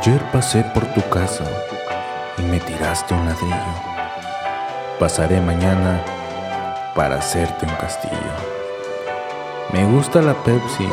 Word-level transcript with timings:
Ayer 0.00 0.22
pasé 0.32 0.64
por 0.64 0.86
tu 0.94 1.06
casa 1.10 1.44
y 2.38 2.42
me 2.42 2.58
tiraste 2.58 3.12
un 3.12 3.26
ladrillo. 3.26 3.74
Pasaré 4.98 5.42
mañana 5.42 6.02
para 6.94 7.16
hacerte 7.16 7.66
un 7.66 7.74
castillo. 7.74 8.32
Me 9.74 9.84
gusta 9.84 10.22
la 10.22 10.32
Pepsi, 10.32 10.88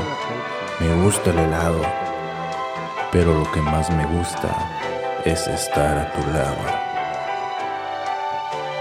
me 0.81 1.03
gusta 1.03 1.29
el 1.29 1.39
helado, 1.39 1.81
pero 3.09 3.33
lo 3.33 3.49
que 3.53 3.61
más 3.61 3.89
me 3.91 4.05
gusta 4.07 4.49
es 5.23 5.47
estar 5.47 5.97
a 5.97 6.11
tu 6.11 6.19
lado. 6.33 6.57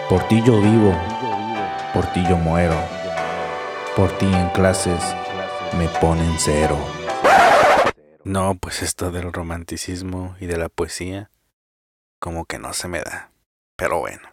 Por 0.09 0.27
ti 0.27 0.43
yo 0.45 0.61
vivo, 0.61 0.93
por 1.95 2.05
ti 2.07 2.25
yo 2.29 2.37
muero, 2.37 2.75
por 3.95 4.11
ti 4.19 4.27
en 4.27 4.49
clases 4.49 5.05
me 5.79 5.87
ponen 6.01 6.35
cero. 6.37 6.96
No, 8.27 8.57
pues 8.57 8.83
esto 8.83 9.13
del 9.13 9.33
romanticismo 9.33 10.35
y 10.41 10.47
de 10.47 10.57
la 10.57 10.69
poesía, 10.69 11.31
como 12.19 12.45
que 12.45 12.59
no 12.59 12.73
se 12.73 12.89
me 12.89 12.99
da. 12.99 13.31
Pero 13.77 14.01
bueno, 14.01 14.29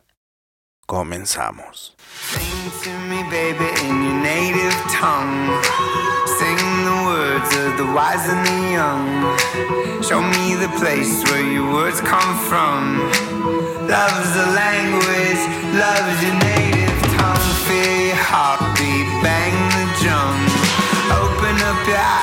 comenzamos. 0.87 1.95
Sing 2.31 2.71
to 2.81 2.89
me, 3.07 3.21
baby, 3.29 3.69
in 3.85 4.03
your 4.03 4.15
native 4.15 4.73
tongue. 4.89 5.61
Sing 6.25 6.57
the 6.57 7.03
words 7.05 7.55
of 7.55 7.77
the 7.77 7.85
wise 7.93 8.27
and 8.27 8.43
the 8.47 8.71
young. 8.73 10.01
Show 10.01 10.23
me 10.23 10.55
the 10.55 10.69
place 10.79 11.23
where 11.29 11.45
your 11.45 11.71
words 11.71 12.01
come 12.01 12.35
from. 12.49 12.97
Love's 13.87 14.33
the 14.33 14.47
language, 14.57 15.41
love's 15.77 16.23
your 16.23 16.33
native 16.41 16.97
tongue. 17.13 17.37
Feel 17.69 18.07
your 18.07 18.15
heartbeat, 18.25 19.05
bang 19.21 19.53
the 19.77 19.85
drum. 20.01 20.33
Open 21.13 21.61
up 21.61 21.87
your 21.87 21.97
eyes 21.97 22.22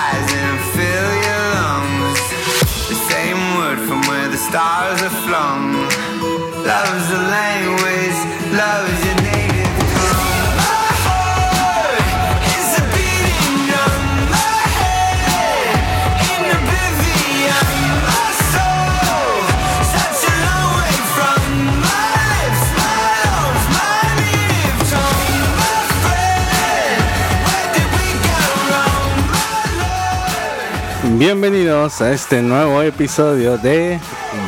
My 25.61 25.83
friend, 26.03 27.03
where 27.47 27.69
did 27.75 27.89
we 27.99 28.09
go 28.27 28.39
wrong? 28.67 29.15
My 29.31 29.55
love. 29.79 31.19
Bienvenidos 31.19 32.01
a 32.01 32.11
este 32.11 32.43
nuevo 32.43 32.83
episodio 32.83 33.57
de 33.59 34.01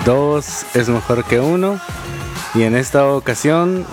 Dos 0.05 0.64
es 0.75 0.89
mejor 0.89 1.25
que 1.25 1.39
uno. 1.39 1.81
Y 2.55 2.62
en 2.62 2.77
esta 2.77 3.06
ocasión, 3.06 3.86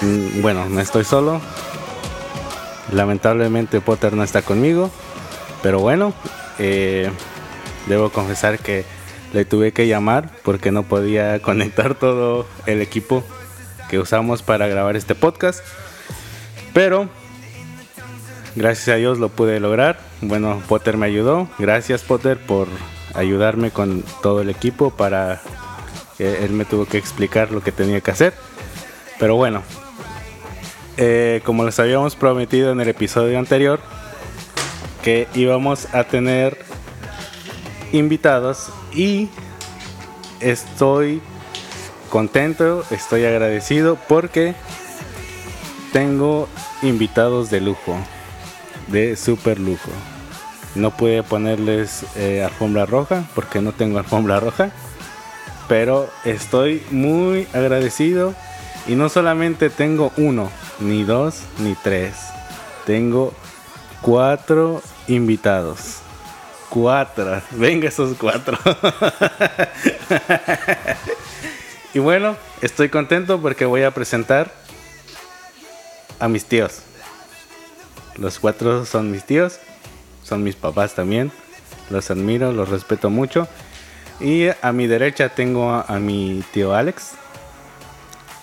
mm, 0.00 0.42
bueno, 0.42 0.68
no 0.68 0.80
estoy 0.80 1.04
solo. 1.04 1.40
Lamentablemente 2.92 3.80
Potter 3.80 4.12
no 4.14 4.22
está 4.22 4.42
conmigo. 4.42 4.90
Pero 5.62 5.80
bueno, 5.80 6.12
eh, 6.58 7.10
debo 7.86 8.10
confesar 8.10 8.58
que 8.58 8.84
le 9.32 9.44
tuve 9.44 9.72
que 9.72 9.86
llamar 9.86 10.30
porque 10.42 10.70
no 10.70 10.82
podía 10.82 11.40
conectar 11.42 11.94
todo 11.94 12.46
el 12.66 12.82
equipo 12.82 13.24
que 13.88 13.98
usamos 13.98 14.42
para 14.42 14.66
grabar 14.68 14.96
este 14.96 15.14
podcast. 15.14 15.60
Pero 16.74 17.08
Gracias 18.58 18.88
a 18.88 18.96
Dios 18.96 19.18
lo 19.18 19.28
pude 19.28 19.60
lograr. 19.60 20.00
Bueno, 20.20 20.60
Potter 20.68 20.96
me 20.96 21.06
ayudó. 21.06 21.48
Gracias 21.60 22.02
Potter 22.02 22.38
por 22.38 22.66
ayudarme 23.14 23.70
con 23.70 24.02
todo 24.22 24.40
el 24.40 24.50
equipo 24.50 24.90
para... 24.90 25.40
eh, 26.18 26.40
él 26.42 26.50
me 26.50 26.64
tuvo 26.64 26.86
que 26.86 26.98
explicar 26.98 27.50
lo 27.50 27.62
que 27.62 27.72
tenía 27.72 28.00
que 28.00 28.10
hacer. 28.10 28.34
Pero 29.18 29.36
bueno, 29.36 29.62
eh, 30.96 31.40
como 31.44 31.64
les 31.64 31.78
habíamos 31.78 32.16
prometido 32.16 32.72
en 32.72 32.80
el 32.80 32.88
episodio 32.88 33.38
anterior, 33.38 33.80
que 35.02 35.28
íbamos 35.34 35.92
a 35.94 36.04
tener 36.04 36.58
invitados 37.92 38.70
y 38.92 39.28
estoy 40.40 41.22
contento, 42.10 42.84
estoy 42.90 43.24
agradecido 43.24 43.98
porque 44.08 44.54
tengo 45.92 46.48
invitados 46.82 47.50
de 47.50 47.60
lujo 47.60 47.96
de 48.88 49.16
super 49.16 49.58
lujo. 49.58 49.90
No 50.74 50.90
pude 50.90 51.22
ponerles 51.22 52.04
eh, 52.16 52.42
alfombra 52.42 52.86
roja 52.86 53.24
porque 53.34 53.60
no 53.60 53.72
tengo 53.72 53.98
alfombra 53.98 54.40
roja. 54.40 54.70
Pero 55.68 56.08
estoy 56.24 56.82
muy 56.90 57.46
agradecido. 57.52 58.34
Y 58.86 58.94
no 58.94 59.08
solamente 59.08 59.68
tengo 59.68 60.12
uno, 60.16 60.50
ni 60.80 61.04
dos, 61.04 61.42
ni 61.58 61.74
tres. 61.74 62.14
Tengo 62.86 63.34
cuatro 64.00 64.80
invitados. 65.08 65.98
Cuatro. 66.70 67.42
Venga 67.50 67.88
esos 67.88 68.16
cuatro. 68.16 68.58
y 71.94 71.98
bueno, 71.98 72.36
estoy 72.60 72.88
contento 72.88 73.40
porque 73.40 73.64
voy 73.64 73.82
a 73.82 73.90
presentar 73.90 74.52
a 76.18 76.28
mis 76.28 76.44
tíos. 76.44 76.80
Los 78.16 78.38
cuatro 78.38 78.84
son 78.84 79.10
mis 79.10 79.24
tíos, 79.24 79.58
son 80.28 80.44
mis 80.44 80.56
papás 80.56 80.94
también. 80.94 81.32
Los 81.90 82.10
admiro, 82.10 82.52
los 82.52 82.68
respeto 82.68 83.10
mucho. 83.10 83.48
Y 84.20 84.48
a 84.48 84.72
mi 84.72 84.86
derecha 84.86 85.30
tengo 85.30 85.70
a, 85.70 85.82
a 85.82 85.98
mi 85.98 86.44
tío 86.52 86.74
Alex. 86.74 87.12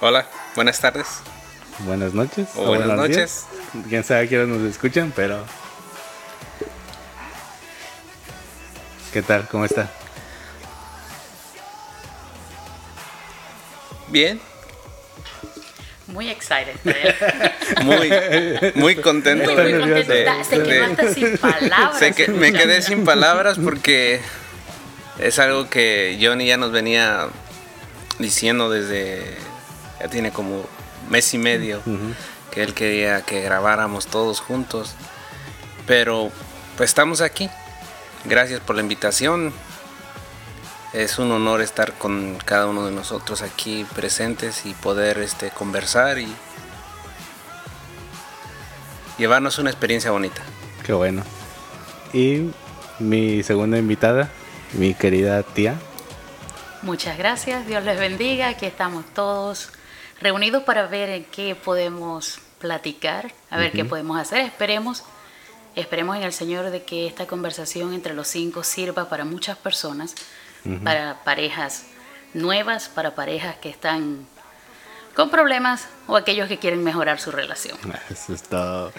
Hola, 0.01 0.28
buenas 0.56 0.79
tardes. 0.79 1.07
Buenas 1.79 2.13
noches. 2.13 2.47
O 2.56 2.66
buenas 2.66 2.88
noches. 2.88 3.46
días. 3.73 3.88
Quién 3.90 4.03
sabe 4.03 4.28
hora 4.38 4.47
nos 4.47 4.62
escuchan, 4.62 5.12
pero. 5.16 5.44
¿Qué 9.12 9.22
tal? 9.22 9.47
¿Cómo 9.47 9.66
está? 9.66 9.90
Bien, 14.07 14.40
Muy 16.07 16.29
excited. 16.29 16.75
muy, 17.83 18.11
muy 18.75 18.95
contento 18.97 19.45
Muy, 19.51 19.55
de, 19.55 19.63
muy 19.63 19.73
nerviosa. 19.89 20.05
contenta. 20.07 20.38
de- 20.38 20.43
Se 20.43 20.59
de- 20.59 20.63
quedaste 20.69 21.13
sin 21.13 21.38
palabras. 21.38 22.13
que 22.16 22.27
me 22.27 22.53
quedé 22.53 22.81
sin 22.81 23.05
palabras 23.05 23.57
porque 23.63 24.21
es 25.19 25.39
algo 25.39 25.69
que 25.69 26.17
Johnny 26.21 26.45
ya 26.47 26.57
nos 26.57 26.71
venía 26.71 27.27
diciendo 28.19 28.69
desde 28.69 29.23
ya 29.99 30.07
tiene 30.07 30.31
como 30.31 30.66
mes 31.09 31.33
y 31.33 31.38
medio 31.38 31.81
que 32.51 32.61
él 32.63 32.73
quería 32.73 33.22
que 33.22 33.41
grabáramos 33.41 34.07
todos 34.07 34.39
juntos. 34.41 34.93
Pero 35.87 36.31
pues 36.77 36.89
estamos 36.91 37.22
aquí. 37.22 37.49
Gracias 38.25 38.59
por 38.59 38.75
la 38.75 38.81
invitación. 38.81 39.53
Es 40.95 41.19
un 41.19 41.29
honor 41.33 41.59
estar 41.59 41.91
con 41.95 42.38
cada 42.45 42.67
uno 42.67 42.85
de 42.85 42.91
nosotros 42.94 43.41
aquí 43.41 43.85
presentes 43.95 44.66
y 44.66 44.73
poder 44.73 45.17
este, 45.17 45.50
conversar 45.50 46.19
y 46.19 46.33
llevarnos 49.17 49.59
una 49.59 49.72
experiencia 49.72 50.11
bonita. 50.11 50.41
Qué 50.85 50.94
bueno. 50.94 51.22
Y 52.13 52.50
mi 53.00 53.44
segunda 53.44 53.78
invitada, 53.78 54.29
mi 54.72 54.94
querida 54.94 55.44
tía. 55.44 55.75
Muchas 56.81 57.17
gracias. 57.17 57.67
Dios 57.67 57.84
les 57.84 58.00
bendiga. 58.00 58.47
Aquí 58.47 58.66
estamos 58.66 59.03
todos 59.13 59.72
reunidos 60.22 60.63
para 60.63 60.88
ver 60.88 61.09
en 61.09 61.25
qué 61.25 61.55
podemos 61.55 62.39
platicar, 62.59 63.34
a 63.50 63.57
ver 63.57 63.73
qué 63.73 63.84
podemos 63.84 64.17
hacer. 64.17 64.39
Esperemos, 64.45 65.03
esperemos 65.75 66.16
en 66.16 66.23
el 66.23 66.31
Señor 66.31 66.70
de 66.70 66.84
que 66.84 67.05
esta 67.05 67.28
conversación 67.28 67.93
entre 67.93 68.14
los 68.14 68.29
cinco 68.29 68.64
sirva 68.64 69.09
para 69.09 69.25
muchas 69.25 69.58
personas, 69.58 70.16
para 70.84 71.23
parejas 71.23 71.85
nuevas, 72.34 72.90
para 72.90 73.16
parejas 73.16 73.56
que 73.58 73.70
están 73.70 74.26
con 75.16 75.29
problemas 75.29 75.88
o 76.08 76.17
aquellos 76.17 76.47
que 76.47 76.59
quieren 76.59 76.84
mejorar 76.84 77.20
su 77.20 77.32
relación. 77.32 77.78
Eso 78.09 78.34
es 78.34 78.44
todo. 78.44 78.91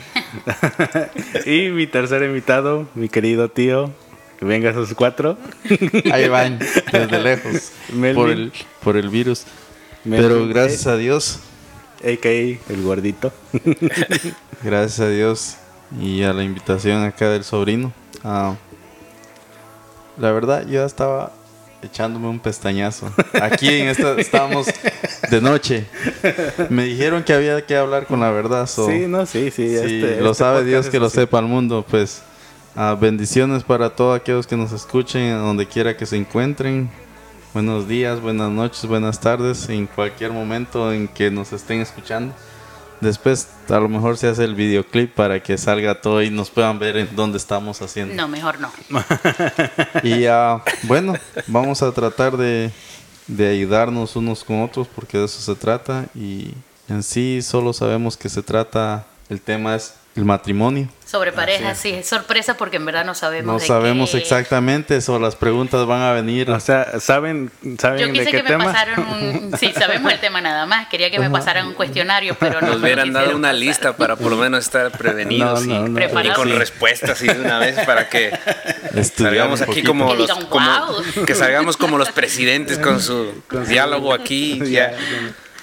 y 1.46 1.68
mi 1.68 1.86
tercer 1.86 2.22
invitado, 2.22 2.88
mi 2.94 3.08
querido 3.08 3.48
tío. 3.48 3.92
Que 4.38 4.44
venga 4.44 4.68
esos 4.68 4.92
cuatro. 4.92 5.38
Ahí 6.12 6.28
van, 6.28 6.58
desde 6.58 7.20
lejos, 7.22 7.72
Melvin. 7.90 8.14
por 8.14 8.30
el, 8.30 8.52
por 8.82 8.96
el 8.98 9.08
virus. 9.08 9.44
Melvin, 10.04 10.28
Pero 10.28 10.46
gracias 10.46 10.86
a 10.86 10.96
Dios, 10.98 11.40
A.K.A. 12.00 12.58
el 12.70 12.82
gordito. 12.82 13.32
gracias 14.62 15.00
a 15.00 15.08
Dios 15.08 15.56
y 15.98 16.22
a 16.22 16.34
la 16.34 16.44
invitación 16.44 17.02
acá 17.02 17.30
del 17.30 17.44
sobrino. 17.44 17.94
ah, 18.24 18.56
la 20.18 20.32
verdad, 20.32 20.66
yo 20.66 20.84
estaba 20.84 21.32
echándome 21.82 22.28
un 22.28 22.38
pestañazo. 22.40 23.12
Aquí 23.40 23.68
en 23.68 23.88
esta 23.88 24.12
estábamos 24.20 24.66
de 25.30 25.40
noche. 25.40 25.84
Me 26.70 26.84
dijeron 26.84 27.22
que 27.22 27.32
había 27.32 27.64
que 27.64 27.76
hablar 27.76 28.06
con 28.06 28.20
la 28.20 28.30
verdad. 28.30 28.66
so, 28.66 28.86
sí, 28.88 29.06
no, 29.06 29.26
sí, 29.26 29.50
sí. 29.50 29.68
si 29.68 29.74
este- 29.76 30.20
lo 30.20 30.32
este 30.32 30.38
sabe 30.44 30.64
Dios 30.64 30.88
que 30.88 30.98
lo 30.98 31.06
así. 31.06 31.16
sepa 31.16 31.38
el 31.38 31.46
mundo, 31.46 31.84
pues 31.88 32.22
ah, 32.74 32.96
bendiciones 33.00 33.62
para 33.62 33.90
todos 33.90 34.18
aquellos 34.20 34.46
que 34.46 34.56
nos 34.56 34.72
escuchen, 34.72 35.30
donde 35.38 35.66
quiera 35.66 35.96
que 35.96 36.06
se 36.06 36.16
encuentren. 36.16 36.90
buenos 37.54 37.88
días, 37.88 38.20
buenas 38.20 38.50
noches, 38.50 38.84
buenas 38.86 39.18
tardes, 39.20 39.68
en 39.70 39.86
cualquier 39.86 40.30
momento 40.32 40.92
en 40.92 41.08
que 41.08 41.30
nos 41.30 41.52
estén 41.52 41.80
escuchando. 41.80 42.34
Después 43.00 43.48
a 43.68 43.78
lo 43.78 43.88
mejor 43.88 44.16
se 44.16 44.28
hace 44.28 44.44
el 44.44 44.54
videoclip 44.54 45.14
para 45.14 45.42
que 45.42 45.58
salga 45.58 46.00
todo 46.00 46.22
y 46.22 46.30
nos 46.30 46.50
puedan 46.50 46.78
ver 46.78 46.96
en 46.96 47.14
dónde 47.14 47.38
estamos 47.38 47.82
haciendo. 47.82 48.14
No, 48.14 48.28
mejor 48.28 48.58
no. 48.60 48.70
Y 50.02 50.26
ah, 50.26 50.62
bueno, 50.84 51.14
vamos 51.46 51.82
a 51.82 51.92
tratar 51.92 52.36
de, 52.36 52.70
de 53.26 53.48
ayudarnos 53.48 54.16
unos 54.16 54.44
con 54.44 54.62
otros 54.62 54.88
porque 54.88 55.18
de 55.18 55.26
eso 55.26 55.40
se 55.40 55.58
trata 55.58 56.06
y 56.14 56.54
en 56.88 57.02
sí 57.02 57.40
solo 57.42 57.72
sabemos 57.72 58.16
que 58.16 58.28
se 58.28 58.42
trata, 58.42 59.06
el 59.28 59.40
tema 59.40 59.74
es 59.74 59.94
el 60.16 60.24
matrimonio. 60.24 60.88
Sobre 61.04 61.30
pareja, 61.30 61.74
sí, 61.76 61.90
es 61.90 62.08
sorpresa 62.08 62.56
porque 62.56 62.78
en 62.78 62.84
verdad 62.86 63.04
no 63.04 63.14
sabemos. 63.14 63.52
No 63.54 63.58
de 63.60 63.66
sabemos 63.66 64.10
qué- 64.10 64.18
exactamente 64.18 64.96
eso, 64.96 65.18
las 65.20 65.36
preguntas 65.36 65.86
van 65.86 66.00
a 66.02 66.12
venir. 66.12 66.50
O 66.50 66.58
sea, 66.58 66.98
¿saben, 66.98 67.50
Yo 67.62 67.76
saben 67.78 68.12
de 68.12 68.18
quise 68.18 68.24
qué 68.32 68.36
que 68.38 68.42
me 68.42 68.48
tema? 68.48 68.64
pasaran 68.64 69.00
un... 69.00 69.52
Sí, 69.60 69.72
sabemos 69.72 70.12
el 70.12 70.18
tema 70.18 70.40
nada 70.40 70.66
más. 70.66 70.88
Quería 70.88 71.10
que 71.10 71.20
me 71.20 71.30
pasaran 71.30 71.68
un 71.68 71.74
cuestionario, 71.74 72.34
pero 72.40 72.60
no 72.60 72.66
Nos 72.68 72.76
me 72.80 72.82
hubieran 72.86 73.12
dado 73.12 73.36
una 73.36 73.48
pasar. 73.48 73.54
lista 73.60 73.96
para 73.96 74.16
por 74.16 74.30
lo 74.32 74.36
menos 74.38 74.64
estar 74.64 74.90
prevenidos 74.98 75.64
No, 75.64 75.74
no, 75.74 75.74
y, 75.74 75.78
no. 75.78 75.84
y 75.84 75.84
con 75.86 75.94
Preparados. 75.94 76.58
respuestas 76.58 77.22
y 77.22 77.26
de 77.28 77.40
una 77.40 77.58
vez 77.60 77.78
para 77.86 78.08
que 78.08 78.28
Estudiar 78.94 79.32
salgamos 79.32 79.62
aquí 79.62 79.82
como 79.84 80.08
Que 80.10 80.16
los 80.16 80.26
digan, 80.28 80.46
como- 80.46 80.66
"Wow". 80.86 81.24
que 81.26 81.34
salgamos 81.34 81.76
como 81.76 81.98
los 81.98 82.10
presidentes 82.10 82.78
con 82.78 83.00
su 83.00 83.32
diálogo 83.68 84.12
aquí 84.12 84.60
ya. 84.70 84.92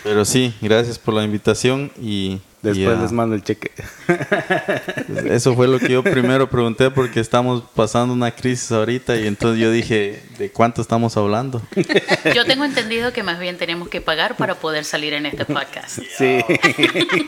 Pero 0.04 0.26
sí, 0.26 0.54
gracias 0.62 1.00
por 1.00 1.14
la 1.16 1.24
invitación 1.24 1.92
y 2.02 2.40
Después 2.64 2.98
les 2.98 3.12
mando 3.12 3.36
el 3.36 3.44
cheque. 3.44 3.72
Eso 5.30 5.54
fue 5.54 5.68
lo 5.68 5.80
que 5.80 5.90
yo 5.90 6.02
primero 6.02 6.50
pregunté 6.50 6.90
porque 6.92 7.20
estamos 7.20 7.64
pasando 7.76 8.14
una 8.14 8.32
crisis 8.32 8.72
ahorita 8.72 9.18
y 9.18 9.28
entonces 9.28 9.60
yo 9.62 9.70
dije, 9.70 10.24
¿de 10.38 10.50
cuánto 10.50 10.82
estamos 10.82 11.18
hablando? 11.18 11.62
Yo 12.34 12.46
tengo 12.46 12.64
entendido 12.64 13.12
que 13.12 13.22
más 13.22 13.38
bien 13.40 13.58
tenemos 13.58 13.90
que 13.90 14.00
pagar 14.02 14.38
para 14.38 14.56
poder 14.56 14.86
salir 14.86 15.14
en 15.14 15.26
este 15.26 15.46
podcast. 15.46 16.00
Sí. 16.18 16.40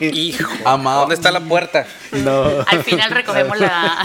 Hijo, 0.00 0.50
Ama- 0.64 0.94
¿dónde 0.94 1.14
está 1.16 1.30
la 1.30 1.40
puerta? 1.40 1.86
No. 2.12 2.44
Al 2.66 2.82
final 2.82 3.10
recogemos 3.10 3.58
la... 3.60 4.04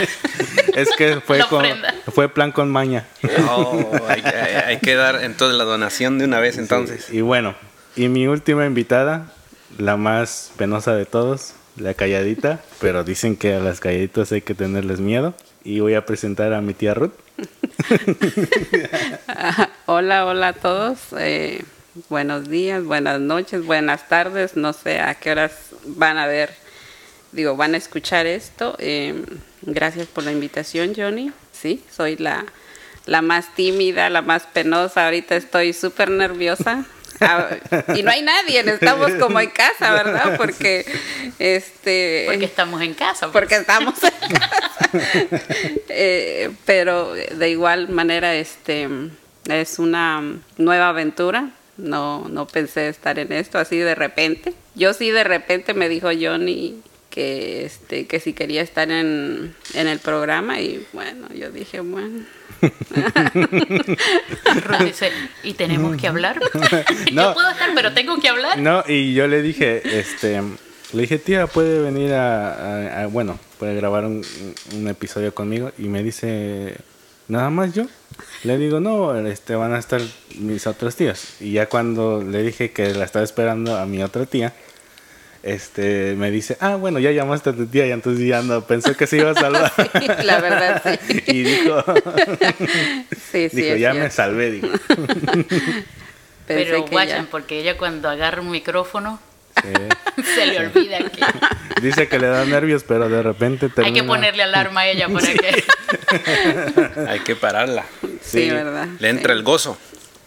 Es 0.75 0.89
que 0.97 1.21
fue, 1.21 1.39
con, 1.47 1.65
fue 2.13 2.27
plan 2.29 2.51
con 2.51 2.69
maña. 2.69 3.05
Oh, 3.49 3.89
hay, 4.07 4.21
hay- 4.21 4.55
hay 4.65 4.77
que 4.79 4.95
dar 4.95 5.23
entonces 5.23 5.57
la 5.57 5.63
donación 5.63 6.17
de 6.19 6.25
una 6.25 6.39
vez 6.39 6.57
entonces. 6.57 7.07
Y 7.11 7.21
bueno, 7.21 7.55
y 7.95 8.09
mi 8.09 8.27
última 8.27 8.65
invitada, 8.65 9.31
la 9.81 9.97
más 9.97 10.51
penosa 10.57 10.95
de 10.95 11.05
todos, 11.05 11.53
la 11.75 11.93
calladita, 11.93 12.61
pero 12.79 13.03
dicen 13.03 13.35
que 13.35 13.55
a 13.55 13.59
las 13.59 13.79
calladitas 13.79 14.31
hay 14.31 14.41
que 14.41 14.53
tenerles 14.53 14.99
miedo. 14.99 15.33
Y 15.63 15.79
voy 15.79 15.93
a 15.93 16.05
presentar 16.05 16.53
a 16.53 16.61
mi 16.61 16.73
tía 16.73 16.95
Ruth. 16.95 17.11
Hola, 19.85 20.25
hola 20.25 20.47
a 20.49 20.53
todos. 20.53 20.99
Eh, 21.19 21.63
buenos 22.09 22.49
días, 22.49 22.83
buenas 22.83 23.19
noches, 23.19 23.65
buenas 23.65 24.07
tardes. 24.07 24.55
No 24.55 24.73
sé 24.73 24.99
a 24.99 25.13
qué 25.15 25.31
horas 25.31 25.51
van 25.85 26.17
a 26.17 26.25
ver, 26.25 26.51
digo, 27.31 27.55
van 27.55 27.75
a 27.75 27.77
escuchar 27.77 28.25
esto. 28.25 28.75
Eh, 28.79 29.23
gracias 29.61 30.07
por 30.07 30.23
la 30.23 30.31
invitación, 30.31 30.93
Johnny. 30.95 31.31
Sí, 31.51 31.83
soy 31.91 32.17
la, 32.17 32.45
la 33.05 33.21
más 33.21 33.53
tímida, 33.53 34.09
la 34.09 34.23
más 34.23 34.47
penosa. 34.47 35.05
Ahorita 35.05 35.35
estoy 35.35 35.73
súper 35.73 36.09
nerviosa. 36.09 36.85
Ah, 37.21 37.49
y 37.95 38.03
no 38.03 38.11
hay 38.11 38.23
nadie, 38.23 38.59
estamos 38.61 39.11
como 39.19 39.39
en 39.39 39.51
casa, 39.51 39.91
¿verdad? 39.93 40.37
Porque 40.37 40.85
este 41.39 42.25
Porque 42.27 42.45
estamos 42.45 42.81
en 42.81 42.93
casa. 42.93 43.27
pues. 43.27 43.31
porque 43.31 43.55
estamos 43.55 43.95
en 44.03 44.33
casa. 44.35 44.89
Eh, 45.87 46.51
pero 46.65 47.13
de 47.13 47.49
igual 47.49 47.87
manera 47.87 48.35
este 48.35 48.89
es 49.49 49.79
una 49.79 50.21
nueva 50.57 50.89
aventura 50.89 51.51
no 51.77 52.27
no 52.27 52.45
pensé 52.47 52.89
estar 52.89 53.17
en 53.17 53.31
esto 53.31 53.57
así 53.57 53.77
de 53.77 53.95
repente 53.95 54.53
yo 54.75 54.93
sí 54.93 55.11
de 55.11 55.23
repente 55.23 55.73
me 55.73 55.87
dijo 55.87 56.09
Johnny 56.19 56.81
que 57.09 57.65
este 57.65 58.05
que 58.07 58.19
si 58.19 58.33
quería 58.33 58.61
estar 58.61 58.91
en, 58.91 59.55
en 59.73 59.87
el 59.87 59.99
programa 59.99 60.59
y 60.59 60.85
bueno 60.91 61.27
yo 61.33 61.51
dije 61.51 61.79
bueno 61.79 62.25
Dice, 64.85 65.11
¿y 65.43 65.53
tenemos 65.53 65.97
que 65.97 66.07
hablar? 66.07 66.39
No. 67.11 67.23
Yo 67.29 67.33
puedo 67.33 67.49
estar, 67.49 67.69
pero 67.75 67.93
tengo 67.93 68.17
que 68.19 68.29
hablar. 68.29 68.59
No, 68.59 68.83
y 68.87 69.13
yo 69.13 69.27
le 69.27 69.41
dije, 69.41 69.81
este, 69.99 70.41
le 70.93 71.01
dije, 71.01 71.17
tía, 71.17 71.47
puede 71.47 71.81
venir 71.81 72.13
a, 72.13 72.53
a- 72.53 73.03
a- 73.03 73.07
bueno, 73.07 73.37
puede 73.59 73.75
grabar 73.75 74.05
un, 74.05 74.23
un 74.73 74.87
episodio 74.87 75.33
conmigo. 75.33 75.71
Y 75.77 75.83
me 75.89 76.03
dice, 76.03 76.75
nada 77.27 77.49
más 77.49 77.73
yo. 77.73 77.85
Le 78.43 78.57
digo, 78.57 78.79
no, 78.79 79.15
este, 79.27 79.55
van 79.55 79.73
a 79.73 79.79
estar 79.79 80.01
mis 80.39 80.67
otras 80.67 80.95
tías. 80.95 81.41
Y 81.41 81.53
ya 81.53 81.67
cuando 81.67 82.23
le 82.23 82.43
dije 82.43 82.71
que 82.71 82.93
la 82.93 83.05
estaba 83.05 83.25
esperando 83.25 83.77
a 83.77 83.85
mi 83.85 84.01
otra 84.03 84.25
tía, 84.25 84.53
este, 85.43 86.15
me 86.17 86.29
dice, 86.31 86.57
ah, 86.59 86.75
bueno, 86.75 86.99
ya 86.99 87.11
llamaste 87.11 87.49
a 87.49 87.53
tu 87.53 87.65
tía 87.65 87.87
y 87.87 87.91
entonces 87.91 88.25
ya 88.27 88.41
no, 88.41 88.61
pensé 88.61 88.95
que 88.95 89.07
se 89.07 89.17
iba 89.17 89.31
a 89.31 89.33
salvar. 89.33 89.71
la 90.23 90.39
verdad 90.39 90.81
sí 91.07 91.23
y 91.27 91.43
dijo, 91.43 91.83
sí 93.31 93.49
sí 93.49 93.61
dijo, 93.61 93.75
ya 93.77 93.93
me 93.93 94.09
salvé, 94.09 94.51
dijo. 94.51 94.67
Pero 96.47 96.85
ya- 96.89 97.27
porque 97.31 97.59
ella 97.59 97.77
cuando 97.77 98.09
agarra 98.09 98.41
un 98.41 98.51
micrófono 98.51 99.19
se 100.35 100.45
le 100.45 100.59
olvida 100.59 100.97
que 101.09 101.21
dice 101.81 102.07
que 102.07 102.19
le 102.19 102.27
da 102.27 102.45
nervios, 102.45 102.83
pero 102.83 103.09
de 103.09 103.21
repente 103.21 103.67
hay 103.67 103.71
termina. 103.71 104.01
que 104.01 104.03
ponerle 104.07 104.43
alarma 104.43 104.81
a 104.81 104.87
ella 104.87 105.07
para 105.07 105.27
que... 105.27 105.63
Hay 107.07 107.19
que 107.19 107.35
pararla. 107.35 107.85
sí, 108.21 108.43
sí. 108.43 108.49
verdad 108.49 108.87
Le 108.99 109.09
entra 109.09 109.33
el 109.33 109.43
gozo. 109.43 109.77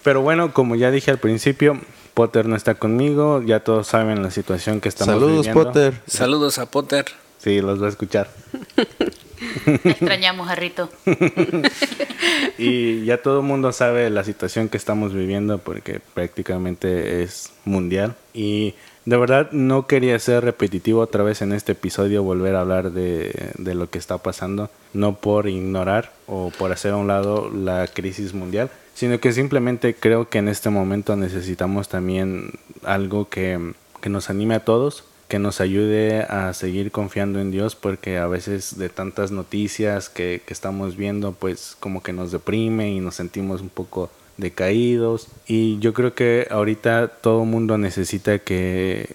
Pero 0.03 0.21
bueno, 0.23 0.53
como 0.53 0.77
ya 0.77 0.91
dije 0.91 1.11
al 1.11 1.19
principio, 1.19 1.81
Potter 2.15 2.47
no 2.47 2.57
está 2.57 2.77
conmigo, 2.77 3.43
ya 3.43 3.61
todos 3.61 3.89
saben 3.89 4.23
la 4.23 4.31
situación 4.31 4.81
que 4.81 4.89
estamos 4.89 5.15
Saludos, 5.15 5.47
viviendo. 5.47 5.65
Potter. 5.65 5.95
Saludos 6.07 6.59
a 6.59 6.71
Potter. 6.71 7.07
Sí, 7.39 7.61
los 7.61 7.83
va 7.83 7.87
a 7.87 7.91
escuchar. 7.91 8.31
Extrañamos 9.67 10.49
a 10.49 10.55
Rito. 10.55 10.89
Y 12.59 13.05
ya 13.05 13.21
todo 13.23 13.41
el 13.41 13.47
mundo 13.47 13.73
sabe 13.73 14.09
la 14.11 14.25
situación 14.25 14.69
que 14.69 14.77
estamos 14.77 15.13
viviendo 15.13 15.59
porque 15.59 16.01
prácticamente 16.15 17.23
es 17.23 17.53
mundial. 17.65 18.15
Y 18.33 18.75
de 19.05 19.17
verdad 19.17 19.51
no 19.53 19.87
quería 19.87 20.19
ser 20.19 20.45
repetitivo 20.45 21.01
otra 21.01 21.23
vez 21.23 21.43
en 21.43 21.53
este 21.53 21.73
episodio, 21.73 22.23
volver 22.23 22.57
a 22.57 22.61
hablar 22.61 22.93
de, 22.93 23.53
de 23.59 23.75
lo 23.75 23.91
que 23.91 23.99
está 23.99 24.19
pasando, 24.19 24.71
no 24.93 25.17
por 25.17 25.49
ignorar 25.49 26.13
o 26.27 26.51
por 26.59 26.73
hacer 26.73 26.93
a 26.93 26.97
un 26.97 27.09
lado 27.09 27.51
la 27.51 27.87
crisis 27.87 28.35
mundial, 28.35 28.71
sino 28.95 29.21
que 29.21 29.33
simplemente 29.33 29.95
creo 29.95 30.29
que 30.29 30.39
en 30.39 30.49
este 30.49 30.71
momento 30.71 31.17
necesitamos 31.17 31.89
también 31.89 32.53
algo 32.83 33.29
que, 33.29 33.75
que 34.01 34.09
nos 34.09 34.31
anime 34.31 34.55
a 34.55 34.65
todos 34.65 35.05
que 35.29 35.39
nos 35.39 35.61
ayude 35.61 36.23
a 36.23 36.53
seguir 36.53 36.91
confiando 36.91 37.41
en 37.41 37.51
Dios 37.51 37.75
porque 37.75 38.19
a 38.19 38.27
veces 38.27 38.79
de 38.79 38.89
tantas 38.89 39.33
noticias 39.33 40.09
que, 40.09 40.43
que 40.47 40.53
estamos 40.53 40.97
viendo 40.97 41.33
pues 41.33 41.77
como 41.81 42.03
que 42.03 42.13
nos 42.13 42.31
deprime 42.31 42.93
y 42.93 43.01
nos 43.01 43.17
sentimos 43.17 43.61
un 43.61 43.71
poco 43.71 44.11
decaídos 44.37 45.29
y 45.47 45.79
yo 45.79 45.93
creo 45.95 46.15
que 46.15 46.47
ahorita 46.51 47.09
todo 47.09 47.43
el 47.43 47.49
mundo 47.49 47.79
necesita 47.79 48.39
que 48.39 49.09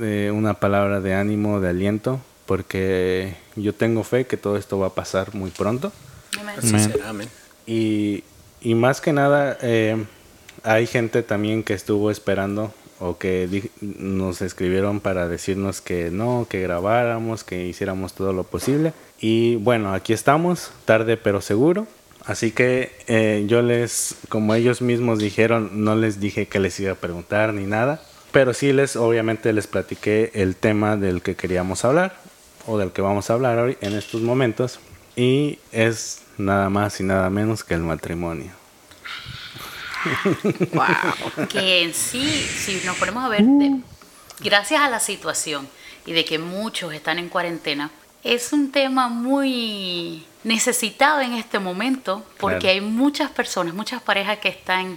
eh, 0.00 0.32
una 0.34 0.54
palabra 0.54 1.00
de 1.00 1.14
ánimo, 1.14 1.60
de 1.60 1.68
aliento 1.68 2.20
porque 2.46 3.34
yo 3.56 3.74
tengo 3.74 4.04
fe 4.04 4.26
que 4.26 4.36
todo 4.36 4.56
esto 4.56 4.78
va 4.78 4.88
a 4.88 4.94
pasar 4.94 5.34
muy 5.34 5.50
pronto 5.50 5.92
Así 6.58 6.68
Amén. 6.68 6.92
será, 6.92 7.08
amén. 7.08 7.28
y, 7.66 8.24
y 8.60 8.74
más 8.74 9.00
que 9.00 9.12
nada, 9.12 9.56
eh, 9.62 10.04
hay 10.62 10.86
gente 10.86 11.22
también 11.22 11.62
que 11.62 11.72
estuvo 11.72 12.10
esperando 12.10 12.72
o 12.98 13.18
que 13.18 13.70
nos 13.80 14.42
escribieron 14.42 15.00
para 15.00 15.28
decirnos 15.28 15.80
que 15.80 16.10
no, 16.10 16.46
que 16.48 16.60
grabáramos, 16.62 17.44
que 17.44 17.66
hiciéramos 17.66 18.14
todo 18.14 18.32
lo 18.32 18.44
posible. 18.44 18.92
Y 19.20 19.56
bueno, 19.56 19.92
aquí 19.94 20.12
estamos, 20.12 20.70
tarde 20.84 21.16
pero 21.16 21.40
seguro. 21.40 21.86
Así 22.26 22.50
que 22.50 22.92
eh, 23.06 23.44
yo 23.46 23.62
les, 23.62 24.16
como 24.28 24.54
ellos 24.54 24.82
mismos 24.82 25.18
dijeron, 25.20 25.84
no 25.84 25.94
les 25.94 26.18
dije 26.20 26.46
que 26.46 26.58
les 26.58 26.78
iba 26.80 26.92
a 26.92 26.96
preguntar 26.96 27.54
ni 27.54 27.64
nada. 27.66 28.02
Pero 28.32 28.52
sí 28.52 28.72
les, 28.72 28.96
obviamente 28.96 29.52
les 29.52 29.66
platiqué 29.66 30.32
el 30.34 30.56
tema 30.56 30.96
del 30.96 31.22
que 31.22 31.36
queríamos 31.36 31.84
hablar 31.84 32.16
o 32.66 32.78
del 32.78 32.90
que 32.90 33.00
vamos 33.00 33.30
a 33.30 33.34
hablar 33.34 33.58
hoy 33.58 33.78
en 33.80 33.94
estos 33.94 34.22
momentos. 34.22 34.80
Y 35.14 35.58
es 35.72 36.22
nada 36.36 36.68
más 36.68 37.00
y 37.00 37.04
nada 37.04 37.30
menos 37.30 37.62
que 37.64 37.74
el 37.74 37.80
matrimonio. 37.80 38.50
wow 40.72 41.46
que 41.48 41.82
en 41.82 41.94
sí, 41.94 42.28
si 42.28 42.80
nos 42.84 42.96
ponemos 42.96 43.24
a 43.24 43.28
ver, 43.28 43.42
de- 43.42 43.80
gracias 44.40 44.80
a 44.80 44.88
la 44.88 45.00
situación 45.00 45.68
y 46.04 46.12
de 46.12 46.24
que 46.24 46.38
muchos 46.38 46.92
están 46.94 47.18
en 47.18 47.28
cuarentena, 47.28 47.90
es 48.22 48.52
un 48.52 48.70
tema 48.70 49.08
muy 49.08 50.24
necesitado 50.46 51.20
en 51.20 51.32
este 51.34 51.58
momento 51.58 52.24
porque 52.38 52.60
Claro. 52.60 52.74
hay 52.74 52.80
muchas 52.80 53.30
personas, 53.30 53.74
muchas 53.74 54.00
parejas 54.00 54.38
que 54.38 54.48
están 54.48 54.96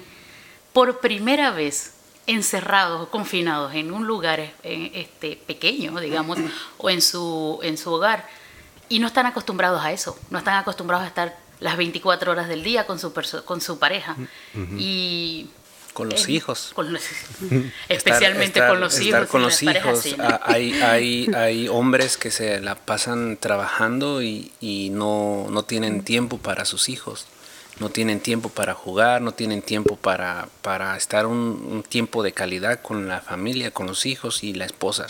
por 0.74 1.00
primera 1.00 1.50
vez 1.50 1.96
encerrados 2.28 3.02
o 3.02 3.10
confinados 3.10 3.74
en 3.74 3.92
un 3.92 4.06
lugar 4.06 4.40
eh, 4.40 4.54
este, 4.94 5.36
pequeño, 5.36 6.00
digamos, 6.00 6.38
o 6.78 6.90
en 6.92 7.02
su, 7.02 7.60
en 7.64 7.78
su 7.80 7.92
hogar 7.92 8.28
y 8.90 9.00
no 9.00 9.08
están 9.08 9.26
acostumbrados 9.26 9.84
a 9.84 9.92
eso, 9.92 10.18
no 10.30 10.38
están 10.38 10.54
acostumbrados 10.56 11.04
a 11.06 11.08
estar 11.08 11.36
las 11.60 11.76
24 11.78 12.32
horas 12.32 12.48
del 12.48 12.64
día 12.64 12.86
con 12.86 13.00
su, 13.00 13.12
con 13.44 13.60
su 13.60 13.80
pareja. 13.80 14.16
Y 14.78 15.50
Con 15.94 16.10
los 16.10 16.28
Eh, 16.28 16.32
hijos. 16.34 16.72
con 16.74 16.94
los- 16.94 17.02
Estar- 17.04 17.72
especialmente 17.90 18.60
estar- 18.60 18.70
con 18.70 18.80
los 18.80 18.94
estar 18.98 19.22
hijos. 19.22 19.30
con 19.30 19.42
los 19.42 19.62
parejas, 19.62 19.84
hijos. 19.86 20.00
sí, 20.04 20.16
¿no? 20.18 20.40
Hay, 20.44 20.74
hay, 20.82 21.32
hay 21.36 21.68
hombres 21.68 22.18
que 22.18 22.32
se 22.32 22.60
la 22.62 22.76
pasan 22.76 23.38
trabajando 23.38 24.22
y, 24.22 24.52
y 24.62 24.90
no, 24.92 25.48
no 25.50 25.64
tienen 25.64 26.04
tiempo 26.04 26.38
para 26.38 26.66
sus 26.66 26.90
hijos. 26.90 27.26
No 27.80 27.90
tienen 27.90 28.20
tiempo 28.20 28.50
para 28.50 28.74
jugar, 28.74 29.22
no 29.22 29.32
tienen 29.32 29.62
tiempo 29.62 29.96
para, 29.96 30.50
para 30.62 30.98
estar 30.98 31.26
un, 31.26 31.38
un 31.72 31.82
tiempo 31.84 32.24
de 32.24 32.34
calidad 32.34 32.82
con 32.82 33.08
la 33.08 33.22
familia, 33.22 33.72
con 33.72 33.88
los 33.88 34.06
hijos 34.06 34.44
y 34.44 34.54
la 34.54 34.66
esposa. 34.66 35.08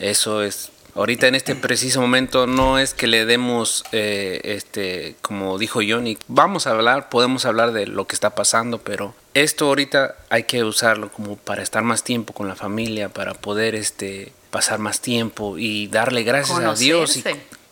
Eso 0.00 0.42
es, 0.42 0.70
ahorita 0.96 1.28
en 1.28 1.36
este 1.36 1.54
preciso 1.54 2.00
momento 2.00 2.48
no 2.48 2.80
es 2.80 2.92
que 2.92 3.06
le 3.06 3.24
demos, 3.24 3.84
eh, 3.92 4.40
este, 4.42 5.14
como 5.22 5.58
dijo 5.58 5.78
Johnny, 5.86 6.18
vamos 6.26 6.66
a 6.66 6.72
hablar, 6.72 7.08
podemos 7.08 7.44
hablar 7.44 7.70
de 7.72 7.86
lo 7.86 8.04
que 8.08 8.16
está 8.16 8.34
pasando, 8.34 8.78
pero 8.78 9.14
esto 9.34 9.66
ahorita 9.66 10.16
hay 10.28 10.44
que 10.44 10.64
usarlo 10.64 11.10
como 11.10 11.36
para 11.36 11.62
estar 11.62 11.82
más 11.82 12.04
tiempo 12.04 12.32
con 12.32 12.48
la 12.48 12.56
familia, 12.56 13.08
para 13.08 13.34
poder 13.34 13.74
este, 13.74 14.32
pasar 14.50 14.78
más 14.78 15.00
tiempo 15.00 15.58
y 15.58 15.88
darle 15.88 16.22
gracias 16.22 16.58
a 16.58 16.74
Dios. 16.74 17.16
Y, 17.16 17.24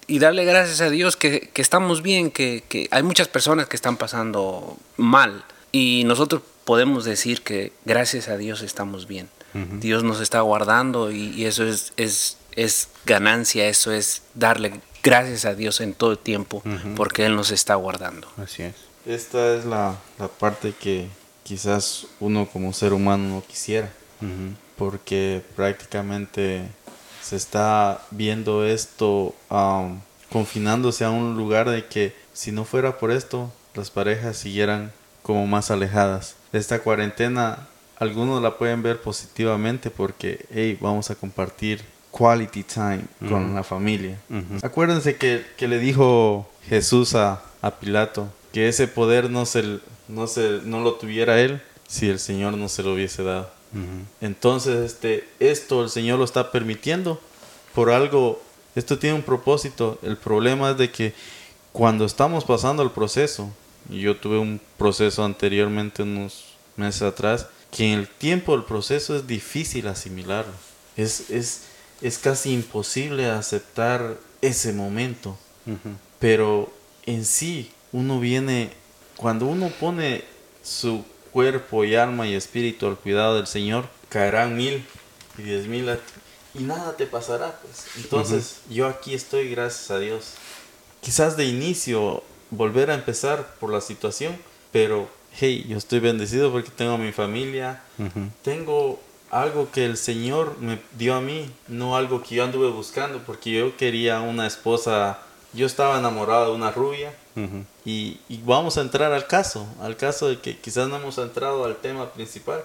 y 0.06 0.18
darle 0.18 0.44
gracias 0.44 0.80
a 0.80 0.90
Dios 0.90 1.16
que, 1.16 1.50
que 1.52 1.62
estamos 1.62 2.02
bien, 2.02 2.30
que, 2.30 2.64
que 2.68 2.88
hay 2.90 3.02
muchas 3.02 3.28
personas 3.28 3.68
que 3.68 3.76
están 3.76 3.96
pasando 3.96 4.76
mal 4.96 5.44
y 5.72 6.02
nosotros 6.06 6.42
podemos 6.64 7.04
decir 7.04 7.42
que 7.42 7.72
gracias 7.84 8.28
a 8.28 8.36
Dios 8.36 8.62
estamos 8.62 9.06
bien. 9.06 9.28
Dios 9.52 10.04
nos 10.04 10.20
está 10.20 10.42
guardando 10.42 11.10
y, 11.10 11.30
y 11.30 11.46
eso 11.46 11.64
es, 11.64 11.92
es, 11.96 12.36
es 12.54 12.88
ganancia, 13.04 13.66
eso 13.66 13.90
es 13.90 14.22
darle 14.34 14.80
gracias 15.02 15.44
a 15.44 15.54
Dios 15.54 15.80
en 15.80 15.92
todo 15.92 16.12
el 16.12 16.18
tiempo 16.18 16.62
porque 16.94 17.26
Él 17.26 17.34
nos 17.34 17.50
está 17.50 17.74
guardando. 17.74 18.28
Así 18.36 18.62
es. 18.62 18.74
Esta 19.06 19.56
es 19.56 19.64
la, 19.64 19.96
la 20.18 20.28
parte 20.28 20.72
que 20.78 21.08
quizás 21.50 22.06
uno 22.20 22.46
como 22.46 22.72
ser 22.72 22.92
humano 22.92 23.28
no 23.28 23.42
quisiera, 23.42 23.90
porque 24.76 25.42
prácticamente 25.56 26.62
se 27.20 27.34
está 27.34 28.02
viendo 28.12 28.64
esto 28.64 29.34
am, 29.48 30.00
confinándose 30.30 31.04
a 31.04 31.10
un 31.10 31.36
lugar 31.36 31.68
de 31.68 31.86
que 31.86 32.14
si 32.32 32.52
no 32.52 32.64
fuera 32.64 32.98
por 32.98 33.10
esto, 33.10 33.52
las 33.74 33.90
parejas 33.90 34.36
siguieran 34.36 34.92
como 35.24 35.44
más 35.48 35.72
alejadas. 35.72 36.36
Esta 36.52 36.84
cuarentena, 36.84 37.66
algunos 37.98 38.40
la 38.40 38.56
pueden 38.56 38.84
ver 38.84 39.00
positivamente 39.00 39.90
porque, 39.90 40.46
hey, 40.54 40.78
vamos 40.80 41.10
a 41.10 41.16
compartir 41.16 41.82
quality 42.12 42.62
time 42.62 43.02
con 43.28 43.56
la 43.56 43.64
familia. 43.64 44.20
Acuérdense 44.62 45.16
que, 45.16 45.44
que 45.56 45.66
le 45.66 45.80
dijo 45.80 46.48
Jesús 46.68 47.16
a, 47.16 47.42
a 47.60 47.72
Pilato 47.72 48.28
que 48.52 48.68
ese 48.68 48.88
poder 48.88 49.30
no, 49.30 49.46
se, 49.46 49.80
no, 50.10 50.26
se, 50.26 50.60
no 50.64 50.80
lo 50.80 50.94
tuviera 50.94 51.40
él 51.40 51.62
si 51.88 52.08
el 52.08 52.18
Señor 52.18 52.56
no 52.56 52.68
se 52.68 52.82
lo 52.82 52.94
hubiese 52.94 53.22
dado. 53.22 53.50
Entonces, 54.20 54.92
este, 54.92 55.28
esto 55.38 55.84
el 55.84 55.90
Señor 55.90 56.18
lo 56.18 56.24
está 56.24 56.50
permitiendo 56.50 57.20
por 57.74 57.90
algo. 57.90 58.42
Esto 58.74 58.98
tiene 58.98 59.16
un 59.16 59.22
propósito. 59.22 59.98
El 60.02 60.16
problema 60.16 60.70
es 60.70 60.78
de 60.78 60.90
que 60.90 61.14
cuando 61.72 62.04
estamos 62.04 62.44
pasando 62.44 62.82
el 62.82 62.90
proceso, 62.90 63.50
y 63.88 64.00
yo 64.00 64.16
tuve 64.16 64.38
un 64.38 64.60
proceso 64.76 65.24
anteriormente 65.24 66.02
unos 66.02 66.46
meses 66.76 67.02
atrás, 67.02 67.46
que 67.70 67.92
en 67.92 68.00
el 68.00 68.08
tiempo 68.08 68.52
del 68.52 68.64
proceso 68.64 69.16
es 69.16 69.26
difícil 69.26 69.86
asimilarlo. 69.86 70.52
Es, 70.96 71.30
es, 71.30 71.62
es 72.02 72.18
casi 72.18 72.52
imposible 72.52 73.30
aceptar 73.30 74.16
ese 74.42 74.72
momento. 74.72 75.38
Pero 76.18 76.72
en 77.06 77.24
sí, 77.24 77.70
uno 77.92 78.18
viene, 78.18 78.72
cuando 79.20 79.44
uno 79.44 79.70
pone 79.78 80.24
su 80.62 81.04
cuerpo 81.30 81.84
y 81.84 81.94
alma 81.94 82.26
y 82.26 82.34
espíritu 82.34 82.86
al 82.86 82.96
cuidado 82.96 83.36
del 83.36 83.46
Señor, 83.46 83.86
caerán 84.08 84.56
mil 84.56 84.82
y 85.36 85.42
diez 85.42 85.66
mil 85.66 85.90
a 85.90 85.96
ti, 85.96 86.02
y 86.54 86.62
nada 86.62 86.96
te 86.96 87.06
pasará. 87.06 87.60
Pues. 87.60 87.84
Entonces, 87.98 88.60
yo 88.70 88.88
aquí 88.88 89.12
estoy, 89.12 89.50
gracias 89.50 89.90
a 89.90 89.98
Dios. 89.98 90.32
Quizás 91.02 91.36
de 91.36 91.44
inicio 91.44 92.22
volver 92.48 92.90
a 92.90 92.94
empezar 92.94 93.56
por 93.60 93.70
la 93.70 93.82
situación, 93.82 94.36
pero 94.72 95.06
hey, 95.38 95.66
yo 95.68 95.76
estoy 95.76 96.00
bendecido 96.00 96.50
porque 96.50 96.70
tengo 96.70 96.92
a 96.92 96.98
mi 96.98 97.12
familia, 97.12 97.82
tengo 98.42 99.00
algo 99.30 99.70
que 99.70 99.84
el 99.84 99.98
Señor 99.98 100.56
me 100.60 100.80
dio 100.96 101.14
a 101.14 101.20
mí, 101.20 101.50
no 101.68 101.94
algo 101.94 102.22
que 102.22 102.36
yo 102.36 102.44
anduve 102.44 102.70
buscando, 102.70 103.22
porque 103.26 103.50
yo 103.52 103.76
quería 103.76 104.22
una 104.22 104.46
esposa, 104.46 105.18
yo 105.52 105.66
estaba 105.66 105.98
enamorado 105.98 106.50
de 106.50 106.56
una 106.56 106.70
rubia, 106.70 107.14
y, 107.84 108.20
y 108.28 108.42
vamos 108.44 108.76
a 108.76 108.82
entrar 108.82 109.12
al 109.12 109.26
caso, 109.26 109.66
al 109.80 109.96
caso 109.96 110.28
de 110.28 110.40
que 110.40 110.58
quizás 110.58 110.88
no 110.88 110.96
hemos 110.96 111.18
entrado 111.18 111.64
al 111.64 111.76
tema 111.76 112.10
principal, 112.12 112.64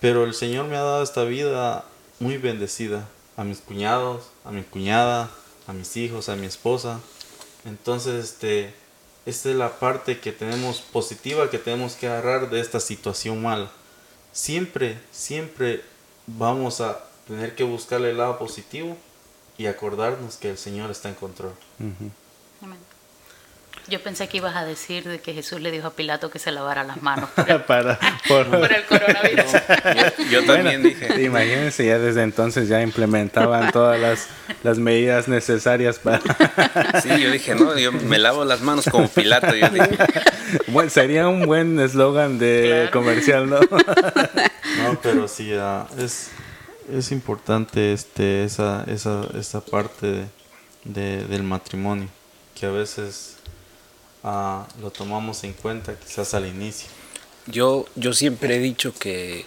pero 0.00 0.24
el 0.24 0.34
Señor 0.34 0.66
me 0.66 0.76
ha 0.76 0.82
dado 0.82 1.02
esta 1.02 1.24
vida 1.24 1.84
muy 2.20 2.38
bendecida, 2.38 3.08
a 3.36 3.44
mis 3.44 3.58
cuñados, 3.58 4.24
a 4.44 4.50
mi 4.50 4.62
cuñada, 4.62 5.30
a 5.66 5.72
mis 5.72 5.96
hijos, 5.96 6.28
a 6.28 6.36
mi 6.36 6.46
esposa, 6.46 7.00
entonces 7.64 8.24
este... 8.24 8.74
Esta 9.26 9.48
es 9.48 9.56
la 9.56 9.78
parte 9.78 10.20
que 10.20 10.32
tenemos 10.32 10.82
positiva 10.82 11.48
que 11.48 11.56
tenemos 11.56 11.94
que 11.94 12.06
agarrar 12.06 12.50
de 12.50 12.60
esta 12.60 12.78
situación 12.78 13.40
mala. 13.40 13.70
Siempre, 14.32 15.00
siempre 15.12 15.82
vamos 16.26 16.82
a 16.82 17.02
tener 17.26 17.54
que 17.54 17.64
buscarle 17.64 18.10
el 18.10 18.18
lado 18.18 18.38
positivo 18.38 18.98
y 19.56 19.64
acordarnos 19.64 20.36
que 20.36 20.50
el 20.50 20.58
Señor 20.58 20.90
está 20.90 21.08
en 21.08 21.14
control. 21.14 21.54
Amén. 22.64 22.78
Yo 23.86 24.02
pensé 24.02 24.28
que 24.28 24.38
ibas 24.38 24.56
a 24.56 24.64
decir 24.64 25.04
de 25.06 25.20
que 25.20 25.34
Jesús 25.34 25.60
le 25.60 25.70
dijo 25.70 25.88
a 25.88 25.90
Pilato 25.92 26.30
que 26.30 26.38
se 26.38 26.50
lavara 26.50 26.84
las 26.84 27.02
manos 27.02 27.28
por 27.30 27.50
el, 27.50 27.60
Para, 27.64 27.98
por- 28.26 28.46
por 28.48 28.72
el 28.72 28.84
coronavirus. 28.86 29.52
Yo 30.30 30.42
también 30.46 30.82
dije. 30.82 31.22
Imagínense, 31.22 31.84
ya 31.84 31.98
desde 31.98 32.22
entonces 32.22 32.66
ya 32.68 32.80
implementaban 32.80 33.70
todas 33.72 34.00
las, 34.00 34.28
las 34.62 34.78
medidas 34.78 35.28
necesarias 35.28 35.98
para... 35.98 36.20
Sí, 37.02 37.10
yo 37.20 37.30
dije, 37.30 37.54
no, 37.54 37.76
yo 37.78 37.92
me 37.92 38.18
lavo 38.18 38.46
las 38.46 38.62
manos 38.62 38.86
como 38.90 39.06
Pilato. 39.08 39.54
Yo 39.54 39.68
dije, 39.68 39.98
Bueno, 40.68 40.88
sería 40.88 41.28
un 41.28 41.44
buen 41.44 41.78
eslogan 41.78 42.38
de 42.38 42.88
Claro. 42.90 42.90
comercial, 42.92 43.50
¿no? 43.50 43.60
No, 43.60 45.00
pero 45.02 45.28
sí, 45.28 45.52
ah, 45.60 45.86
es, 45.98 46.30
es 46.90 47.12
importante 47.12 47.92
este, 47.92 48.44
esa, 48.44 48.84
esa, 48.86 49.26
esa 49.38 49.60
parte 49.62 50.06
de- 50.06 50.26
de- 50.84 51.24
del 51.26 51.42
matrimonio, 51.42 52.08
que 52.54 52.66
a 52.66 52.70
veces 52.70 53.36
ah, 54.22 54.66
lo 54.80 54.90
tomamos 54.90 55.44
en 55.44 55.52
cuenta 55.52 55.98
quizás 55.98 56.34
al 56.34 56.46
inicio. 56.46 56.88
Yo, 57.46 57.86
yo 57.94 58.12
siempre 58.14 58.56
he 58.56 58.58
dicho 58.58 58.94
que 58.94 59.44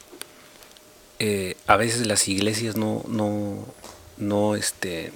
eh, 1.20 1.56
a 1.66 1.78
veces 1.78 2.06
las 2.06 2.28
iglesias 2.28 2.76
no, 2.76 3.04
no, 3.08 3.66
no, 4.18 4.56
este, 4.56 5.12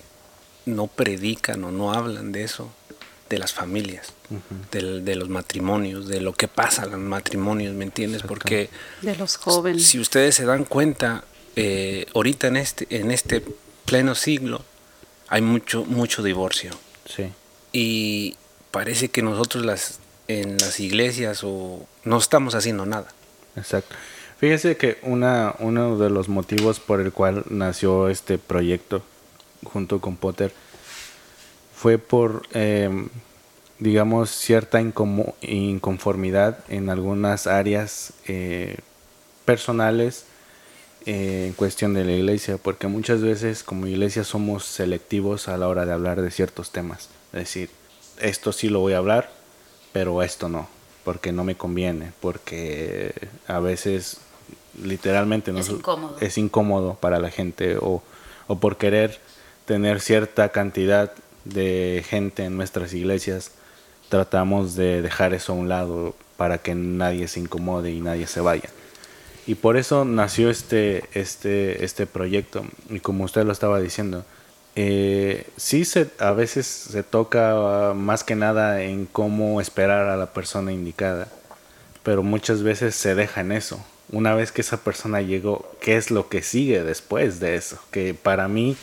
no 0.65 0.87
predican 0.87 1.63
o 1.63 1.71
no 1.71 1.93
hablan 1.93 2.31
de 2.31 2.43
eso, 2.43 2.71
de 3.29 3.37
las 3.37 3.53
familias, 3.53 4.11
del- 4.71 5.05
de 5.05 5.15
los 5.15 5.29
matrimonios, 5.29 6.07
de 6.07 6.19
lo 6.21 6.33
que 6.33 6.47
pasa 6.47 6.83
en 6.83 6.91
los 6.91 6.99
matrimonios, 6.99 7.73
¿me 7.75 7.85
entiendes? 7.85 8.23
Porque 8.23 8.69
De 9.01 9.15
los 9.15 9.37
jóvenes. 9.37 9.85
si 9.87 9.99
ustedes 9.99 10.35
se 10.35 10.45
dan 10.45 10.65
cuenta, 10.65 11.23
eh, 11.55 12.07
ahorita 12.15 12.47
en 12.47 12.57
este, 12.57 12.87
en 12.89 13.11
este 13.11 13.41
pleno 13.85 14.15
siglo 14.15 14.63
hay 15.27 15.41
mucho, 15.41 15.85
mucho 15.85 16.23
divorcio 16.23 16.71
Sí. 17.05 17.31
Y 17.71 18.35
parece 18.71 19.09
que 19.09 19.21
nosotros 19.21 19.65
las 19.65 19.99
en 20.39 20.57
las 20.57 20.79
iglesias 20.79 21.43
o 21.43 21.85
no 22.03 22.17
estamos 22.17 22.55
haciendo 22.55 22.85
nada. 22.85 23.07
Exacto. 23.55 23.95
Fíjese 24.37 24.77
que 24.77 24.97
una, 25.03 25.55
uno 25.59 25.97
de 25.97 26.09
los 26.09 26.29
motivos 26.29 26.79
por 26.79 26.99
el 26.99 27.11
cual 27.11 27.43
nació 27.49 28.09
este 28.09 28.37
proyecto 28.37 29.03
junto 29.63 29.99
con 30.01 30.15
Potter 30.15 30.51
fue 31.75 31.97
por, 31.97 32.43
eh, 32.53 32.89
digamos, 33.79 34.31
cierta 34.31 34.81
inconformidad 34.81 36.59
en 36.69 36.89
algunas 36.89 37.45
áreas 37.45 38.13
eh, 38.27 38.77
personales 39.45 40.25
eh, 41.05 41.45
en 41.47 41.53
cuestión 41.53 41.93
de 41.93 42.05
la 42.05 42.13
iglesia, 42.13 42.57
porque 42.57 42.87
muchas 42.87 43.21
veces 43.21 43.63
como 43.63 43.87
iglesia 43.87 44.23
somos 44.23 44.65
selectivos 44.65 45.47
a 45.47 45.57
la 45.57 45.67
hora 45.67 45.85
de 45.85 45.93
hablar 45.93 46.21
de 46.21 46.31
ciertos 46.31 46.71
temas. 46.71 47.09
Es 47.33 47.39
decir, 47.39 47.69
esto 48.19 48.51
sí 48.51 48.69
lo 48.69 48.79
voy 48.79 48.93
a 48.93 48.97
hablar, 48.97 49.29
pero 49.93 50.21
esto 50.23 50.49
no, 50.49 50.67
porque 51.03 51.31
no 51.31 51.43
me 51.43 51.55
conviene, 51.55 52.11
porque 52.21 53.13
a 53.47 53.59
veces 53.59 54.17
literalmente 54.81 55.51
Es 55.51 55.57
nos- 55.57 55.69
incómodo. 55.69 56.17
es 56.19 56.37
incómodo 56.37 56.95
para 56.95 57.19
la 57.19 57.29
gente 57.29 57.77
o, 57.77 58.01
o 58.47 58.59
por 58.59 58.77
querer 58.77 59.19
tener 59.65 59.99
cierta 60.01 60.49
cantidad 60.49 61.11
de 61.45 62.03
gente 62.07 62.43
en 62.45 62.57
nuestras 62.57 62.93
iglesias, 62.93 63.51
tratamos 64.09 64.75
de 64.75 65.01
dejar 65.01 65.33
eso 65.33 65.53
a 65.53 65.55
un 65.55 65.69
lado 65.69 66.15
para 66.37 66.57
que 66.57 66.75
nadie 66.75 67.27
se 67.27 67.39
incomode 67.39 67.91
y 67.91 68.01
nadie 68.01 68.27
se 68.27 68.41
vaya. 68.41 68.69
Y 69.47 69.55
por 69.55 69.77
eso 69.77 70.05
nació 70.05 70.49
este, 70.49 71.03
este, 71.13 71.83
este 71.83 72.05
proyecto. 72.05 72.63
Y 72.89 72.99
como 72.99 73.23
usted 73.23 73.43
lo 73.43 73.51
estaba 73.51 73.79
diciendo, 73.79 74.23
eh, 74.75 75.47
sí 75.57 75.83
se, 75.85 76.09
a 76.19 76.31
veces 76.31 76.65
se 76.65 77.03
toca 77.03 77.89
ah, 77.89 77.93
más 77.93 78.23
que 78.23 78.35
nada 78.35 78.81
en 78.83 79.05
cómo 79.05 79.59
esperar 79.59 80.07
a 80.07 80.17
la 80.17 80.33
persona 80.33 80.71
indicada, 80.71 81.27
pero 82.03 82.23
muchas 82.23 82.63
veces 82.63 82.95
se 82.95 83.15
deja 83.15 83.41
en 83.41 83.51
eso. 83.51 83.83
una 84.11 84.35
vez 84.35 84.51
que 84.51 84.61
esa 84.61 84.77
persona 84.77 85.21
llegó, 85.21 85.71
¿qué 85.81 85.95
es 85.97 86.11
lo 86.11 86.29
que 86.29 86.41
sigue 86.41 86.83
después 86.83 87.39
de 87.39 87.55
eso? 87.55 87.79
Que 87.91 88.13
para 88.13 88.47
mí, 88.47 88.75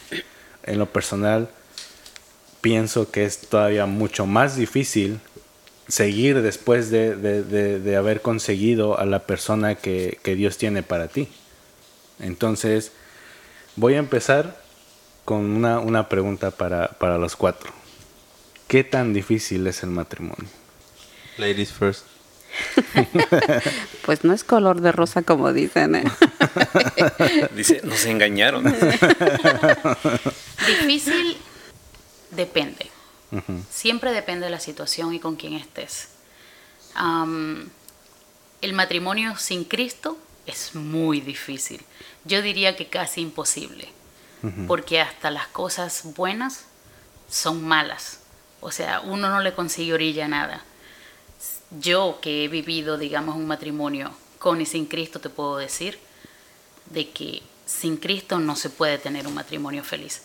en 0.65 0.79
lo 0.79 0.87
personal, 0.87 1.51
pienso 2.61 3.11
que 3.11 3.25
es 3.25 3.39
todavía 3.41 3.87
mucho 3.87 4.27
más 4.27 4.57
difícil 4.57 5.21
seguir 5.89 6.43
después 6.43 6.91
de, 6.91 7.17
de, 7.17 7.43
de, 7.81 7.97
haber 7.97 8.21
conseguido 8.21 8.99
a 8.99 9.07
la 9.07 9.21
persona 9.27 9.75
que, 9.75 10.19
que, 10.23 10.35
Dios 10.35 10.59
tiene 10.59 10.83
para 10.83 11.09
ti. 11.09 11.29
Entonces, 12.21 12.93
voy 13.77 13.95
a 13.95 13.99
empezar 13.99 14.68
con 15.29 15.45
una, 15.45 15.79
una 15.79 16.09
pregunta 16.09 16.51
para, 16.51 16.89
para 16.89 17.19
los 17.19 17.37
cuatro. 17.37 17.71
¿Qué 18.67 18.83
tan 18.83 19.13
difícil 19.13 19.67
es 19.67 19.83
el 19.83 19.91
matrimonio? 19.91 20.49
Ladies 21.37 21.71
first. 21.71 22.07
pues 24.07 24.25
no 24.25 24.33
es 24.33 24.43
color 24.43 24.81
de 24.81 24.91
rosa 24.91 25.21
como 25.21 25.53
dicen. 25.53 25.97
¿eh? 25.97 26.05
Dice, 27.55 27.83
nos 27.85 28.07
engañaron. 28.07 28.65
Difícil 30.67 31.37
depende. 32.31 32.91
Siempre 33.71 34.13
depende 34.13 34.47
de 34.47 34.51
la 34.51 34.61
situación 34.61 35.13
y 35.13 35.21
con 35.21 35.37
quién 35.37 35.53
estés. 35.53 36.09
el 38.63 38.73
matrimonio 38.73 39.37
sin 39.37 39.65
Cristo 39.65 40.17
es 40.47 40.75
muy 40.75 41.21
difícil. 41.21 41.83
Yo 42.25 42.41
diría 42.41 42.77
que 42.77 42.87
casi 42.87 43.21
imposible. 43.21 43.98
Porque 44.67 45.01
hasta 45.01 45.31
las 45.31 45.49
cosas 45.49 46.03
buenas 46.17 46.67
son 47.29 47.67
malas. 47.67 48.21
O 48.61 48.71
sea, 48.71 49.01
uno 49.01 49.29
no 49.29 49.41
le 49.41 49.55
consigue 49.55 49.95
orilla 49.95 50.27
a 50.27 50.29
nada 50.29 50.65
yo 51.71 52.19
que 52.21 52.45
he 52.45 52.49
vivido, 52.49 52.99
digamos, 52.99 53.37
un 53.37 53.47
matrimonio 53.47 54.11
con 54.39 54.61
y 54.61 54.67
sin 54.67 54.87
Cristo, 54.87 55.21
te 55.21 55.29
puedo 55.29 55.57
decir 55.57 55.99
de 56.87 57.11
que 57.11 57.43
sin 57.67 57.97
Cristo 57.97 58.39
no 58.39 58.57
se 58.57 58.71
puede 58.71 58.99
tener 58.99 59.27
un 59.27 59.35
matrimonio 59.35 59.85
feliz. 59.85 60.23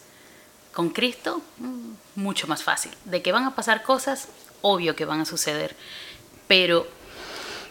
Con 0.73 0.89
Cristo, 0.89 1.41
mm, 1.57 1.91
mucho 2.15 2.47
más 2.47 2.63
fácil. 2.63 2.91
De 3.05 3.21
que 3.21 3.31
van 3.31 3.43
a 3.43 3.55
pasar 3.55 3.83
cosas, 3.83 4.29
obvio 4.61 4.95
que 4.95 5.05
van 5.05 5.21
a 5.21 5.25
suceder. 5.25 5.75
Pero 6.47 6.87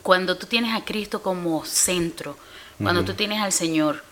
cuando 0.02 0.37
tú 0.37 0.46
tienes 0.46 0.75
a 0.75 0.84
Cristo 0.84 1.22
como 1.22 1.64
centro, 1.64 2.37
cuando 2.78 3.04
tú 3.04 3.14
tienes 3.14 3.40
al 3.40 3.52
Señor 3.52 4.02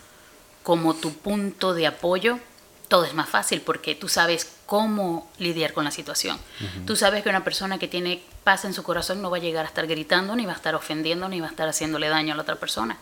como 0.63 0.93
tu 0.95 1.13
punto 1.13 1.73
de 1.73 1.87
apoyo, 1.87 2.39
todo 2.87 3.05
es 3.05 3.13
más 3.13 3.29
fácil 3.29 3.61
porque 3.61 3.95
tú 3.95 4.09
sabes 4.09 4.49
cómo 4.65 5.31
lidiar 5.37 5.73
con 5.73 5.85
la 5.85 5.91
situación. 5.91 6.37
Tú 6.85 6.95
sabes 6.95 7.23
que 7.23 7.29
una 7.29 7.43
persona 7.43 7.79
que 7.79 7.87
tiene 7.87 8.21
paz 8.43 8.65
en 8.65 8.73
su 8.73 8.83
corazón 8.83 9.21
no 9.21 9.29
va 9.29 9.37
a 9.37 9.39
llegar 9.39 9.65
a 9.65 9.67
estar 9.67 9.87
gritando, 9.87 10.35
ni 10.35 10.45
va 10.45 10.51
a 10.51 10.55
estar 10.55 10.75
ofendiendo, 10.75 11.29
ni 11.29 11.39
va 11.39 11.47
a 11.47 11.49
estar 11.49 11.69
haciéndole 11.69 12.09
daño 12.09 12.33
a 12.33 12.35
la 12.35 12.43
otra 12.43 12.55
persona. 12.55 12.97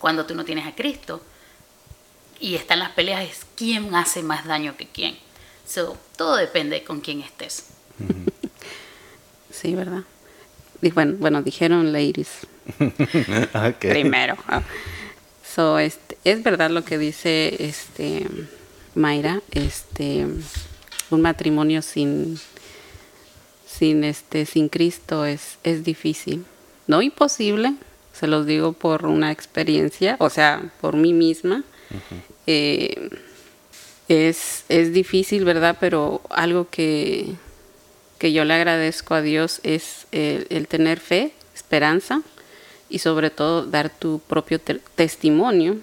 Cuando 0.00 0.26
tú 0.26 0.34
no 0.34 0.44
tienes 0.44 0.66
a 0.66 0.74
Cristo 0.74 1.22
y 2.40 2.56
están 2.56 2.80
las 2.80 2.90
peleas, 2.90 3.22
es 3.22 3.46
quién 3.56 3.94
hace 3.94 4.22
más 4.22 4.46
daño 4.46 4.76
que 4.76 4.88
quién. 4.88 5.16
So, 5.66 5.96
todo 6.16 6.36
depende 6.36 6.82
con 6.82 7.00
quién 7.00 7.20
estés. 7.20 7.66
Sí, 9.52 9.74
¿verdad? 9.74 10.02
Bueno, 10.80 11.16
bueno 11.18 11.42
dijeron 11.42 11.92
ladies. 11.92 12.46
Primero. 13.78 14.36
So, 15.54 15.78
este, 15.78 16.16
es 16.24 16.42
verdad 16.42 16.70
lo 16.70 16.84
que 16.84 16.98
dice 16.98 17.56
este 17.58 18.26
Mayra, 18.94 19.42
este, 19.50 20.26
un 21.10 21.20
matrimonio 21.20 21.82
sin, 21.82 22.38
sin, 23.66 24.04
este, 24.04 24.46
sin 24.46 24.68
Cristo 24.68 25.24
es, 25.24 25.58
es 25.64 25.82
difícil. 25.82 26.44
No 26.86 27.02
imposible, 27.02 27.74
se 28.12 28.26
los 28.26 28.46
digo 28.46 28.72
por 28.72 29.06
una 29.06 29.32
experiencia, 29.32 30.16
o 30.20 30.30
sea, 30.30 30.72
por 30.80 30.96
mí 30.96 31.12
misma. 31.12 31.64
Eh, 32.46 33.10
es, 34.08 34.64
es 34.68 34.92
difícil, 34.92 35.44
¿verdad? 35.44 35.76
Pero 35.80 36.20
algo 36.30 36.68
que, 36.68 37.34
que 38.18 38.32
yo 38.32 38.44
le 38.44 38.54
agradezco 38.54 39.14
a 39.14 39.22
Dios 39.22 39.60
es 39.62 40.06
el, 40.12 40.66
tener 40.68 41.00
fe, 41.00 41.32
esperanza 41.54 42.22
y 42.90 42.98
sobre 42.98 43.30
todo 43.30 43.64
dar 43.64 43.88
tu 43.88 44.20
propio 44.26 44.60
testimonio 44.60 45.78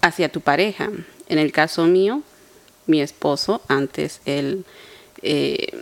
hacia 0.00 0.30
tu 0.30 0.40
pareja. 0.40 0.88
En 1.28 1.38
el 1.38 1.52
caso 1.52 1.84
mío, 1.86 2.22
mi 2.86 3.02
esposo, 3.02 3.60
antes 3.68 4.20
él 4.24 4.64
eh, 5.22 5.76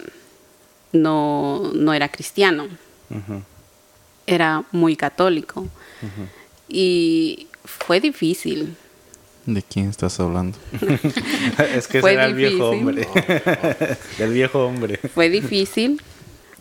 no, 0.93 1.71
no, 1.75 1.93
era 1.93 2.09
cristiano, 2.09 2.69
era 4.27 4.65
muy 4.73 4.97
católico. 4.97 5.67
Y 6.69 7.49
fue 7.65 8.01
difícil. 8.01 8.77
¿De 9.47 9.63
quién 9.63 9.89
estás 9.89 10.21
hablando? 10.21 10.57
es 11.75 11.89
que 11.89 12.01
fue 12.01 12.13
era 12.13 12.27
el 12.27 12.35
viejo 12.35 12.71
hombre. 12.71 13.09
Del 14.19 14.33
viejo 14.33 14.65
hombre. 14.65 14.99
Fue 15.13 15.29
difícil 15.29 16.01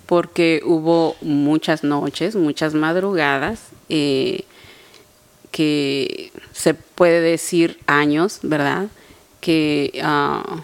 porque 0.09 0.61
hubo 0.65 1.15
muchas 1.21 1.83
noches, 1.83 2.35
muchas 2.35 2.73
madrugadas 2.73 3.67
eh, 3.89 4.45
que 5.51 6.31
se 6.51 6.73
puede 6.73 7.21
decir 7.21 7.77
años, 7.85 8.39
¿verdad? 8.41 8.87
Que 9.39 10.01
uh, 10.03 10.61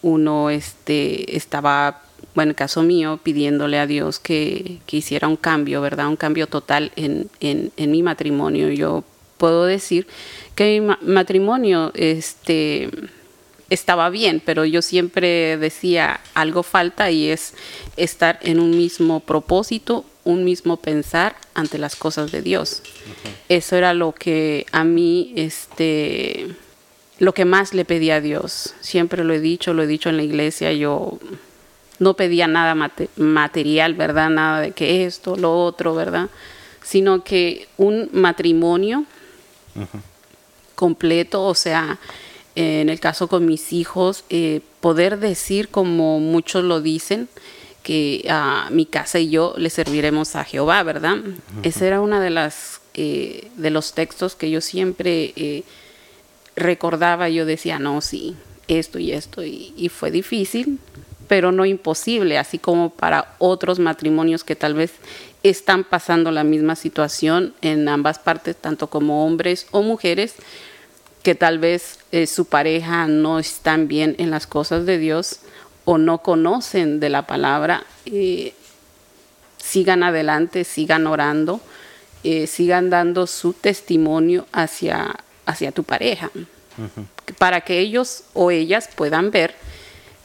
uno 0.00 0.48
este, 0.48 1.36
estaba, 1.36 2.04
bueno, 2.34 2.52
en 2.52 2.54
caso 2.54 2.82
mío, 2.82 3.20
pidiéndole 3.22 3.78
a 3.78 3.86
Dios 3.86 4.18
que, 4.18 4.78
que 4.86 4.96
hiciera 4.96 5.28
un 5.28 5.36
cambio, 5.36 5.82
¿verdad? 5.82 6.08
Un 6.08 6.16
cambio 6.16 6.46
total 6.46 6.90
en, 6.96 7.28
en, 7.40 7.72
en 7.76 7.90
mi 7.90 8.02
matrimonio. 8.02 8.70
Yo 8.70 9.04
puedo 9.36 9.66
decir 9.66 10.06
que 10.54 10.80
mi 10.80 10.96
matrimonio 11.12 11.92
este, 11.92 12.88
estaba 13.70 14.10
bien, 14.10 14.40
pero 14.44 14.64
yo 14.64 14.82
siempre 14.82 15.56
decía 15.56 16.20
algo 16.34 16.62
falta 16.62 17.10
y 17.10 17.30
es 17.30 17.54
estar 17.96 18.38
en 18.42 18.60
un 18.60 18.70
mismo 18.70 19.20
propósito, 19.20 20.04
un 20.24 20.44
mismo 20.44 20.76
pensar 20.76 21.36
ante 21.54 21.78
las 21.78 21.96
cosas 21.96 22.30
de 22.32 22.42
Dios. 22.42 22.82
Eso 23.48 23.76
era 23.76 23.94
lo 23.94 24.12
que 24.12 24.66
a 24.72 24.84
mí, 24.84 25.32
este, 25.36 26.48
lo 27.18 27.32
que 27.34 27.44
más 27.44 27.74
le 27.74 27.84
pedía 27.84 28.16
a 28.16 28.20
Dios. 28.20 28.74
Siempre 28.80 29.24
lo 29.24 29.34
he 29.34 29.40
dicho, 29.40 29.72
lo 29.72 29.82
he 29.82 29.86
dicho 29.86 30.08
en 30.08 30.16
la 30.16 30.22
iglesia, 30.22 30.72
yo 30.72 31.18
no 31.98 32.14
pedía 32.14 32.46
nada 32.46 32.76
material, 33.16 33.94
¿verdad? 33.94 34.30
Nada 34.30 34.60
de 34.60 34.72
que 34.72 35.06
esto, 35.06 35.36
lo 35.36 35.58
otro, 35.58 35.94
¿verdad? 35.94 36.28
Sino 36.82 37.24
que 37.24 37.68
un 37.78 38.10
matrimonio 38.12 39.04
completo, 40.74 41.44
o 41.44 41.54
sea, 41.54 41.98
en 42.56 42.88
el 42.88 43.00
caso 43.00 43.28
con 43.28 43.46
mis 43.46 43.72
hijos, 43.72 44.24
eh, 44.30 44.60
poder 44.80 45.18
decir 45.18 45.68
como 45.68 46.18
muchos 46.20 46.64
lo 46.64 46.80
dicen, 46.80 47.28
que 47.82 48.26
a 48.28 48.68
mi 48.72 48.84
casa 48.84 49.20
y 49.20 49.30
yo 49.30 49.54
le 49.56 49.70
serviremos 49.70 50.34
a 50.34 50.42
Jehová, 50.42 50.82
¿verdad? 50.82 51.18
Ese 51.62 51.86
era 51.86 52.00
uno 52.00 52.18
de 52.18 52.30
las 52.30 52.80
eh, 52.94 53.50
de 53.56 53.70
los 53.70 53.92
textos 53.92 54.34
que 54.34 54.50
yo 54.50 54.60
siempre 54.60 55.34
eh, 55.36 55.62
recordaba. 56.56 57.28
Yo 57.28 57.44
decía, 57.44 57.78
no, 57.78 58.00
sí, 58.00 58.34
esto 58.68 58.98
y 58.98 59.12
esto 59.12 59.44
y, 59.44 59.74
y, 59.76 59.90
fue 59.90 60.10
difícil, 60.10 60.80
pero 61.28 61.52
no 61.52 61.66
imposible, 61.66 62.38
así 62.38 62.58
como 62.58 62.90
para 62.90 63.36
otros 63.38 63.78
matrimonios 63.78 64.44
que 64.44 64.56
tal 64.56 64.74
vez 64.74 64.94
están 65.42 65.84
pasando 65.84 66.30
la 66.30 66.42
misma 66.42 66.74
situación 66.74 67.54
en 67.60 67.88
ambas 67.88 68.18
partes, 68.18 68.56
tanto 68.56 68.88
como 68.88 69.26
hombres 69.26 69.66
o 69.70 69.82
mujeres, 69.82 70.34
que 71.26 71.34
tal 71.34 71.58
vez 71.58 71.98
eh, 72.12 72.28
su 72.28 72.44
pareja 72.44 73.08
no 73.08 73.40
están 73.40 73.88
bien 73.88 74.14
en 74.18 74.30
las 74.30 74.46
cosas 74.46 74.86
de 74.86 74.96
Dios 74.96 75.40
o 75.84 75.98
no 75.98 76.18
conocen 76.18 77.00
de 77.00 77.08
la 77.08 77.26
palabra, 77.26 77.82
eh, 78.04 78.54
sigan 79.58 80.04
adelante, 80.04 80.62
sigan 80.62 81.08
orando, 81.08 81.60
eh, 82.22 82.46
sigan 82.46 82.90
dando 82.90 83.26
su 83.26 83.54
testimonio 83.54 84.46
hacia, 84.52 85.16
hacia 85.46 85.72
tu 85.72 85.82
pareja, 85.82 86.30
para 87.38 87.62
que 87.62 87.80
ellos 87.80 88.22
o 88.32 88.52
ellas 88.52 88.88
puedan 88.94 89.32
ver 89.32 89.56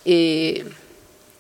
eh, 0.06 0.70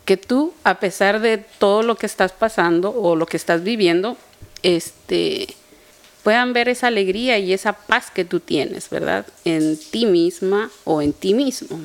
que 0.06 0.18
tú, 0.18 0.56
a 0.64 0.80
pesar 0.80 1.20
de 1.20 1.38
todo 1.38 1.84
lo 1.84 1.98
que 1.98 2.08
estás 2.08 2.32
pasando 2.32 2.90
o 3.00 3.16
lo 3.16 3.28
que 3.28 3.38
estás 3.38 3.64
viviendo, 3.64 4.18
este, 4.64 5.54
puedan 6.24 6.54
ver 6.54 6.70
esa 6.70 6.88
alegría 6.88 7.38
y 7.40 7.54
esa 7.54 7.74
paz 7.74 8.12
que 8.12 8.26
tú 8.26 8.40
tienes, 8.40 8.90
¿verdad? 8.90 9.26
En 9.46 9.78
ti 9.78 10.06
misma 10.06 10.70
o 10.84 11.02
en 11.02 11.14
ti 11.14 11.34
mismo. 11.34 11.80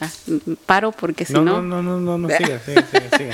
Ah, 0.00 0.10
paro 0.66 0.92
porque 0.92 1.24
si 1.24 1.32
no... 1.32 1.42
No, 1.42 1.62
no, 1.62 1.82
no, 1.82 1.98
no, 1.98 2.18
no, 2.18 2.28
siga, 2.36 2.60
siga, 2.60 2.84
siga, 3.16 3.32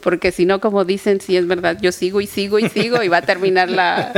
Porque 0.00 0.32
si 0.32 0.46
no, 0.46 0.60
como 0.60 0.84
dicen, 0.84 1.20
si 1.20 1.36
es 1.36 1.46
verdad, 1.46 1.78
yo 1.80 1.92
sigo 1.92 2.20
y 2.22 2.26
sigo 2.26 2.58
y 2.58 2.68
sigo 2.70 3.02
y 3.02 3.08
va 3.08 3.18
a 3.18 3.22
terminar 3.22 3.68
la, 3.68 4.12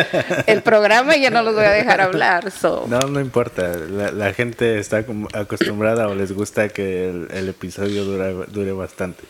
el 0.47 0.63
programa 0.63 1.17
y 1.17 1.23
ya 1.23 1.31
no 1.31 1.43
los 1.43 1.55
voy 1.55 1.65
a 1.65 1.73
dejar 1.73 2.01
hablar. 2.01 2.53
No, 2.63 3.01
no 3.01 3.21
importa. 3.21 3.77
La, 3.77 4.33
gente 4.33 4.79
está 4.79 5.05
acostumbrada 5.35 6.09
o 6.09 6.15
les 6.15 6.31
gusta 6.33 6.69
que 6.69 7.09
el, 7.09 7.49
episodio 7.49 8.05
dure, 8.05 8.33
dure 8.53 8.73
bastante. 8.73 9.25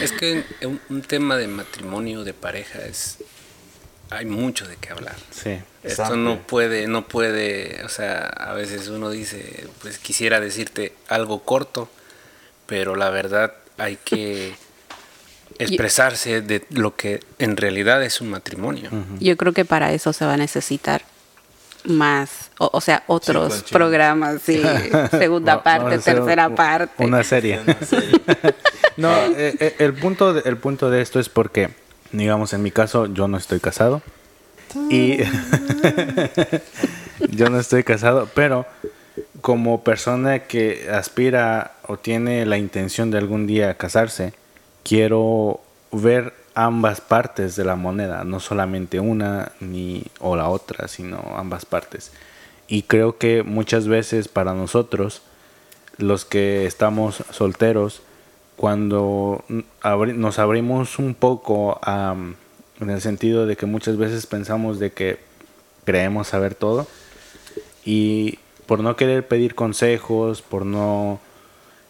Es 0.00 0.12
que 0.12 0.44
un, 0.64 0.80
un 0.88 1.02
tema 1.02 1.36
de 1.36 1.48
matrimonio, 1.48 2.22
de 2.22 2.32
pareja, 2.32 2.78
es 2.86 3.18
hay 4.16 4.26
mucho 4.26 4.66
de 4.66 4.76
qué 4.76 4.90
hablar. 4.90 5.16
Sí. 5.30 5.50
Esto 5.82 6.02
Exacto. 6.02 6.16
no 6.16 6.38
puede, 6.38 6.86
no 6.86 7.08
puede, 7.08 7.82
o 7.84 7.88
sea, 7.88 8.26
a 8.26 8.52
veces 8.52 8.88
uno 8.88 9.10
dice, 9.10 9.66
pues 9.80 9.98
quisiera 9.98 10.40
decirte 10.40 10.94
algo 11.08 11.40
corto, 11.40 11.88
pero 12.66 12.94
la 12.94 13.10
verdad 13.10 13.54
hay 13.78 13.96
que 13.96 14.54
expresarse 15.58 16.40
de 16.40 16.64
lo 16.70 16.94
que 16.94 17.20
en 17.38 17.56
realidad 17.56 18.02
es 18.02 18.20
un 18.20 18.30
matrimonio. 18.30 18.90
Yo 19.18 19.36
creo 19.36 19.52
que 19.52 19.64
para 19.64 19.92
eso 19.92 20.12
se 20.12 20.24
va 20.24 20.34
a 20.34 20.36
necesitar 20.36 21.02
más, 21.84 22.50
o, 22.58 22.70
o 22.72 22.80
sea, 22.80 23.02
otros 23.06 23.64
programas, 23.64 24.40
sí, 24.42 24.62
segunda 25.10 25.62
parte, 25.62 25.98
tercera 25.98 26.54
parte. 26.54 27.04
Una 27.04 27.24
serie. 27.24 27.60
Una 27.60 27.80
serie. 27.80 28.20
No, 28.94 29.10
eh, 29.10 29.56
eh, 29.58 29.76
el, 29.78 29.94
punto 29.94 30.34
de, 30.34 30.42
el 30.44 30.58
punto 30.58 30.90
de 30.90 31.00
esto 31.00 31.18
es 31.18 31.30
porque, 31.30 31.70
digamos, 32.12 32.52
en 32.52 32.62
mi 32.62 32.70
caso, 32.70 33.06
yo 33.06 33.28
no 33.28 33.36
estoy 33.36 33.60
casado. 33.60 34.02
Y 34.90 35.18
yo 37.30 37.50
no 37.50 37.58
estoy 37.58 37.84
casado, 37.84 38.28
pero 38.34 38.66
como 39.40 39.82
persona 39.82 40.40
que 40.40 40.88
aspira 40.90 41.72
o 41.86 41.98
tiene 41.98 42.46
la 42.46 42.58
intención 42.58 43.10
de 43.10 43.18
algún 43.18 43.46
día 43.46 43.76
casarse, 43.76 44.32
quiero 44.82 45.60
ver 45.90 46.32
ambas 46.54 47.00
partes 47.00 47.56
de 47.56 47.64
la 47.64 47.76
moneda, 47.76 48.24
no 48.24 48.40
solamente 48.40 49.00
una 49.00 49.52
ni 49.60 50.04
o 50.20 50.36
la 50.36 50.48
otra, 50.48 50.88
sino 50.88 51.34
ambas 51.36 51.66
partes. 51.66 52.12
Y 52.68 52.82
creo 52.82 53.18
que 53.18 53.42
muchas 53.42 53.88
veces 53.88 54.28
para 54.28 54.54
nosotros, 54.54 55.22
los 55.98 56.24
que 56.24 56.66
estamos 56.66 57.22
solteros, 57.30 58.02
cuando 58.62 59.44
nos 60.14 60.38
abrimos 60.38 61.00
un 61.00 61.14
poco 61.14 61.80
a, 61.82 62.14
en 62.80 62.90
el 62.90 63.00
sentido 63.00 63.44
de 63.44 63.56
que 63.56 63.66
muchas 63.66 63.96
veces 63.96 64.28
pensamos 64.28 64.78
de 64.78 64.92
que 64.92 65.18
creemos 65.84 66.28
saber 66.28 66.54
todo 66.54 66.86
y 67.84 68.38
por 68.66 68.78
no 68.78 68.94
querer 68.94 69.26
pedir 69.26 69.56
consejos, 69.56 70.42
por 70.42 70.64
no 70.64 71.18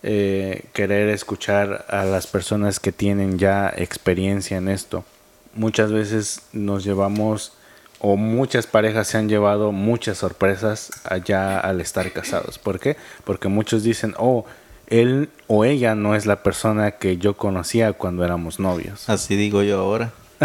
eh, 0.03 0.65
querer 0.73 1.11
escuchar 1.11 1.85
a 1.91 2.05
las 2.05 2.27
personas 2.27 2.81
que 2.81 2.91
tienen 2.91 3.39
ya 3.39 3.71
experiencia 3.77 4.57
en 4.57 4.69
esto, 4.69 5.05
muchas 5.53 5.93
veces 5.93 6.41
nos 6.55 6.85
llevamos 6.85 7.53
o 7.99 8.17
muchas 8.17 8.67
parejas 8.67 9.09
se 9.09 9.19
han 9.19 9.29
llevado 9.29 9.73
muchas 9.73 10.17
sorpresas 10.17 10.91
allá 11.05 11.61
al 11.61 11.83
estar 11.83 12.11
casados. 12.13 12.59
¿Por 12.59 12.81
qué? 12.81 12.97
Porque 13.25 13.49
muchos 13.49 13.83
dicen, 13.83 14.15
oh, 14.17 14.47
él 14.93 15.31
o 15.47 15.65
ella 15.65 15.95
no 15.95 16.15
es 16.15 16.27
la 16.27 16.43
persona 16.43 16.93
que 16.93 17.17
yo 17.17 17.37
conocía 17.37 17.93
cuando 17.95 18.25
éramos 18.25 18.61
novios. 18.61 19.09
Así 19.09 19.37
digo 19.37 19.63
yo 19.63 19.81
ahora. 19.81 20.13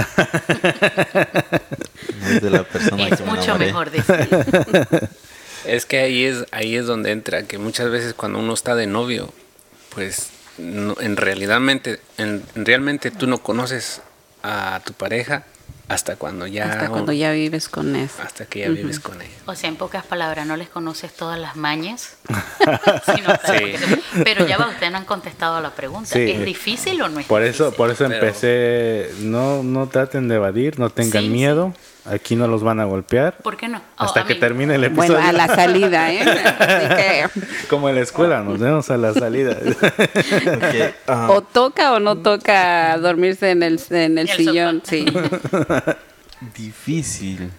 No 2.22 2.28
es 2.30 2.42
de 2.42 2.50
la 2.50 2.64
persona 2.64 3.08
Es 3.08 3.18
que 3.18 3.24
me 3.24 3.32
mucho 3.32 3.58
mejor 3.58 3.92
decir. 3.92 4.30
Es 5.66 5.86
que 5.86 6.00
ahí 6.00 6.24
es, 6.24 6.46
ahí 6.52 6.76
es 6.78 6.86
donde 6.86 7.12
entra, 7.12 7.44
que 7.44 7.58
muchas 7.58 7.90
veces 7.90 8.14
cuando 8.14 8.40
uno 8.40 8.54
está 8.54 8.76
de 8.76 8.88
novio, 8.88 9.34
pues 9.94 10.30
no- 10.58 10.96
en, 11.02 11.18
realidadmente, 11.18 12.00
en, 12.18 12.42
realmente 12.56 13.12
tú 13.12 13.28
no 13.28 13.40
conoces 13.40 14.02
a 14.44 14.80
tu 14.86 14.94
pareja 14.94 15.44
hasta 15.90 16.16
cuando 16.18 16.48
ya, 16.48 16.70
Hasta 16.72 16.90
cuando 16.90 17.14
ya 17.14 17.32
vives 17.32 17.70
con 17.70 17.96
eso. 17.96 18.22
hasta 18.22 18.46
que 18.46 18.60
ya 18.60 18.70
vives 18.70 19.00
con 19.00 19.22
ella. 19.22 19.32
O 19.46 19.56
sea, 19.56 19.70
en 19.70 19.78
pocas 19.78 20.06
palabras, 20.06 20.46
no 20.46 20.58
les 20.58 20.68
conoces 20.70 21.14
todas 21.14 21.40
las 21.40 21.56
mañas. 21.56 22.18
sino 23.16 23.32
Sí. 23.46 23.74
que 24.14 24.24
Pero 24.24 24.46
ya 24.46 24.58
va, 24.58 24.68
ustedes 24.68 24.92
no 24.92 24.98
han 24.98 25.06
contestado 25.06 25.56
a 25.56 25.62
la 25.62 25.72
pregunta. 25.72 26.10
Sí. 26.12 26.30
¿Es 26.30 26.44
difícil 26.44 27.02
o 27.02 27.10
no 27.10 27.20
es 27.22 27.26
Por 27.26 27.42
eso, 27.44 27.66
difícil? 27.66 27.78
por 27.78 27.90
eso 27.92 28.04
Pero- 28.08 28.16
empecé, 28.28 29.12
no, 29.22 29.64
no 29.64 29.88
traten 29.88 30.28
de 30.28 30.36
evadir, 30.36 30.78
no 30.80 30.90
tengan 30.90 31.24
Sí, 31.24 31.30
miedo, 31.30 31.74
aquí 32.10 32.36
no 32.36 32.48
los 32.48 32.64
van 32.64 32.80
a 32.80 32.86
golpear 32.86 33.38
¿Por 33.38 33.58
qué 33.58 33.68
no? 33.68 33.78
Oh, 33.98 34.04
hasta 34.04 34.26
que 34.26 34.34
mí- 34.36 34.40
termine 34.40 34.76
el 34.76 34.84
episodio. 34.86 35.14
Bueno, 35.14 35.28
a 35.28 35.32
la 35.34 35.48
salida, 35.48 36.12
¿eh? 36.12 36.22
Así 36.60 36.88
que, 36.96 37.26
Como 37.70 37.90
en 37.90 37.96
la 37.96 38.02
escuela, 38.02 38.42
nos 38.42 38.60
vemos 38.60 38.90
a 38.90 38.98
la 38.98 39.14
salida. 39.14 39.58
Ah, 41.08 41.28
o 41.32 41.42
toca 41.42 41.94
o 41.94 42.00
no 42.00 42.18
toca 42.18 42.98
dormirse 42.98 43.52
en 43.52 43.64
el, 43.64 43.80
en 43.90 44.18
el 44.18 44.30
El 44.30 44.36
sillón, 44.36 44.82
sí. 44.86 45.06
difícil. 46.56 47.52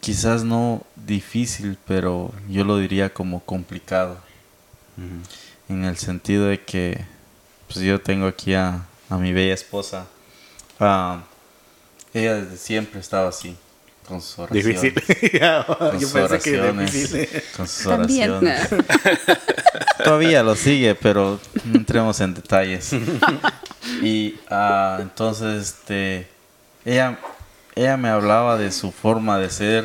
Quizás 0.00 0.44
no 0.44 0.82
difícil, 0.94 1.76
pero 1.86 2.32
yo 2.48 2.64
lo 2.64 2.78
diría 2.78 3.10
como 3.12 3.40
complicado. 3.40 4.18
En 5.68 5.84
el 5.84 5.96
sentido 5.98 6.46
de 6.46 6.62
que 6.62 7.04
pues 7.66 7.80
yo 7.80 8.00
tengo 8.00 8.26
aquí 8.26 8.54
a, 8.54 8.82
a 9.10 9.16
mi 9.18 9.32
bella 9.32 9.52
esposa. 9.54 10.06
Ah, 10.80 11.20
ella 12.20 12.34
desde 12.36 12.56
siempre 12.56 13.00
estaba 13.00 13.28
así, 13.28 13.56
con 14.08 14.20
sus 14.20 14.38
oraciones. 14.38 14.82
Difícil. 14.82 15.40
Con 15.66 15.92
Yo 15.98 16.00
sus 16.00 16.10
pensé 16.12 16.38
que 16.38 16.60
oraciones. 16.60 16.92
difícil. 16.92 17.42
Con 17.56 17.66
sus 17.68 17.84
También. 17.86 18.30
oraciones. 18.30 18.68
Todavía 20.04 20.42
lo 20.42 20.54
sigue, 20.54 20.94
pero 20.94 21.40
no 21.64 21.76
entremos 21.76 22.20
en 22.20 22.34
detalles. 22.34 22.92
Y 24.02 24.38
ah, 24.48 24.98
entonces, 25.00 25.68
este, 25.68 26.28
ella, 26.84 27.18
ella 27.74 27.96
me 27.96 28.08
hablaba 28.08 28.56
de 28.56 28.70
su 28.70 28.92
forma 28.92 29.38
de 29.38 29.50
ser. 29.50 29.84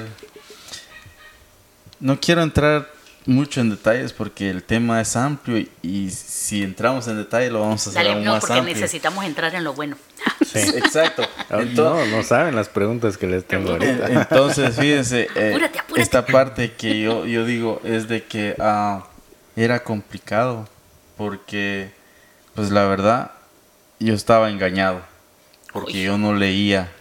No 1.99 2.19
quiero 2.19 2.41
entrar 2.43 2.89
mucho 3.31 3.61
en 3.61 3.69
detalles 3.71 4.13
porque 4.13 4.49
el 4.49 4.63
tema 4.63 5.01
es 5.01 5.15
amplio 5.15 5.57
y, 5.57 5.69
y 5.81 6.09
si 6.11 6.61
entramos 6.63 7.07
en 7.07 7.17
detalle 7.17 7.49
lo 7.49 7.61
vamos 7.61 7.85
a 7.87 7.89
hacer 7.89 8.03
Dale, 8.03 8.15
aún 8.15 8.23
no, 8.23 8.31
más 8.33 8.41
porque 8.41 8.59
amplio. 8.59 8.75
necesitamos 8.75 9.25
entrar 9.25 9.53
en 9.55 9.63
lo 9.63 9.73
bueno. 9.73 9.97
Sí. 10.45 10.59
Exacto. 10.59 11.23
No, 11.49 11.59
Entonces, 11.61 12.11
no 12.11 12.23
saben 12.23 12.55
las 12.55 12.67
preguntas 12.67 13.17
que 13.17 13.25
les 13.27 13.45
tengo 13.47 13.71
ahorita. 13.71 14.07
en- 14.07 14.17
Entonces, 14.19 14.75
fíjense, 14.75 15.27
eh, 15.35 15.49
Apúrate, 15.51 15.79
apúrate. 15.79 16.01
esta 16.01 16.25
parte 16.25 16.73
que 16.73 16.99
yo, 16.99 17.25
yo 17.25 17.45
digo 17.45 17.79
es 17.85 18.07
de 18.09 18.23
que 18.25 18.55
ah, 18.59 19.05
era 19.55 19.81
complicado 19.83 20.67
porque, 21.15 21.91
pues 22.55 22.69
la 22.71 22.83
verdad, 22.85 23.31
yo 23.99 24.13
estaba 24.13 24.49
engañado 24.49 25.01
porque 25.71 25.93
Uy. 25.99 26.03
yo 26.03 26.17
no 26.17 26.33
leía. 26.33 26.91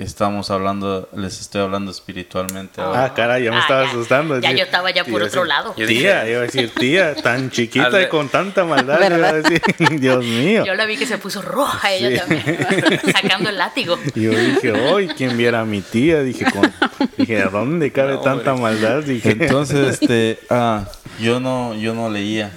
Estamos 0.00 0.50
hablando, 0.50 1.08
les 1.14 1.40
estoy 1.40 1.60
hablando 1.62 1.90
espiritualmente. 1.90 2.80
ahora. 2.80 3.04
Ah, 3.04 3.14
caray, 3.14 3.44
ya 3.44 3.50
me 3.50 3.56
Ah, 3.58 3.60
estaba 3.60 3.82
ya. 3.84 3.88
asustando. 3.90 4.34
Ya 4.40 4.40
decir- 4.48 4.56
yo 4.58 4.64
estaba 4.64 4.90
ya 4.90 5.04
por 5.04 5.22
otro 5.22 5.42
decir, 5.42 5.46
lado. 5.46 5.72
Tía, 5.74 6.28
iba 6.28 6.38
a 6.40 6.42
decir, 6.42 6.72
tía, 6.74 7.14
tan 7.14 7.50
chiquita 7.52 8.02
y 8.02 8.08
con 8.08 8.28
tanta 8.28 8.64
maldad. 8.64 8.98
iba 9.16 9.28
a 9.28 9.32
decir, 9.34 9.62
Dios 10.00 10.24
mío. 10.24 10.64
Yo 10.64 10.74
la 10.74 10.84
vi 10.86 10.96
que 10.96 11.06
se 11.06 11.18
puso 11.18 11.42
roja 11.42 11.92
ella 11.92 12.20
también, 12.20 12.58
sacando 13.12 13.50
el 13.50 13.58
látigo. 13.58 13.98
Y 14.14 14.22
yo 14.22 14.30
dije, 14.30 14.72
hoy, 14.72 15.08
¿quién 15.08 15.36
viera 15.36 15.60
a 15.60 15.64
mi 15.64 15.80
tía? 15.80 16.22
Dije, 16.22 16.44
con, 16.50 16.72
dije 17.16 17.42
¿a 17.42 17.48
dónde 17.48 17.92
cabe 17.92 18.14
No, 18.14 18.20
tanta 18.20 18.52
hombre. 18.54 18.72
maldad? 18.72 19.02
Dije, 19.04 19.30
Entonces, 19.30 20.00
este, 20.00 20.40
ah, 20.50 20.86
yo 21.20 21.40
no, 21.40 21.74
yo 21.74 21.94
no 21.94 22.10
leía, 22.10 22.50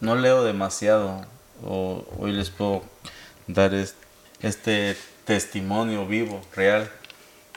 no 0.00 0.16
leo 0.16 0.44
demasiado. 0.44 1.24
O, 1.64 2.04
hoy 2.18 2.32
les 2.32 2.50
puedo 2.50 2.82
dar 3.46 3.72
es- 3.72 3.94
este 4.40 4.96
testimonio 5.24 6.06
vivo, 6.06 6.40
real, 6.54 6.90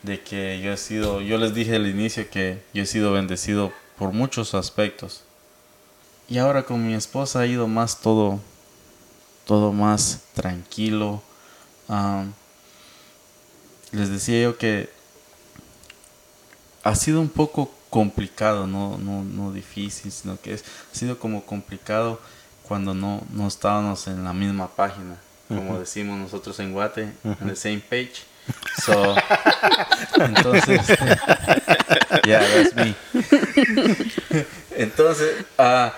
de 0.04 0.22
que 0.22 0.60
yo 0.62 0.72
he 0.72 0.78
sido, 0.78 1.22
yo 1.22 1.38
les 1.38 1.54
dije 1.54 1.76
al 1.76 1.88
inicio 1.88 2.30
que 2.30 2.62
yo 2.74 2.84
he 2.84 2.86
sido 2.86 3.12
bendecido 3.14 3.72
por 3.98 4.12
muchos 4.12 4.54
aspectos. 4.54 5.24
Y 6.28 6.38
ahora 6.38 6.64
con 6.64 6.86
mi 6.86 6.94
esposa 6.94 7.42
ha 7.42 7.46
ido 7.46 7.68
más 7.68 8.02
todo, 8.02 8.40
todo 9.46 9.72
más 9.72 10.22
tranquilo. 10.34 11.22
Ah, 11.88 12.26
les 13.92 14.10
decía 14.10 14.42
yo 14.42 14.58
que 14.58 14.90
ha 16.84 16.96
sido 16.96 17.22
un 17.22 17.30
poco 17.30 17.72
complicado, 17.90 18.68
no, 18.68 18.98
no, 18.98 19.24
no 19.24 19.52
difícil, 19.52 20.12
sino 20.12 20.40
que 20.40 20.54
es, 20.54 20.66
ha 20.92 20.96
sido 20.96 21.18
como 21.18 21.46
complicado 21.46 22.20
cuando 22.68 22.94
no, 22.94 23.22
no 23.32 23.48
estábamos 23.48 24.08
en 24.08 24.24
la 24.24 24.34
misma 24.34 24.68
página, 24.68 25.18
como 25.48 25.80
decimos 25.80 26.18
nosotros 26.18 26.60
en 26.60 26.74
Guate, 26.74 27.14
en 27.24 27.48
the 27.48 27.56
same 27.56 27.80
page. 27.80 28.24
So, 28.86 29.16
entonces, 30.18 30.82
yeah, 32.26 32.42
that's 32.42 32.76
me. 32.76 32.94
Entonces, 34.76 35.46
ah, 35.58 35.94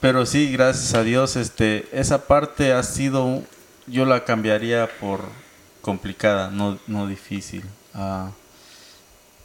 pero 0.00 0.26
sí, 0.26 0.52
gracias 0.52 0.94
a 0.94 1.02
Dios, 1.02 1.36
este, 1.36 1.88
esa 1.92 2.26
parte 2.26 2.72
ha 2.72 2.82
sido, 2.82 3.42
yo 3.86 4.04
la 4.04 4.24
cambiaría 4.24 4.88
por 5.00 5.20
complicada, 5.80 6.50
no, 6.50 6.78
no 6.86 7.06
difícil. 7.06 7.64
Ah, 7.94 8.30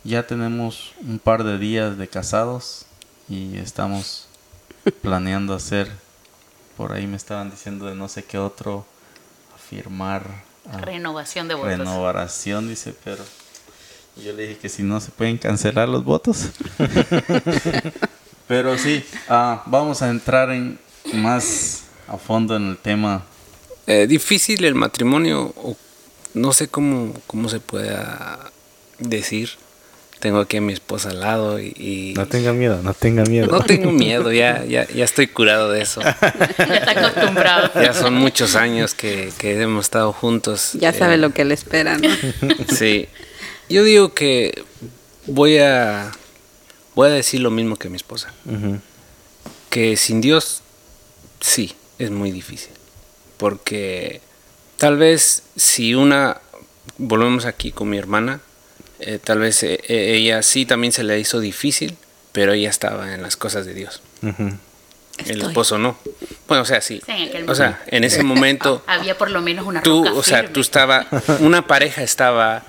ya 0.03 0.27
tenemos 0.27 0.93
un 1.01 1.19
par 1.19 1.43
de 1.43 1.57
días 1.57 1.97
de 1.97 2.07
casados 2.07 2.85
y 3.29 3.57
estamos 3.57 4.27
planeando 5.01 5.53
hacer, 5.53 5.89
por 6.75 6.93
ahí 6.93 7.07
me 7.07 7.17
estaban 7.17 7.49
diciendo 7.49 7.87
de 7.87 7.95
no 7.95 8.07
sé 8.07 8.23
qué 8.23 8.37
otro, 8.37 8.85
firmar. 9.69 10.43
Renovación 10.81 11.47
de 11.47 11.55
votos. 11.55 11.77
renovación, 11.77 12.67
dice, 12.67 12.93
pero 13.03 13.23
yo 14.17 14.33
le 14.33 14.47
dije 14.47 14.57
que 14.59 14.69
si 14.69 14.83
no 14.83 14.99
se 14.99 15.11
pueden 15.11 15.37
cancelar 15.37 15.87
los 15.87 16.03
votos. 16.03 16.49
pero 18.47 18.77
sí, 18.77 19.03
ah, 19.29 19.63
vamos 19.65 20.01
a 20.01 20.09
entrar 20.09 20.51
en 20.51 20.77
más 21.13 21.83
a 22.07 22.17
fondo 22.17 22.55
en 22.55 22.69
el 22.69 22.77
tema. 22.77 23.23
Eh, 23.85 24.07
difícil 24.07 24.65
el 24.65 24.75
matrimonio, 24.75 25.53
o 25.55 25.77
no 26.33 26.51
sé 26.51 26.67
cómo, 26.67 27.13
cómo 27.27 27.47
se 27.47 27.59
pueda 27.59 28.51
decir. 28.99 29.51
Tengo 30.19 30.39
aquí 30.39 30.57
a 30.57 30.61
mi 30.61 30.73
esposa 30.73 31.09
al 31.09 31.19
lado 31.19 31.59
y... 31.59 31.73
y- 31.77 32.13
No 32.15 32.27
tenga 32.27 32.51
miedo, 32.51 32.81
no 32.81 32.93
tenga 32.95 33.23
miedo. 33.23 33.47
no 33.47 33.61
tengo 33.61 33.91
miedo, 33.91 34.31
ya, 34.31 34.65
ya, 34.65 34.87
ya 34.87 35.05
estoy 35.05 35.27
curado 35.27 35.71
de 35.71 35.81
eso. 35.81 36.01
Ya 36.57 36.75
está 36.75 36.91
acostumbrado. 36.91 37.69
Ya 37.81 37.93
son 37.93 38.15
muchos 38.15 38.55
años 38.55 38.93
que, 38.95 39.31
que 39.37 39.61
hemos 39.61 39.85
estado 39.85 40.11
juntos. 40.13 40.71
Ya 40.73 40.91
sabe 40.93 41.15
Eh, 41.15 41.17
lo 41.17 41.29
que 41.31 41.45
le 41.45 41.53
espera, 41.53 41.97
¿no? 41.97 42.09
Sí. 42.75 43.07
Yo 43.69 43.83
digo 43.83 44.13
que 44.13 44.63
voy 45.27 45.57
a 45.59 46.11
voy 46.95 47.09
a 47.09 47.11
decir 47.11 47.41
lo 47.41 47.51
mismo 47.51 47.75
que 47.75 47.89
mi 47.89 47.97
esposa, 47.97 48.33
que 49.69 49.97
sin 49.97 50.21
Dios 50.21 50.61
sí, 51.41 51.75
es 51.99 52.09
muy 52.09 52.31
difícil. 52.31 52.71
Porque 53.37 54.21
tal 54.77 54.97
vez 54.97 55.43
si 55.55 55.93
una 55.93 56.41
volvemos 56.97 57.45
aquí 57.45 57.71
con 57.71 57.89
mi 57.89 57.97
hermana, 57.99 58.39
eh, 58.99 59.19
tal 59.23 59.39
vez 59.39 59.63
eh, 59.63 59.79
eh, 59.87 60.15
ella 60.15 60.41
sí 60.41 60.65
también 60.65 60.91
se 60.91 61.03
le 61.03 61.19
hizo 61.19 61.39
difícil, 61.39 61.97
pero 62.31 62.53
ella 62.53 62.69
estaba 62.69 63.13
en 63.13 63.21
las 63.21 63.37
cosas 63.37 63.65
de 63.65 63.73
Dios. 63.73 64.01
El 65.25 65.41
esposo 65.41 65.77
no. 65.77 65.97
Bueno, 66.47 66.63
o 66.63 66.65
sea, 66.65 66.81
sí. 66.81 67.01
Sí, 67.05 67.11
en 67.11 67.29
aquel 67.29 67.49
o 67.49 67.55
sea, 67.55 67.81
en 67.87 68.03
ese 68.03 68.23
momento 68.23 68.83
Había 68.87 69.17
por 69.17 69.31
lo 69.31 69.41
menos 69.41 69.65
una 69.65 69.81
tú, 69.81 70.03
roca 70.03 70.17
o 70.17 70.23
sea, 70.23 70.39
firme. 70.39 70.53
tú 70.53 70.61
estaba, 70.61 71.07
una 71.39 71.65
pareja 71.67 72.03
estaba 72.03 72.63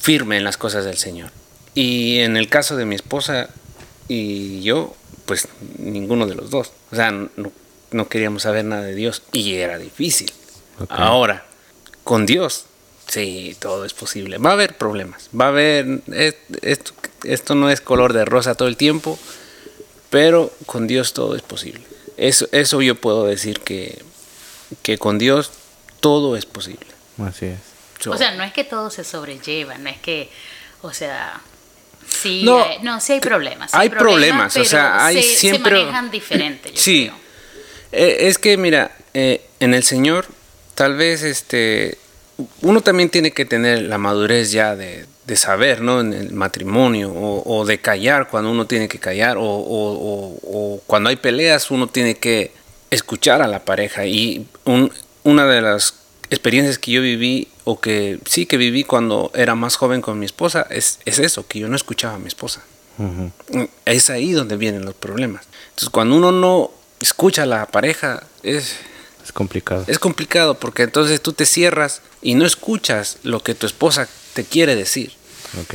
firme 0.00 0.36
en 0.36 0.44
las 0.44 0.56
cosas 0.56 0.84
del 0.84 0.98
Señor. 0.98 1.30
Y 1.74 2.18
en 2.18 2.36
el 2.36 2.48
caso 2.48 2.76
de 2.76 2.84
mi 2.84 2.94
esposa 2.94 3.48
y 4.08 4.62
yo, 4.62 4.94
pues 5.26 5.48
ninguno 5.78 6.26
de 6.26 6.34
los 6.34 6.50
dos. 6.50 6.72
O 6.90 6.96
sea, 6.96 7.10
no, 7.12 7.52
no 7.92 8.08
queríamos 8.08 8.42
saber 8.42 8.64
nada 8.64 8.82
de 8.82 8.94
Dios 8.94 9.22
y 9.32 9.54
era 9.54 9.78
difícil. 9.78 10.32
Ahora, 10.88 11.44
con 12.04 12.26
Dios, 12.26 12.66
sí, 13.12 13.56
todo 13.60 13.84
es 13.84 13.92
posible. 13.94 14.38
Va 14.38 14.50
a 14.50 14.52
haber 14.54 14.76
problemas, 14.76 15.28
va 15.38 15.46
a 15.46 15.48
haber, 15.48 16.00
es- 16.12 16.36
esto, 16.62 16.92
esto 17.24 17.54
no 17.54 17.70
es 17.70 17.80
color 17.80 18.12
de 18.12 18.24
rosa 18.24 18.54
todo 18.54 18.68
el 18.68 18.76
tiempo, 18.76 19.18
pero 20.10 20.52
con 20.66 20.86
Dios 20.86 21.12
todo 21.12 21.34
es 21.36 21.42
posible. 21.42 21.82
Eso, 22.16 22.46
eso 22.52 22.80
yo 22.82 22.94
puedo 22.94 23.26
decir 23.26 23.60
que, 23.60 24.02
que 24.82 24.98
con 24.98 25.18
Dios 25.18 25.50
todo 26.00 26.36
es 26.36 26.46
posible. 26.46 26.86
Así 27.22 27.46
es. 27.46 27.58
So, 28.00 28.10
O 28.12 28.16
sea, 28.18 28.32
no 28.34 28.42
es 28.42 28.52
que 28.52 28.64
todo 28.64 28.90
se 28.90 29.04
sobrelleva, 29.04 29.78
no 29.78 29.88
es 29.88 29.98
que, 29.98 30.28
o 30.82 30.92
sea, 30.92 31.40
sí, 32.08 32.42
No, 32.44 32.62
hay- 32.64 32.78
no, 32.82 33.00
sí 33.00 33.12
hay 33.14 33.20
problemas. 33.20 33.70
sí 33.70 33.76
hay 33.80 33.88
problemas, 33.90 34.52
o 34.52 34.58
pero 34.58 34.64
sea, 34.68 35.06
hay 35.06 35.22
se, 35.22 35.36
siempre- 35.36 35.76
se 35.78 35.82
manejan 35.84 36.10
diferente. 36.10 36.72
yo 36.72 36.80
Sí. 36.80 37.04
creo. 37.10 37.22
Eh, 37.92 38.28
es 38.28 38.38
que 38.38 38.56
mira, 38.56 38.90
eh, 39.14 39.42
en 39.60 39.74
el 39.74 39.82
Señor, 39.84 40.26
tal 40.74 40.96
vez 40.96 41.22
este, 41.22 41.98
uno 42.62 42.80
también 42.80 43.08
tiene 43.10 43.30
que 43.32 43.44
tener 43.44 43.82
la 43.82 43.98
madurez 43.98 44.50
ya 44.52 44.74
de, 44.76 45.06
de 45.26 45.36
saber, 45.36 45.80
¿no? 45.80 46.00
En 46.00 46.12
el 46.12 46.32
matrimonio, 46.32 47.10
o, 47.12 47.42
o 47.60 47.64
de 47.64 47.78
callar 47.80 48.28
cuando 48.28 48.50
uno 48.50 48.66
tiene 48.66 48.88
que 48.88 48.98
callar, 48.98 49.36
o, 49.36 49.42
o- 49.42 49.92
o- 49.92 50.38
o 50.42 50.80
cuando 50.86 51.08
hay 51.10 51.16
peleas 51.16 51.70
uno 51.70 51.86
tiene 51.86 52.16
que 52.16 52.52
escuchar 52.90 53.42
a 53.42 53.46
la 53.48 53.64
pareja. 53.64 54.06
Y 54.06 54.46
un- 54.64 54.92
una 55.24 55.46
de 55.46 55.60
las 55.62 55.94
experiencias 56.30 56.78
que 56.78 56.92
yo 56.92 57.02
viví, 57.02 57.48
o 57.64 57.78
que 57.80 58.18
sí 58.26 58.46
que 58.46 58.56
viví 58.56 58.82
cuando 58.84 59.30
era 59.34 59.54
más 59.54 59.76
joven 59.76 60.00
con 60.00 60.18
mi 60.18 60.26
esposa, 60.26 60.66
es, 60.70 60.98
es 61.04 61.18
eso, 61.18 61.46
que 61.46 61.58
yo 61.60 61.68
no 61.68 61.76
escuchaba 61.76 62.14
a 62.14 62.18
mi 62.18 62.28
esposa. 62.28 62.62
Es 63.84 64.10
ahí 64.10 64.32
donde 64.32 64.56
vienen 64.56 64.84
los 64.84 64.94
problemas. 64.94 65.44
Entonces, 65.70 65.90
cuando 65.90 66.16
uno 66.16 66.32
no 66.32 66.70
escucha 67.00 67.42
a 67.44 67.46
la 67.46 67.66
pareja, 67.66 68.22
es, 68.42 68.76
Es 69.24 69.32
complicado. 69.32 69.84
es 69.86 69.98
complicado 69.98 70.58
porque 70.58 70.82
entonces 70.84 71.20
tú 71.20 71.32
te 71.32 71.46
cierras 71.46 72.02
y 72.22 72.34
no 72.34 72.46
escuchas 72.46 73.18
lo 73.22 73.42
que 73.42 73.54
tu 73.54 73.66
esposa 73.66 74.08
te 74.34 74.44
quiere 74.44 74.76
decir. 74.76 75.12
Ok. 75.60 75.74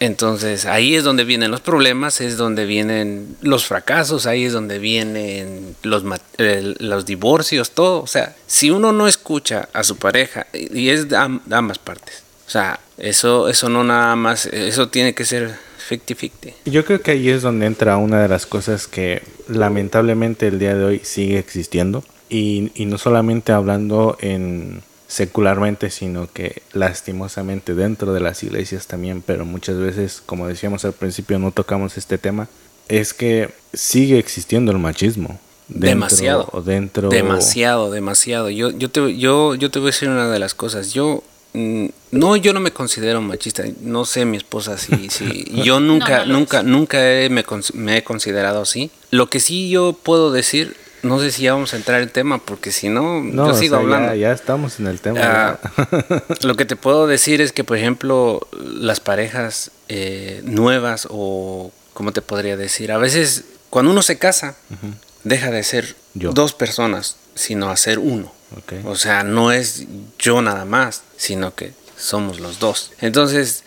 Entonces 0.00 0.64
ahí 0.64 0.94
es 0.94 1.02
donde 1.02 1.24
vienen 1.24 1.50
los 1.50 1.60
problemas, 1.60 2.20
es 2.20 2.36
donde 2.36 2.66
vienen 2.66 3.36
los 3.42 3.66
fracasos, 3.66 4.26
ahí 4.26 4.44
es 4.44 4.52
donde 4.52 4.78
vienen 4.78 5.74
los, 5.82 6.04
eh, 6.38 6.74
los 6.78 7.04
divorcios, 7.04 7.72
todo. 7.72 8.02
O 8.02 8.06
sea, 8.06 8.36
si 8.46 8.70
uno 8.70 8.92
no 8.92 9.08
escucha 9.08 9.68
a 9.72 9.82
su 9.82 9.96
pareja, 9.96 10.46
y 10.52 10.90
es 10.90 11.08
de 11.08 11.16
ambas 11.16 11.78
partes. 11.78 12.22
O 12.46 12.50
sea, 12.50 12.78
eso, 12.96 13.48
eso 13.48 13.68
no 13.68 13.82
nada 13.82 14.14
más, 14.14 14.46
eso 14.46 14.88
tiene 14.88 15.14
que 15.14 15.24
ser 15.24 15.56
50-50. 15.90 16.54
Yo 16.66 16.84
creo 16.84 17.00
que 17.02 17.10
ahí 17.10 17.28
es 17.28 17.42
donde 17.42 17.66
entra 17.66 17.96
una 17.96 18.22
de 18.22 18.28
las 18.28 18.46
cosas 18.46 18.86
que 18.86 19.22
lamentablemente 19.48 20.46
el 20.46 20.60
día 20.60 20.74
de 20.74 20.84
hoy 20.84 21.00
sigue 21.02 21.38
existiendo. 21.38 22.04
Y, 22.30 22.72
y 22.74 22.84
no 22.84 22.98
solamente 22.98 23.52
hablando 23.52 24.18
en 24.20 24.82
secularmente, 25.08 25.90
sino 25.90 26.30
que 26.32 26.62
lastimosamente 26.74 27.74
dentro 27.74 28.12
de 28.12 28.20
las 28.20 28.42
iglesias 28.44 28.86
también, 28.86 29.22
pero 29.26 29.44
muchas 29.44 29.76
veces, 29.78 30.22
como 30.24 30.46
decíamos 30.46 30.84
al 30.84 30.92
principio, 30.92 31.38
no 31.38 31.50
tocamos 31.50 31.96
este 31.96 32.18
tema, 32.18 32.46
es 32.88 33.14
que 33.14 33.50
sigue 33.72 34.18
existiendo 34.18 34.70
el 34.70 34.78
machismo. 34.78 35.40
dentro- 35.70 35.88
Demasiado. 35.90 36.48
o 36.52 36.62
dentro 36.62 37.08
Demasiado, 37.10 37.90
demasiado. 37.90 38.48
Yo, 38.48 38.70
yo, 38.70 38.90
te, 38.90 39.18
yo, 39.18 39.54
yo 39.54 39.70
te 39.70 39.78
voy 39.78 39.88
a 39.88 39.92
decir 39.92 40.08
una 40.08 40.26
de 40.30 40.38
las 40.38 40.54
cosas. 40.54 40.94
Yo, 40.94 41.22
mm, 41.52 41.86
no, 42.12 42.36
yo 42.36 42.54
no 42.54 42.60
me 42.60 42.70
considero 42.70 43.20
machista. 43.20 43.64
No 43.82 44.06
sé 44.06 44.24
mi 44.24 44.38
esposa 44.38 44.78
si, 44.78 45.10
si 45.10 45.44
yo 45.62 45.78
nunca, 45.80 46.20
No, 46.20 46.26
no 46.32 46.38
nunca, 46.38 46.62
nunca 46.62 46.98
he- 47.20 47.28
me, 47.28 47.44
me 47.74 47.98
he 47.98 48.02
considerado 48.04 48.62
así. 48.62 48.90
Lo 49.10 49.28
que 49.28 49.40
sí 49.40 49.68
yo 49.68 49.92
puedo 49.92 50.32
decir, 50.32 50.74
no 51.02 51.18
sé 51.20 51.30
si 51.30 51.42
ya 51.42 51.52
vamos 51.54 51.72
a 51.74 51.76
entrar 51.76 52.00
en 52.02 52.08
tema, 52.10 52.38
porque 52.38 52.72
si 52.72 52.88
no, 52.88 53.20
No, 53.22 53.46
yo 53.48 53.52
o 53.52 53.56
sigo 53.58 53.76
sea, 53.76 53.84
hablando. 53.84 54.14
Ya, 54.14 54.32
estamos 54.32 54.78
en 54.80 54.86
el 54.86 55.00
tema. 55.00 55.20
Ah, 55.22 55.58
lo 56.42 56.56
que 56.56 56.64
te 56.64 56.76
puedo 56.76 57.06
decir 57.06 57.40
es 57.40 57.52
que, 57.52 57.64
por 57.64 57.76
ejemplo, 57.76 58.46
las 58.62 59.00
parejas 59.00 59.70
eh, 59.88 60.40
nuevas 60.44 61.06
o, 61.10 61.72
¿cómo 61.94 62.12
te 62.12 62.22
podría 62.22 62.56
decir? 62.56 62.92
A 62.92 62.98
veces, 62.98 63.44
cuando 63.70 63.90
uno 63.92 64.02
se 64.02 64.18
casa, 64.18 64.56
deja 65.24 65.50
de 65.50 65.62
ser 65.62 65.96
Yo. 66.14 66.32
dos 66.32 66.54
personas, 66.54 67.16
sino 67.34 67.70
a 67.70 67.76
ser 67.76 67.98
uno. 67.98 68.32
O 68.84 68.96
sea, 68.96 69.24
no 69.24 69.52
es 69.52 69.84
yo 70.18 70.40
nada 70.42 70.64
más, 70.64 71.02
sino 71.16 71.54
que 71.54 71.72
somos 71.96 72.40
los 72.40 72.58
dos. 72.58 72.92
Entonces, 73.00 73.62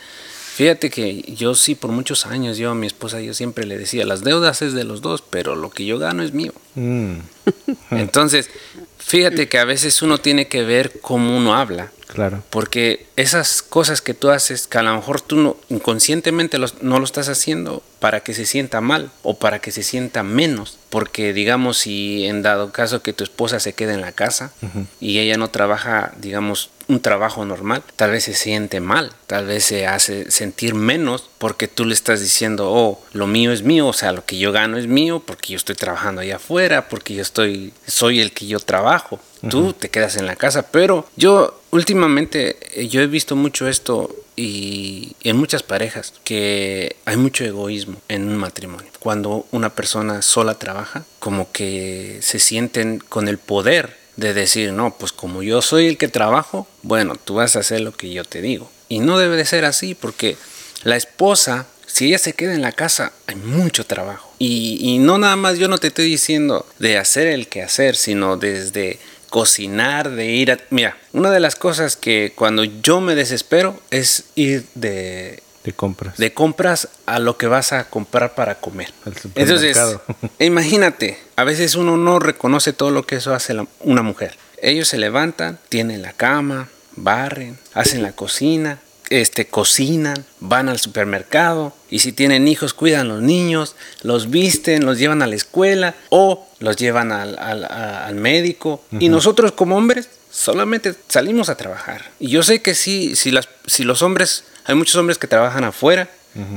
fíjate 0.53 0.89
que 0.89 1.21
yo 1.35 1.55
sí, 1.55 1.75
por 1.75 1.91
muchos 1.91 2.25
años, 2.25 2.57
yo 2.57 2.71
a 2.71 2.75
mi 2.75 2.87
esposa, 2.87 3.21
yo 3.21 3.33
siempre 3.33 3.65
le 3.65 3.77
decía, 3.77 4.05
las 4.05 4.23
deudas 4.23 4.61
es 4.61 4.73
de 4.73 4.83
los 4.83 5.01
dos, 5.01 5.21
pero 5.29 5.55
lo 5.55 5.69
que 5.69 5.85
yo 5.85 5.97
gano 5.99 6.23
es 6.23 6.33
mío. 6.33 6.53
Mm, 6.75 7.15
Entonces, 7.91 8.49
fíjate 8.97 9.47
que 9.47 9.57
a 9.59 9.65
veces 9.65 10.01
uno 10.01 10.17
tiene 10.19 10.47
que 10.47 10.63
ver 10.63 10.99
cómo 11.01 11.35
uno 11.35 11.55
habla. 11.55 11.91
claro. 12.07 12.43
Porque 12.49 13.05
esas 13.15 13.61
cosas 13.61 14.01
que 14.01 14.13
tú 14.13 14.29
haces, 14.29 14.67
que 14.67 14.77
a 14.77 14.83
lo 14.83 14.93
mejor 14.95 15.21
tú 15.21 15.37
no, 15.37 15.57
inconscientemente 15.69 16.57
los- 16.57 16.81
no 16.83 16.99
lo 16.99 17.05
estás 17.05 17.29
haciendo 17.29 17.81
para 17.99 18.19
que 18.21 18.33
se 18.33 18.45
sienta 18.45 18.81
mal 18.81 19.11
o 19.23 19.37
para 19.37 19.59
que 19.59 19.71
se 19.71 19.81
sienta 19.83 20.21
menos. 20.23 20.77
Porque 20.89 21.31
digamos, 21.33 21.77
si 21.77 22.25
en 22.25 22.41
dado 22.41 22.71
caso 22.73 23.01
que 23.01 23.13
tu 23.13 23.23
esposa 23.23 23.59
se 23.61 23.73
quede 23.73 23.93
en 23.93 24.01
la 24.01 24.11
casa 24.11 24.51
y 24.99 25.19
ella 25.19 25.37
no 25.37 25.49
trabaja, 25.49 26.13
digamos, 26.19 26.69
un 26.91 27.01
trabajo 27.01 27.45
normal, 27.45 27.84
tal 27.95 28.12
vez 28.12 28.25
se 28.25 28.34
siente 28.34 28.80
mal, 28.80 29.13
tal 29.27 29.45
vez 29.45 29.63
se 29.65 29.88
hace 29.88 30.30
sentir 30.30 30.75
menos 30.75 31.30
porque 31.38 31.67
tú 31.67 31.86
le 31.86 31.93
estás 31.93 32.19
diciendo, 32.19 32.69
oh, 32.71 33.01
lo 33.13 33.27
mío 33.27 33.51
es 33.51 33.63
mío, 33.63 33.88
o 33.88 33.93
sea, 33.93 34.12
lo 34.12 34.25
que 34.25 34.38
yo 34.38 34.51
gano 34.51 34.77
es 34.77 34.88
mío 34.88 35.23
porque 35.25 35.54
yo 35.54 35.58
estoy 35.58 35.75
trabajando 35.75 36.21
allá 36.21 36.36
afuera, 36.36 36.89
porque 36.89 37.13
yo 37.15 37.21
estoy, 37.21 37.73
soy 37.88 38.19
el 38.19 38.32
que 38.32 38.47
yo 38.47 38.60
trabajo. 38.60 39.19
Tú 39.49 39.73
te 39.73 39.89
quedas 39.89 40.17
en 40.17 40.27
la 40.27 40.36
casa, 40.36 40.67
pero 40.71 41.08
yo 41.15 41.62
últimamente 41.71 42.58
eh, 42.80 42.88
yo 42.88 43.01
he 43.01 43.08
visto 43.08 43.36
mucho 43.36 43.67
esto 43.67 44.15
y 44.36 45.15
en 45.23 45.38
muchas 45.38 45.63
parejas 45.63 46.13
que 46.23 46.95
hay 47.06 47.17
mucho 47.17 47.43
egoísmo 47.43 47.97
en 48.08 48.27
un 48.27 48.38
matrimonio. 48.38 48.91
Cuando 48.99 49.47
una 49.51 49.73
persona 49.73 50.21
sola 50.21 50.60
trabaja, 50.60 51.06
como 51.17 51.51
que 51.51 52.19
se 52.21 52.38
sienten 52.38 52.99
con 52.99 53.27
el 53.27 53.39
poder 53.39 54.00
de 54.15 54.34
decir, 54.34 54.74
no, 54.74 54.95
pues 54.97 55.12
como 55.12 55.43
yo 55.43 55.62
soy 55.62 55.88
el 55.88 55.97
que 55.97 56.08
trabajo, 56.08 56.67
bueno, 56.84 57.15
tú 57.15 57.36
vas 57.36 57.56
a 57.56 57.60
hacer 57.60 57.82
lo 57.82 57.93
que 57.93 58.12
yo 58.12 58.24
te 58.24 58.41
digo. 58.41 58.69
Y 58.89 59.00
no 59.00 59.17
debe 59.17 59.38
de 59.38 59.45
ser 59.45 59.65
así 59.65 59.95
porque 59.95 60.38
la 60.84 60.95
esposa, 60.95 61.67
si 61.86 62.08
ella 62.08 62.17
se 62.17 62.34
queda 62.34 62.54
en 62.54 62.62
la 62.62 62.71
casa, 62.71 63.13
hay 63.28 63.36
mucho 63.36 63.86
trabajo. 63.86 64.34
Y, 64.38 64.78
y 64.82 65.00
no 65.00 65.17
nada 65.17 65.36
más 65.36 65.58
yo 65.58 65.67
no 65.67 65.78
te 65.78 65.88
estoy 65.88 66.06
diciendo 66.06 66.65
de 66.80 66.97
hacer 66.97 67.28
el 67.28 67.47
que 67.47 67.62
hacer, 67.62 67.95
sino 67.95 68.38
desde 68.38 69.00
cocinar, 69.30 70.12
de 70.12 70.26
ir 70.26 70.52
a... 70.52 70.60
Mira, 70.71 70.97
una 71.13 71.32
de 71.32 71.39
las 71.39 71.56
cosas 71.56 71.95
que 71.95 72.34
cuando 72.36 72.65
yo 72.65 73.00
me 73.00 73.15
desespero 73.15 73.80
es 73.89 74.26
ir 74.36 74.65
de, 74.76 75.41
De 75.63 75.74
compras. 75.74 76.17
de 76.17 76.34
compras 76.34 76.88
a 77.06 77.19
lo 77.19 77.38
que 77.38 77.47
vas 77.47 77.71
a 77.74 77.89
comprar 77.89 78.34
para 78.36 78.56
comer. 78.60 78.91
Entonces, 79.06 79.78
supermercado. 79.78 80.02
imagínate, 80.39 81.19
a 81.36 81.43
veces 81.43 81.76
uno 81.76 81.97
no 81.97 82.19
reconoce 82.19 82.74
todo 82.74 82.91
lo 82.91 83.06
que 83.06 83.15
eso 83.17 83.34
hace 83.34 83.54
la- 83.54 83.67
una 83.82 84.02
mujer. 84.02 84.38
Ellos 84.62 84.88
se 84.88 84.97
levantan, 84.97 85.60
tienen 85.69 86.02
la 86.02 86.13
cama, 86.13 86.69
barren, 86.95 87.58
hacen 87.74 88.04
la 88.04 88.12
cocina, 88.13 88.80
este, 89.10 89.45
cocinan, 89.47 90.26
van 90.39 90.69
al 90.69 90.80
supermercado 90.80 91.74
y 91.89 92.00
si 92.00 92.12
tienen 92.12 92.47
hijos 92.47 92.74
cuidan 92.74 93.08
los 93.10 93.21
niños, 93.21 93.76
los 94.04 94.30
visten, 94.30 94.86
los 94.86 94.97
llevan 95.00 95.21
a 95.21 95.28
la 95.28 95.36
escuela 95.36 95.95
o 96.10 96.47
los 96.60 96.76
llevan 96.78 97.12
al, 97.12 97.38
al- 97.38 97.65
a- 97.65 98.06
al 98.08 98.15
médico. 98.15 98.84
Y 99.00 99.10
nosotros 99.10 99.52
como 99.52 99.78
hombres 99.78 100.10
solamente 100.32 100.95
salimos 101.10 101.50
a 101.50 101.56
trabajar. 101.58 102.10
Y 102.19 102.30
yo 102.30 102.41
sé 102.41 102.62
que 102.62 102.74
sí, 102.74 103.15
si, 103.15 103.32
las, 103.32 103.50
si 103.65 103.84
los 103.84 104.02
hombres 104.02 104.45
Hay 104.65 104.76
muchos 104.76 104.95
hombres 104.95 105.17
que 105.17 105.28
trabajan 105.28 105.63
afuera 105.63 106.10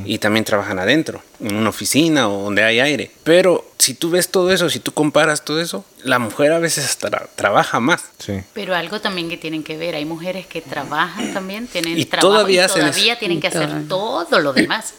y 0.04 0.18
también 0.18 0.44
trabajan 0.44 0.78
adentro, 0.78 1.20
en 1.40 1.56
una 1.56 1.70
oficina 1.70 2.28
o 2.28 2.44
donde 2.44 2.62
hay 2.62 2.78
aire. 2.78 3.10
Pero 3.24 3.68
si 3.76 3.94
tú 3.94 4.08
ves 4.08 4.28
todo 4.28 4.52
eso, 4.52 4.70
si 4.70 4.78
tú 4.78 4.92
comparas 4.92 5.44
todo 5.44 5.60
eso, 5.60 5.84
la 6.04 6.20
mujer 6.20 6.52
a 6.52 6.60
veces 6.60 6.84
hasta 6.84 7.10
tra- 7.10 7.26
trabaja 7.34 7.80
más. 7.80 8.04
Sí. 8.18 8.34
Pero 8.52 8.76
algo 8.76 9.00
también 9.00 9.28
que 9.28 9.36
tienen 9.36 9.64
que 9.64 9.76
ver, 9.76 9.96
hay 9.96 10.04
mujeres 10.04 10.46
que 10.46 10.60
trabajan 10.60 11.34
también, 11.34 11.66
tienen 11.66 11.98
Y 11.98 12.04
trabajo 12.04 12.34
todavía 12.34 12.66
y 12.66 12.68
todavía 12.68 13.18
tienen 13.18 13.40
que 13.40 13.48
hacer 13.48 13.88
todo 13.88 14.38
lo 14.38 14.52
demás. 14.52 14.94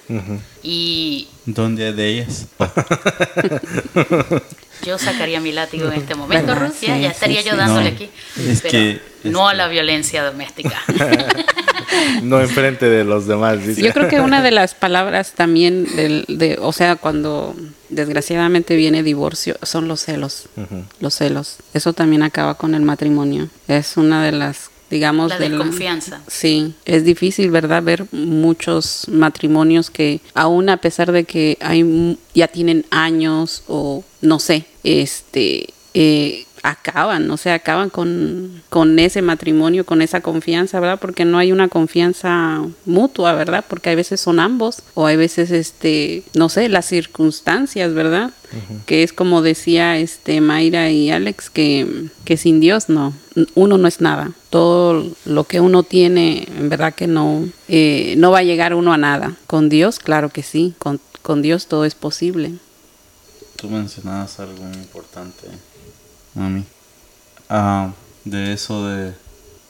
Y 0.61 1.29
¿Dónde 1.45 1.93
de 1.93 2.07
ellas? 2.09 2.47
yo 4.83 4.97
sacaría 4.97 5.39
mi 5.39 5.51
látigo 5.51 5.87
en 5.87 5.93
este 6.01 6.15
momento, 6.15 6.47
¿Verdad? 6.47 6.67
Ruth, 6.67 6.75
ya, 6.81 6.95
Sí, 6.95 7.01
ya 7.01 7.09
sí, 7.09 7.13
estaría 7.13 7.41
sí. 7.43 7.49
yo 7.49 7.55
dándole 7.55 7.89
No, 7.91 7.95
aquí. 7.95 8.09
es 8.47 8.61
pero 8.61 8.71
que, 8.71 9.01
no 9.23 9.47
a 9.47 9.51
este- 9.51 9.57
la 9.57 9.67
violencia 9.67 10.23
doméstica. 10.23 10.81
No 12.23 12.41
enfrente 12.41 12.89
de 12.89 13.03
los 13.03 13.25
demás. 13.27 13.65
dice. 13.65 13.81
Yo 13.81 13.93
creo 13.93 14.07
que 14.09 14.19
una 14.19 14.41
de 14.41 14.51
las 14.51 14.73
palabras 14.75 15.31
también, 15.33 15.85
del, 15.95 16.25
de, 16.27 16.57
o 16.61 16.71
sea, 16.73 16.95
cuando 16.97 17.55
desgraciadamente 17.89 18.75
viene 18.75 19.01
divorcio, 19.03 19.55
son 19.63 19.87
los 19.87 20.01
celos. 20.01 20.49
Los 20.99 21.15
celos. 21.15 21.57
Eso 21.73 21.93
también 21.93 22.23
acaba 22.23 22.55
con 22.55 22.75
el 22.75 22.81
matrimonio. 22.81 23.49
Es 23.67 23.97
una 23.97 24.23
de 24.23 24.31
las, 24.33 24.69
digamos, 24.89 25.29
La 25.29 25.39
de 25.39 25.49
desconfianza. 25.49 26.21
Sí, 26.27 26.73
es 26.85 27.03
difícil, 27.03 27.51
¿verdad? 27.51 27.83
Ver 27.83 28.05
muchos 28.11 29.07
matrimonios 29.09 29.89
que 29.89 30.21
aún 30.33 30.69
a 30.69 30.77
pesar 30.77 31.11
de 31.11 31.23
que 31.23 31.57
hay 31.61 32.17
ya 32.33 32.47
tienen 32.47 32.85
años 32.89 33.63
o 33.67 34.03
no 34.21 34.39
sé, 34.39 34.65
este 34.83 35.73
eh, 35.93 36.45
acaban, 36.65 37.29
o 37.29 37.37
sea, 37.37 37.53
acaban 37.53 37.91
con, 37.91 38.63
con 38.69 38.97
ese 38.97 39.21
matrimonio, 39.21 39.85
con 39.85 40.01
esa 40.01 40.21
confianza, 40.21 40.79
¿verdad? 40.79 40.99
Porque 40.99 41.23
no 41.23 41.37
hay 41.37 41.51
una 41.51 41.67
confianza 41.67 42.63
mutua, 42.85 43.33
¿verdad? 43.33 43.63
Porque 43.67 43.91
hay 43.91 43.95
veces 43.95 44.19
son 44.19 44.39
ambos 44.39 44.81
o 44.95 45.05
hay 45.05 45.15
veces, 45.15 45.51
este, 45.51 46.23
no 46.33 46.49
sé, 46.49 46.67
las 46.69 46.87
circunstancias, 46.87 47.93
¿verdad? 47.93 48.31
Que 48.85 49.03
es 49.03 49.13
como 49.13 49.41
decía 49.41 49.97
este 49.97 50.41
Mayra 50.41 50.89
y 50.89 51.11
Alex, 51.11 51.49
que, 51.49 52.07
que 52.23 52.37
sin 52.37 52.59
Dios 52.59 52.89
no, 52.89 53.13
uno 53.53 53.77
no 53.77 53.87
es 53.87 54.01
nada. 54.01 54.31
Todo 54.49 55.05
lo 55.25 55.43
que 55.43 55.59
uno 55.59 55.83
tiene, 55.83 56.47
en 56.57 56.69
verdad 56.69 56.95
que 56.95 57.05
no, 57.05 57.47
eh, 57.67 58.15
no 58.17 58.31
va 58.31 58.39
a 58.39 58.43
llegar 58.43 58.73
uno 58.73 58.91
a 58.93 58.97
nada. 58.97 59.35
Con 59.45 59.69
Dios, 59.69 59.99
claro 59.99 60.29
que 60.29 60.41
sí, 60.41 60.73
con, 60.79 60.99
con 61.21 61.41
Dios 61.41 61.67
todo 61.67 61.85
es 61.85 61.95
posible. 61.95 62.53
Tú 63.57 63.69
mencionabas 63.69 64.39
algo 64.39 64.63
muy 64.63 64.77
importante, 64.77 65.47
mami. 66.35 66.63
Ah, 67.49 67.91
de 68.23 68.53
eso 68.53 68.87
de, 68.87 69.13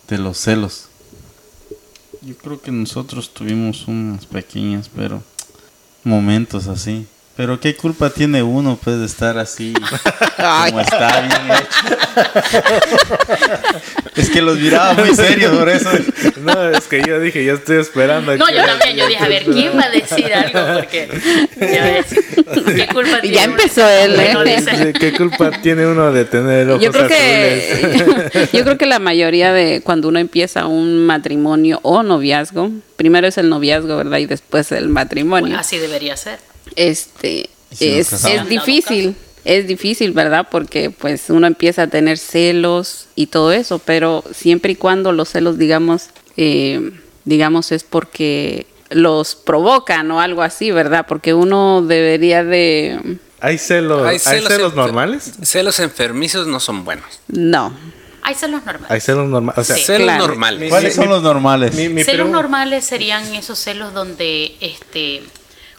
de 0.08 0.18
los 0.18 0.38
celos. 0.38 0.90
Yo 2.22 2.36
creo 2.38 2.60
que 2.60 2.72
nosotros 2.72 3.34
tuvimos 3.34 3.88
unas 3.88 4.26
pequeñas, 4.26 4.90
pero 4.94 5.22
momentos 6.04 6.68
así. 6.68 7.08
Pero 7.36 7.60
qué 7.60 7.76
culpa 7.76 8.10
tiene 8.10 8.42
uno, 8.42 8.80
pues, 8.82 8.98
de 8.98 9.06
estar 9.06 9.38
así, 9.38 9.74
como 10.70 10.80
está 10.80 11.20
bien 11.20 11.52
hecho. 11.52 11.98
es 14.16 14.30
que 14.30 14.42
los 14.42 14.58
miraba 14.58 14.94
muy 14.94 15.14
serios 15.14 15.54
por 15.58 15.68
eso. 15.68 15.90
No, 16.42 16.70
es 16.70 16.86
que 16.86 17.04
yo 17.06 17.20
dije, 17.20 17.44
yo 17.44 17.56
estoy 17.56 17.80
esperando. 17.80 18.38
No, 18.38 18.50
yo 18.50 18.66
también, 18.66 18.96
yo 18.96 19.08
dije, 19.08 19.22
a 19.22 19.28
ver, 19.28 19.44
¿quién 19.44 19.78
va 19.78 19.84
a 19.84 19.90
decir 19.90 20.34
algo? 20.34 20.80
Porque, 20.80 21.10
ya 21.60 21.84
ves, 21.84 22.06
¿qué 22.74 22.88
culpa 22.94 23.20
tiene? 23.20 23.36
ya 23.36 23.44
empezó 23.44 23.86
él, 23.90 24.18
¿eh? 24.18 24.94
¿Qué 24.98 25.14
culpa 25.14 25.52
tiene 25.62 25.86
uno 25.86 26.14
de 26.14 26.24
tener 26.24 26.70
ojos 26.70 26.82
Yo 26.82 26.92
creo 26.94 27.06
azules? 27.06 27.20
que 27.20 28.50
yo 28.54 28.64
creo 28.64 28.78
que 28.78 28.86
la 28.86 29.00
mayoría 29.00 29.52
de 29.52 29.82
cuando 29.82 30.08
uno 30.08 30.20
empieza 30.20 30.68
un 30.68 31.06
matrimonio 31.06 31.82
o 31.84 32.02
noviazgo, 32.02 32.72
primero 32.96 33.28
es 33.28 33.38
el 33.38 33.50
noviazgo, 33.50 33.98
¿verdad? 33.98 34.20
Y 34.20 34.26
después 34.26 34.72
el 34.72 34.88
matrimonio. 34.88 35.58
Así 35.60 35.78
debería 35.78 36.16
ser. 36.16 36.40
Este 36.76 37.50
¿Y 37.72 37.76
si 37.76 37.90
nos 37.98 38.14
es, 38.14 38.26
es 38.26 38.50
difícil, 38.50 39.16
es 39.44 39.68
difícil, 39.68 40.12
¿verdad? 40.12 40.48
Porque 40.50 40.90
pues 40.90 41.30
uno 41.30 41.48
empieza 41.48 41.84
a 41.84 41.88
tener 41.88 42.18
celos 42.18 43.08
y 43.16 43.28
todo 43.28 43.52
eso, 43.52 43.80
pero 43.80 44.24
siempre 44.34 44.74
y 44.74 44.76
cuando 44.76 45.12
los 45.12 45.30
celos, 45.30 45.58
digamos, 45.58 46.10
eh, 46.38 46.92
digamos 47.26 47.72
es 47.72 47.84
porque 47.84 48.66
los 48.90 49.36
provocan 49.36 50.10
o 50.12 50.20
algo 50.22 50.42
así, 50.42 50.72
¿verdad? 50.72 51.06
Porque 51.08 51.34
uno 51.34 51.82
debería 51.82 52.44
de 52.44 53.18
¿Hay 53.42 53.58
celos, 53.58 54.06
¿hay 54.08 54.20
celos, 54.20 54.52
enfer- 54.52 54.74
normales? 54.74 55.34
Celos 55.44 55.80
enfermizos 55.80 56.48
no 56.48 56.60
son 56.60 56.84
buenos. 56.86 57.20
no. 57.28 57.74
Hay 58.28 58.34
celos 58.34 58.66
normales. 58.66 58.90
Hay 58.90 59.02
celos 59.02 59.28
normales. 59.30 59.60
O 59.60 59.64
sea, 59.64 59.76
Sí. 59.76 59.84
Celos 59.84 60.02
claro. 60.06 60.26
normales. 60.26 60.70
¿Cuáles 60.72 60.96
son 60.96 61.10
los 61.10 61.22
normales? 61.22 61.76
mi, 61.76 61.90
mi 61.90 62.04
celos 62.04 62.28
normales 62.28 62.84
serían 62.84 63.24
esos 63.36 63.60
celos 63.60 63.94
donde, 63.94 64.56
este, 64.62 65.22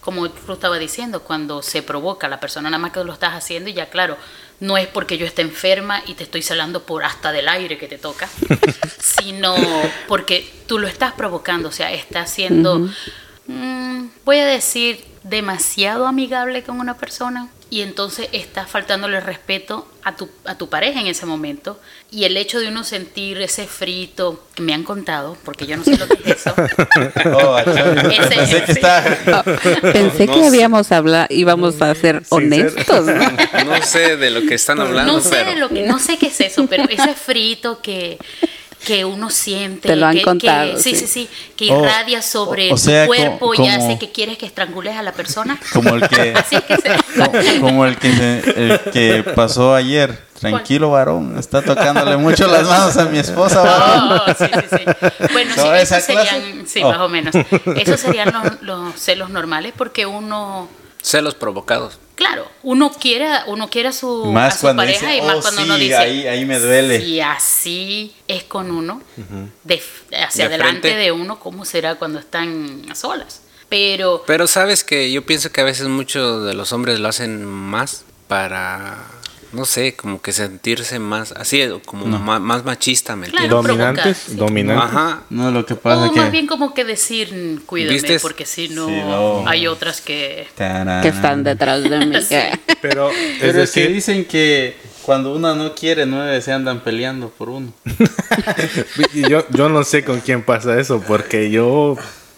como 0.06 0.30
tú 0.30 0.52
estaba 0.52 0.78
diciendo, 0.78 1.24
cuando 1.24 1.62
se 1.62 1.82
provoca 1.82 2.28
la 2.28 2.38
persona 2.38 2.70
nada 2.70 2.80
más 2.80 2.92
que 2.92 3.02
lo 3.02 3.12
estás 3.12 3.34
haciendo 3.34 3.70
y 3.70 3.72
ya 3.72 3.90
claro, 3.90 4.16
no 4.60 4.78
es 4.78 4.86
porque 4.86 5.18
yo 5.18 5.26
esté 5.26 5.42
enferma 5.42 6.00
y 6.06 6.14
te 6.14 6.22
estoy 6.22 6.42
celando 6.42 6.84
por 6.84 7.04
hasta 7.04 7.32
del 7.32 7.48
aire 7.48 7.76
que 7.76 7.88
te 7.88 7.98
toca, 7.98 8.28
sino 9.00 9.56
porque 10.06 10.48
tú 10.68 10.78
lo 10.78 10.86
estás 10.86 11.12
provocando, 11.14 11.70
o 11.70 11.72
sea, 11.72 11.92
estás 11.92 12.30
siendo, 12.30 12.88
mm, 13.48 14.06
voy 14.24 14.38
a 14.38 14.46
decir, 14.46 15.04
demasiado 15.28 16.06
amigable 16.06 16.62
con 16.62 16.80
una 16.80 16.96
persona 16.96 17.48
y 17.68 17.80
entonces 17.80 18.28
estás 18.30 18.70
faltándole 18.70 19.20
respeto 19.20 19.88
a 20.04 20.14
tu, 20.14 20.28
a 20.44 20.56
tu 20.56 20.68
pareja 20.68 21.00
en 21.00 21.08
ese 21.08 21.26
momento. 21.26 21.80
Y 22.12 22.22
el 22.24 22.36
hecho 22.36 22.60
de 22.60 22.68
uno 22.68 22.84
sentir 22.84 23.40
ese 23.42 23.66
frito 23.66 24.44
que 24.54 24.62
me 24.62 24.72
han 24.72 24.84
contado, 24.84 25.36
porque 25.44 25.66
yo 25.66 25.76
no 25.76 25.82
sé 25.82 25.98
lo 25.98 26.06
que 26.06 26.14
es 26.30 26.36
eso, 26.46 26.54
Oh, 27.34 27.58
Ese- 27.58 28.28
pensé 28.28 28.62
que 28.64 28.72
está... 28.72 29.42
Pensé 29.92 30.26
No 30.26 30.34
que 30.34 30.46
habíamos 30.46 30.92
hablado, 30.92 31.26
íbamos 31.30 31.82
a 31.82 31.92
ser 31.96 32.22
honestos, 32.28 33.04
¿no? 33.06 33.64
No 33.64 33.82
sé 33.82 34.16
de 34.16 34.30
lo 34.30 34.42
que 34.46 34.54
están 34.54 34.80
hablando, 34.80 35.14
no 35.14 35.20
sé 35.20 35.30
pero 35.30 35.50
de 35.50 35.56
lo 35.56 35.68
que, 35.68 35.82
no 35.82 35.98
sé 35.98 36.18
qué 36.18 36.26
es 36.28 36.40
eso, 36.40 36.66
pero 36.68 36.84
ese 36.84 37.14
frito 37.14 37.82
que 37.82 38.16
que 38.84 39.04
uno 39.04 39.30
siente 39.30 39.88
Te 39.88 39.96
lo 39.96 40.06
han 40.06 40.16
que, 40.16 40.22
contado, 40.22 40.74
que- 40.74 40.80
sí, 40.82 40.94
sí. 40.94 41.06
sí, 41.06 41.28
que 41.56 41.72
Oh, 41.72 41.82
irradia 41.82 42.22
sobre 42.22 42.70
o- 42.70 42.74
o 42.74 42.76
sea, 42.78 43.02
tu 43.04 43.08
cuerpo 43.08 43.54
y 43.54 43.56
como- 43.56 43.70
hace 43.70 43.98
que 43.98 44.12
quieres 44.12 44.38
que 44.38 44.46
estrangules 44.46 44.94
a 44.96 45.02
la 45.02 45.12
persona. 45.12 45.58
Como 45.72 45.94
el 45.96 46.08
que... 46.08 46.32
Así 46.36 46.56
es 46.56 46.62
que 46.62 46.76
se- 46.76 46.96
Co- 47.20 47.60
Como 47.60 47.84
el 47.86 47.96
que, 47.96 48.08
el 48.56 48.80
que 48.92 49.24
pasó 49.34 49.74
ayer. 49.74 50.24
Tranquilo, 50.38 50.90
varón. 50.90 51.38
Está 51.38 51.62
tocándole 51.62 52.16
mucho 52.18 52.46
las 52.46 52.68
manos 52.68 52.96
a 52.98 53.06
mi 53.06 53.18
esposa, 53.18 53.62
varón. 53.62 54.20
Oh, 54.20 54.34
sí, 54.38 54.44
sí, 54.44 54.76
sí. 54.76 54.84
Bueno, 55.32 55.54
sí, 55.54 55.60
¿Toda 55.60 55.80
esa 55.80 55.96
esos 55.96 56.06
serían, 56.06 56.26
clase? 56.26 56.62
sí, 56.66 56.80
Oh. 56.84 56.88
más 56.90 57.00
o 57.00 57.08
menos. 57.08 57.34
Esos 57.76 57.98
serían 58.00 58.32
los, 58.32 58.62
los 58.62 59.00
celos 59.00 59.30
normales 59.30 59.72
porque 59.76 60.04
uno, 60.04 60.68
celos 61.02 61.34
provocados. 61.34 61.98
Claro, 62.16 62.50
uno 62.64 62.90
quiere, 62.90 63.28
uno 63.46 63.70
quiere 63.70 63.88
a 63.90 63.92
su, 63.92 64.24
a 64.24 64.32
Más 64.32 64.54
su 64.56 64.62
cuando 64.62 64.82
pareja 64.82 65.06
dice, 65.06 65.18
y 65.18 65.22
más 65.22 65.36
"Oh, 65.36 65.40
cuando 65.42 65.62
uno 65.62 65.74
sí, 65.76 65.80
dice, 65.82 65.96
ahí- 65.96 66.26
ahí 66.26 66.44
me 66.44 66.58
duele". 66.58 67.00
Si 67.00 67.20
así 67.20 68.14
es 68.26 68.42
con 68.42 68.70
uno, 68.72 69.00
de, 69.62 69.82
hacia 70.24 70.48
De 70.48 70.54
adelante 70.56 70.80
frente. 70.80 70.96
de 70.96 71.12
uno, 71.12 71.38
¿cómo 71.38 71.64
será 71.64 71.94
cuando 71.94 72.18
están 72.18 72.82
a 72.90 72.94
solas? 72.96 73.42
Pero 73.68 74.24
Pero 74.26 74.46
sabes 74.46 74.82
que 74.84 75.10
yo 75.12 75.24
pienso 75.26 75.50
que 75.52 75.60
a 75.60 75.64
veces 75.64 75.86
muchos 75.88 76.44
de 76.44 76.54
los 76.54 76.72
hombres 76.72 76.98
lo 77.00 77.08
hacen 77.08 77.44
más 77.44 78.04
para, 78.28 78.98
no 79.52 79.64
sé, 79.64 79.94
como 79.94 80.20
que 80.20 80.32
sentirse 80.32 80.98
más, 80.98 81.32
así, 81.32 81.62
como 81.84 82.06
más 82.06 82.64
machista, 82.64 83.16
¿me 83.16 83.28
Claro, 83.28 83.44
entiendes? 83.60 83.66
Dominantes, 83.66 84.02
provocar, 84.02 84.14
sí. 84.30 84.34
dominantes. 84.36 84.84
Ajá. 84.86 85.22
No, 85.30 85.50
lo 85.50 85.64
que 85.66 85.74
o 85.74 85.80
pasa 85.80 86.06
más 86.12 86.24
que... 86.26 86.30
bien 86.30 86.46
como 86.46 86.74
que 86.74 86.84
decir, 86.84 87.62
cuídame, 87.66 87.94
¿Vistes? 87.94 88.22
porque 88.22 88.46
si 88.46 88.68
no, 88.68 88.86
Sí, 88.88 88.94
no. 88.94 89.48
hay 89.48 89.66
otras 89.66 90.00
que... 90.00 90.46
Tarán. 90.54 91.02
que 91.02 91.08
están 91.08 91.44
detrás 91.44 91.82
de 91.82 92.04
mí. 92.06 92.16
Sí. 92.26 92.34
Pero, 92.82 93.10
es 93.10 93.16
Pero 93.40 93.62
es 93.62 93.72
que 93.72 93.80
decir, 93.80 93.92
dicen 93.92 94.24
que 94.24 94.76
cuando 95.02 95.32
uno 95.34 95.54
no 95.54 95.74
quiere, 95.74 96.06
nueve 96.06 96.40
se 96.40 96.52
andan 96.52 96.80
peleando 96.80 97.28
por 97.30 97.48
uno. 97.50 97.72
yo, 99.14 99.44
yo 99.50 99.68
no 99.68 99.84
sé 99.84 100.04
con 100.04 100.20
quién 100.20 100.42
pasa 100.42 100.78
eso, 100.80 101.00
porque 101.06 101.50
yo 101.50 101.96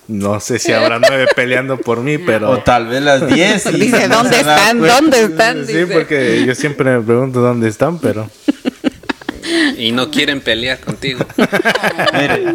no 0.08 0.40
sé 0.40 0.58
si 0.58 0.72
habrá 0.72 0.98
nueve 0.98 1.26
peleando 1.36 1.76
por 1.78 2.00
mí, 2.00 2.18
pero... 2.18 2.50
O 2.50 2.58
tal 2.62 2.86
vez 2.86 3.02
las 3.02 3.26
diez. 3.26 3.66
y 3.66 3.78
Dice, 3.78 4.08
¿dónde 4.08 4.40
están? 4.40 4.80
¿Dónde 4.80 5.22
están? 5.22 5.66
Sí, 5.66 5.74
Dice. 5.74 5.86
porque 5.86 6.44
yo 6.46 6.54
siempre 6.54 6.98
me 6.98 7.04
pregunto 7.04 7.40
dónde 7.40 7.68
están, 7.68 7.98
pero... 7.98 8.28
Y 9.76 9.92
no 9.92 10.10
quieren 10.10 10.40
pelear 10.40 10.80
contigo. 10.80 11.24
Mire, 12.12 12.54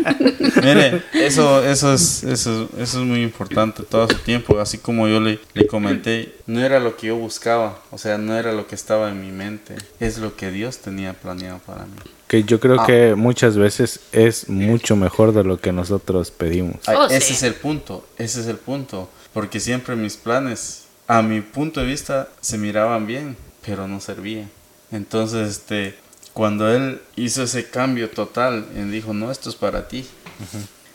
mire, 0.62 1.04
eso, 1.14 1.64
eso 1.64 1.94
es, 1.94 2.24
eso, 2.24 2.70
eso 2.78 3.00
es 3.00 3.06
muy 3.06 3.24
importante 3.24 3.84
todo 3.84 4.08
su 4.10 4.18
tiempo, 4.18 4.60
así 4.60 4.78
como 4.78 5.08
yo 5.08 5.20
le, 5.20 5.40
le 5.54 5.68
comenté, 5.68 6.36
no 6.46 6.60
era 6.64 6.80
lo 6.80 6.98
que 6.98 7.08
yo 7.08 7.16
buscaba, 7.16 7.82
o 7.92 7.98
sea, 7.98 8.18
no 8.18 8.38
era 8.38 8.52
lo 8.52 8.68
que 8.68 8.76
estaba 8.76 9.10
en 9.10 9.22
mi 9.22 9.32
mente, 9.32 9.76
es 10.00 10.18
lo 10.18 10.36
que 10.36 10.52
Dios 10.52 10.80
tenía 10.80 11.14
planeado 11.14 11.60
para 11.66 11.86
mí. 11.86 11.96
Que 12.34 12.44
yo 12.44 12.60
creo 12.60 12.84
que 12.84 13.14
muchas 13.14 13.58
veces 13.58 14.00
es 14.12 14.50
mucho 14.50 14.96
mejor 14.96 15.34
de 15.36 15.44
lo 15.44 15.60
que 15.60 15.72
nosotros 15.72 16.32
pedimos. 16.32 16.78
Ay, 16.88 16.96
Oh, 16.98 17.06
ese 17.06 17.22
sí. 17.28 17.34
es 17.34 17.44
el 17.44 17.54
punto, 17.54 18.08
ese 18.18 18.42
es 18.42 18.48
el 18.48 18.58
punto, 18.58 19.08
porque 19.34 19.60
siempre 19.60 19.96
mis 19.96 20.18
planes, 20.18 20.86
a 21.08 21.22
mi 21.22 21.42
punto 21.42 21.80
de 21.82 21.86
vista, 21.86 22.30
se 22.42 22.58
miraban 22.58 23.06
bien, 23.06 23.38
pero 23.64 23.88
no 23.88 24.00
servían. 24.00 24.50
Entonces, 24.92 25.48
este, 25.48 25.96
cuando 26.34 26.72
él 26.74 27.04
hizo 27.16 27.44
ese 27.44 27.70
cambio 27.70 28.10
total 28.10 28.66
y 28.76 28.80
dijo, 28.90 29.14
no, 29.14 29.30
esto 29.32 29.52
es 29.52 29.56
para 29.56 29.88
ti, 29.88 30.04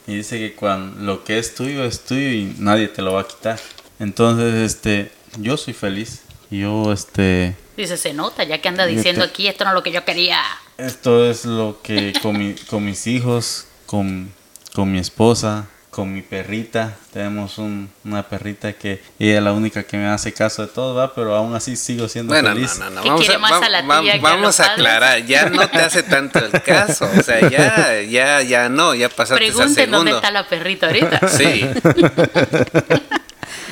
y 0.08 0.16
dice 0.16 0.38
que 0.40 0.56
cuando 0.56 1.00
lo 1.00 1.22
que 1.22 1.38
es 1.38 1.54
tuyo 1.54 1.84
es 1.84 2.00
tuyo 2.00 2.30
y 2.30 2.56
nadie 2.58 2.88
te 2.88 3.00
lo 3.00 3.12
va 3.12 3.20
a 3.20 3.28
quitar. 3.28 3.60
Entonces, 4.00 4.54
este, 4.54 5.12
yo 5.38 5.56
soy 5.56 5.72
feliz. 5.72 6.22
Yo, 6.50 6.92
este, 6.92 7.54
Dice, 7.76 7.96
se 7.96 8.12
nota, 8.12 8.42
ya 8.42 8.60
que 8.60 8.66
anda 8.68 8.86
diciendo 8.86 9.22
te- 9.22 9.28
aquí, 9.30 9.46
esto 9.46 9.62
no 9.62 9.70
es 9.70 9.74
lo 9.74 9.82
que 9.84 9.92
yo 9.92 10.04
quería. 10.04 10.40
Esto 10.78 11.28
es 11.28 11.44
lo 11.44 11.80
que 11.82 12.12
con, 12.22 12.38
mi- 12.38 12.54
con 12.54 12.84
mis 12.84 13.06
hijos, 13.06 13.66
con, 13.86 14.32
con 14.74 14.90
mi 14.92 14.98
esposa, 14.98 15.66
con 15.90 16.12
mi 16.14 16.22
perrita. 16.22 16.96
Tenemos 17.12 17.58
un- 17.58 17.90
una 18.04 18.22
perrita 18.22 18.72
que 18.74 19.02
ella 19.18 19.38
es 19.38 19.42
la 19.42 19.52
única 19.52 19.82
que 19.82 19.96
me 19.96 20.06
hace 20.06 20.32
caso 20.32 20.62
de 20.62 20.68
todo, 20.68 20.94
¿va? 20.94 21.12
Pero 21.14 21.34
aún 21.34 21.54
así 21.56 21.74
sigo 21.76 22.08
siendo 22.08 22.32
Bueno, 22.32 22.50
feliz. 22.50 22.78
no, 22.78 23.02
Vamos, 23.02 23.28
a, 23.28 23.32
a 23.34 23.78
a 23.78 24.18
vamos 24.20 24.60
a 24.60 24.72
aclarar. 24.72 25.24
Ya 25.26 25.48
no 25.50 25.68
te 25.68 25.78
hace 25.78 26.02
tanto 26.04 26.38
el 26.38 26.52
caso. 26.62 27.10
O 27.18 27.22
sea, 27.22 27.40
ya, 27.50 28.00
ya, 28.02 28.42
ya 28.42 28.68
no. 28.68 28.94
Ya 28.94 29.08
pasaste 29.08 29.34
a 29.34 29.36
Pregunten 29.38 29.90
dónde 29.90 30.12
segundo. 30.12 30.16
está 30.16 30.30
la 30.30 30.48
perrita 30.48 30.86
ahorita. 30.86 31.28
Sí. 31.28 31.68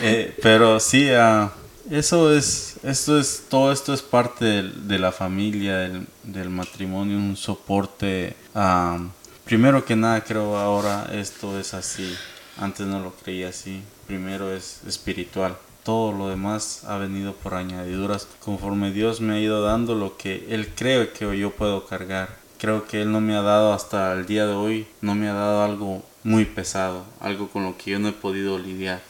Eh, 0.02 0.34
pero 0.42 0.78
sí, 0.78 1.08
ah, 1.10 1.50
eso 1.90 2.32
es, 2.32 2.76
esto 2.82 3.18
es, 3.18 3.44
todo 3.48 3.72
esto 3.72 3.92
es 3.94 4.02
parte 4.02 4.44
del- 4.44 4.88
de, 4.88 4.98
la 4.98 5.12
familia, 5.12 5.76
del, 5.78 6.06
del 6.24 6.50
matrimonio, 6.50 7.16
un 7.16 7.36
soporte. 7.36 8.34
ah, 8.54 8.98
primero 9.44 9.84
que 9.84 9.96
nada, 9.96 10.22
creo 10.24 10.56
ahora 10.56 11.08
esto 11.12 11.58
es 11.58 11.74
así. 11.74 12.14
Antes 12.58 12.86
no 12.86 13.00
lo 13.00 13.12
creía 13.14 13.48
así. 13.50 13.82
Primero 14.06 14.52
es 14.54 14.80
espiritual. 14.86 15.56
Todo 15.84 16.10
lo 16.12 16.28
demás 16.28 16.82
ha 16.86 16.96
venido 16.98 17.32
por 17.34 17.54
añadiduras. 17.54 18.26
Conforme 18.44 18.90
Dios 18.92 19.20
me 19.20 19.34
ha 19.34 19.40
ido 19.40 19.62
dando 19.62 19.94
lo 19.94 20.16
que 20.16 20.46
Él 20.50 20.72
cree 20.74 21.10
que 21.12 21.38
yo 21.38 21.50
puedo 21.50 21.86
cargar. 21.86 22.36
Creo 22.58 22.86
que 22.86 23.02
Él 23.02 23.12
no 23.12 23.20
me 23.20 23.36
ha 23.36 23.42
dado 23.42 23.72
hasta 23.74 24.12
el 24.14 24.26
día 24.26 24.46
de 24.46 24.54
hoy, 24.54 24.86
no 25.02 25.14
me 25.14 25.28
ha 25.28 25.34
dado 25.34 25.62
algo 25.62 26.02
muy 26.24 26.44
pesado, 26.46 27.04
algo 27.20 27.48
con 27.48 27.64
lo 27.64 27.76
que 27.76 27.92
yo 27.92 27.98
no 27.98 28.08
he 28.08 28.12
podido 28.12 28.58
lidiar. 28.58 29.02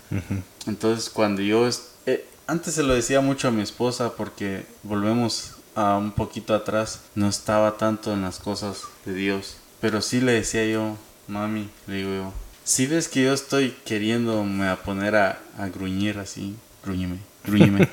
Entonces 0.66 1.09
cuando 1.09 1.41
yo... 1.43 1.68
eh, 2.07 2.24
antes 2.46 2.74
se 2.74 2.82
lo 2.82 2.94
decía 2.94 3.20
mucho 3.20 3.48
a 3.48 3.50
mi 3.50 3.62
esposa 3.62 4.14
porque 4.16 4.64
volvemos 4.82 5.57
a 5.74 5.96
un 5.96 6.12
poquito 6.12 6.54
atrás, 6.54 7.02
no 7.14 7.28
estaba 7.28 7.76
tanto 7.76 8.12
en 8.12 8.22
las 8.22 8.38
cosas 8.38 8.82
de 9.04 9.14
Dios. 9.14 9.59
Pero 9.80 10.00
sí 10.00 10.20
le 10.20 10.32
decía 10.32 10.66
yo, 10.66 10.96
mami, 11.28 11.68
le 11.86 11.96
digo 11.96 12.11
yo, 12.11 12.32
si 12.64 12.86
ves 12.86 13.09
que 13.09 13.24
yo 13.24 13.32
estoy 13.32 13.76
queriéndome 13.84 14.68
a 14.68 14.76
poner 14.76 15.16
a, 15.16 15.38
a 15.59 15.68
gruñir 15.68 16.18
así, 16.18 16.57
gruñime, 16.84 17.18
gruñime. 17.44 17.88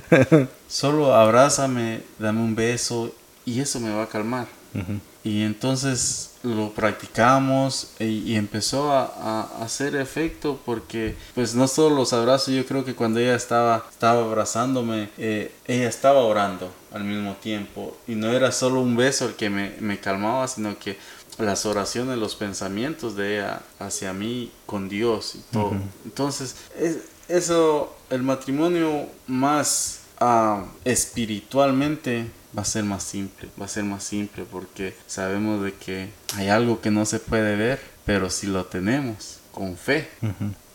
Solo 0.68 1.14
abrázame, 1.14 2.02
dame 2.18 2.40
un 2.40 2.54
beso 2.54 3.14
y 3.44 3.60
eso 3.60 3.80
me 3.80 3.92
va 3.92 4.04
a 4.04 4.08
calmar. 4.08 4.46
Y 5.22 5.42
entonces 5.42 6.30
lo 6.42 6.70
practicamos 6.72 7.88
y, 7.98 8.04
y 8.04 8.36
empezó 8.36 8.90
a, 8.92 9.04
a 9.04 9.62
hacer 9.62 9.94
efecto 9.96 10.58
porque 10.64 11.14
pues 11.34 11.54
no 11.54 11.68
solo 11.68 11.94
los 11.96 12.14
abrazos, 12.14 12.54
yo 12.54 12.64
creo 12.64 12.84
que 12.86 12.94
cuando 12.94 13.20
ella 13.20 13.34
estaba, 13.34 13.84
estaba 13.90 14.22
abrazándome, 14.22 15.10
eh, 15.18 15.52
ella 15.66 15.88
estaba 15.88 16.20
orando 16.20 16.72
al 16.92 17.04
mismo 17.04 17.34
tiempo 17.34 17.94
y 18.08 18.14
no 18.14 18.32
era 18.32 18.50
solo 18.52 18.80
un 18.80 18.96
beso 18.96 19.26
el 19.26 19.34
que 19.34 19.50
me, 19.50 19.74
me 19.80 20.00
calmaba, 20.00 20.48
sino 20.48 20.78
que 20.78 20.96
las 21.38 21.66
oraciones, 21.66 22.16
los 22.18 22.34
pensamientos 22.34 23.14
de 23.16 23.36
ella 23.38 23.60
hacia 23.78 24.12
mí 24.14 24.50
con 24.64 24.88
Dios 24.88 25.34
y 25.34 25.38
todo. 25.52 25.72
Entonces, 26.04 26.56
es- 26.78 26.98
eso, 27.28 27.94
el 28.10 28.22
matrimonio 28.22 29.06
más 29.26 30.00
ah, 30.18 30.64
espiritualmente 30.84 32.26
va 32.56 32.62
a 32.62 32.64
ser 32.64 32.84
más 32.84 33.02
simple, 33.02 33.48
va 33.60 33.66
a 33.66 33.68
ser 33.68 33.84
más 33.84 34.02
simple 34.02 34.44
porque 34.50 34.94
sabemos 35.06 35.62
de 35.62 35.74
que 35.74 36.08
hay 36.36 36.48
algo 36.48 36.80
que 36.80 36.90
no 36.90 37.04
se 37.04 37.18
puede 37.18 37.56
ver, 37.56 37.80
pero 38.04 38.30
si 38.30 38.46
lo 38.46 38.64
tenemos 38.64 39.38
con 39.52 39.76
fe, 39.76 40.08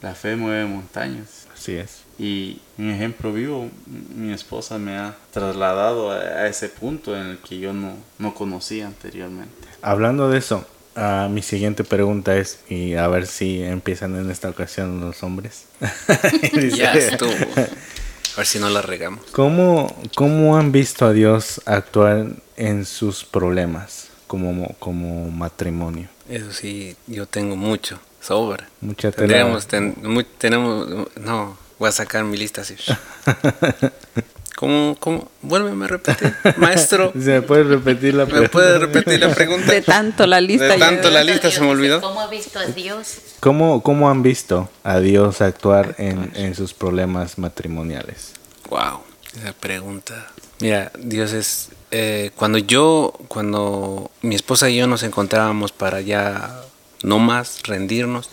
la 0.02 0.14
fe 0.16 0.36
mueve 0.36 0.66
montañas. 0.66 1.48
Así 1.54 1.74
es. 1.74 2.02
Y 2.20 2.62
un 2.78 2.90
ejemplo 2.90 3.34
vivo, 3.34 3.70
mi 4.16 4.32
esposa 4.32 4.78
me 4.78 4.98
ha 4.98 5.16
trasladado 5.32 6.12
a, 6.12 6.18
a 6.18 6.48
ese 6.48 6.70
punto 6.70 7.16
en 7.16 7.28
el 7.28 7.38
que 7.40 7.60
yo 7.60 7.74
no, 7.74 7.94
no 8.20 8.34
conocía 8.34 8.88
anteriormente. 8.88 9.68
Hablando 9.82 10.30
de 10.30 10.38
eso, 10.38 10.66
ah, 10.96 11.28
mi 11.30 11.42
siguiente 11.42 11.84
pregunta 11.84 12.38
es, 12.38 12.60
y 12.70 12.96
a 12.96 13.08
ver 13.08 13.28
si 13.28 13.62
empiezan 13.64 14.16
en 14.16 14.30
esta 14.32 14.50
ocasión 14.50 15.02
los 15.02 15.24
hombres. 15.24 15.66
Dice, 16.54 16.78
ya 16.78 16.94
estuvo. 16.94 17.32
A 18.36 18.38
ver 18.38 18.46
si 18.48 18.60
no 18.60 18.70
la 18.70 18.82
regamos. 18.82 19.26
¿Cómo, 19.32 19.96
¿Cómo 20.16 20.58
han 20.58 20.72
visto 20.72 21.06
a 21.06 21.14
Dios 21.14 21.62
actuar 21.66 22.28
en 22.58 22.86
sus 22.86 23.24
problemas 23.24 24.08
como, 24.28 24.76
como 24.80 25.32
matrimonio? 25.32 26.10
Eso 26.28 26.52
sí, 26.52 26.96
yo 27.08 27.26
tengo 27.26 27.56
mucho. 27.56 28.00
Sobra. 28.20 28.68
Mucha 28.82 29.12
tela. 29.12 29.28
Tendríamos, 29.28 29.68
ten- 29.68 29.96
mu- 30.02 30.24
tenemos, 30.24 31.08
no, 31.16 31.58
voy 31.78 31.90
a 31.90 31.92
sacar 31.92 32.24
mi 32.24 32.36
lista 32.38 32.62
así. 32.62 32.76
¿Cómo, 34.56 34.96
cómo? 35.00 35.30
Vuélveme 35.42 35.86
a 35.86 35.88
repetir, 35.90 36.34
maestro. 36.58 37.12
¿Se 37.20 37.32
me 37.34 37.42
puede 37.42 37.64
repetir 37.64 38.14
la 38.14 38.24
¿Me 38.26 38.32
pregunta? 38.32 38.52
puede 38.52 38.80
repetir 38.80 39.20
la 39.20 39.34
pregunta? 39.36 39.72
De 39.72 39.82
tanto 39.82 40.26
la 40.26 40.40
lista. 40.40 40.66
De 40.68 40.78
tanto 40.78 41.10
la 41.10 41.24
lista 41.24 41.52
se 41.52 41.60
me 41.62 41.68
olvidó. 41.70 42.00
¿Cómo 42.00 42.22
ha 42.22 42.28
visto 42.28 42.60
a 42.60 42.66
Dios? 42.66 43.18
¿Cómo, 43.42 43.84
¿Cómo 43.84 44.10
han 44.10 44.24
visto 44.24 44.70
a 44.84 45.00
Dios 45.00 45.42
actuar 45.42 45.96
en, 45.98 46.32
en 46.36 46.56
sus 46.56 46.74
problemas 46.74 47.38
matrimoniales? 47.38 48.32
Wow, 48.70 49.02
esa 49.38 49.52
pregunta. 49.54 50.32
Mira, 50.62 50.92
Dios 50.98 51.34
es 51.34 51.70
eh, 51.92 52.32
cuando 52.36 52.58
yo, 52.58 53.14
cuando 53.28 54.10
mi 54.22 54.36
esposa 54.36 54.70
y 54.70 54.78
yo 54.78 54.88
nos 54.88 55.04
encontrábamos 55.04 55.72
para 55.72 56.02
ya 56.02 56.62
no 57.04 57.20
más 57.20 57.62
rendirnos 57.64 58.30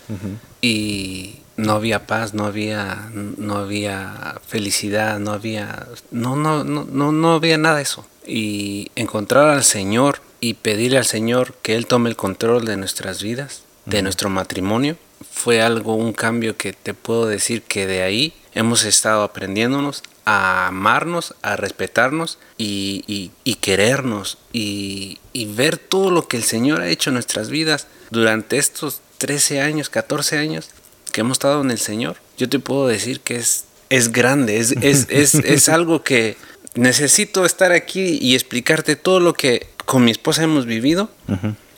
y 0.61 1.42
no 1.63 1.73
había 1.73 2.07
paz, 2.07 2.35
no 2.35 2.45
había, 2.47 3.11
no 3.13 3.57
había 3.57 4.41
felicidad, 4.47 5.19
no 5.19 5.33
había, 5.33 5.87
no, 6.11 6.37
no, 6.37 6.65
no, 6.65 6.85
no, 6.91 7.13
no 7.13 7.33
había 7.35 7.59
nada 7.59 7.77
de 7.77 7.83
eso. 7.83 8.07
Y 8.27 8.91
encontrar 8.97 9.49
al 9.49 9.65
Señor 9.65 10.21
y 10.41 10.55
pedirle 10.55 10.99
al 10.99 11.07
Señor 11.07 11.55
que 11.63 11.75
Él 11.77 11.87
tome 11.87 12.11
el 12.11 12.17
control 12.17 12.65
de 12.65 12.77
nuestras 12.77 13.23
vidas, 13.23 13.63
de 13.87 14.03
nuestro 14.03 14.29
matrimonio, 14.31 14.97
fue 15.33 15.61
algo, 15.63 15.95
un 15.95 16.13
cambio 16.13 16.57
que 16.57 16.73
te 16.73 16.95
puedo 16.95 17.27
decir 17.27 17.63
que 17.63 17.87
de 17.87 18.03
ahí 18.03 18.33
hemos 18.55 18.85
estado 18.85 19.23
aprendiéndonos 19.23 20.03
a 20.25 20.69
amarnos, 20.69 21.35
a 21.43 21.57
respetarnos 21.57 22.39
y, 22.59 23.03
y- 23.09 23.31
y 23.45 23.57
querernos 23.57 24.39
y, 24.53 25.19
y 25.33 25.47
ver 25.47 25.79
todo 25.79 26.11
lo 26.13 26.29
que 26.29 26.37
el 26.37 26.45
Señor 26.45 26.81
ha 26.81 26.89
hecho 26.89 27.11
en 27.11 27.15
nuestras 27.15 27.51
vidas 27.51 27.87
durante 28.11 28.59
estos 28.59 29.01
13 29.19 29.61
años, 29.61 29.89
14 29.91 30.39
años 30.39 30.69
que 31.13 31.21
hemos 31.21 31.37
estado 31.37 31.61
en 31.63 31.71
el 31.71 31.79
Señor. 31.79 32.17
Yo 32.39 32.49
te 32.49 32.59
puedo 32.59 32.89
decir 32.89 33.21
que 33.21 33.37
es, 33.37 33.65
es 33.91 34.11
grande, 34.11 34.59
es, 34.59 34.73
es, 34.81 35.07
es, 35.11 35.35
es 35.35 35.69
algo 35.69 36.03
que 36.03 36.37
necesito 36.75 37.45
estar 37.45 37.73
aquí 37.73 38.19
y 38.21 38.35
explicarte 38.35 38.97
todo 38.97 39.21
lo 39.21 39.35
que 39.35 39.69
con 39.85 40.05
mi 40.05 40.11
esposa 40.11 40.43
hemos 40.43 40.65
vivido, 40.67 41.11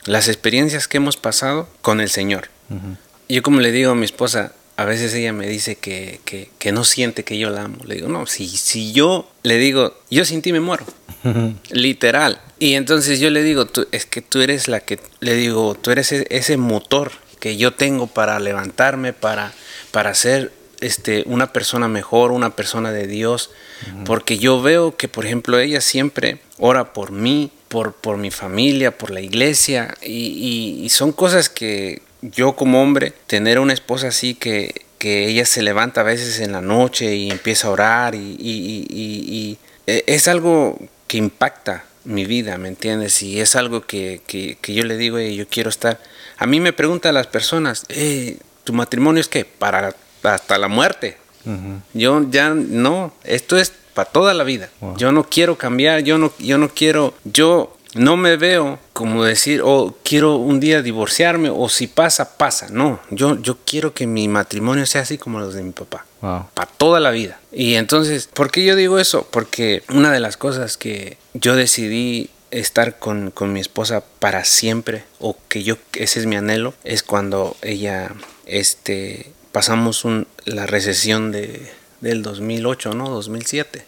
las 0.05 0.27
experiencias 0.27 0.87
que 0.87 0.97
hemos 0.97 1.17
pasado 1.17 1.67
con 1.81 1.99
el 2.01 2.09
Señor. 2.09 2.49
Yo 3.27 3.41
como 3.43 3.59
le 3.59 3.71
digo 3.71 3.91
a 3.91 3.95
mi 3.95 4.05
esposa, 4.05 4.53
a 4.77 4.85
veces 4.85 5.13
ella 5.13 5.33
me 5.33 5.47
dice 5.47 5.75
que, 5.77 6.19
que, 6.25 6.49
que 6.59 6.71
no 6.71 6.83
siente 6.83 7.23
que 7.23 7.37
yo 7.37 7.49
la 7.49 7.63
amo. 7.63 7.77
Le 7.85 7.95
digo, 7.95 8.07
no, 8.07 8.25
si, 8.27 8.47
si 8.47 8.91
yo 8.93 9.29
le 9.43 9.57
digo, 9.57 9.97
yo 10.11 10.25
sin 10.25 10.41
ti 10.41 10.51
me 10.53 10.59
muero. 10.59 10.85
Literal. 11.71 12.41
Y 12.59 12.73
entonces 12.75 13.19
yo 13.19 13.29
le 13.29 13.41
digo, 13.43 13.65
tú, 13.65 13.87
es 13.91 14.05
que 14.05 14.21
tú 14.21 14.41
eres 14.41 14.67
la 14.67 14.79
que, 14.79 14.99
le 15.19 15.35
digo, 15.35 15.75
tú 15.75 15.91
eres 15.91 16.11
e- 16.11 16.27
ese 16.29 16.57
motor 16.57 17.11
que 17.45 17.57
yo 17.57 17.75
tengo 17.75 18.07
para 18.07 18.39
levantarme, 18.39 19.13
para, 19.13 19.53
para 19.91 20.15
ser 20.15 20.51
este, 20.81 21.21
una 21.27 21.53
persona 21.53 21.87
mejor, 21.87 22.31
una 22.31 22.55
persona 22.55 22.91
de 22.91 23.05
Dios. 23.05 23.51
Porque 24.03 24.39
yo 24.39 24.63
veo 24.63 24.97
que, 24.97 25.07
por 25.07 25.27
ejemplo, 25.27 25.59
ella 25.59 25.79
siempre 25.79 26.39
ora 26.57 26.91
por 26.91 27.11
mí, 27.11 27.51
por, 27.67 27.93
por 27.93 28.17
mi 28.17 28.31
familia, 28.31 28.97
por 28.97 29.11
la 29.11 29.21
iglesia. 29.21 29.93
Y, 30.01 30.09
y- 30.81 30.83
y 30.85 30.89
son 30.89 31.11
cosas 31.11 31.49
que 31.49 32.01
yo 32.23 32.55
como 32.55 32.81
hombre, 32.81 33.13
tener 33.27 33.59
una 33.59 33.73
esposa 33.73 34.07
así 34.07 34.33
que, 34.33 34.73
que 34.97 35.27
ella 35.27 35.45
se 35.45 35.61
levanta 35.61 36.01
a 36.01 36.03
veces 36.03 36.39
en 36.39 36.51
la 36.51 36.61
noche 36.61 37.15
y 37.15 37.29
empieza 37.29 37.67
a 37.67 37.71
orar 37.71 38.15
y, 38.15 38.17
y- 38.17 38.33
y- 38.39 38.87
y- 38.89 39.37
y, 39.37 39.57
eh, 39.85 40.03
es 40.07 40.27
algo 40.27 40.79
que 41.05 41.17
impacta 41.17 41.85
mi 42.05 42.25
vida, 42.25 42.57
¿me 42.57 42.69
entiendes? 42.69 43.21
Y 43.21 43.39
es 43.39 43.55
algo 43.55 43.81
que, 43.81 44.21
que- 44.25 44.57
que 44.59 44.73
yo 44.73 44.83
le 44.83 44.97
digo, 44.97 45.19
"Ey, 45.19 45.35
yo 45.35 45.47
quiero 45.47 45.69
estar. 45.69 45.99
A 46.37 46.45
mí 46.45 46.59
me 46.59 46.73
preguntan 46.73 47.13
las 47.13 47.27
personas, 47.27 47.85
"Eh, 47.89 48.37
¿tu 48.63 48.73
matrimonio 48.73 49.21
es 49.21 49.27
qué? 49.27 49.45
Para 49.45 49.95
hasta 50.23 50.57
la 50.57 50.67
muerte. 50.67 51.17
Yo 51.93 52.25
ya 52.31 52.49
no, 52.49 53.13
esto 53.23 53.57
es 53.57 53.71
para 53.93 54.09
toda 54.09 54.33
la 54.33 54.43
vida. 54.43 54.69
Yo 54.97 55.11
no 55.11 55.23
quiero 55.29 55.57
cambiar, 55.57 56.01
yo 56.01 56.17
no, 56.17 56.33
yo 56.39 56.57
no 56.57 56.69
quiero, 56.69 57.13
yo 57.23 57.77
no 57.93 58.17
me 58.17 58.35
veo 58.35 58.79
como 58.93 59.23
decir, 59.23 59.61
oh, 59.63 59.95
quiero 60.03 60.35
un 60.37 60.59
día 60.59 60.81
divorciarme 60.81 61.49
o 61.49 61.69
si 61.69 61.85
pasa, 61.87 62.37
pasa. 62.37 62.67
No, 62.71 62.99
yo, 63.11 63.39
yo 63.41 63.57
quiero 63.63 63.93
que 63.93 64.07
mi 64.07 64.27
matrimonio 64.27 64.85
sea 64.87 65.01
así 65.01 65.17
como 65.17 65.39
los 65.39 65.53
de 65.53 65.61
mi 65.63 65.71
papá. 65.71 66.05
Wow. 66.21 66.47
Para 66.53 66.71
toda 66.71 66.99
la 66.99 67.11
vida. 67.11 67.39
Y 67.51 67.75
entonces, 67.75 68.27
¿por 68.33 68.49
qué 68.49 68.65
yo 68.65 68.75
digo 68.75 68.97
eso? 68.97 69.27
Porque 69.29 69.83
una 69.89 70.11
de 70.11 70.19
las 70.19 70.37
cosas 70.37 70.77
que 70.77 71.17
yo 71.35 71.55
decidí 71.55 72.31
estar 72.59 72.97
con, 72.99 73.31
con 73.31 73.51
mi 73.53 73.59
esposa 73.59 74.03
para 74.19 74.43
siempre 74.45 75.03
o 75.19 75.37
que 75.49 75.63
yo 75.63 75.77
ese 75.93 76.19
es 76.19 76.25
mi 76.25 76.35
anhelo 76.35 76.73
es 76.83 77.03
cuando 77.03 77.55
ella 77.61 78.11
este 78.45 79.31
pasamos 79.51 80.05
un, 80.05 80.27
la 80.45 80.65
recesión 80.65 81.31
de, 81.31 81.69
del 82.01 82.21
2008 82.23 82.93
no 82.93 83.09
2007 83.09 83.85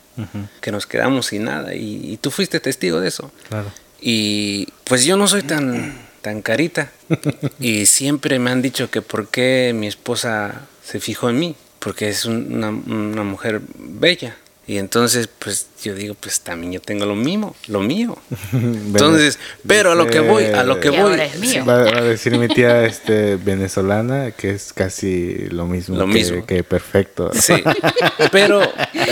que 0.61 0.71
nos 0.71 0.87
quedamos 0.87 1.27
sin 1.27 1.43
nada 1.43 1.75
y, 1.75 2.11
y 2.13 2.17
tú 2.17 2.31
fuiste 2.31 2.59
testigo 2.59 2.99
de 2.99 3.09
eso 3.09 3.31
Claro. 3.49 3.71
y 4.01 4.67
pues 4.83 5.05
yo 5.05 5.15
no 5.15 5.27
soy 5.27 5.43
tan, 5.43 5.95
tan 6.21 6.41
carita. 6.41 6.91
Y 7.59 7.85
siempre 7.85 8.39
me 8.39 8.49
han 8.51 8.61
dicho 8.63 8.89
que 8.89 9.01
por 9.03 9.27
qué 9.27 9.73
mi 9.75 9.85
esposa 9.87 10.61
se 10.83 10.99
fijó 10.99 11.29
en 11.29 11.39
mí. 11.39 11.55
Porque 11.79 12.09
es 12.09 12.25
un- 12.25 12.51
una, 12.55 12.69
una 12.69 13.23
mujer 13.23 13.61
bella. 13.77 14.35
Y 14.69 14.79
entonces, 14.79 15.29
pues 15.39 15.67
yo 15.81 15.95
digo, 15.95 16.13
pues 16.19 16.41
también 16.41 16.73
yo 16.73 16.81
tengo 16.81 17.05
lo 17.05 17.15
mismo, 17.15 17.55
lo 17.67 17.79
mío. 17.79 18.17
Entonces, 18.51 19.39
pero 19.65 19.93
a 19.93 19.95
lo 19.95 20.07
que 20.07 20.19
voy, 20.19 20.43
a 20.43 20.63
lo 20.63 20.81
que 20.81 20.89
voy. 20.89 20.99
ahora 20.99 21.23
es 21.23 21.39
mío. 21.39 21.63
Va, 21.65 21.83
a 21.83 22.01
decir 22.01 22.37
mi 22.37 22.49
tía 22.49 22.83
este, 22.83 23.37
venezolana 23.37 24.31
que 24.31 24.49
es 24.51 24.73
casi 24.73 25.47
lo 25.51 25.65
mismo, 25.67 25.95
Lo 25.95 26.05
que, 26.07 26.11
mismo. 26.13 26.45
que 26.45 26.65
perfecto. 26.65 27.31
Sí. 27.33 27.53
Pero 28.33 28.61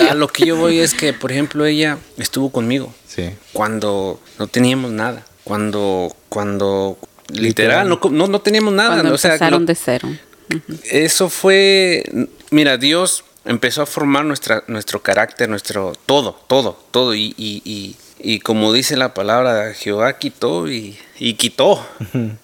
a 0.10 0.14
lo 0.14 0.28
que 0.28 0.46
yo 0.46 0.58
voy 0.58 0.80
es 0.80 0.94
que, 0.94 1.14
por 1.14 1.32
ejemplo, 1.32 1.66
ella 1.66 2.00
estuvo 2.18 2.50
conmigo 2.52 2.94
Sí. 3.08 3.30
cuando 3.54 4.20
no 4.38 4.48
teníamos 4.48 4.92
nada. 4.92 5.26
Cuando, 5.46 6.14
cuando 6.28 6.98
literal, 7.30 7.88
no, 7.88 8.02
no, 8.12 8.28
no 8.28 8.42
teníamos 8.42 8.74
nada. 8.74 8.96
Cuando 8.96 9.14
o 9.14 9.18
sea, 9.18 9.32
empezaron 9.36 9.62
lo- 9.62 9.66
de 9.68 9.76
cero. 9.76 10.10
eso 10.92 11.30
fue, 11.30 12.04
mira, 12.52 12.78
Dios 12.78 13.24
empezó 13.46 13.82
a 13.82 13.86
formar 13.86 14.26
nuestra, 14.26 14.64
nuestro 14.68 15.02
carácter, 15.02 15.50
nuestro 15.50 15.94
todo, 16.06 16.34
todo, 16.48 16.78
todo. 16.92 17.16
Y, 17.16 17.34
y, 17.38 17.62
y, 17.64 17.96
y 18.20 18.40
como 18.40 18.74
dice 18.74 18.98
la 18.98 19.14
palabra, 19.14 19.74
Jehová 19.74 20.18
quitó 20.18 20.70
y, 20.70 20.98
y 21.20 21.36
quitó. 21.36 21.86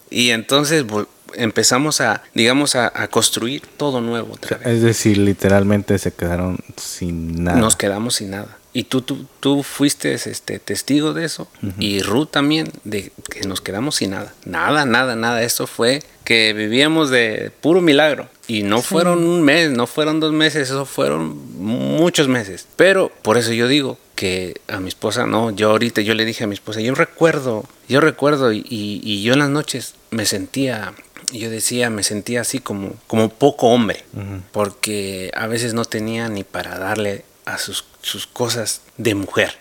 y 0.09 0.29
entonces 0.29 0.85
empezamos 1.33 2.01
a, 2.01 2.23
digamos, 2.33 2.75
a, 2.75 2.91
a 2.93 3.07
construir 3.07 3.63
todo 3.77 4.01
nuevo 4.01 4.33
otra 4.33 4.57
vez. 4.57 4.67
Es 4.67 4.81
decir, 4.81 5.17
literalmente 5.17 5.97
se 5.97 6.13
quedaron 6.13 6.59
sin 6.77 7.43
nada. 7.43 7.59
Nos 7.59 7.75
quedamos 7.75 8.15
sin 8.15 8.31
nada. 8.31 8.57
Y 8.73 8.83
tú, 8.83 9.01
tú, 9.01 9.25
tú 9.41 9.63
fuiste 9.63 10.13
este, 10.13 10.59
testigo 10.59 11.13
de 11.13 11.25
eso. 11.25 11.47
Y 11.77 12.01
Ruth 12.01 12.29
también, 12.31 12.71
de 12.85 13.11
que 13.29 13.41
nos 13.47 13.59
quedamos 13.59 13.95
sin 13.97 14.11
nada. 14.11 14.33
Nada, 14.45 14.85
nada, 14.85 15.15
nada. 15.17 15.43
Eso 15.43 15.67
fue 15.67 16.01
que 16.23 16.53
vivíamos 16.53 17.09
de 17.09 17.51
puro 17.61 17.81
milagro. 17.81 18.29
Y 18.47 18.63
no 18.63 18.81
fueron 18.81 19.25
un 19.25 19.41
mes, 19.41 19.71
no 19.71 19.87
fueron 19.87 20.19
dos 20.21 20.31
meses, 20.31 20.69
eso 20.69 20.85
fueron 20.85 21.57
muchos 21.57 22.27
meses. 22.29 22.67
Pero 22.77 23.11
por 23.21 23.37
eso 23.37 23.51
yo 23.53 23.67
digo 23.67 23.97
que 24.15 24.61
a 24.67 24.79
mi 24.79 24.87
esposa, 24.89 25.25
no, 25.25 25.51
yo 25.51 25.71
ahorita 25.71 26.01
yo 26.01 26.13
le 26.13 26.23
dije 26.25 26.43
a 26.43 26.47
mi 26.47 26.53
esposa, 26.53 26.79
yo 26.79 26.93
recuerdo, 26.95 27.65
yo 27.89 27.99
recuerdo 28.01 28.53
y, 28.53 28.63
y- 28.69 29.21
yo 29.23 29.33
en 29.33 29.39
las 29.39 29.49
noches 29.49 29.95
me 30.11 30.25
sentía, 30.25 30.93
yo 31.33 31.49
decía, 31.49 31.89
me 31.89 32.03
sentía 32.03 32.41
así 32.41 32.59
como, 32.59 32.93
como 33.07 33.29
poco 33.29 33.67
hombre, 33.69 34.03
porque 34.51 35.31
a 35.35 35.47
veces 35.47 35.73
no 35.73 35.85
tenía 35.85 36.29
ni 36.29 36.43
para 36.43 36.77
darle 36.77 37.23
a 37.45 37.57
sus, 37.57 37.83
sus 38.01 38.27
cosas 38.27 38.81
de 38.97 39.15
mujer. 39.15 39.57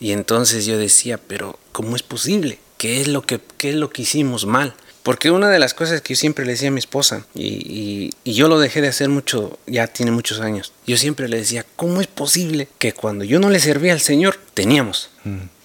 Y 0.00 0.12
entonces 0.12 0.66
yo 0.66 0.78
decía, 0.78 1.18
pero 1.18 1.58
¿cómo 1.72 1.96
es 1.96 2.02
posible? 2.02 2.58
¿Qué 2.78 3.00
es 3.00 3.08
lo 3.08 3.22
que, 3.22 3.40
qué 3.58 3.70
es 3.70 3.74
lo 3.76 3.90
que 3.90 4.02
hicimos 4.02 4.46
mal? 4.46 4.74
Porque 5.02 5.30
una 5.30 5.48
de 5.48 5.58
las 5.60 5.72
cosas 5.72 6.00
que 6.00 6.14
yo 6.14 6.18
siempre 6.20 6.44
le 6.44 6.52
decía 6.52 6.68
a 6.68 6.72
mi 6.72 6.80
esposa, 6.80 7.24
y, 7.34 7.44
y- 7.46 8.10
y 8.24 8.32
yo 8.34 8.48
lo 8.48 8.58
dejé 8.58 8.80
de 8.82 8.88
hacer 8.88 9.08
mucho, 9.08 9.58
ya 9.66 9.86
tiene 9.86 10.10
muchos 10.10 10.40
años, 10.40 10.72
yo 10.86 10.96
siempre 10.96 11.28
le 11.28 11.36
decía, 11.38 11.64
¿cómo 11.76 12.00
es 12.00 12.08
posible 12.08 12.68
que 12.78 12.92
cuando 12.92 13.24
yo 13.24 13.38
no 13.38 13.48
le 13.48 13.60
servía 13.60 13.92
al 13.92 14.00
Señor, 14.00 14.38
teníamos? 14.54 15.10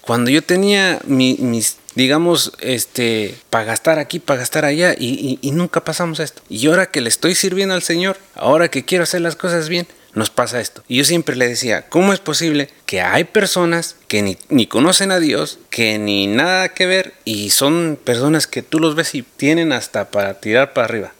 Cuando 0.00 0.30
yo 0.30 0.42
tenía 0.42 1.00
mi- 1.06 1.36
mis, 1.40 1.76
digamos, 1.96 2.52
este, 2.60 3.34
para 3.50 3.64
gastar 3.64 3.98
aquí, 3.98 4.18
para 4.20 4.40
gastar 4.40 4.64
allá, 4.64 4.94
y, 4.98 5.08
y- 5.08 5.38
y 5.42 5.50
nunca 5.50 5.84
pasamos 5.84 6.20
esto. 6.20 6.40
Y 6.48 6.66
ahora 6.68 6.90
que 6.90 7.00
le 7.00 7.08
estoy 7.08 7.34
sirviendo 7.34 7.74
al 7.74 7.82
Señor, 7.82 8.16
ahora 8.34 8.68
que 8.70 8.84
quiero 8.84 9.04
hacer 9.04 9.20
las 9.22 9.36
cosas 9.36 9.68
bien, 9.68 9.86
nos 10.14 10.30
pasa 10.30 10.60
esto. 10.60 10.82
Y 10.88 10.96
yo 10.96 11.04
siempre 11.04 11.36
le 11.36 11.48
decía, 11.48 11.88
¿cómo 11.88 12.12
es 12.12 12.20
posible 12.20 12.68
que 12.86 13.00
hay 13.00 13.24
personas 13.24 13.96
que 14.08 14.22
ni, 14.22 14.36
ni 14.48 14.66
conocen 14.66 15.10
a 15.10 15.18
Dios, 15.18 15.58
que 15.70 15.98
ni 15.98 16.26
nada 16.26 16.70
que 16.70 16.86
ver, 16.86 17.14
y 17.24 17.50
son 17.50 17.98
personas 18.02 18.46
que 18.46 18.62
tú 18.62 18.78
los 18.78 18.94
ves 18.94 19.14
y 19.14 19.22
tienen 19.22 19.72
hasta 19.72 20.10
para 20.10 20.40
tirar 20.40 20.72
para 20.72 20.84
arriba? 20.86 21.12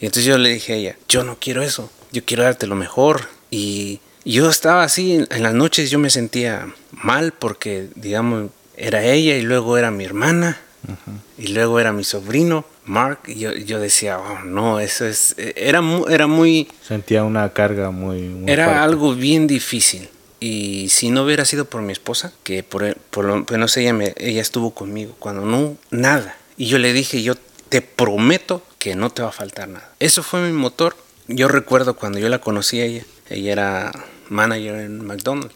Y 0.00 0.06
entonces 0.06 0.24
yo 0.24 0.36
le 0.36 0.50
dije 0.50 0.72
a 0.72 0.76
ella, 0.76 0.96
yo 1.08 1.22
no 1.22 1.38
quiero 1.38 1.62
eso, 1.62 1.90
yo 2.10 2.24
quiero 2.24 2.42
darte 2.42 2.66
lo 2.66 2.74
mejor. 2.74 3.28
Y 3.52 4.00
yo 4.24 4.50
estaba 4.50 4.82
así, 4.82 5.14
en, 5.14 5.28
en 5.30 5.42
las 5.44 5.54
noches 5.54 5.90
yo 5.90 6.00
me 6.00 6.10
sentía 6.10 6.66
mal 6.90 7.32
porque, 7.32 7.88
digamos, 7.94 8.50
era 8.76 9.04
ella 9.04 9.36
y 9.36 9.42
luego 9.42 9.78
era 9.78 9.90
mi 9.90 10.04
hermana 10.04 10.60
y 11.38 11.48
luego 11.48 11.80
era 11.80 11.92
mi 11.92 12.04
sobrino, 12.04 12.64
Mark. 12.84 13.20
Yo, 13.26 13.52
yo 13.52 13.80
decía, 13.80 14.18
oh, 14.18 14.44
no, 14.44 14.80
eso 14.80 15.06
es, 15.06 15.34
era, 15.38 15.80
mu- 15.80 16.06
era 16.08 16.26
muy, 16.26 16.68
Sentía 16.86 17.24
una 17.24 17.52
carga 17.52 17.90
muy, 17.90 18.22
muy 18.22 18.50
era 18.50 18.64
fuerte. 18.66 18.82
algo 18.82 19.14
bien 19.14 19.46
difícil. 19.46 20.08
Y 20.40 20.88
si 20.90 21.10
no 21.10 21.22
hubiera 21.24 21.44
sido 21.46 21.64
por 21.64 21.80
mi 21.82 21.92
esposa, 21.92 22.32
que 22.42 22.62
por, 22.62 22.94
por 22.96 23.24
lo 23.24 23.46
menos 23.50 23.76
ella, 23.78 23.92
me, 23.94 24.12
ella 24.18 24.42
estuvo 24.42 24.72
conmigo, 24.74 25.14
cuando 25.18 25.42
no, 25.46 25.76
nada. 25.90 26.36
Y 26.58 26.66
yo 26.66 26.78
le 26.78 26.92
dije, 26.92 27.22
yo 27.22 27.34
te 27.70 27.80
prometo 27.80 28.62
que 28.78 28.94
no 28.94 29.08
te 29.10 29.22
va 29.22 29.28
a 29.30 29.32
faltar 29.32 29.68
nada. 29.68 29.90
Eso 30.00 30.22
fue 30.22 30.40
mi 30.42 30.52
motor. 30.52 30.96
Yo 31.28 31.48
recuerdo 31.48 31.94
cuando 31.96 32.18
yo 32.18 32.28
la 32.28 32.40
conocí 32.40 32.80
a 32.80 32.84
ella, 32.84 33.04
ella 33.30 33.52
era 33.52 33.92
manager 34.28 34.74
en 34.76 35.06
McDonald's 35.06 35.54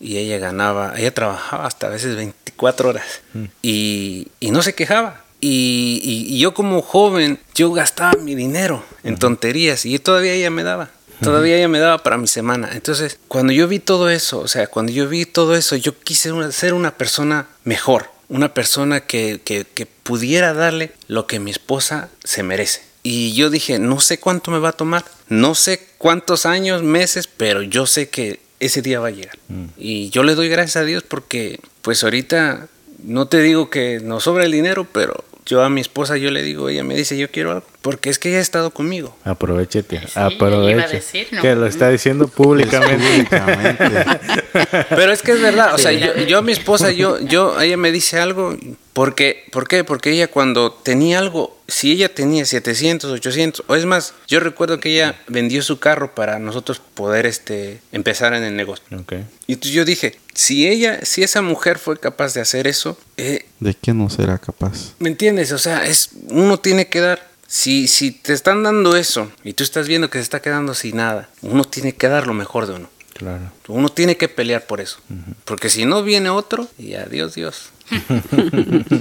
y 0.00 0.18
ella 0.18 0.36
ganaba, 0.38 0.92
ella 0.98 1.12
trabajaba 1.14 1.66
hasta 1.66 1.86
a 1.86 1.90
veces 1.90 2.16
24 2.16 2.90
horas 2.90 3.22
y, 3.62 4.28
y 4.40 4.50
no 4.50 4.60
se 4.62 4.74
quejaba. 4.74 5.24
Y, 5.48 6.00
y- 6.02 6.34
y 6.34 6.38
yo 6.40 6.52
como 6.54 6.82
joven, 6.82 7.38
yo 7.54 7.70
gastaba 7.72 8.14
mi 8.20 8.34
dinero 8.34 8.82
en 9.04 9.16
tonterías 9.16 9.86
y 9.86 9.96
todavía 10.00 10.32
ella 10.32 10.50
me 10.50 10.64
daba. 10.64 10.90
Todavía 11.22 11.56
ella 11.56 11.68
me 11.68 11.78
daba 11.78 12.02
para 12.02 12.18
mi 12.18 12.26
semana. 12.26 12.70
Entonces, 12.74 13.18
cuando 13.28 13.52
yo 13.52 13.68
vi 13.68 13.78
todo 13.78 14.10
eso, 14.10 14.40
o 14.40 14.48
sea, 14.48 14.66
cuando 14.66 14.90
yo 14.92 15.08
vi 15.08 15.24
todo 15.24 15.54
eso, 15.56 15.76
yo 15.76 15.98
quise 15.98 16.32
una- 16.32 16.50
ser 16.52 16.74
una 16.74 16.96
persona 16.98 17.46
mejor. 17.64 18.10
Una 18.28 18.52
persona 18.54 19.00
que, 19.00 19.40
que- 19.44 19.64
que 19.72 19.86
pudiera 19.86 20.52
darle 20.52 20.90
lo 21.06 21.28
que 21.28 21.38
mi 21.38 21.52
esposa 21.52 22.08
se 22.24 22.42
merece. 22.42 22.82
Y 23.04 23.32
yo 23.34 23.48
dije, 23.48 23.78
no 23.78 24.00
sé 24.00 24.18
cuánto 24.18 24.50
me 24.50 24.58
va 24.58 24.70
a 24.70 24.72
tomar, 24.72 25.04
no 25.28 25.54
sé 25.54 25.80
cuántos 25.96 26.44
años, 26.44 26.82
meses, 26.82 27.28
pero 27.28 27.62
yo 27.62 27.86
sé 27.86 28.08
que 28.08 28.40
ese 28.58 28.82
día 28.82 28.98
va 28.98 29.08
a 29.08 29.12
llegar. 29.12 29.38
Y 29.78 30.10
yo 30.10 30.24
le 30.24 30.34
doy 30.34 30.48
gracias 30.48 30.76
a 30.76 30.84
Dios 30.84 31.04
porque, 31.06 31.60
pues 31.82 32.02
ahorita, 32.02 32.66
no 33.04 33.28
te 33.28 33.40
digo 33.42 33.70
que 33.70 34.00
nos 34.02 34.24
sobra 34.24 34.44
el 34.44 34.50
dinero, 34.52 34.88
pero 34.92 35.24
yo 35.46 35.62
a 35.62 35.70
mi 35.70 35.80
esposa, 35.80 36.16
yo 36.16 36.30
le 36.30 36.42
digo, 36.42 36.68
ella 36.68 36.84
me 36.84 36.94
dice, 36.94 37.16
yo 37.16 37.30
quiero 37.30 37.52
algo, 37.52 37.66
porque 37.86 38.10
es 38.10 38.18
que 38.18 38.30
ella 38.30 38.38
ha 38.38 38.42
estado 38.42 38.72
conmigo. 38.72 39.16
Aprovechete, 39.22 40.00
Sí, 40.00 40.06
iba 40.16 40.22
a 40.24 40.26
aproveche. 40.26 40.88
decir, 40.88 41.28
¿no? 41.30 41.40
Que 41.40 41.54
lo 41.54 41.66
está 41.66 41.88
diciendo 41.88 42.26
públicamente. 42.26 43.28
Públicamente. 43.28 43.84
Pero 44.88 45.12
es 45.12 45.22
que 45.22 45.30
es 45.30 45.40
verdad, 45.40 45.72
o 45.72 45.78
sea, 45.78 45.92
yo, 45.92 46.16
yo 46.24 46.38
a 46.38 46.42
mi 46.42 46.50
esposa, 46.50 46.90
yo, 46.90 47.20
yo, 47.20 47.60
ella 47.60 47.76
me 47.76 47.92
dice 47.92 48.18
algo, 48.18 48.56
porque, 48.92 49.44
¿por 49.52 49.68
qué? 49.68 49.84
Porque 49.84 50.10
ella 50.10 50.26
cuando 50.26 50.72
tenía 50.72 51.20
algo, 51.20 51.60
si 51.68 51.92
ella 51.92 52.12
tenía 52.12 52.44
700, 52.44 53.12
800, 53.12 53.64
o 53.68 53.76
es 53.76 53.84
más, 53.84 54.14
yo 54.26 54.40
recuerdo 54.40 54.80
que 54.80 54.92
ella 54.94 55.20
vendió 55.28 55.62
su 55.62 55.78
carro 55.78 56.12
para 56.12 56.40
nosotros 56.40 56.80
poder 56.80 57.24
este, 57.24 57.78
empezar 57.92 58.34
en 58.34 58.42
el 58.42 58.56
negocio. 58.56 58.84
Ok. 58.98 59.12
Y 59.46 59.52
entonces 59.52 59.74
yo 59.74 59.84
dije, 59.84 60.18
si 60.34 60.66
ella, 60.66 61.04
si 61.04 61.22
esa 61.22 61.40
mujer 61.40 61.78
fue 61.78 62.00
capaz 62.00 62.34
de 62.34 62.40
hacer 62.40 62.66
eso, 62.66 62.98
eh, 63.16 63.46
¿De 63.60 63.74
qué 63.74 63.94
no 63.94 64.10
será 64.10 64.38
capaz? 64.38 64.94
¿me 64.98 65.08
entiendes? 65.08 65.52
O 65.52 65.58
sea, 65.58 65.86
es, 65.86 66.10
uno 66.30 66.58
tiene 66.58 66.88
que 66.88 67.00
dar, 67.00 67.35
si, 67.46 67.88
si 67.88 68.10
te 68.10 68.32
están 68.32 68.62
dando 68.62 68.96
eso 68.96 69.30
y 69.44 69.52
tú 69.52 69.64
estás 69.64 69.88
viendo 69.88 70.10
que 70.10 70.18
se 70.18 70.22
está 70.22 70.40
quedando 70.40 70.74
sin 70.74 70.96
nada, 70.96 71.28
uno 71.42 71.64
tiene 71.64 71.94
que 71.94 72.08
dar 72.08 72.26
lo 72.26 72.34
mejor 72.34 72.66
de 72.66 72.74
uno. 72.74 72.88
Claro. 73.14 73.50
Uno 73.68 73.88
tiene 73.88 74.16
que 74.16 74.28
pelear 74.28 74.66
por 74.66 74.80
eso. 74.80 74.98
Porque 75.44 75.70
si 75.70 75.86
no 75.86 76.02
viene 76.02 76.28
otro, 76.28 76.68
y 76.78 76.94
adiós 76.94 77.34
Dios. 77.34 77.70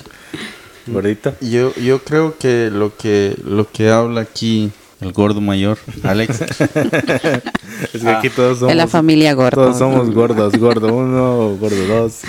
Gordito. 0.87 1.35
Yo, 1.41 1.73
yo 1.75 2.03
creo 2.03 2.37
que 2.37 2.69
lo 2.71 2.95
que 2.95 3.35
lo 3.43 3.69
que 3.69 3.89
habla 3.89 4.21
aquí 4.21 4.71
el 5.01 5.11
gordo 5.11 5.41
mayor, 5.41 5.77
Alex, 6.03 6.41
Es 7.93 8.01
que 8.01 8.09
aquí 8.09 8.29
todos 8.29 8.59
somos. 8.59 8.69
de 8.69 8.75
la 8.75 8.87
familia 8.87 9.33
gorda. 9.33 9.51
Todos 9.51 9.77
somos 9.77 10.09
gordos. 10.11 10.55
Gordo 10.57 10.93
uno, 10.93 11.55
gordo 11.57 11.85
dos. 11.85 12.21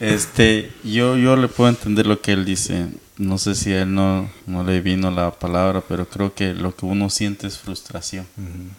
este, 0.00 0.72
yo, 0.82 1.16
yo 1.16 1.36
le 1.36 1.48
puedo 1.48 1.70
entender 1.70 2.06
lo 2.06 2.20
que 2.20 2.32
él 2.32 2.44
dice. 2.44 2.86
No 3.18 3.36
sé 3.36 3.54
si 3.56 3.72
a 3.72 3.82
él 3.82 3.92
no, 3.92 4.30
no 4.46 4.62
le 4.62 4.80
vino 4.80 5.10
la 5.10 5.32
palabra, 5.32 5.82
pero 5.86 6.08
creo 6.08 6.34
que 6.34 6.54
lo 6.54 6.74
que 6.76 6.86
uno 6.86 7.10
siente 7.10 7.46
es 7.48 7.58
frustración. 7.58 8.24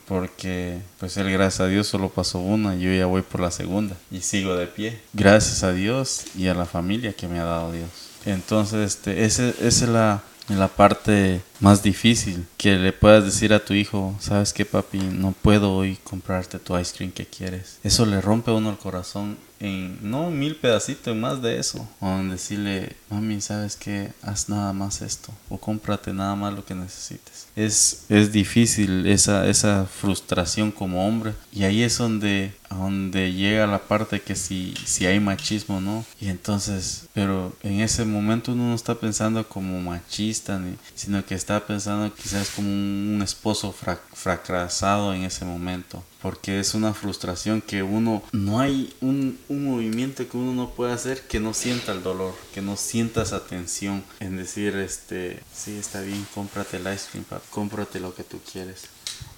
Porque, 0.07 0.79
pues 0.99 1.17
él, 1.17 1.29
gracias 1.31 1.59
a 1.61 1.67
Dios, 1.67 1.87
solo 1.87 2.09
pasó 2.09 2.39
una, 2.39 2.75
yo 2.75 2.91
ya 2.93 3.05
voy 3.05 3.21
por 3.21 3.41
la 3.41 3.51
segunda 3.51 3.95
y 4.11 4.21
sigo 4.21 4.55
de 4.55 4.67
pie. 4.67 4.99
Gracias 5.13 5.63
a 5.63 5.73
Dios 5.73 6.23
y 6.37 6.47
a 6.47 6.53
la 6.53 6.65
familia 6.65 7.13
que 7.13 7.27
me 7.27 7.39
ha 7.39 7.43
dado 7.43 7.71
Dios. 7.71 7.89
Entonces, 8.25 8.95
este, 8.95 9.25
ese- 9.25 9.49
esa 9.61 9.85
es 9.85 9.89
la, 9.89 10.23
la 10.49 10.67
parte 10.67 11.41
más 11.59 11.83
difícil, 11.83 12.45
que 12.57 12.75
le 12.75 12.93
puedas 12.93 13.25
decir 13.25 13.53
a 13.53 13.63
tu 13.63 13.73
hijo, 13.73 14.15
sabes 14.19 14.53
que 14.53 14.65
papi, 14.65 14.99
no 14.99 15.33
puedo 15.33 15.73
hoy 15.73 15.97
comprarte 16.03 16.59
tu 16.59 16.77
ice 16.77 16.95
cream 16.95 17.11
que 17.11 17.25
quieres. 17.25 17.79
Eso 17.83 18.05
le 18.05 18.21
rompe 18.21 18.51
a 18.51 18.55
uno 18.55 18.69
el 18.69 18.77
corazón 18.77 19.37
en, 19.59 19.99
no 20.01 20.29
mil 20.31 20.55
pedacitos, 20.55 21.07
en 21.07 21.19
más 21.19 21.41
de 21.41 21.59
eso. 21.59 21.87
O 21.99 22.07
en 22.07 22.29
decirle, 22.29 22.95
mami, 23.09 23.41
¿sabes 23.41 23.75
qué? 23.75 24.11
Haz 24.21 24.49
nada 24.49 24.73
más 24.73 25.01
esto. 25.01 25.31
O 25.49 25.57
cómprate 25.57 26.13
nada 26.13 26.35
más 26.35 26.53
lo 26.53 26.65
que 26.65 26.75
necesites. 26.75 27.47
Es, 27.55 28.05
es 28.09 28.31
difícil 28.31 29.05
esa, 29.05 29.47
esa 29.47 29.85
frustración 29.85 30.71
como 30.71 31.05
hombre. 31.05 31.33
Y 31.51 31.63
ahí 31.63 31.83
es 31.83 31.97
donde, 31.97 32.53
donde 32.69 33.33
llega 33.33 33.67
la 33.67 33.79
parte 33.79 34.21
que 34.21 34.35
si, 34.35 34.73
si 34.85 35.05
hay 35.05 35.19
machismo, 35.19 35.81
¿no? 35.81 36.05
Y 36.19 36.29
entonces, 36.29 37.07
pero 37.13 37.53
en 37.63 37.81
ese 37.81 38.05
momento 38.05 38.53
uno 38.53 38.69
no 38.69 38.75
está 38.75 38.95
pensando 38.95 39.47
como 39.47 39.79
machista, 39.81 40.59
ni, 40.59 40.75
sino 40.95 41.25
que 41.25 41.35
está 41.35 41.65
pensando 41.65 42.13
quizás 42.13 42.49
como 42.51 42.69
un, 42.69 43.19
esposo 43.23 43.75
fracasado 44.13 45.13
en 45.13 45.23
ese 45.23 45.43
momento 45.43 46.03
porque 46.21 46.59
es 46.59 46.73
una 46.73 46.93
frustración 46.93 47.61
que 47.61 47.81
uno, 47.83 48.21
no 48.31 48.59
hay 48.59 48.93
un, 49.01 49.39
movimiento 49.49 50.27
que 50.27 50.37
uno 50.37 50.53
no 50.53 50.71
pueda 50.71 50.93
hacer 50.93 51.21
que 51.21 51.39
no 51.39 51.53
sienta 51.53 51.91
el 51.91 52.03
dolor, 52.03 52.33
que 52.53 52.61
no 52.61 52.75
sienta 52.75 53.23
esa 53.23 53.45
tensión 53.45 54.03
en 54.19 54.37
decir, 54.37 54.75
este, 54.75 55.41
sí, 55.53 55.77
está 55.77 56.01
bien, 56.01 56.25
cómprate 56.33 56.77
el 56.77 56.93
ice 56.93 57.07
cream, 57.11 57.25
cómprate 57.49 57.99
lo 57.99 58.13
que 58.13 58.23
tú 58.23 58.39
quieres. 58.51 58.89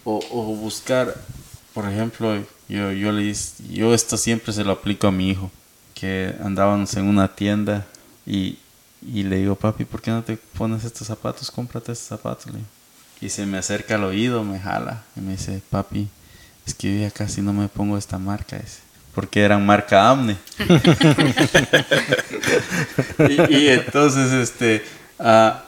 O, 0.04 0.20
buscar, 0.56 1.16
por 1.74 1.88
ejemplo, 1.88 2.44
yo, 2.72 2.92
yo, 2.94 3.12
le, 3.12 3.36
yo 3.70 3.94
esto 3.94 4.16
siempre 4.16 4.54
se 4.54 4.64
lo 4.64 4.72
aplico 4.72 5.08
a 5.08 5.12
mi 5.12 5.30
hijo, 5.30 5.52
que 5.94 6.34
andábamos 6.42 6.96
en 6.96 7.06
una 7.06 7.28
tienda 7.28 7.86
y, 8.26 8.58
y 9.06 9.24
le 9.24 9.38
digo, 9.38 9.56
papi, 9.56 9.84
¿por 9.84 10.02
qué 10.02 10.10
no 10.10 10.24
te 10.24 10.38
pones 10.38 10.86
estos 10.86 11.06
zapatos? 11.06 11.52
Cómprate 11.52 11.92
estos 11.92 12.08
zapatos. 12.08 12.54
Y 13.20 13.28
se 13.28 13.46
me 13.46 13.58
acerca 13.58 13.96
al 13.96 14.06
oído, 14.06 14.46
me 14.46 14.58
jala 14.58 15.04
y 15.18 15.20
me 15.20 15.34
dice, 15.34 15.62
papi, 15.70 16.08
es 16.66 16.74
que 16.74 16.96
yo 16.96 17.02
ya 17.02 17.12
casi 17.12 17.42
no 17.42 17.52
me 17.52 17.68
pongo 17.68 17.98
esta 17.98 18.18
marca, 18.18 18.56
ese, 18.56 18.80
porque 19.14 19.42
eran 19.42 19.66
marca 19.66 20.10
Amne. 20.10 20.38
y, 23.50 23.68
entonces, 23.68 24.32
este, 24.32 24.86
ah, 25.20 25.66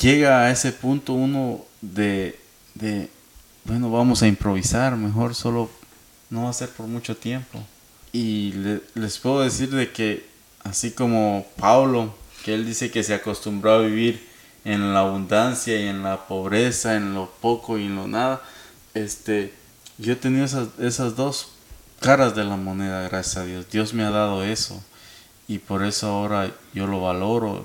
llega 0.00 0.42
a 0.42 0.52
ese 0.52 0.70
punto 0.70 1.12
uno 1.12 1.64
de, 1.80 2.38
de, 2.76 3.10
bueno, 3.64 3.90
vamos 3.90 4.22
a 4.22 4.28
improvisar, 4.28 4.96
mejor 4.96 5.34
solo 5.34 5.79
no 6.30 6.44
va 6.44 6.50
a 6.50 6.54
ser 6.54 6.70
por 6.70 6.86
mucho 6.86 7.16
tiempo. 7.16 7.62
Y 8.12 8.54
les 8.94 9.18
puedo 9.18 9.40
decir 9.40 9.70
de 9.70 9.92
que, 9.92 10.26
así 10.64 10.92
como 10.92 11.46
Pablo, 11.56 12.14
que 12.44 12.54
él 12.54 12.64
dice 12.64 12.90
que 12.90 13.02
se 13.02 13.14
acostumbró 13.14 13.72
a 13.72 13.80
vivir 13.80 14.28
en 14.64 14.94
la 14.94 15.00
abundancia 15.00 15.78
y 15.80 15.86
en 15.86 16.02
la 16.02 16.26
pobreza, 16.26 16.96
en 16.96 17.14
lo 17.14 17.30
poco 17.40 17.78
y 17.78 17.86
en 17.86 17.96
lo 17.96 18.06
nada, 18.06 18.42
este, 18.94 19.52
yo 19.98 20.12
he 20.12 20.16
tenido 20.16 20.44
esas, 20.44 20.68
esas 20.78 21.16
dos 21.16 21.52
caras 22.00 22.34
de 22.34 22.44
la 22.44 22.56
moneda, 22.56 23.02
gracias 23.02 23.36
a 23.36 23.44
Dios. 23.44 23.66
Dios 23.70 23.94
me 23.94 24.04
ha 24.04 24.10
dado 24.10 24.42
eso 24.42 24.82
y 25.46 25.58
por 25.58 25.84
eso 25.84 26.08
ahora 26.08 26.52
yo 26.72 26.86
lo 26.86 27.00
valoro. 27.00 27.64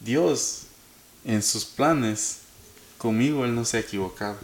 Dios, 0.00 0.64
en 1.24 1.42
sus 1.42 1.64
planes, 1.64 2.40
conmigo 2.98 3.44
Él 3.44 3.54
no 3.54 3.64
se 3.64 3.78
ha 3.78 3.80
equivocado. 3.80 4.36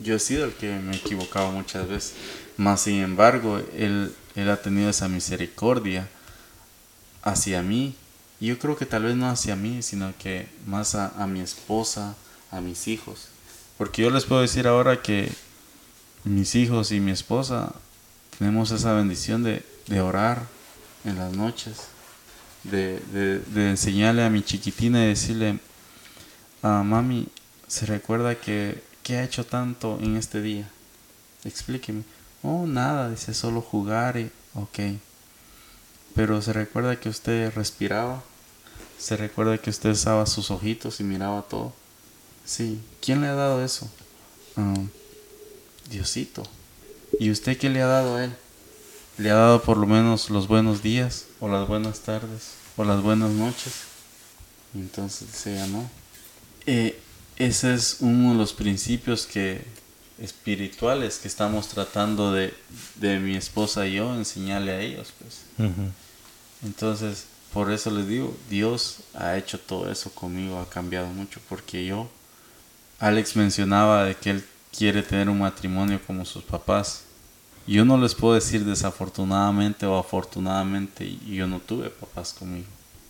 Yo 0.00 0.16
he 0.16 0.18
sido 0.18 0.44
el 0.44 0.52
que 0.52 0.78
me 0.78 0.92
he 0.92 0.96
equivocado 0.96 1.50
muchas 1.50 1.88
veces. 1.88 2.14
Mas, 2.56 2.82
sin 2.82 2.96
embargo, 2.96 3.60
Él, 3.76 4.14
él 4.34 4.50
ha 4.50 4.60
tenido 4.60 4.90
esa 4.90 5.08
misericordia 5.08 6.08
hacia 7.22 7.62
mí. 7.62 7.94
Y 8.40 8.48
yo 8.48 8.58
creo 8.58 8.76
que 8.76 8.86
tal 8.86 9.04
vez 9.04 9.16
no 9.16 9.28
hacia 9.28 9.56
mí, 9.56 9.82
sino 9.82 10.12
que 10.18 10.48
más 10.66 10.94
a, 10.94 11.08
a 11.22 11.26
mi 11.26 11.40
esposa, 11.40 12.14
a 12.50 12.60
mis 12.60 12.88
hijos. 12.88 13.28
Porque 13.78 14.02
yo 14.02 14.10
les 14.10 14.24
puedo 14.24 14.42
decir 14.42 14.66
ahora 14.66 15.02
que 15.02 15.30
mis 16.24 16.54
hijos 16.54 16.92
y 16.92 17.00
mi 17.00 17.12
esposa 17.12 17.72
tenemos 18.38 18.70
esa 18.70 18.92
bendición 18.92 19.42
de, 19.42 19.62
orar 20.00 20.42
en 21.04 21.16
las 21.16 21.32
noches, 21.32 21.88
de, 22.64 23.40
enseñarle 23.54 24.24
a 24.24 24.30
mi 24.30 24.42
chiquitina 24.42 25.04
y 25.04 25.08
decirle, 25.08 25.58
a 26.62 26.82
mami, 26.82 27.28
¿se 27.68 27.86
recuerda 27.86 28.34
que, 28.34 28.82
ha 29.14 29.24
hecho 29.24 29.46
tanto 29.46 29.98
en 30.00 30.16
este 30.16 30.42
día? 30.42 30.68
Explíqueme. 31.44 32.02
Oh, 32.42 32.66
nada, 32.66 33.10
dice, 33.10 33.34
solo 33.34 33.60
jugar 33.60 34.16
y, 34.16 34.30
ok. 34.54 34.98
Pero 36.14 36.42
se 36.42 36.52
recuerda 36.52 36.98
que 36.98 37.08
usted 37.08 37.52
respiraba, 37.54 38.22
se 38.98 39.16
recuerda 39.16 39.58
que 39.58 39.70
usted 39.70 39.90
usaba 39.90 40.26
sus 40.26 40.50
ojitos 40.50 41.00
y 41.00 41.04
miraba 41.04 41.42
todo. 41.42 41.72
Sí, 42.44 42.80
¿quién 43.00 43.20
le 43.20 43.28
ha 43.28 43.34
dado 43.34 43.64
eso? 43.64 43.90
Ah, 44.56 44.74
Diosito. 45.90 46.42
¿Y 47.18 47.30
usted 47.30 47.58
qué 47.58 47.70
le 47.70 47.82
ha 47.82 47.86
dado 47.86 48.16
a 48.16 48.24
él? 48.24 48.34
¿Le 49.18 49.30
ha 49.30 49.34
dado 49.34 49.62
por 49.62 49.76
lo 49.76 49.86
menos 49.86 50.30
los 50.30 50.48
buenos 50.48 50.82
días 50.82 51.26
o 51.40 51.48
las 51.48 51.66
buenas 51.68 52.00
tardes 52.00 52.54
o 52.76 52.84
las 52.84 53.02
buenas 53.02 53.30
noches? 53.30 53.72
Entonces 54.74 55.32
decía, 55.32 55.66
¿no? 55.66 55.88
Eh, 56.66 57.00
ese 57.36 57.74
es 57.74 57.98
uno 58.00 58.32
de 58.32 58.38
los 58.38 58.52
principios 58.52 59.26
que 59.26 59.64
espirituales 60.18 61.18
que 61.18 61.28
estamos 61.28 61.68
tratando 61.68 62.32
de, 62.32 62.54
de 62.96 63.18
mi 63.18 63.36
esposa 63.36 63.86
y 63.86 63.94
yo 63.94 64.14
enseñarle 64.14 64.72
a 64.72 64.80
ellos, 64.80 65.12
pues. 65.18 65.42
Entonces, 66.62 67.26
por 67.52 67.70
eso 67.70 67.90
les 67.90 68.08
digo, 68.08 68.34
Dios 68.48 68.98
ha 69.14 69.36
hecho 69.36 69.60
todo 69.60 69.90
eso 69.90 70.10
conmigo, 70.10 70.58
ha 70.58 70.68
cambiado 70.68 71.08
mucho, 71.08 71.40
porque 71.48 71.84
yo, 71.84 72.08
Alex 72.98 73.36
mencionaba 73.36 74.04
de 74.04 74.14
que 74.14 74.30
él 74.30 74.44
quiere 74.76 75.02
tener 75.02 75.28
un 75.28 75.40
matrimonio 75.40 76.00
como 76.06 76.24
sus 76.24 76.42
papás. 76.42 77.02
Yo 77.66 77.84
no 77.84 77.98
les 77.98 78.14
puedo 78.14 78.34
decir 78.34 78.64
desafortunadamente 78.64 79.86
o 79.86 79.98
afortunadamente, 79.98 81.18
yo 81.26 81.46
no 81.46 81.60
tuve 81.60 81.90
papás 81.90 82.32
conmigo, 82.32 82.66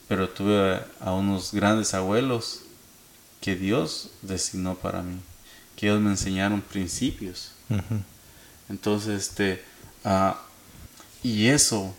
pero 0.08 0.28
tuve 0.28 0.80
a 1.00 1.12
unos 1.12 1.52
grandes 1.52 1.92
abuelos 1.94 2.62
que 3.40 3.56
Dios 3.56 4.10
designó 4.22 4.74
para 4.74 5.02
mí, 5.02 5.18
que 5.76 5.86
ellos 5.86 6.00
me 6.00 6.10
enseñaron 6.10 6.60
principios. 6.60 7.52
Entonces, 8.68 9.28
este, 9.28 9.64
ah, 10.04 10.40
y 11.22 11.48
eso, 11.48 11.94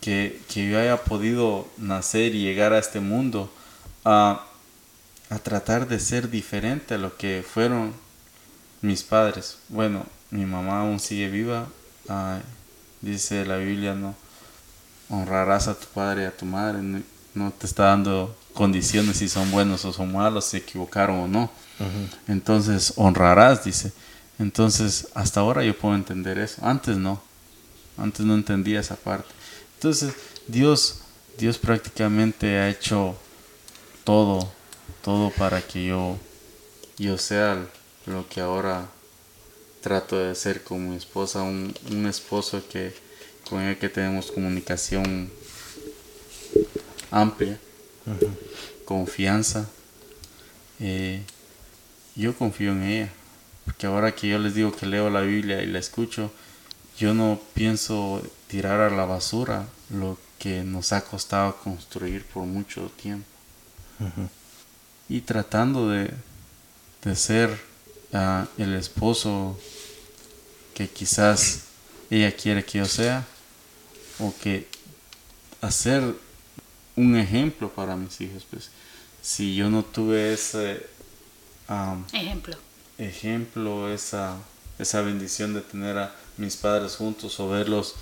que, 0.00 0.40
que, 0.48 0.68
yo 0.68 0.78
haya 0.78 1.02
podido 1.04 1.68
nacer 1.78 2.34
y 2.34 2.42
llegar 2.42 2.72
a 2.72 2.78
este 2.78 3.00
mundo, 3.00 3.52
a 4.04 4.46
tratar 5.42 5.88
de 5.88 5.98
ser 5.98 6.30
diferente 6.30 6.94
a 6.94 6.98
lo 6.98 7.16
que 7.16 7.44
fueron 7.46 7.94
mis 8.84 9.02
padres. 9.02 9.58
Bueno, 9.68 10.06
mi 10.30 10.44
mamá 10.44 10.80
aún 10.80 11.00
sigue 11.00 11.28
viva. 11.28 11.66
dice 13.00 13.44
la 13.46 13.56
Biblia, 13.56 13.94
no 13.94 14.14
honrarás 15.08 15.68
a 15.68 15.78
tu 15.78 15.86
padre 15.86 16.22
y 16.22 16.26
a 16.26 16.36
tu 16.36 16.44
madre. 16.44 16.80
No, 17.34 17.50
te 17.50 17.66
está 17.66 17.84
dando 17.84 18.36
condiciones 18.54 19.18
si 19.18 19.28
son 19.28 19.50
buenos 19.50 19.84
o 19.84 19.92
son 19.92 20.12
malos, 20.12 20.46
si 20.46 20.56
equivocaron 20.58 21.20
o 21.20 21.28
no. 21.28 21.50
Entonces, 22.26 22.94
honrarás, 22.96 23.64
dice. 23.64 23.92
Entonces, 24.38 25.08
hasta 25.14 25.40
ahora 25.40 25.62
yo 25.64 25.76
puedo 25.76 25.94
entender 25.94 26.38
eso. 26.38 26.64
Antes 26.64 26.96
no. 26.96 27.20
Antes 27.98 28.24
no 28.24 28.34
entendía 28.34 28.80
esa 28.80 28.96
parte. 28.96 29.28
Entonces, 29.74 30.14
Dios, 30.46 31.00
Dios 31.36 31.58
prácticamente 31.58 32.58
ha 32.58 32.68
hecho 32.70 33.16
todo, 34.04 34.50
todo 35.02 35.30
para 35.30 35.60
que 35.60 35.86
yo, 35.86 36.16
yo 36.96 37.18
sea 37.18 37.66
lo 38.06 38.28
que 38.28 38.40
ahora 38.40 38.88
trato 39.80 40.18
de 40.18 40.34
ser 40.34 40.64
con 40.64 40.90
mi 40.90 40.96
esposa, 40.96 41.42
un, 41.42 41.74
esposo 42.08 42.62
que 42.70 42.94
con 43.48 43.60
el 43.60 43.76
que 43.78 43.90
tenemos 43.90 44.32
comunicación 44.32 45.30
amplia, 47.10 47.58
confianza. 48.84 49.68
Eh, 50.80 51.22
yo 52.16 52.36
confío 52.36 52.72
en 52.72 52.82
ella, 52.82 53.12
porque 53.64 53.86
ahora 53.86 54.14
que 54.14 54.28
yo 54.28 54.38
les 54.38 54.54
digo 54.54 54.72
que 54.72 54.86
leo 54.86 55.10
la 55.10 55.22
Biblia 55.22 55.62
y 55.62 55.66
la 55.66 55.78
escucho, 55.78 56.30
yo 56.98 57.14
no 57.14 57.40
pienso 57.54 58.22
tirar 58.46 58.80
a 58.80 58.90
la 58.90 59.04
basura 59.04 59.66
lo 59.90 60.18
que 60.38 60.62
nos 60.62 60.92
ha 60.92 61.02
costado 61.04 61.56
construir 61.56 62.24
por 62.24 62.44
mucho 62.44 62.90
tiempo. 63.02 63.26
Y 65.08 65.22
tratando 65.22 65.88
de, 65.88 66.10
de 67.02 67.16
ser 67.16 67.58
el 68.58 68.74
esposo 68.74 69.58
que 70.74 70.88
quizás 70.88 71.64
ella 72.10 72.30
quiere 72.32 72.64
que 72.64 72.78
yo 72.78 72.86
sea 72.86 73.24
o 74.18 74.32
que 74.40 74.68
hacer 75.60 76.14
un 76.96 77.16
ejemplo 77.16 77.68
para 77.70 77.96
mis 77.96 78.20
hijos 78.20 78.46
pues 78.50 78.70
si 79.22 79.54
yo 79.54 79.70
no 79.70 79.82
tuve 79.82 80.34
ese 80.34 80.86
ejemplo 82.12 82.56
ejemplo 82.98 83.92
esa 83.92 84.36
esa 84.78 85.00
bendición 85.00 85.54
de 85.54 85.60
tener 85.60 85.98
a 85.98 86.14
mis 86.36 86.56
padres 86.56 86.96
juntos 86.96 87.38
o 87.40 87.48
verlos 87.48 87.94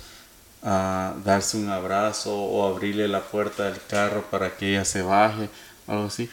a 0.63 1.13
darse 1.23 1.57
un 1.57 1.69
abrazo 1.69 2.35
o 2.35 2.67
abrirle 2.67 3.07
la 3.07 3.21
puerta 3.21 3.65
del 3.65 3.79
carro 3.87 4.23
para 4.29 4.55
que 4.55 4.71
ella 4.71 4.85
se 4.85 5.01
baje 5.01 5.49
algo 5.87 6.05
así 6.05 6.29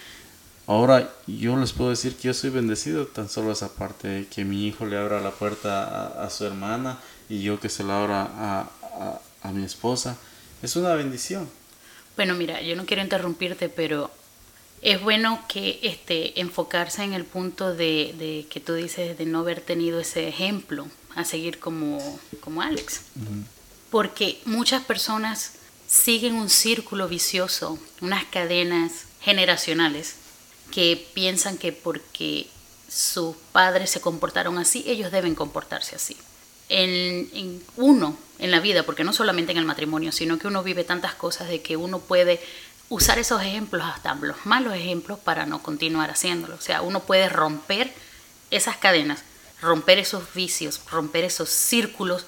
Ahora 0.70 1.12
yo 1.26 1.56
les 1.56 1.72
puedo 1.72 1.90
decir 1.90 2.14
que 2.14 2.28
yo 2.28 2.34
soy 2.34 2.50
bendecido 2.50 3.04
tan 3.08 3.28
solo 3.28 3.50
esa 3.50 3.74
parte, 3.74 4.28
que 4.32 4.44
mi 4.44 4.68
hijo 4.68 4.86
le 4.86 4.96
abra 4.96 5.20
la 5.20 5.32
puerta 5.32 6.22
a, 6.24 6.30
su 6.30 6.46
hermana 6.46 6.96
y 7.28 7.42
yo 7.42 7.58
que 7.58 7.68
se 7.68 7.82
la 7.82 8.00
abra 8.00 8.68
a 9.42 9.50
mi 9.52 9.64
esposa. 9.64 10.16
Es 10.62 10.76
una 10.76 10.94
bendición. 10.94 11.50
Bueno, 12.20 12.34
mira, 12.34 12.60
yo 12.60 12.76
no 12.76 12.84
quiero 12.84 13.02
interrumpirte, 13.02 13.70
pero 13.70 14.10
es 14.82 15.00
bueno 15.00 15.42
que 15.48 15.80
este, 15.82 16.38
enfocarse 16.38 17.02
en 17.02 17.14
el 17.14 17.24
punto 17.24 17.74
de, 17.74 18.14
de 18.18 18.46
que 18.50 18.60
tú 18.60 18.74
dices 18.74 19.16
de 19.16 19.24
no 19.24 19.38
haber 19.38 19.62
tenido 19.62 19.98
ese 20.00 20.28
ejemplo 20.28 20.86
a 21.16 21.24
seguir 21.24 21.58
como, 21.58 22.20
como 22.40 22.60
Alex. 22.60 23.04
Porque 23.90 24.38
muchas 24.44 24.84
personas 24.84 25.52
siguen 25.88 26.34
un 26.34 26.50
círculo 26.50 27.08
vicioso, 27.08 27.78
unas 28.02 28.26
cadenas 28.26 29.06
generacionales 29.22 30.16
que 30.70 31.02
piensan 31.14 31.56
que 31.56 31.72
porque 31.72 32.48
sus 32.86 33.34
padres 33.50 33.88
se 33.88 34.02
comportaron 34.02 34.58
así, 34.58 34.84
ellos 34.86 35.10
deben 35.10 35.34
comportarse 35.34 35.96
así. 35.96 36.18
En, 36.72 37.28
en, 37.34 37.62
uno, 37.76 38.16
en 38.38 38.52
la 38.52 38.60
vida, 38.60 38.84
porque 38.84 39.02
no 39.02 39.12
solamente 39.12 39.50
en 39.50 39.58
el 39.58 39.64
matrimonio, 39.64 40.12
sino 40.12 40.38
que 40.38 40.46
uno 40.46 40.62
vive 40.62 40.84
tantas 40.84 41.14
cosas 41.14 41.48
de 41.48 41.60
que 41.62 41.76
uno 41.76 41.98
puede 41.98 42.40
usar 42.88 43.18
esos 43.18 43.42
ejemplos, 43.42 43.84
hasta 43.84 44.14
los 44.14 44.46
malos 44.46 44.74
ejemplos, 44.74 45.18
para 45.18 45.46
no 45.46 45.62
continuar 45.62 46.10
haciéndolo. 46.10 46.54
O 46.54 46.60
sea, 46.60 46.82
uno 46.82 47.00
puede 47.00 47.28
romper 47.28 47.92
esas 48.50 48.76
cadenas, 48.76 49.24
romper 49.60 49.98
esos 49.98 50.32
vicios, 50.32 50.80
romper 50.90 51.24
esos 51.24 51.50
círculos 51.50 52.24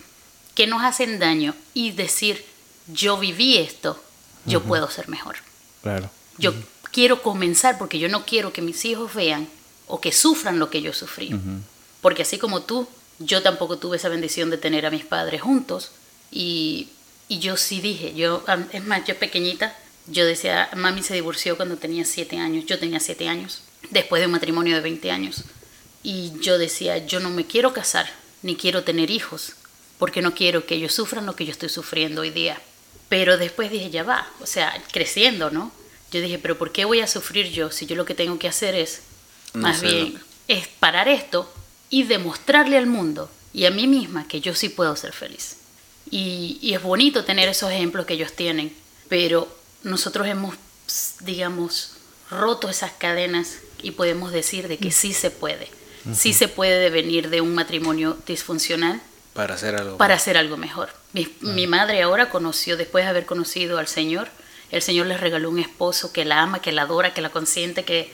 que 0.55 0.67
nos 0.67 0.83
hacen 0.83 1.19
daño 1.19 1.55
y 1.73 1.93
decir, 1.93 2.45
yo 2.89 3.19
viví 3.19 3.59
esto, 3.59 4.03
yo 4.45 4.59
uh 4.59 4.63
-huh. 4.63 4.67
puedo 4.69 4.91
ser 4.91 5.09
mejor. 5.09 5.37
Claro. 5.83 6.11
Yo 6.37 6.51
uh 6.51 6.55
-huh. 6.55 6.65
quiero 6.93 7.23
comenzar 7.23 7.79
porque 7.79 7.99
yo 7.99 8.09
no 8.09 8.25
quiero 8.25 8.53
que 8.53 8.61
mis 8.63 8.85
hijos 8.85 9.15
vean 9.15 9.49
o 9.87 10.01
que 10.01 10.13
sufran 10.13 10.59
lo 10.59 10.69
que 10.69 10.83
yo 10.83 10.93
sufrí. 10.93 11.33
Uh 11.33 11.39
-huh. 11.39 11.61
Porque 12.01 12.23
así 12.23 12.39
como 12.39 12.63
tú, 12.63 12.89
yo 13.25 13.43
tampoco 13.43 13.79
tuve 13.79 13.97
esa 13.97 14.09
bendición 14.09 14.51
de 14.51 14.59
tener 14.59 14.87
a 14.87 14.91
mis 14.91 15.05
padres 15.05 15.43
juntos 15.43 15.91
y, 16.31 16.89
y 17.29 17.39
yo 17.39 17.57
sí 17.57 17.81
dije, 17.81 18.15
yo, 18.15 18.45
es 18.73 18.85
más, 18.85 19.05
yo 19.05 19.19
pequeñita, 19.19 19.77
yo 20.07 20.25
decía, 20.25 20.69
mami 20.77 21.03
se 21.03 21.15
divorció 21.15 21.57
cuando 21.57 21.77
tenía 21.77 22.05
siete 22.05 22.39
años, 22.39 22.67
yo 22.67 22.79
tenía 22.79 23.01
siete 23.01 23.29
años, 23.29 23.63
después 23.91 24.21
de 24.21 24.27
un 24.27 24.33
matrimonio 24.33 24.75
de 24.75 24.83
20 24.83 25.11
años. 25.11 25.45
Y 26.03 26.33
yo 26.41 26.59
decía, 26.59 26.99
yo 26.99 27.21
no 27.21 27.31
me 27.31 27.47
quiero 27.47 27.73
casar, 27.73 28.11
ni 28.43 28.57
quiero 28.57 28.83
tener 28.83 29.11
hijos, 29.11 29.53
porque 29.99 30.23
no 30.23 30.35
quiero 30.35 30.67
que 30.67 30.75
ellos 30.75 30.93
sufran 30.93 31.27
lo 31.27 31.37
que 31.37 31.45
yo 31.45 31.53
estoy 31.53 31.69
sufriendo 31.69 32.23
hoy 32.23 32.31
día. 32.31 32.61
Pero 33.09 33.39
después 33.39 33.71
dije, 33.71 33.91
ya 33.91 34.03
va, 34.03 34.29
o 34.41 34.47
sea, 34.47 34.83
creciendo, 34.91 35.51
¿no? 35.51 35.71
Yo 36.11 36.21
dije, 36.21 36.39
pero 36.39 36.59
¿por 36.59 36.73
qué 36.73 36.85
voy 36.85 37.01
a 37.01 37.07
sufrir 37.07 37.51
yo 37.51 37.71
si 37.71 37.87
yo 37.87 37.95
lo 37.95 38.05
que 38.05 38.15
tengo 38.15 38.39
que 38.39 38.49
hacer 38.49 38.75
es, 38.75 39.03
no 39.55 39.63
más 39.63 39.81
bien, 39.81 40.21
es 40.49 40.67
parar 40.67 41.09
esto 41.09 41.53
y 41.93 42.05
demostrarle 42.05 42.79
al 42.79 42.87
mundo 42.87 43.31
y 43.53 43.67
a 43.67 43.71
mí 43.71 43.87
misma 43.87 44.27
que 44.27 44.41
yo 44.41 44.55
sí 44.55 44.71
puedo 44.71 44.97
ser 44.97 45.13
feliz. 45.13 45.59
Y, 46.11 46.59
y 46.63 46.73
es 46.73 46.83
bonito 46.83 47.25
tener 47.25 47.51
esos 47.51 47.71
ejemplos 47.71 48.07
que 48.07 48.15
ellos 48.15 48.33
tienen, 48.33 48.75
pero 49.11 49.47
nosotros 49.83 50.27
hemos, 50.27 50.57
digamos, 51.21 51.93
roto 52.31 52.71
esas 52.71 52.93
cadenas 52.93 53.59
y 53.83 53.91
podemos 53.91 54.33
decir 54.33 54.69
de 54.69 54.79
que 54.79 54.91
sí 54.91 55.13
se 55.13 55.31
puede. 55.31 55.69
Uh 56.07 56.11
-huh. 56.11 56.15
Sí 56.15 56.33
se 56.33 56.49
puede 56.49 56.89
venir 56.89 57.29
de 57.29 57.43
un 57.43 57.55
matrimonio 57.55 58.17
disfuncional 58.27 59.03
para 59.35 59.55
hacer 59.55 59.77
algo 59.77 59.99
para 59.99 60.15
hacer 60.15 60.39
algo 60.39 60.57
mejor. 60.57 60.89
Mi, 61.13 61.27
uh 61.27 61.27
-huh. 61.27 61.53
mi, 61.53 61.67
madre 61.67 62.01
ahora 62.01 62.31
conoció, 62.31 62.79
después 62.79 63.05
de 63.05 63.11
haber 63.11 63.27
conocido 63.27 63.79
al 63.79 63.87
Señor, 63.87 64.29
el 64.71 64.81
Señor 64.81 65.07
les 65.09 65.21
regaló 65.21 65.51
un 65.51 65.59
esposo 65.59 66.11
que 66.11 66.25
la 66.25 66.41
ama, 66.41 66.63
que 66.63 66.73
la 66.73 66.83
adora, 66.83 67.13
que 67.13 67.21
la 67.21 67.29
consiente, 67.29 67.85
que, 67.85 68.11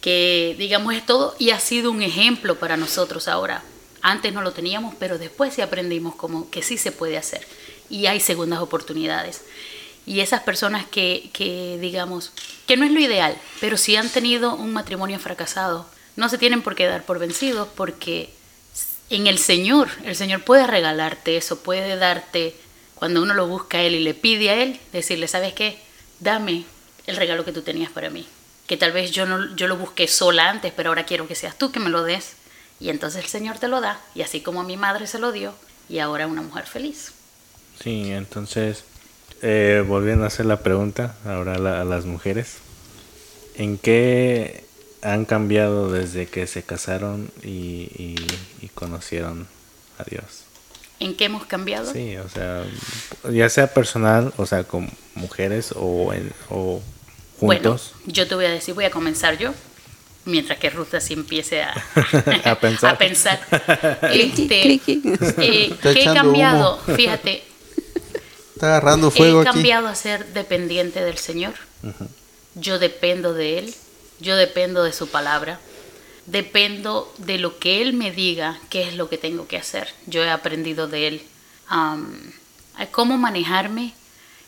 que 0.00 0.54
digamos 0.58 0.94
es 0.94 1.04
todo 1.04 1.34
y 1.38 1.50
ha 1.50 1.60
sido 1.60 1.90
un 1.90 2.02
ejemplo 2.02 2.58
para 2.58 2.76
nosotros 2.76 3.28
ahora. 3.28 3.62
Antes 4.00 4.32
no 4.32 4.42
lo 4.42 4.52
teníamos, 4.52 4.94
pero 4.98 5.18
después 5.18 5.54
sí 5.54 5.60
aprendimos 5.60 6.14
como 6.14 6.50
que 6.50 6.62
sí 6.62 6.78
se 6.78 6.92
puede 6.92 7.16
hacer 7.16 7.46
y 7.90 8.06
hay 8.06 8.20
segundas 8.20 8.60
oportunidades. 8.60 9.42
Y 10.06 10.20
esas 10.20 10.42
personas 10.42 10.86
que, 10.86 11.30
que 11.32 11.78
digamos, 11.80 12.32
que 12.66 12.76
no 12.76 12.84
es 12.84 12.92
lo 12.92 13.00
ideal, 13.00 13.36
pero 13.60 13.76
si 13.76 13.96
han 13.96 14.08
tenido 14.08 14.54
un 14.54 14.72
matrimonio 14.72 15.18
fracasado, 15.18 15.86
no 16.16 16.28
se 16.28 16.38
tienen 16.38 16.62
por 16.62 16.74
qué 16.74 16.86
dar 16.86 17.04
por 17.04 17.18
vencidos 17.18 17.68
porque 17.76 18.30
en 19.10 19.26
el 19.26 19.38
Señor, 19.38 19.88
el 20.04 20.16
Señor 20.16 20.42
puede 20.42 20.66
regalarte 20.66 21.36
eso, 21.36 21.60
puede 21.60 21.96
darte, 21.96 22.54
cuando 22.94 23.22
uno 23.22 23.34
lo 23.34 23.46
busca 23.46 23.78
a 23.78 23.82
Él 23.82 23.94
y 23.94 24.00
le 24.00 24.14
pide 24.14 24.50
a 24.50 24.62
Él, 24.62 24.80
decirle, 24.92 25.28
¿sabes 25.28 25.54
qué? 25.54 25.78
Dame 26.20 26.64
el 27.06 27.16
regalo 27.16 27.44
que 27.44 27.52
tú 27.52 27.62
tenías 27.62 27.90
para 27.90 28.10
mí. 28.10 28.26
Que 28.68 28.76
tal 28.76 28.92
vez 28.92 29.10
yo, 29.10 29.26
no, 29.26 29.56
yo 29.56 29.66
lo 29.66 29.76
busqué 29.76 30.06
sola 30.06 30.48
antes, 30.48 30.72
pero 30.76 30.90
ahora 30.90 31.06
quiero 31.06 31.26
que 31.26 31.34
seas 31.34 31.58
tú 31.58 31.72
que 31.72 31.80
me 31.80 31.90
lo 31.90 32.04
des. 32.04 32.36
Y 32.78 32.90
entonces 32.90 33.24
el 33.24 33.28
Señor 33.28 33.58
te 33.58 33.66
lo 33.66 33.80
da, 33.80 34.00
y 34.14 34.22
así 34.22 34.40
como 34.40 34.60
a 34.60 34.64
mi 34.64 34.76
madre 34.76 35.08
se 35.08 35.18
lo 35.18 35.32
dio, 35.32 35.52
y 35.88 35.98
ahora 35.98 36.28
una 36.28 36.42
mujer 36.42 36.66
feliz. 36.66 37.12
Sí, 37.82 38.12
entonces, 38.12 38.84
eh, 39.42 39.82
volviendo 39.84 40.22
a 40.22 40.28
hacer 40.28 40.46
la 40.46 40.60
pregunta 40.60 41.16
ahora 41.24 41.54
a, 41.54 41.58
la, 41.58 41.80
a 41.80 41.84
las 41.84 42.04
mujeres, 42.04 42.58
¿en 43.56 43.78
qué 43.78 44.68
han 45.02 45.24
cambiado 45.24 45.90
desde 45.90 46.26
que 46.26 46.46
se 46.46 46.62
casaron 46.62 47.30
y, 47.42 47.90
y, 47.96 48.16
y, 48.60 48.68
conocieron 48.68 49.46
a 49.98 50.04
Dios. 50.04 50.44
¿En 51.00 51.16
qué 51.16 51.26
hemos 51.26 51.46
cambiado? 51.46 51.92
Sí, 51.92 52.16
o 52.16 52.28
sea, 52.28 52.64
ya 53.30 53.48
sea 53.48 53.72
personal, 53.72 54.32
o 54.36 54.46
sea, 54.46 54.64
con 54.64 54.90
mujeres 55.14 55.72
o, 55.76 56.12
en, 56.12 56.32
o 56.50 56.82
juntos. 57.38 57.92
Bueno, 57.94 58.12
yo 58.12 58.28
te 58.28 58.34
voy 58.34 58.44
a 58.46 58.50
decir, 58.50 58.74
voy 58.74 58.84
a 58.84 58.90
comenzar 58.90 59.38
yo, 59.38 59.54
mientras 60.24 60.58
que 60.58 60.70
Ruth 60.70 60.94
así 60.94 61.14
empiece 61.14 61.62
a, 61.62 61.72
a 62.44 62.54
pensar. 62.60 62.94
a 62.94 62.98
pensar. 62.98 63.40
Este, 64.12 64.74
eh, 64.74 64.80
¿Qué 65.82 66.02
he 66.02 66.04
cambiado? 66.04 66.80
Humo. 66.84 66.96
Fíjate. 66.96 67.44
Está 68.54 68.66
agarrando 68.68 69.10
fuego 69.10 69.42
He 69.42 69.44
cambiado 69.44 69.86
aquí. 69.86 69.92
a 69.92 69.94
ser 69.94 70.26
dependiente 70.32 71.04
del 71.04 71.18
Señor. 71.18 71.54
Uh 71.82 71.88
-huh. 71.88 72.08
Yo 72.56 72.78
dependo 72.78 73.32
de 73.32 73.58
Él 73.58 73.74
yo 74.20 74.36
dependo 74.36 74.82
de 74.82 74.92
su 74.92 75.08
palabra, 75.08 75.60
dependo 76.26 77.12
de 77.18 77.38
lo 77.38 77.58
que 77.58 77.82
Él 77.82 77.92
me 77.92 78.10
diga, 78.10 78.58
qué 78.68 78.88
es 78.88 78.96
lo 78.96 79.08
que 79.08 79.18
tengo 79.18 79.46
que 79.46 79.56
hacer. 79.56 79.88
Yo 80.06 80.22
he 80.22 80.30
aprendido 80.30 80.88
de 80.88 81.08
Él 81.08 81.22
um, 81.70 82.06
a 82.76 82.86
cómo 82.86 83.16
manejarme 83.16 83.94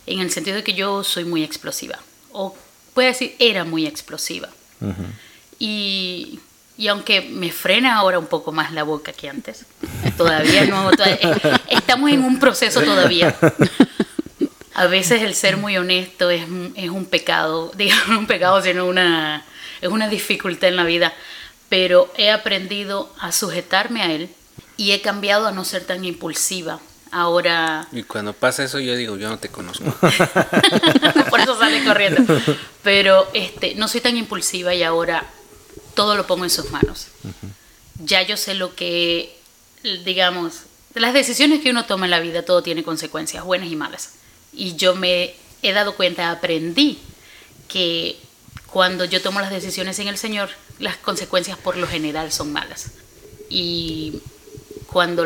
en 0.06 0.20
el 0.20 0.30
sentido 0.30 0.56
de 0.56 0.64
que 0.64 0.74
yo 0.74 1.04
soy 1.04 1.24
muy 1.24 1.44
explosiva, 1.44 1.98
o 2.32 2.56
puede 2.94 3.08
decir, 3.08 3.36
era 3.38 3.64
muy 3.64 3.86
explosiva. 3.86 4.48
Uh 4.80 4.86
-huh. 4.86 4.94
y, 5.58 6.40
y, 6.78 6.88
aunque 6.88 7.20
me 7.20 7.52
frena 7.52 7.96
ahora 7.96 8.18
un 8.18 8.26
poco 8.26 8.50
más 8.50 8.72
la 8.72 8.82
boca 8.82 9.12
que 9.12 9.28
antes, 9.28 9.66
todavía 10.16 10.64
no, 10.64 10.90
todavía, 10.90 11.60
estamos 11.68 12.10
en 12.10 12.24
un 12.24 12.38
proceso 12.38 12.80
todavía 12.80 13.36
a 14.80 14.86
veces 14.86 15.20
el 15.20 15.34
ser 15.34 15.58
muy 15.58 15.76
honesto 15.76 16.30
es, 16.30 16.42
es 16.74 16.88
un 16.88 17.04
pecado, 17.04 17.70
digamos 17.76 18.16
un 18.16 18.26
pecado, 18.26 18.62
sino 18.62 18.86
una, 18.86 19.44
es 19.82 19.90
una 19.90 20.08
dificultad 20.08 20.70
en 20.70 20.76
la 20.76 20.84
vida, 20.84 21.12
pero 21.68 22.10
he 22.16 22.30
aprendido 22.30 23.12
a 23.20 23.30
sujetarme 23.30 24.02
a 24.02 24.10
él 24.10 24.30
y 24.78 24.92
he 24.92 25.02
cambiado 25.02 25.46
a 25.46 25.52
no 25.52 25.66
ser 25.66 25.84
tan 25.84 26.02
impulsiva. 26.04 26.80
Ahora... 27.12 27.88
Y 27.92 28.04
cuando 28.04 28.32
pasa 28.32 28.64
eso 28.64 28.78
yo 28.78 28.94
digo, 28.94 29.16
yo 29.16 29.28
no 29.28 29.38
te 29.38 29.48
conozco. 29.48 29.84
Por 31.30 31.40
eso 31.40 31.58
sale 31.58 31.84
corriendo. 31.84 32.22
Pero 32.82 33.28
este, 33.34 33.74
no 33.74 33.88
soy 33.88 34.00
tan 34.00 34.16
impulsiva 34.16 34.74
y 34.74 34.82
ahora 34.82 35.24
todo 35.94 36.16
lo 36.16 36.26
pongo 36.26 36.44
en 36.44 36.50
sus 36.50 36.70
manos. 36.70 37.08
Uh 37.24 37.28
-huh. 37.28 38.04
Ya 38.04 38.22
yo 38.22 38.36
sé 38.36 38.54
lo 38.54 38.74
que, 38.74 39.36
digamos, 40.04 40.62
las 40.94 41.14
decisiones 41.14 41.60
que 41.60 41.70
uno 41.70 41.84
toma 41.84 42.06
en 42.06 42.10
la 42.10 42.20
vida, 42.20 42.44
todo 42.44 42.62
tiene 42.62 42.82
consecuencias, 42.82 43.44
buenas 43.44 43.70
y 43.70 43.76
malas. 43.76 44.14
Y 44.52 44.76
yo 44.76 44.94
me 44.94 45.34
he 45.62 45.72
dado 45.72 45.94
cuenta, 45.94 46.30
aprendí 46.30 46.98
que 47.68 48.18
cuando 48.66 49.04
yo 49.04 49.20
tomo 49.20 49.40
las 49.40 49.50
decisiones 49.50 49.98
en 49.98 50.08
el 50.08 50.16
Señor, 50.16 50.50
las 50.78 50.96
consecuencias 50.96 51.58
por 51.58 51.76
lo 51.76 51.86
general 51.86 52.32
son 52.32 52.52
malas. 52.52 52.92
Y 53.48 54.20
cuando 54.86 55.24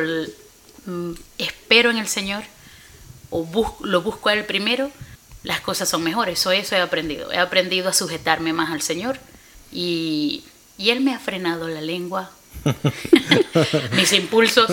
espero 1.38 1.90
en 1.90 1.98
el 1.98 2.08
Señor 2.08 2.44
o 3.30 3.44
bus 3.44 3.68
lo 3.80 4.02
busco 4.02 4.28
a 4.28 4.34
Él 4.34 4.44
primero, 4.44 4.90
las 5.42 5.60
cosas 5.60 5.88
son 5.88 6.02
mejores. 6.02 6.38
Eso, 6.38 6.52
eso 6.52 6.76
he 6.76 6.80
aprendido. 6.80 7.32
He 7.32 7.38
aprendido 7.38 7.88
a 7.88 7.92
sujetarme 7.92 8.52
más 8.52 8.70
al 8.70 8.82
Señor 8.82 9.18
y, 9.72 10.44
y 10.78 10.90
Él 10.90 11.00
me 11.00 11.14
ha 11.14 11.18
frenado 11.18 11.68
la 11.68 11.80
lengua, 11.80 12.30
mis 13.96 14.12
impulsos, 14.12 14.70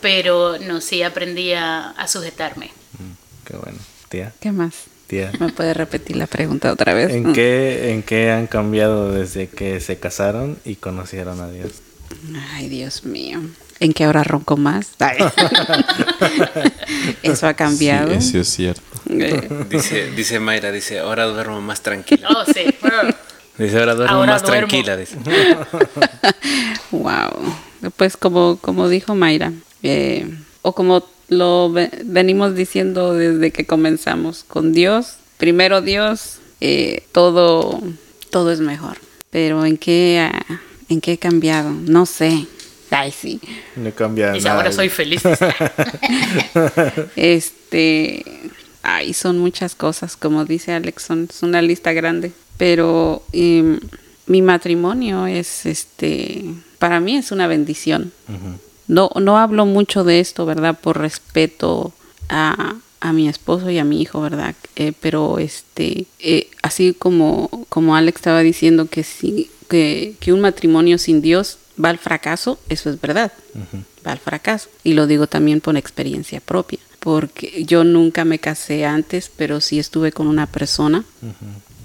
pero 0.00 0.58
no, 0.58 0.80
sí 0.80 1.02
aprendí 1.02 1.52
a, 1.52 1.90
a 1.90 2.06
sujetarme. 2.06 2.66
Mm, 2.98 3.46
qué 3.46 3.56
bueno. 3.56 3.78
Tía. 4.08 4.32
¿Qué 4.40 4.52
más? 4.52 4.74
Tía. 5.06 5.32
¿Me 5.38 5.50
puede 5.50 5.74
repetir 5.74 6.16
la 6.16 6.26
pregunta 6.26 6.72
otra 6.72 6.94
vez? 6.94 7.10
¿En 7.10 7.32
qué, 7.32 7.92
¿En 7.92 8.02
qué 8.02 8.30
han 8.30 8.46
cambiado 8.46 9.12
desde 9.12 9.48
que 9.48 9.80
se 9.80 9.98
casaron 9.98 10.58
y 10.64 10.76
conocieron 10.76 11.40
a 11.40 11.50
Dios? 11.50 11.72
Ay, 12.52 12.68
Dios 12.68 13.04
mío. 13.04 13.40
¿En 13.80 13.92
qué 13.92 14.04
ahora 14.04 14.24
ronco 14.24 14.56
más? 14.56 14.88
Eso 17.22 17.46
ha 17.46 17.54
cambiado. 17.54 18.10
Sí, 18.20 18.28
eso 18.28 18.38
es 18.40 18.48
cierto. 18.48 18.82
Eh. 19.10 19.48
Dice, 19.70 20.10
dice 20.12 20.40
Mayra, 20.40 20.72
dice, 20.72 20.98
ahora 20.98 21.24
duermo 21.26 21.60
más 21.60 21.82
tranquila. 21.82 22.28
Oh, 22.30 22.44
sí. 22.44 22.64
Dice, 23.56 23.78
ahora 23.78 23.94
duermo 23.94 24.16
ahora 24.16 24.32
más 24.32 24.42
duermo. 24.42 24.68
tranquila. 24.68 24.96
Dice. 24.96 25.16
wow. 26.90 27.30
Pues 27.96 28.16
como, 28.16 28.56
como 28.58 28.88
dijo 28.88 29.14
Mayra, 29.14 29.52
eh, 29.82 30.26
o 30.62 30.74
como 30.74 31.04
lo 31.28 31.70
ve- 31.70 31.90
venimos 32.04 32.54
diciendo 32.54 33.14
desde 33.14 33.50
que 33.52 33.66
comenzamos, 33.66 34.44
con 34.44 34.72
Dios, 34.72 35.16
primero 35.36 35.80
Dios, 35.82 36.38
eh, 36.60 37.04
todo, 37.12 37.80
todo 38.30 38.50
es 38.50 38.60
mejor. 38.60 38.98
Pero 39.30 39.64
¿en 39.64 39.76
qué, 39.76 40.28
ah, 40.32 40.60
¿en 40.88 41.00
qué 41.00 41.12
he 41.12 41.18
cambiado? 41.18 41.70
No 41.70 42.06
sé. 42.06 42.46
Ay, 42.90 43.12
sí. 43.12 43.40
No 43.76 43.90
cambia 43.92 44.32
Dice, 44.32 44.48
nada. 44.48 44.60
ahora 44.60 44.72
soy 44.72 44.88
feliz. 44.88 45.22
Este, 47.16 48.24
ay, 48.82 49.12
son 49.14 49.38
muchas 49.38 49.74
cosas, 49.74 50.16
como 50.16 50.44
dice 50.44 50.72
Alex, 50.72 51.02
son, 51.02 51.28
es 51.30 51.42
una 51.42 51.62
lista 51.62 51.92
grande. 51.92 52.32
Pero 52.56 53.22
em, 53.32 53.78
mi 54.26 54.42
matrimonio 54.42 55.26
es, 55.26 55.66
este, 55.66 56.44
para 56.78 57.00
mí 57.00 57.16
es 57.16 57.30
una 57.30 57.46
bendición. 57.46 58.12
No, 58.86 59.10
no 59.20 59.36
hablo 59.38 59.66
mucho 59.66 60.02
de 60.04 60.20
esto, 60.20 60.46
¿verdad? 60.46 60.78
Por 60.80 60.98
respeto 60.98 61.92
a, 62.28 62.74
a 63.00 63.12
mi 63.12 63.28
esposo 63.28 63.70
y 63.70 63.78
a 63.78 63.84
mi 63.84 64.00
hijo, 64.00 64.20
¿verdad? 64.20 64.54
Eh, 64.76 64.92
pero 65.00 65.38
este, 65.38 66.06
eh, 66.18 66.48
así 66.62 66.94
como, 66.98 67.48
como 67.68 67.94
Alex 67.96 68.16
estaba 68.16 68.40
diciendo 68.40 68.86
que 68.86 69.04
sí, 69.04 69.50
que, 69.68 70.14
que 70.20 70.32
un 70.32 70.40
matrimonio 70.40 70.96
sin 70.98 71.20
Dios 71.20 71.58
va 71.82 71.90
al 71.90 71.98
fracaso, 71.98 72.58
eso 72.68 72.90
es 72.90 73.00
verdad. 73.00 73.32
Va 74.06 74.12
al 74.12 74.18
fracaso. 74.18 74.68
Y 74.84 74.94
lo 74.94 75.06
digo 75.06 75.26
también 75.26 75.60
por 75.60 75.76
experiencia 75.76 76.40
propia. 76.40 76.78
Porque 77.00 77.64
yo 77.64 77.84
nunca 77.84 78.24
me 78.24 78.38
casé 78.38 78.84
antes, 78.84 79.30
pero 79.34 79.60
sí 79.60 79.78
estuve 79.78 80.12
con 80.12 80.26
una 80.26 80.46
persona 80.46 81.04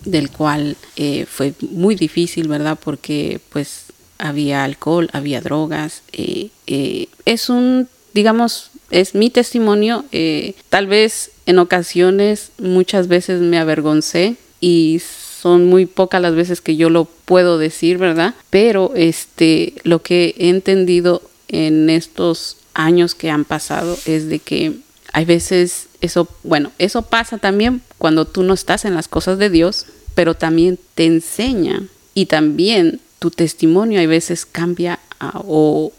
del 0.06 0.32
cual 0.32 0.76
eh, 0.96 1.26
fue 1.26 1.54
muy 1.62 1.96
difícil, 1.96 2.48
¿verdad? 2.48 2.78
Porque 2.84 3.40
pues 3.50 3.86
había 4.18 4.64
alcohol, 4.64 5.10
había 5.14 5.42
drogas. 5.42 6.02
eh, 6.12 6.50
eh, 6.68 7.08
es 7.26 7.50
un, 7.50 7.88
digamos, 8.14 8.72
es 8.90 9.16
mi 9.16 9.30
testimonio. 9.30 10.06
eh, 10.12 10.56
tal 10.70 10.88
vez 10.88 11.32
en 11.46 11.60
ocasiones, 11.60 12.52
muchas 12.58 13.08
veces 13.08 13.42
me 13.42 13.60
avergoncé 13.60 14.36
y 14.62 15.02
son 15.44 15.66
muy 15.66 15.86
pocas 15.86 16.22
las 16.22 16.36
veces 16.36 16.62
que 16.62 16.78
yo 16.78 16.90
lo 16.90 17.04
puedo 17.26 17.58
decir, 17.58 17.98
¿verdad? 17.98 18.34
Pero 18.50 18.94
este, 18.96 19.74
lo 19.84 20.02
que 20.02 20.34
he 20.38 20.48
entendido 20.48 21.22
en 21.50 21.90
estos 21.90 22.56
años 22.74 23.14
que 23.14 23.30
han 23.30 23.44
pasado 23.44 23.98
es 24.06 24.30
de 24.30 24.40
que 24.40 24.72
hay 25.12 25.26
veces 25.26 25.88
eso, 26.00 26.30
bueno, 26.44 26.72
eso 26.80 27.02
pasa 27.02 27.38
también 27.40 27.82
cuando 27.98 28.24
tú 28.26 28.44
no 28.44 28.54
estás 28.54 28.86
en 28.86 28.96
las 28.96 29.10
cosas 29.10 29.38
de 29.38 29.50
Dios, 29.50 29.86
pero 30.16 30.34
también 30.36 30.80
te 30.96 31.06
enseña 31.06 31.84
y 32.14 32.28
también 32.28 33.02
tu 33.20 33.30
testimonio 33.30 34.00
hay 34.00 34.08
veces 34.08 34.46
cambia 34.46 35.00
a- 35.20 35.42
o, 35.46 35.92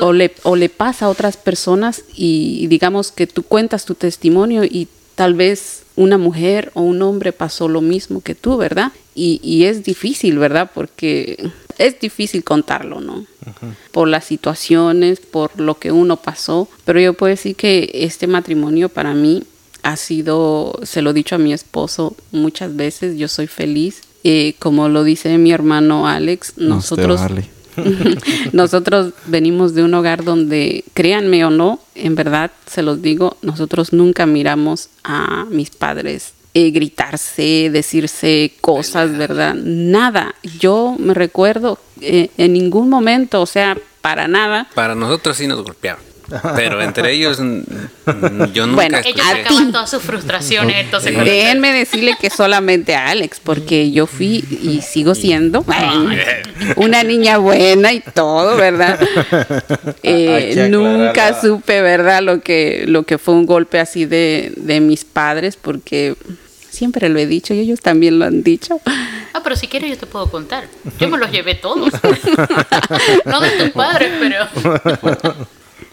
o 0.00 0.12
le, 0.12 0.32
o 0.44 0.54
le 0.54 0.68
pasa 0.68 1.06
a 1.06 1.08
otras 1.08 1.36
personas 1.36 2.02
y 2.14 2.66
digamos 2.68 3.10
que 3.10 3.26
tú 3.26 3.42
cuentas 3.42 3.84
tu 3.84 3.94
testimonio 3.96 4.62
y 4.64 4.86
tal 5.14 5.34
vez 5.34 5.82
una 5.96 6.18
mujer 6.18 6.70
o 6.74 6.82
un 6.82 7.02
hombre 7.02 7.32
pasó 7.32 7.68
lo 7.68 7.80
mismo 7.80 8.20
que 8.20 8.34
tú, 8.34 8.56
¿verdad? 8.56 8.92
Y, 9.14 9.40
y 9.42 9.64
es 9.64 9.84
difícil, 9.84 10.38
¿verdad? 10.38 10.70
Porque 10.74 11.50
es 11.78 12.00
difícil 12.00 12.44
contarlo, 12.44 13.00
¿no? 13.00 13.26
Por 13.90 14.08
las 14.08 14.24
situaciones, 14.24 15.20
por 15.20 15.58
lo 15.60 15.78
que 15.78 15.92
uno 15.92 16.16
pasó. 16.16 16.68
Pero 16.84 17.00
yo 17.00 17.14
puedo 17.14 17.30
decir 17.30 17.56
que 17.56 17.90
este 17.92 18.26
matrimonio 18.26 18.88
para 18.88 19.14
mí 19.14 19.44
ha 19.82 19.96
sido, 19.96 20.78
se 20.82 21.02
lo 21.02 21.10
he 21.10 21.14
dicho 21.14 21.34
a 21.34 21.38
mi 21.38 21.52
esposo 21.52 22.16
muchas 22.30 22.76
veces, 22.76 23.18
yo 23.18 23.28
soy 23.28 23.46
feliz. 23.46 24.02
Eh, 24.24 24.54
como 24.60 24.88
lo 24.88 25.02
dice 25.02 25.36
mi 25.38 25.50
hermano 25.50 26.06
Alex, 26.06 26.54
nosotros. 26.56 27.20
nosotros 28.52 29.12
venimos 29.26 29.74
de 29.74 29.82
un 29.82 29.94
hogar 29.94 30.24
donde, 30.24 30.84
créanme 30.94 31.44
o 31.44 31.50
no, 31.50 31.80
en 31.94 32.14
verdad 32.14 32.50
se 32.66 32.82
los 32.82 33.02
digo, 33.02 33.36
nosotros 33.42 33.92
nunca 33.92 34.26
miramos 34.26 34.88
a 35.04 35.46
mis 35.50 35.70
padres 35.70 36.34
eh, 36.54 36.70
gritarse, 36.70 37.70
decirse 37.72 38.52
cosas, 38.60 39.16
¿verdad? 39.16 39.54
Nada. 39.54 40.34
Yo 40.58 40.96
me 40.98 41.14
recuerdo 41.14 41.78
eh, 42.02 42.28
en 42.36 42.52
ningún 42.52 42.90
momento, 42.90 43.40
o 43.40 43.46
sea, 43.46 43.78
para 44.02 44.28
nada. 44.28 44.68
Para 44.74 44.94
nosotros 44.94 45.38
sí 45.38 45.46
nos 45.46 45.62
golpeaban. 45.62 46.11
Pero 46.56 46.80
entre 46.82 47.12
ellos, 47.12 47.38
yo 47.38 48.66
nunca 48.66 48.74
Bueno, 48.74 48.98
escuché. 48.98 49.10
Ellos 49.10 49.26
A 49.26 49.36
sacaban 49.36 49.66
ti. 49.66 49.72
todas 49.72 49.90
sus 49.90 50.02
frustraciones, 50.02 50.76
entonces 50.84 51.16
Déjenme 51.16 51.72
decirle 51.72 52.16
que 52.20 52.30
solamente 52.30 52.94
a 52.94 53.08
Alex, 53.08 53.40
porque 53.42 53.90
yo 53.90 54.06
fui 54.06 54.44
y 54.62 54.80
sigo 54.82 55.14
siendo 55.14 55.64
una 56.76 57.02
niña 57.02 57.38
buena 57.38 57.92
y 57.92 58.00
todo, 58.00 58.56
¿verdad? 58.56 58.98
Eh, 60.04 60.68
nunca 60.70 61.40
supe, 61.40 61.80
¿verdad? 61.80 62.22
Lo 62.22 62.40
que, 62.40 62.84
lo 62.86 63.04
que 63.04 63.18
fue 63.18 63.34
un 63.34 63.46
golpe 63.46 63.78
así 63.78 64.04
de, 64.04 64.52
de 64.56 64.80
mis 64.80 65.04
padres, 65.04 65.56
porque 65.56 66.16
siempre 66.70 67.08
lo 67.08 67.18
he 67.18 67.26
dicho 67.26 67.54
y 67.54 67.60
ellos 67.60 67.80
también 67.80 68.18
lo 68.18 68.24
han 68.24 68.42
dicho. 68.42 68.80
Ah, 69.32 69.40
pero 69.42 69.56
si 69.56 69.66
quieres 69.68 69.90
yo 69.90 69.98
te 69.98 70.06
puedo 70.06 70.30
contar. 70.30 70.64
Yo 70.98 71.08
me 71.08 71.18
los 71.18 71.30
llevé 71.30 71.54
todos. 71.54 71.92
no 73.24 73.40
de 73.40 73.50
tus 73.50 73.70
padres, 73.70 74.12
pero... 74.20 74.46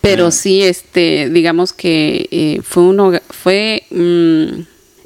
Pero 0.01 0.31
sí, 0.31 0.63
este, 0.63 1.29
digamos 1.29 1.73
que 1.73 2.27
eh, 2.31 2.61
fue 2.63 2.83
uno, 2.83 3.11
fue 3.29 3.83
mm, 3.89 4.61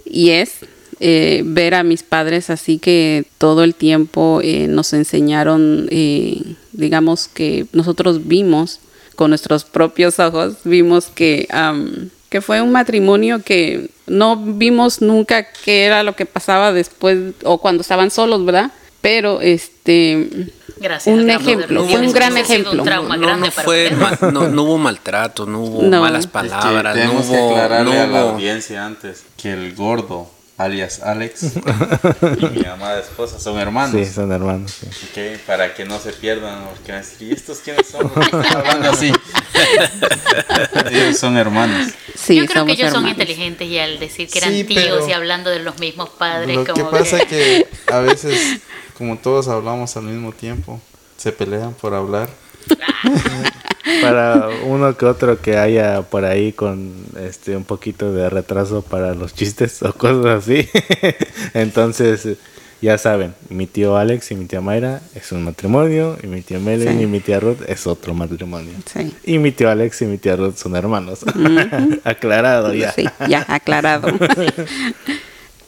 y 0.06 0.30
es 0.30 0.60
eh, 1.00 1.42
ver 1.44 1.74
a 1.74 1.84
mis 1.84 2.04
padres 2.04 2.50
así 2.50 2.78
que 2.78 3.26
todo 3.38 3.64
el 3.64 3.76
tiempo 3.76 4.40
eh, 4.44 4.68
nos 4.68 4.94
enseñaron, 4.94 5.88
eh, 5.92 6.56
digamos 6.72 7.28
que 7.28 7.66
nosotros 7.74 8.28
vimos 8.28 8.80
con 9.16 9.32
nuestros 9.32 9.66
propios 9.66 10.20
ojos, 10.20 10.58
vimos 10.64 11.08
que 11.08 11.48
am, 11.52 12.10
que 12.30 12.42
fue 12.42 12.62
un 12.62 12.72
matrimonio 12.72 13.42
que 13.44 13.90
no 14.08 14.38
vimos 14.38 15.02
nunca 15.02 15.46
qué 15.66 15.84
era 15.84 16.04
lo 16.04 16.16
que 16.16 16.26
pasaba 16.26 16.72
después 16.72 17.34
o 17.44 17.58
cuando 17.58 17.82
estaban 17.82 18.10
solos, 18.10 18.46
¿verdad? 18.46 18.72
Pero 19.02 19.42
este 19.42 20.52
Gracias. 20.84 21.16
Un 21.18 21.30
ejemplo, 21.30 21.86
fue 21.86 22.00
un 22.02 22.12
gran 22.12 22.38
ejemplo. 22.38 22.72
Un 22.74 22.84
trauma 22.84 23.16
no, 23.16 23.22
no, 23.22 23.28
grande 23.28 23.48
no 23.48 23.54
para 23.54 23.66
fue, 23.66 23.92
no, 24.34 24.48
no 24.50 24.64
hubo 24.64 24.78
maltrato, 24.78 25.46
no 25.46 25.60
hubo 25.62 25.82
No. 25.90 26.02
malas 26.02 26.22
Es 26.22 26.26
que 26.28 26.32
palabras, 26.34 26.96
no 26.96 27.02
tenemos 27.02 27.26
que 27.26 27.32
hubo, 27.38 27.52
aclararle 27.52 27.96
no 27.96 28.02
a 28.02 28.08
la 28.08 28.26
hubo- 28.26 28.30
audiencia 28.32 28.86
antes 28.86 29.24
que 29.42 29.54
el 29.54 29.74
gordo, 29.76 30.30
alias 30.58 31.02
Alex, 31.02 31.44
y 32.38 32.46
mi 32.60 32.66
amada 32.66 33.00
esposa 33.00 33.40
son 33.40 33.58
hermanos. 33.60 33.96
Sí, 33.96 34.14
son 34.14 34.32
hermanos. 34.32 34.72
sí. 34.82 34.88
Ok, 35.10 35.40
Para 35.48 35.74
que 35.74 35.86
no 35.86 36.00
se 36.00 36.12
pierdan, 36.12 36.66
porque 36.66 36.92
van 36.92 37.02
a 37.02 37.06
decir, 37.06 37.28
¿y 37.30 37.32
estos 37.34 37.60
quiénes 37.60 37.88
son? 37.88 38.10
¿Por 38.10 38.30
qué 38.30 38.38
están 38.38 38.58
hablando 38.58 38.92
así? 38.92 39.12
Ellos 40.92 41.18
son 41.18 41.38
hermanos. 41.38 41.92
sí, 42.16 42.36
yo 42.36 42.46
creo 42.46 42.66
que 42.66 42.74
ellos 42.74 42.90
son 42.92 43.06
hermanos. 43.06 43.12
inteligentes 43.20 43.68
y 43.68 43.80
al 43.80 44.00
decir 44.00 44.30
que 44.30 44.40
eran 44.40 44.52
Sí, 44.52 44.64
tíos 44.66 45.08
y 45.08 45.14
hablando 45.14 45.50
de 45.50 45.60
los 45.60 45.80
mismos 45.80 46.10
padres, 46.10 46.56
Lo 46.58 46.64
que 46.66 46.72
como 46.74 46.92
pasa 46.92 47.18
es 47.20 47.26
que 47.26 47.68
a 47.92 48.00
veces, 48.00 48.60
como 48.98 49.18
todos 49.18 49.48
hablamos 49.48 49.96
al 49.98 50.04
mismo 50.04 50.32
tiempo, 50.32 50.80
se 51.18 51.32
pelean 51.32 51.74
por 51.74 51.94
hablar. 51.94 52.30
Para 54.02 54.48
uno 54.66 54.96
que 54.98 55.06
otro 55.06 55.42
que 55.42 55.58
haya 55.58 56.02
por 56.04 56.24
ahí 56.26 56.54
con 56.54 56.94
este 57.20 57.56
un 57.58 57.66
poquito 57.66 58.14
de 58.14 58.30
retraso 58.30 58.82
para 58.82 59.14
los 59.14 59.34
chistes 59.34 59.84
o 59.84 59.94
cosas 59.94 60.44
así. 60.44 60.68
Entonces, 61.54 62.38
ya 62.82 62.98
saben, 62.98 63.34
mi 63.50 63.68
tío 63.68 63.98
Alex 63.98 64.32
y 64.32 64.36
mi 64.36 64.46
tía 64.46 64.62
Mayra 64.62 65.02
es 65.16 65.32
un 65.34 65.44
matrimonio, 65.44 66.18
y 66.24 66.28
mi 66.28 66.42
tía 66.42 66.60
Melanie 66.60 66.98
Sí. 66.98 67.04
y 67.04 67.08
mi 67.08 67.20
tía 67.20 67.40
Ruth 67.40 67.60
es 67.68 67.86
otro 67.86 68.14
matrimonio. 68.14 68.74
Sí. 68.86 69.14
Y 69.26 69.38
mi 69.38 69.52
tío 69.52 69.70
Alex 69.70 70.02
y 70.02 70.06
mi 70.06 70.18
tía 70.18 70.36
Ruth 70.38 70.56
son 70.56 70.76
hermanos. 70.76 71.20
Aclarado 72.06 72.74
ya. 72.74 72.92
Sí, 72.94 73.06
ya 73.30 73.46
aclarado. 73.48 74.08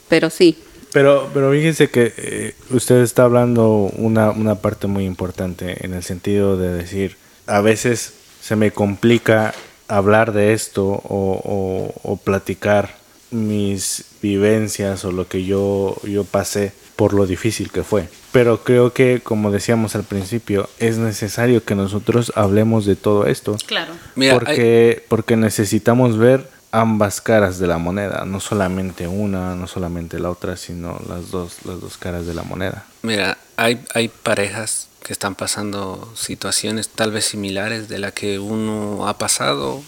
Pero 0.08 0.30
sí, 0.30 0.58
Pero, 0.96 1.28
pero 1.34 1.50
fíjense 1.52 1.90
que 1.90 2.14
eh, 2.16 2.54
usted 2.70 3.02
está 3.02 3.24
hablando 3.24 3.90
una, 3.98 4.30
una 4.30 4.54
parte 4.54 4.86
muy 4.86 5.04
importante 5.04 5.84
en 5.84 5.92
el 5.92 6.02
sentido 6.02 6.56
de 6.56 6.72
decir, 6.72 7.18
a 7.46 7.60
veces 7.60 8.14
se 8.40 8.56
me 8.56 8.70
complica 8.70 9.52
hablar 9.88 10.32
de 10.32 10.54
esto 10.54 10.86
o, 10.86 11.02
o- 11.44 11.94
o 12.02 12.16
platicar 12.16 12.94
mis 13.30 14.06
vivencias 14.22 15.04
o 15.04 15.12
lo 15.12 15.28
que 15.28 15.44
yo, 15.44 15.96
yo 16.04 16.24
pasé 16.24 16.72
por 16.96 17.12
lo 17.12 17.26
difícil 17.26 17.70
que 17.70 17.82
fue. 17.82 18.08
Pero 18.32 18.64
creo 18.64 18.94
que, 18.94 19.20
como 19.22 19.50
decíamos 19.50 19.94
al 19.96 20.04
principio, 20.04 20.66
es 20.78 20.96
necesario 20.96 21.62
que 21.62 21.74
nosotros 21.74 22.32
hablemos 22.36 22.86
de 22.86 22.96
todo 22.96 23.26
esto. 23.26 23.56
Claro. 23.66 23.92
Mira, 24.14 24.32
hay- 24.32 24.38
porque, 24.38 25.04
porque 25.08 25.36
necesitamos 25.36 26.16
ver 26.16 26.48
ambas 26.76 27.22
caras 27.22 27.58
de 27.58 27.66
la 27.66 27.78
moneda, 27.78 28.24
no 28.26 28.38
solamente 28.38 29.06
una, 29.06 29.56
no 29.56 29.66
solamente 29.66 30.18
la 30.18 30.30
otra, 30.30 30.56
sino 30.58 31.00
las 31.08 31.30
dos, 31.30 31.64
las 31.64 31.80
dos 31.80 31.96
caras 31.96 32.26
de 32.26 32.34
la 32.34 32.42
moneda. 32.42 32.84
Mira, 33.02 33.38
hay, 33.56 33.82
hay 33.94 34.08
parejas 34.08 34.88
que 35.02 35.14
están 35.14 35.34
pasando 35.34 36.12
situaciones 36.14 36.90
tal 36.90 37.12
vez 37.12 37.24
similares 37.24 37.88
de 37.88 37.98
la 37.98 38.10
que 38.10 38.38
uno 38.38 39.08
ha 39.08 39.16
pasado 39.16 39.82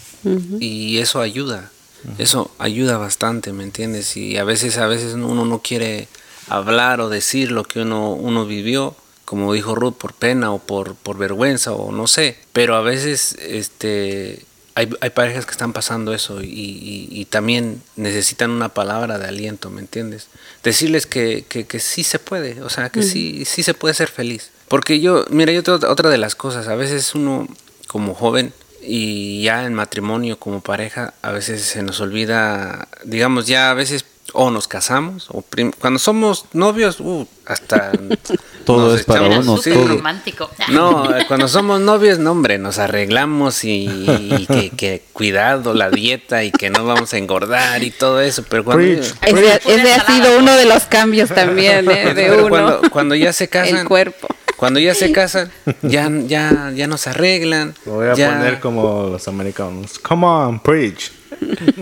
y 0.59 0.97
eso 0.97 1.21
ayuda. 1.21 1.69
Eso 2.17 2.49
ayuda 2.57 2.97
bastante, 2.97 3.51
¿me 3.51 3.63
entiendes? 3.63 4.15
Y 4.15 4.37
a 4.37 4.43
veces 4.43 4.77
a 4.77 4.87
veces 4.87 5.13
uno 5.13 5.45
no 5.45 5.59
quiere 5.59 6.07
hablar 6.47 7.01
o 7.01 7.09
decir 7.09 7.51
lo 7.51 7.65
que 7.65 7.81
uno 7.81 8.13
uno 8.13 8.45
vivió, 8.45 8.95
como 9.25 9.53
dijo 9.53 9.75
Ruth, 9.75 9.95
por 9.95 10.13
pena 10.13 10.51
o 10.51 10.59
por 10.59 10.95
por 10.95 11.17
vergüenza 11.17 11.73
o 11.73 11.91
no 11.91 12.07
sé, 12.07 12.37
pero 12.53 12.75
a 12.75 12.81
veces 12.81 13.35
este 13.41 14.45
hay, 14.79 14.89
hay 15.01 15.09
parejas 15.11 15.45
que 15.45 15.51
están 15.51 15.73
pasando 15.73 16.13
eso 16.13 16.41
y, 16.41 16.47
y- 16.47 17.07
y 17.11 17.25
también 17.25 17.81
necesitan 17.95 18.49
una 18.51 18.69
palabra 18.69 19.17
de 19.19 19.27
aliento, 19.27 19.69
¿me 19.69 19.81
entiendes? 19.81 20.27
Decirles 20.63 21.05
que, 21.05 21.45
que, 21.47 21.65
que 21.65 21.79
sí 21.79 22.03
se 22.03 22.19
puede, 22.19 22.61
o 22.61 22.69
sea, 22.69 22.89
que 22.89 23.01
sí, 23.03 23.43
sí 23.45 23.63
se 23.63 23.73
puede 23.73 23.93
ser 23.93 24.09
feliz. 24.09 24.51
Porque 24.67 24.99
yo, 24.99 25.25
mira, 25.29 25.51
yo 25.51 25.63
tengo 25.63 25.79
otra 25.89 26.09
de 26.09 26.17
las 26.17 26.35
cosas, 26.35 26.67
a 26.67 26.75
veces 26.75 27.15
uno 27.15 27.47
como 27.87 28.13
joven 28.13 28.53
y 28.81 29.41
ya 29.43 29.65
en 29.65 29.73
matrimonio 29.73 30.39
como 30.39 30.61
pareja, 30.61 31.13
a 31.21 31.31
veces 31.31 31.61
se 31.63 31.81
nos 31.83 31.99
olvida, 31.99 32.87
digamos, 33.03 33.45
ya 33.47 33.71
a 33.71 33.73
veces 33.73 34.05
o 34.33 34.51
nos 34.51 34.67
casamos 34.67 35.27
o 35.29 35.41
prim- 35.41 35.71
cuando 35.79 35.99
somos 35.99 36.45
novios, 36.53 36.99
uh, 36.99 37.27
hasta 37.45 37.91
Todo 38.65 38.95
es 38.95 39.03
para 39.03 39.23
uno, 39.23 39.57
súper 39.57 39.73
todo. 39.73 39.87
romántico. 39.87 40.49
no, 40.69 41.07
cuando 41.27 41.47
somos 41.47 41.79
novios, 41.81 42.19
no, 42.19 42.31
hombre, 42.33 42.59
nos 42.59 42.77
arreglamos 42.77 43.63
y, 43.63 43.85
y 43.87 44.45
que, 44.45 44.69
que 44.69 45.03
cuidado 45.13 45.73
la 45.73 45.89
dieta 45.89 46.43
y 46.43 46.51
que 46.51 46.69
no 46.69 46.85
vamos 46.85 47.13
a 47.13 47.17
engordar 47.17 47.81
y 47.83 47.89
todo 47.89 48.21
eso. 48.21 48.43
Pero 48.47 48.63
cuando, 48.63 48.83
Preach. 48.83 49.13
Ese, 49.23 49.61
ese 49.73 49.93
ha 49.93 50.05
sido 50.05 50.37
uno 50.37 50.55
de 50.55 50.65
los 50.65 50.83
cambios 50.83 51.29
también 51.29 51.89
¿eh? 51.89 52.13
de 52.13 52.25
pero 52.29 52.39
uno. 52.45 52.49
cuando, 52.49 52.81
cuando 52.91 53.15
ya 53.15 53.33
se 53.33 53.47
casan, 53.47 53.77
El 53.79 53.87
cuerpo. 53.87 54.27
cuando 54.55 54.79
ya 54.79 54.93
se 54.93 55.11
casan, 55.11 55.49
ya, 55.81 56.07
ya, 56.27 56.71
ya 56.75 56.85
nos 56.85 57.07
arreglan, 57.07 57.73
Lo 57.87 57.93
voy 57.93 58.07
a 58.09 58.13
ya, 58.13 58.29
poner 58.35 58.59
como 58.59 59.09
los 59.09 59.27
americanos. 59.27 59.97
Come 59.97 60.27
on, 60.27 60.59
preach. 60.59 61.11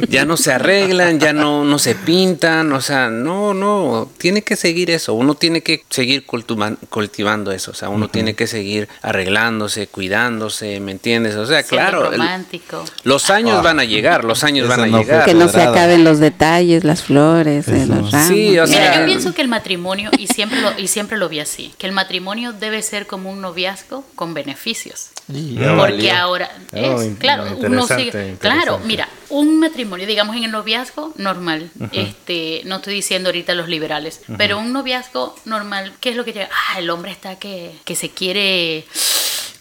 Ya 0.10 0.26
no 0.26 0.38
se 0.38 0.52
arreglan, 0.52 1.20
ya 1.20 1.34
no, 1.34 1.64
no 1.64 1.80
se 1.80 1.96
pintan, 1.96 2.72
o 2.74 2.82
sea, 2.82 3.10
no, 3.10 3.54
no, 3.54 4.10
tiene 4.18 4.42
que 4.44 4.56
seguir 4.56 4.92
eso, 4.92 5.14
uno 5.14 5.36
tiene 5.36 5.62
que 5.62 5.84
seguir 5.90 6.26
cultivan- 6.26 6.78
cultivando 6.90 7.52
eso, 7.52 7.72
o 7.72 7.74
sea, 7.74 7.90
uno 7.90 8.10
tiene 8.10 8.34
que 8.36 8.48
seguir 8.48 8.88
arreglándose, 9.02 9.88
cuidándose, 9.88 10.80
¿me 10.80 10.92
entiendes? 10.92 11.36
O 11.36 11.46
sea, 11.46 11.62
Siendo 11.64 11.70
claro, 11.90 12.06
el- 12.12 12.12
romántico. 12.20 12.84
los 13.04 13.30
años 13.30 13.64
van 13.64 13.80
a 13.80 13.84
llegar, 13.86 14.24
los 14.24 14.44
años 14.44 14.68
van 14.68 14.82
a 14.82 14.88
no 14.88 15.00
llegar. 15.00 15.26
Que 15.26 15.34
no 15.34 15.48
se 15.50 15.62
acaben 15.62 16.04
los 16.04 16.20
detalles, 16.20 16.84
las 16.84 17.04
flores, 17.04 17.68
eh, 17.68 17.86
los 17.88 18.12
ramos. 18.12 18.28
Sí, 18.28 18.58
o 18.60 18.68
sea, 18.68 18.80
Mira, 18.80 19.00
yo 19.00 19.06
pienso 19.06 19.34
que 19.34 19.42
el 19.42 19.48
matrimonio, 19.48 20.12
y 20.18 20.28
siempre, 20.28 20.62
lo, 20.62 20.78
y 20.78 20.88
siempre 20.88 21.18
lo 21.18 21.30
vi 21.30 21.40
así, 21.40 21.74
que 21.78 21.88
el 21.88 21.94
matrimonio 21.94 22.54
debe 22.54 22.82
ser 22.82 23.08
como 23.08 23.32
un 23.32 23.42
noviazgo 23.42 24.04
con 24.16 24.34
beneficios. 24.34 25.08
Porque 25.28 25.76
valió. 25.76 26.16
ahora 26.16 26.50
es, 26.72 27.18
claro, 27.20 27.46
no, 27.46 27.68
uno 27.68 27.86
sigue, 27.86 28.38
claro, 28.40 28.80
mira, 28.86 29.10
un 29.30 29.60
matrimonio, 29.60 30.08
digamos 30.08 30.38
en 30.38 30.46
el 30.46 30.52
noviazgo 30.52 31.14
normal, 31.18 31.70
este, 31.92 32.62
no 32.64 32.78
estoy 32.78 32.94
diciendo 32.94 33.28
ahorita 33.30 33.54
los 33.54 33.68
liberales, 33.68 34.22
pero 34.38 34.58
un 34.58 34.72
noviazgo 34.72 35.36
normal, 35.44 35.92
¿qué 36.00 36.12
es 36.12 36.16
lo 36.16 36.24
que 36.24 36.32
llega? 36.32 36.50
Ah, 36.70 36.80
el 36.80 36.90
hombre 36.90 37.12
está 37.12 37.38
que, 37.38 37.74
que 37.84 37.96
se 37.96 38.10
quiere 38.10 38.86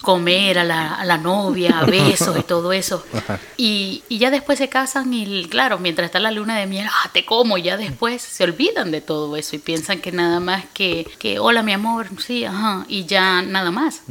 comer 0.01 0.59
a 0.59 0.65
la, 0.65 0.95
a 0.95 1.05
la 1.05 1.19
novia, 1.19 1.81
a 1.81 1.85
besos 1.85 2.37
y 2.39 2.43
todo 2.43 2.73
eso. 2.73 3.05
Y, 3.59 4.03
y 4.11 4.19
ya 4.19 4.31
después 4.31 4.59
se 4.59 4.69
casan 4.69 5.13
y 5.15 5.47
claro, 5.47 5.79
mientras 5.79 6.07
está 6.07 6.21
la 6.21 6.31
luna 6.31 6.59
de 6.59 6.67
miel, 6.67 6.87
ah, 6.91 7.11
te 7.13 7.25
como, 7.25 7.57
y 7.57 7.63
ya 7.63 7.79
después 7.79 8.21
se 8.21 8.45
olvidan 8.45 8.91
de 8.91 9.01
todo 9.01 9.35
eso 9.37 9.57
y 9.57 9.59
piensan 9.59 10.01
que 10.01 10.13
nada 10.13 10.41
más 10.41 10.65
que, 10.75 11.07
que 11.19 11.39
hola 11.39 11.63
mi 11.63 11.73
amor, 11.73 12.07
sí, 12.19 12.45
ajá, 12.45 12.85
y 12.89 13.07
ya 13.07 13.41
nada 13.41 13.71
más. 13.71 14.03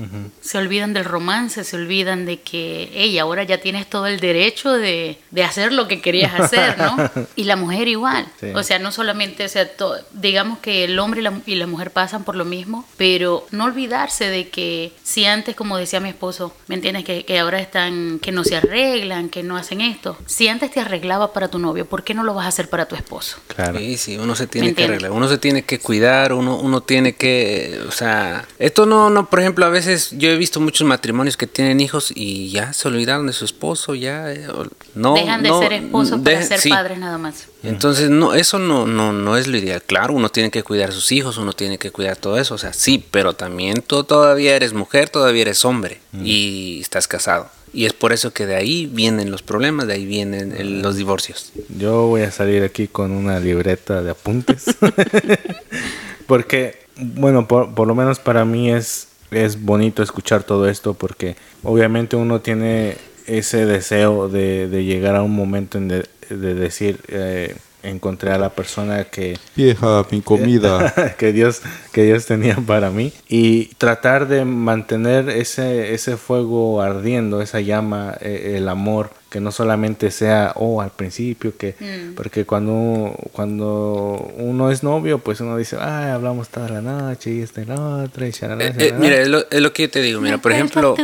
Se 0.42 0.58
olvidan 0.58 0.94
del 0.94 1.06
romance, 1.06 1.64
se 1.64 1.76
olvidan 1.76 2.26
de 2.26 2.42
que, 2.42 2.90
hey, 2.94 3.20
ahora 3.20 3.44
ya 3.44 3.60
tienes 3.60 3.88
todo 3.88 4.08
el 4.08 4.20
derecho 4.20 4.74
de, 4.74 5.20
de 5.30 5.44
hacer 5.44 5.72
lo 5.72 5.88
que 5.88 6.02
querías 6.02 6.40
hacer, 6.40 6.78
¿no? 6.80 6.96
Y 7.36 7.44
la 7.44 7.56
mujer 7.56 7.88
igual. 7.88 8.26
Sí. 8.40 8.48
O 8.56 8.64
sea, 8.64 8.80
no 8.80 8.92
solamente, 8.92 9.46
o 9.46 9.50
sea, 9.50 9.72
to- 9.76 9.96
digamos 10.12 10.58
que 10.60 10.86
el 10.86 10.98
hombre 10.98 11.20
y 11.22 11.24
la, 11.24 11.34
y 11.46 11.56
la 11.56 11.68
mujer 11.68 11.92
pasan 11.92 12.24
por 12.24 12.36
lo 12.36 12.46
mismo, 12.46 12.84
pero 12.98 13.46
no 13.52 13.66
olvidarse 13.66 14.28
de 14.28 14.50
que 14.50 14.92
si 15.04 15.26
antes, 15.26 15.56
como 15.56 15.75
decía 15.78 16.00
mi 16.00 16.10
esposo, 16.10 16.54
¿me 16.68 16.76
entiendes? 16.76 17.04
Que, 17.06 17.26
que 17.26 17.40
ahora 17.40 17.60
están, 17.60 18.20
que 18.22 18.32
no 18.32 18.44
se 18.44 18.56
arreglan, 18.56 19.30
que 19.30 19.44
no 19.44 19.58
hacen 19.58 19.82
esto. 19.82 20.18
Si 20.26 20.48
antes 20.48 20.72
te 20.72 20.80
arreglaba 20.80 21.34
para 21.34 21.48
tu 21.50 21.60
novio, 21.60 21.86
¿por 21.86 22.04
qué 22.04 22.14
no 22.14 22.24
lo 22.24 22.34
vas 22.34 22.46
a 22.46 22.50
hacer 22.50 22.70
para 22.70 22.88
tu 22.88 22.96
esposo? 22.96 23.38
Claro. 23.48 23.78
Sí, 23.80 23.98
sí, 23.98 24.18
uno 24.18 24.36
se 24.36 24.48
tiene 24.48 24.70
¿Me 24.70 24.74
que 24.74 24.84
arreglar, 24.86 25.12
uno 25.12 25.28
se 25.28 25.38
tiene 25.38 25.64
que 25.64 25.80
cuidar, 25.80 26.34
uno, 26.34 26.58
uno 26.58 26.82
tiene 26.82 27.16
que, 27.16 27.82
o 27.88 27.92
sea, 27.92 28.46
esto 28.60 28.86
no, 28.86 29.10
no, 29.10 29.30
por 29.30 29.40
ejemplo, 29.40 29.66
a 29.66 29.70
veces 29.70 30.10
yo 30.12 30.30
he 30.30 30.38
visto 30.38 30.60
muchos 30.60 30.88
matrimonios 30.88 31.38
que 31.38 31.48
tienen 31.48 31.80
hijos 31.80 32.12
y 32.16 32.50
ya 32.52 32.74
se 32.74 32.88
olvidaron 32.88 33.28
de 33.28 33.34
su 33.34 33.46
esposo, 33.46 33.96
ya, 33.96 34.32
eh, 34.32 34.48
no, 34.96 35.14
Dejan 35.16 35.44
de 35.44 35.50
no, 35.50 35.60
ser 35.60 35.74
esposos 35.74 36.22
para 36.22 36.40
de- 36.40 36.46
ser 36.46 36.60
sí. 36.60 36.70
padres 36.70 36.98
nada 36.98 37.18
más. 37.18 37.48
Entonces, 37.68 38.10
no, 38.10 38.34
eso 38.34 38.60
no, 38.60 38.86
no, 38.88 39.14
no 39.14 39.38
es 39.38 39.48
lo 39.48 39.58
ideal. 39.58 39.82
Claro, 39.86 40.14
uno 40.14 40.30
tiene 40.30 40.52
que 40.52 40.64
cuidar 40.64 40.90
a 40.90 40.94
sus 40.94 41.12
hijos, 41.12 41.38
uno 41.38 41.54
tiene 41.54 41.78
que 41.78 41.92
cuidar 41.92 42.18
todo 42.18 42.38
eso, 42.38 42.56
o 42.56 42.58
sea, 42.58 42.74
sí, 42.74 43.04
pero 43.12 43.34
también 43.34 43.82
tú 43.86 44.04
todavía 44.04 44.56
eres 44.56 44.74
mujer, 44.74 45.10
todavía 45.10 45.42
eres 45.44 45.64
hombre 45.66 46.00
y 46.24 46.80
estás 46.82 47.08
casado. 47.08 47.50
Y 47.74 47.86
es 47.86 47.92
por 47.94 48.14
eso 48.14 48.32
que 48.32 48.46
de 48.46 48.56
ahí 48.56 48.86
vienen 48.86 49.32
los 49.32 49.42
problemas, 49.42 49.88
de 49.88 49.94
ahí 49.96 50.06
vienen 50.06 50.54
el- 50.58 50.82
los 50.82 50.96
divorcios. 50.96 51.52
Yo 51.78 52.08
voy 52.08 52.22
a 52.22 52.32
salir 52.32 52.64
aquí 52.64 52.88
con 52.88 53.12
una 53.12 53.40
libreta 53.42 54.02
de 54.02 54.12
apuntes. 54.12 54.64
porque, 56.28 56.78
bueno, 56.98 57.48
por, 57.48 57.74
por 57.76 57.88
lo 57.88 57.96
menos 57.96 58.20
para 58.20 58.46
mí 58.46 58.72
es, 58.72 59.08
es 59.32 59.62
bonito 59.62 60.04
escuchar 60.04 60.44
todo 60.44 60.68
esto 60.70 60.94
porque 60.94 61.36
obviamente 61.64 62.16
uno 62.16 62.42
tiene 62.42 62.98
ese 63.28 63.66
deseo 63.66 64.30
de, 64.30 64.68
de 64.68 64.84
llegar 64.84 65.16
a 65.16 65.24
un 65.24 65.36
momento 65.36 65.78
en 65.78 65.88
de, 65.88 66.06
de 66.30 66.54
decir, 66.54 67.00
eh, 67.08 67.56
encontré 67.84 68.32
a 68.32 68.38
la 68.38 68.50
persona 68.50 69.06
que, 69.06 69.38
Vieja, 69.56 70.06
mi 70.12 70.22
comida. 70.22 70.94
que 71.18 71.32
Dios 71.32 71.62
que 71.92 72.04
Dios 72.04 72.26
tenía 72.26 72.56
para 72.56 72.90
mí 72.90 73.14
y 73.28 73.68
tratar 73.76 74.28
de 74.28 74.46
mantener 74.46 75.30
ese 75.30 75.94
ese 75.94 76.18
fuego 76.18 76.82
ardiendo 76.82 77.42
esa 77.42 77.62
llama 77.62 78.18
eh, 78.22 78.56
el 78.58 78.70
amor 78.70 79.12
que 79.36 79.42
no 79.42 79.52
solamente 79.52 80.12
sea 80.12 80.54
oh 80.56 80.80
al 80.80 80.92
principio 80.92 81.58
que 81.58 81.76
porque 82.16 82.46
cuando 82.46 83.14
cuando 83.34 84.32
uno 84.38 84.72
es 84.72 84.82
novio 84.82 85.20
pues 85.20 85.42
uno 85.42 85.58
dice 85.58 85.76
ah 85.78 86.14
hablamos 86.14 86.48
toda 86.48 86.70
la 86.70 86.80
noche 86.80 87.32
y 87.34 87.42
este 87.42 87.64
y 87.64 87.66
la 87.66 87.76
otra 88.06 88.30
y 88.30 88.32
shalala, 88.32 88.64
Eh, 88.64 88.68
eh, 88.78 88.86
shalala". 88.86 88.98
mira, 88.98 89.18
es 89.18 89.28
lo, 89.28 89.40
es 89.52 89.60
lo 89.60 89.74
que 89.74 89.82
yo 89.84 89.90
te 89.90 90.02
digo, 90.02 90.22
mira, 90.22 90.38
por 90.38 90.54
ejemplo, 90.54 90.96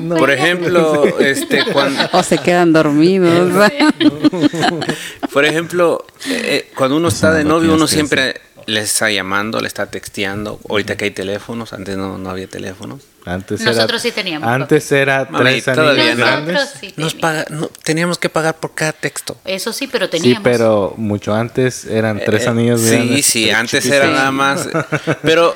No, 0.00 0.16
por 0.16 0.32
ejemplo, 0.32 1.04
este, 1.20 1.64
cuando, 1.72 2.00
O 2.14 2.22
se 2.24 2.38
quedan 2.38 2.72
dormidos. 2.72 3.52
por 5.32 5.44
ejemplo, 5.44 6.04
eh, 6.26 6.42
eh, 6.44 6.70
cuando 6.76 6.96
uno 6.96 7.08
está 7.08 7.32
de 7.32 7.44
novio, 7.44 7.74
uno 7.74 7.86
siempre 7.86 8.40
le 8.66 8.80
está 8.80 9.08
llamando, 9.08 9.60
le 9.60 9.68
está 9.68 9.86
texteando. 9.86 10.58
Ahorita 10.68 10.96
que 10.96 11.04
hay 11.04 11.10
teléfonos, 11.12 11.72
antes 11.72 11.96
no, 11.96 12.18
no 12.18 12.28
había 12.28 12.48
teléfonos. 12.48 13.11
Antes 13.24 13.60
Nosotros 13.60 14.04
era, 14.04 14.10
sí 14.10 14.12
teníamos, 14.12 14.48
antes 14.48 14.90
era 14.92 15.26
Mami, 15.30 15.44
tres 15.44 15.68
anillos 15.68 15.96
no. 15.96 16.16
grandes 16.16 16.54
Nosotros 16.54 16.80
sí 16.80 16.86
Nos 16.96 17.12
teníamos. 17.14 17.14
paga, 17.14 17.44
no, 17.50 17.66
teníamos 17.84 18.18
que 18.18 18.28
pagar 18.28 18.56
por 18.60 18.74
cada 18.74 18.92
texto. 18.92 19.36
Eso 19.44 19.72
sí, 19.72 19.86
pero 19.86 20.06
sí 20.06 20.10
teníamos. 20.12 20.42
pero 20.42 20.94
mucho 20.96 21.34
antes 21.34 21.84
eran 21.84 22.20
tres 22.24 22.44
Eh, 22.44 22.48
anillos 22.48 22.80
Sí, 22.80 22.88
grandes, 22.90 23.26
sí, 23.26 23.44
pero 23.46 23.58
antes 23.58 23.86
era 23.86 24.10
nada 24.10 24.30
más. 24.30 24.68
Pero 25.22 25.54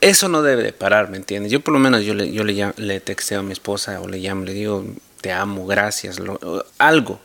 eso 0.00 0.28
no 0.28 0.42
debe 0.42 0.62
de 0.62 0.72
parar, 0.72 1.08
¿me 1.10 1.16
entiendes? 1.16 1.50
Yo 1.52 1.60
por 1.60 1.72
lo 1.72 1.80
menos 1.80 2.02
yo 2.04 2.14
le, 2.14 2.30
yo 2.32 2.44
le, 2.44 2.54
llam- 2.54 2.76
le 2.76 3.00
texteo 3.00 3.40
a 3.40 3.42
mi 3.42 3.52
esposa 3.52 4.00
o 4.00 4.08
le 4.08 4.18
llamo, 4.18 4.44
le 4.44 4.52
digo, 4.52 4.84
te 5.20 5.32
amo, 5.32 5.66
gracias, 5.66 6.18
lo- 6.18 6.64
algo. 6.78 7.18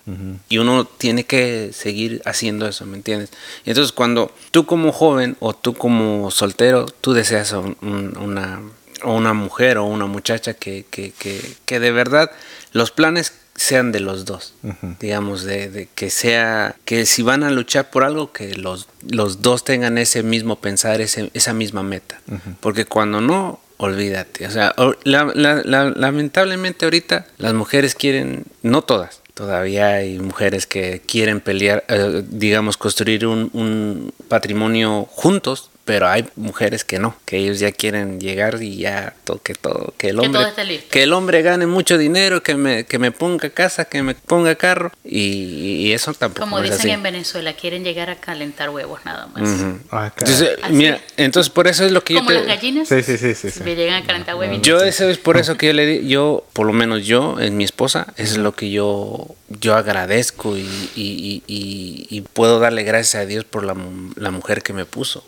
Y 0.49 0.57
uno 0.57 0.85
tiene 0.85 1.25
que 1.25 1.71
seguir 1.73 2.21
haciendo 2.25 2.67
eso, 2.67 2.85
¿me 2.85 2.95
entiendes? 2.97 3.29
Y 3.65 3.69
entonces 3.71 3.91
cuando 3.91 4.33
tú 4.51 4.65
como 4.65 4.91
joven 4.93 5.35
o 5.39 5.53
tú 5.53 5.73
como 5.73 6.31
soltero, 6.31 6.85
tú 7.01 7.13
deseas 7.13 7.51
un- 7.51 7.77
un- 7.81 8.17
una, 8.17 8.61
o 9.03 9.13
una 9.15 9.33
mujer 9.33 9.77
o 9.77 9.85
una 9.85 10.05
muchacha 10.05 10.53
que, 10.53 10.85
que, 10.89 11.11
que, 11.11 11.41
que 11.65 11.79
de 11.79 11.91
verdad 11.91 12.31
los 12.71 12.91
planes 12.91 13.33
sean 13.55 13.91
de 13.91 13.99
los 13.99 14.25
dos, 14.25 14.53
digamos, 14.99 15.43
de, 15.43 15.69
de 15.69 15.87
que 15.93 16.09
sea, 16.09 16.75
que 16.85 17.05
si 17.05 17.21
van 17.21 17.43
a 17.43 17.51
luchar 17.51 17.89
por 17.91 18.03
algo, 18.03 18.31
que 18.31 18.55
los, 18.55 18.87
los 19.07 19.41
dos 19.41 19.63
tengan 19.63 19.97
ese 19.97 20.23
mismo 20.23 20.55
pensar, 20.61 21.01
ese, 21.01 21.29
esa 21.33 21.53
misma 21.53 21.83
meta, 21.83 22.19
porque 22.61 22.85
cuando 22.85 23.21
no, 23.21 23.59
olvídate, 23.77 24.47
o 24.47 24.51
sea, 24.51 24.73
o- 24.77 24.95
la- 25.03 25.31
la- 25.35 25.61
la- 25.63 25.89
lamentablemente 25.89 26.85
ahorita 26.85 27.27
las 27.37 27.53
mujeres 27.53 27.93
quieren, 27.93 28.45
no 28.63 28.83
todas, 28.83 29.21
todavía 29.33 29.87
hay 29.95 30.17
mujeres 30.19 30.65
que 30.65 31.01
quieren 31.05 31.39
pelear, 31.41 31.83
eh, 31.87 32.23
digamos, 32.29 32.77
construir 32.77 33.25
un, 33.27 33.49
un 33.53 34.13
patrimonio 34.27 35.07
juntos, 35.11 35.70
pero 35.83 36.07
hay 36.07 36.25
mujeres 36.35 36.83
que 36.85 36.99
no, 36.99 37.15
que 37.25 37.37
ellos 37.37 37.59
ya 37.59 37.71
quieren 37.71 38.19
llegar 38.19 38.61
y 38.61 38.77
ya 38.77 39.13
toque 39.23 39.55
todo, 39.55 39.93
que 39.97 40.09
el 40.09 40.19
Que 40.19 40.25
hombre 40.25 40.39
todo 40.41 40.49
esté 40.49 40.63
listo. 40.65 40.87
que 40.91 41.03
el 41.03 41.13
hombre 41.13 41.41
gane 41.41 41.65
mucho 41.65 41.97
dinero, 41.97 42.43
que 42.43 42.55
me, 42.55 42.85
que 42.85 42.99
me 42.99 43.11
ponga 43.11 43.49
casa, 43.49 43.85
que 43.85 44.03
me 44.03 44.13
ponga 44.15 44.55
carro 44.55 44.91
y, 45.03 45.19
y 45.87 45.91
eso 45.93 46.13
tampoco 46.13 46.41
Como 46.41 46.57
es 46.59 46.63
dicen 46.65 46.79
así. 46.79 46.89
en 46.91 47.03
Venezuela, 47.03 47.53
quieren 47.53 47.83
llegar 47.83 48.09
a 48.09 48.15
calentar 48.17 48.69
huevos 48.69 48.99
nada 49.05 49.27
más. 49.27 49.49
Ah. 49.91 50.11
Entonces, 50.17 50.57
Así. 50.61 50.73
mira, 50.73 51.01
entonces 51.17 51.49
por 51.51 51.67
eso 51.67 51.83
es 51.85 51.91
lo 51.91 52.03
que 52.03 52.13
yo 52.13 52.19
Como 52.19 52.29
te 52.29 52.35
las 52.35 52.45
gallinas. 52.47 52.87
sí 52.87 53.01
sí 53.03 53.17
sí 53.17 53.33
sí, 53.35 53.49
sí. 53.49 53.59
Que 53.61 53.75
llegan 53.75 54.03
a 54.03 54.05
calentar 54.05 54.35
huevitos. 54.35 54.61
yo 54.67 54.81
eso 54.83 55.09
es 55.09 55.17
por 55.17 55.37
eso 55.37 55.57
que 55.57 55.67
yo 55.67 55.73
le 55.73 55.85
di, 55.85 56.07
yo 56.07 56.45
por 56.53 56.67
lo 56.67 56.73
menos 56.73 57.05
yo 57.05 57.39
en 57.39 57.57
mi 57.57 57.63
esposa 57.63 58.07
eso 58.17 58.33
es 58.33 58.37
lo 58.37 58.53
que 58.53 58.69
yo 58.71 59.27
yo 59.49 59.75
agradezco 59.75 60.55
y, 60.57 60.61
y- 60.95 60.95
y- 60.95 61.43
y- 61.47 62.07
y 62.09 62.21
puedo 62.21 62.59
darle 62.59 62.83
gracias 62.83 63.23
a 63.23 63.25
Dios 63.25 63.43
por 63.45 63.63
la, 63.65 63.75
la 64.15 64.31
mujer 64.31 64.61
que 64.63 64.71
me 64.73 64.85
puso 64.85 65.25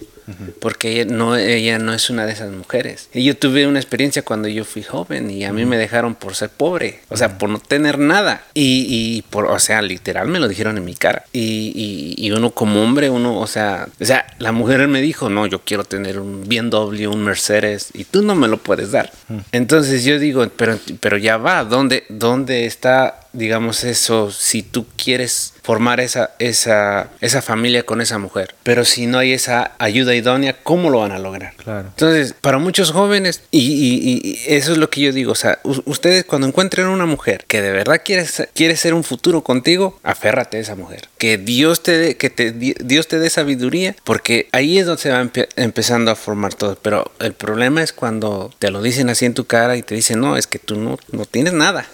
porque 0.59 1.01
ella 1.01 1.05
no, 1.13 1.36
ella 1.36 1.80
no 1.80 1.93
es 1.93 2.09
una 2.09 2.26
de 2.26 2.34
esas 2.34 2.51
mujeres. 2.51 3.09
Y 3.13 3.24
yo 3.24 3.38
tuve 3.38 3.67
una 3.67 3.80
experiencia 3.80 4.24
cuando 4.24 4.47
yo 4.47 4.65
fui 4.65 4.84
joven 4.84 5.30
y 5.30 5.43
a 5.45 5.53
mí 5.53 5.65
me 5.65 5.78
dejaron 5.78 6.15
por 6.15 6.36
ser 6.36 6.49
pobre, 6.49 7.01
o 7.09 7.17
sea, 7.17 7.38
por 7.38 7.49
no 7.49 7.59
tener 7.59 7.99
nada. 7.99 8.43
Y, 8.53 8.86
y 8.89 9.21
por, 9.24 9.45
o 9.45 9.59
sea, 9.59 9.82
literal 9.82 10.28
me 10.28 10.39
lo 10.39 10.47
dijeron 10.47 10.78
en 10.78 10.86
mi 10.86 10.95
cara. 10.95 11.26
Y, 11.32 11.71
y, 11.76 12.26
y 12.26 12.32
uno 12.32 12.51
como 12.51 12.84
hombre, 12.84 13.09
uno, 13.09 13.39
o 13.39 13.47
sea, 13.47 13.88
o 13.99 14.05
sea, 14.05 14.26
la 14.39 14.51
mujer 14.51 14.88
me 14.88 15.01
dijo, 15.01 15.30
no, 15.30 15.45
yo 15.45 15.59
quiero 15.59 15.84
tener 15.84 16.19
un 16.19 16.47
BMW, 16.47 17.07
un 17.09 17.24
Mercedes, 17.24 17.89
y 17.93 18.05
tú 18.05 18.21
no 18.21 18.36
me 18.36 18.47
lo 18.47 18.57
puedes 18.57 18.91
dar. 18.91 19.11
Entonces 19.51 20.03
yo 20.03 20.19
digo, 20.19 20.47
pero, 20.55 20.78
pero 20.99 21.17
ya 21.17 21.38
va, 21.38 21.63
¿dónde, 21.63 22.03
dónde 22.09 22.65
está 22.65 23.22
digamos 23.34 23.84
eso, 23.84 24.31
si 24.31 24.63
tú 24.63 24.86
quieres 24.95 25.53
formar 25.63 25.99
esa, 25.99 26.31
esa, 26.39 27.09
esa 27.21 27.41
familia 27.41 27.84
con 27.86 28.01
esa 28.01 28.17
mujer, 28.17 28.53
pero 28.63 28.86
si 28.86 29.07
no 29.07 29.17
hay 29.17 29.34
esa 29.34 29.71
ayuda 29.79 30.13
idónea, 30.15 30.57
¿cómo 30.63 30.89
lo 30.89 30.99
van 30.99 31.11
a 31.11 31.19
lograr? 31.19 31.53
Claro. 31.55 31.88
Entonces, 31.89 32.34
para 32.39 32.57
muchos 32.57 32.91
jóvenes, 32.91 33.41
y, 33.51 33.59
y- 33.59 34.21
y 34.23 34.39
eso 34.53 34.71
es 34.73 34.77
lo 34.77 34.89
que 34.89 35.01
yo 35.01 35.11
digo, 35.13 35.31
o 35.31 35.36
sea, 35.36 35.59
ustedes 35.86 36.25
cuando 36.25 36.47
encuentren 36.47 36.88
una 36.88 37.05
mujer 37.05 37.45
que 37.47 37.61
de 37.61 37.71
verdad 37.71 38.01
quiere, 38.03 38.25
ser- 38.25 38.49
quiere 38.53 38.75
ser 38.75 38.93
un 38.93 39.03
futuro 39.03 39.43
contigo, 39.43 39.99
aférrate 40.03 40.57
a 40.57 40.59
esa 40.61 40.75
mujer. 40.75 41.07
Que 41.24 41.38
Dios 41.38 41.82
te 41.82 41.97
dé, 41.97 42.17
que 42.17 42.30
te, 42.30 42.51
Dios 42.51 43.07
te 43.07 43.17
dé 43.17 43.30
sabiduría, 43.30 43.95
porque 44.03 44.49
ahí 44.51 44.78
es 44.78 44.86
donde 44.86 45.01
se 45.01 45.09
va 45.09 45.24
empe- 45.24 45.47
empezando 45.55 46.11
a 46.11 46.15
formar 46.15 46.53
todo. 46.53 46.78
Pero 46.82 47.13
el 47.19 47.32
problema 47.32 47.82
es 47.82 47.93
cuando 47.93 48.51
te 48.59 48.71
lo 48.71 48.82
dicen 48.82 49.09
así 49.09 49.24
en 49.24 49.34
tu 49.34 49.45
cara 49.45 49.78
y 49.78 49.84
te 49.84 49.95
dicen, 49.95 50.19
no, 50.19 50.36
es 50.36 50.47
que 50.47 50.59
tú 50.59 50.76
no, 50.76 50.97
no 51.13 51.24
tienes 51.24 51.53
nada. 51.53 51.88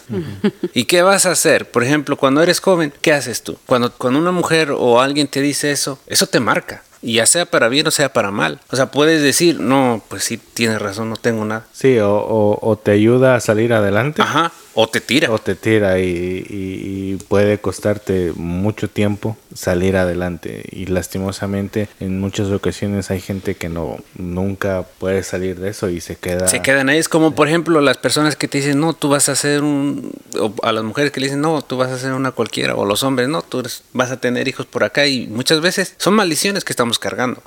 ¿Y 0.73 0.85
qué 0.85 1.03
vas 1.03 1.27
a 1.27 1.31
hacer? 1.33 1.69
Por 1.69 1.83
ejemplo, 1.83 2.17
cuando 2.17 2.41
eres 2.41 2.59
joven, 2.59 2.91
¿qué 3.01 3.13
haces 3.13 3.43
tú? 3.43 3.55
Cuando, 3.67 3.91
cuando 3.93 4.19
una 4.19 4.31
mujer 4.31 4.71
o 4.75 4.99
alguien 4.99 5.27
te 5.27 5.41
dice 5.41 5.69
eso, 5.69 5.99
eso 6.07 6.25
te 6.25 6.39
marca. 6.39 6.81
Y 7.01 7.13
ya 7.13 7.25
sea 7.27 7.45
para 7.45 7.69
bien 7.69 7.87
o 7.87 7.91
sea 7.91 8.11
para 8.11 8.29
mal. 8.31 8.59
O 8.71 8.75
sea, 8.75 8.91
puedes 8.91 9.21
decir, 9.21 9.59
no, 9.61 10.03
pues 10.09 10.23
sí, 10.23 10.37
tienes 10.37 10.81
razón, 10.81 11.09
no 11.09 11.15
tengo 11.17 11.45
nada. 11.45 11.65
Sí, 11.71 11.97
o, 11.99 12.13
o- 12.13 12.59
o 12.67 12.77
te 12.77 12.91
ayuda 12.91 13.35
a 13.35 13.39
salir 13.39 13.71
adelante. 13.73 14.21
Ajá. 14.21 14.51
O 14.73 14.87
te 14.87 15.01
tira. 15.01 15.31
O 15.31 15.39
te 15.39 15.55
tira 15.55 15.99
y, 15.99 16.03
y- 16.05 17.11
y 17.13 17.15
puede 17.27 17.57
costarte 17.59 18.31
mucho 18.35 18.89
tiempo 18.89 19.37
salir 19.53 19.97
adelante. 19.97 20.63
Y 20.71 20.85
lastimosamente 20.85 21.89
en 21.99 22.19
muchas 22.19 22.49
ocasiones 22.49 23.09
hay 23.11 23.19
gente 23.19 23.55
que 23.55 23.67
no 23.69 23.97
nunca 24.17 24.85
puede 24.99 25.23
salir 25.23 25.59
de 25.59 25.69
eso 25.69 25.89
y 25.89 25.99
se 26.01 26.15
queda. 26.15 26.47
Se 26.47 26.61
quedan 26.61 26.89
ahí. 26.89 26.97
Es 26.97 27.09
como, 27.09 27.35
por 27.35 27.47
ejemplo, 27.47 27.81
las 27.81 27.97
personas 27.97 28.35
que 28.35 28.47
te 28.47 28.59
dicen, 28.59 28.79
no, 28.79 28.93
tú 28.93 29.09
vas 29.09 29.27
a 29.29 29.33
hacer 29.33 29.63
un. 29.63 30.11
O 30.39 30.53
a 30.63 30.71
las 30.71 30.83
mujeres 30.83 31.11
que 31.11 31.19
le 31.19 31.25
dicen, 31.27 31.41
no, 31.41 31.61
tú 31.61 31.77
vas 31.77 31.89
a 31.89 31.95
hacer 31.95 32.13
una 32.13 32.31
cualquiera. 32.31 32.75
O 32.75 32.85
los 32.85 33.03
hombres, 33.03 33.27
no, 33.27 33.41
tú 33.41 33.59
eres- 33.61 33.83
vas 33.93 34.11
a 34.11 34.17
tener 34.21 34.47
hijos 34.47 34.65
por 34.65 34.83
acá. 34.83 35.07
Y 35.07 35.27
muchas 35.27 35.61
veces 35.61 35.95
son 35.97 36.13
maldiciones 36.13 36.63
que 36.63 36.73
estamos 36.73 36.99
cargando. 36.99 37.41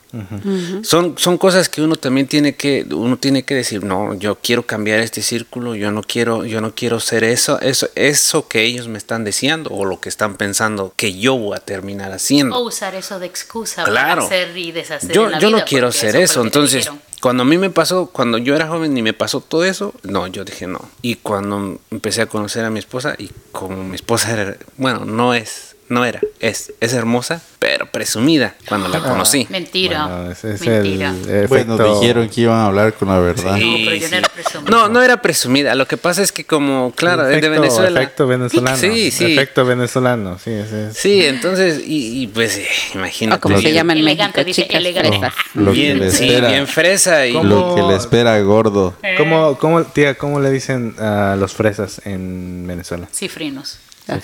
son, 0.83 1.15
son 1.19 1.39
cosas 1.39 1.69
que 1.69 1.83
uno 1.83 1.97
también 1.97 2.27
tiene 2.27 2.55
que. 2.55 2.87
Uno 2.91 3.17
tiene 3.17 3.45
que 3.45 3.55
decir, 3.55 3.85
no, 3.85 4.15
yo 4.15 4.37
quiero 4.43 4.65
cambiar 4.65 5.01
este 5.01 5.23
círculo. 5.23 5.75
Yo 5.77 5.91
no 5.93 6.03
quiero, 6.03 6.45
yo 6.45 6.61
no 6.61 6.75
quiero 6.75 7.01
ser 7.01 7.12
eso, 7.23 7.61
eso, 7.61 7.89
eso 7.95 8.49
que 8.49 8.63
ellos 8.65 8.89
me 8.89 8.99
están 8.99 9.25
deseando. 9.25 9.71
O 9.71 9.85
lo 9.85 10.01
que 10.01 10.09
están 10.09 10.37
pensando 10.37 10.93
que 10.97 11.19
yo 11.19 11.37
voy 11.37 11.57
a 11.57 11.61
terminar 11.61 12.13
haciendo. 12.13 12.57
O 12.57 12.67
usar 12.67 12.95
eso 12.95 13.19
de 13.19 13.27
excusa 13.27 13.85
Claro. 13.85 14.23
para 14.23 14.27
hacer 14.27 14.57
y 14.57 14.73
deshacer 14.73 15.13
Yo, 15.13 15.27
en 15.27 15.33
la 15.33 15.39
yo 15.39 15.51
no 15.51 15.57
vida, 15.59 15.67
quiero 15.67 15.89
porque 15.89 15.99
hacer 16.09 16.17
eso. 16.17 16.41
te 16.41 16.47
Entonces, 16.47 16.91
cuando 17.21 17.43
a 17.43 17.47
mí 17.47 17.59
me 17.59 17.71
pasó, 17.71 18.07
cuando 18.07 18.39
yo 18.39 18.57
era 18.57 18.67
joven 18.69 18.97
y 18.97 19.03
me 19.03 19.13
pasó 19.13 19.41
todo 19.41 19.65
eso, 19.65 19.95
no, 20.03 20.27
yo 20.27 20.45
dije 20.45 20.67
no. 20.67 20.81
Y 21.03 21.17
cuando 21.17 21.79
empecé 21.91 22.23
a 22.23 22.27
conocer 22.27 22.65
a 22.65 22.71
mi 22.71 22.79
esposa, 22.79 23.15
y 23.19 23.31
como 23.53 23.85
mi 23.85 23.95
esposa 23.95 24.33
era, 24.33 24.57
bueno, 24.77 25.05
no 25.05 25.35
es, 25.35 25.72
no 25.93 26.05
era, 26.05 26.21
es, 26.41 26.73
es 26.81 26.93
hermosa, 26.95 27.43
pero 27.59 27.87
presumida 27.87 28.55
cuando 28.67 28.89
la 28.89 29.01
conocí. 29.01 29.47
Mentira. 29.51 30.07
Bueno, 30.07 30.33
ese 30.33 30.55
es 30.55 30.61
Mentira. 30.63 31.11
el 31.11 31.45
efecto- 31.45 31.77
Bueno, 31.77 32.01
dijeron 32.01 32.29
que 32.29 32.41
iban 32.41 32.57
a 32.59 32.67
hablar 32.67 32.95
con 32.95 33.09
la 33.09 33.19
verdad. 33.19 33.57
No, 33.59 33.77
pero 33.85 33.95
yo 33.97 34.09
no 34.09 34.17
era 34.17 34.29
presumida. 34.29 34.71
No, 34.71 34.89
no 34.89 35.03
era 35.03 35.23
presumida. 35.23 35.75
Lo 35.75 35.87
que 35.87 35.97
pasa 35.97 36.23
es 36.23 36.33
que 36.33 36.45
como, 36.45 36.93
claro, 36.97 37.29
es 37.29 37.41
de 37.43 37.49
Venezuela. 37.49 38.01
Efecto 38.03 38.27
venezolano. 38.27 38.77
Sí, 38.77 39.11
sí. 39.11 39.33
Efecto 39.33 39.65
venezolano, 39.65 40.39
sí, 40.39 40.51
ese 40.51 40.89
es. 40.89 40.97
Sí, 40.97 41.25
entonces, 41.25 41.83
y, 41.87 42.23
y 42.23 42.27
pues, 42.27 42.57
eh, 42.57 42.67
O 42.95 42.99
imagínate. 42.99 43.41
como 43.41 43.61
se 43.61 43.73
llama 43.73 43.93
en 43.93 43.99
Elegante, 44.01 44.45
México, 44.45 44.47
dice, 44.47 44.63
chicas 44.63 44.77
elegante. 44.79 45.21
Lo 45.55 45.67
que 45.73 45.79
bien, 45.79 45.99
le 46.01 46.11
sí, 46.11 46.25
espera. 46.29 46.49
bien 46.49 46.67
fresa 46.67 47.27
y... 47.27 47.35
¿Cómo? 47.35 47.45
Lo 47.45 47.75
que 47.75 47.83
le 47.83 47.97
espera 47.97 48.41
gordo. 48.41 48.95
¿Cómo, 49.19 49.59
cómo, 49.59 49.85
tía, 49.85 50.15
¿Cómo 50.15 50.41
le 50.41 50.51
dicen 50.51 50.95
a 50.99 51.37
los 51.39 51.53
fresas 51.53 52.01
en 52.07 52.65
Venezuela? 52.67 53.09
Cifrinos. 53.13 53.79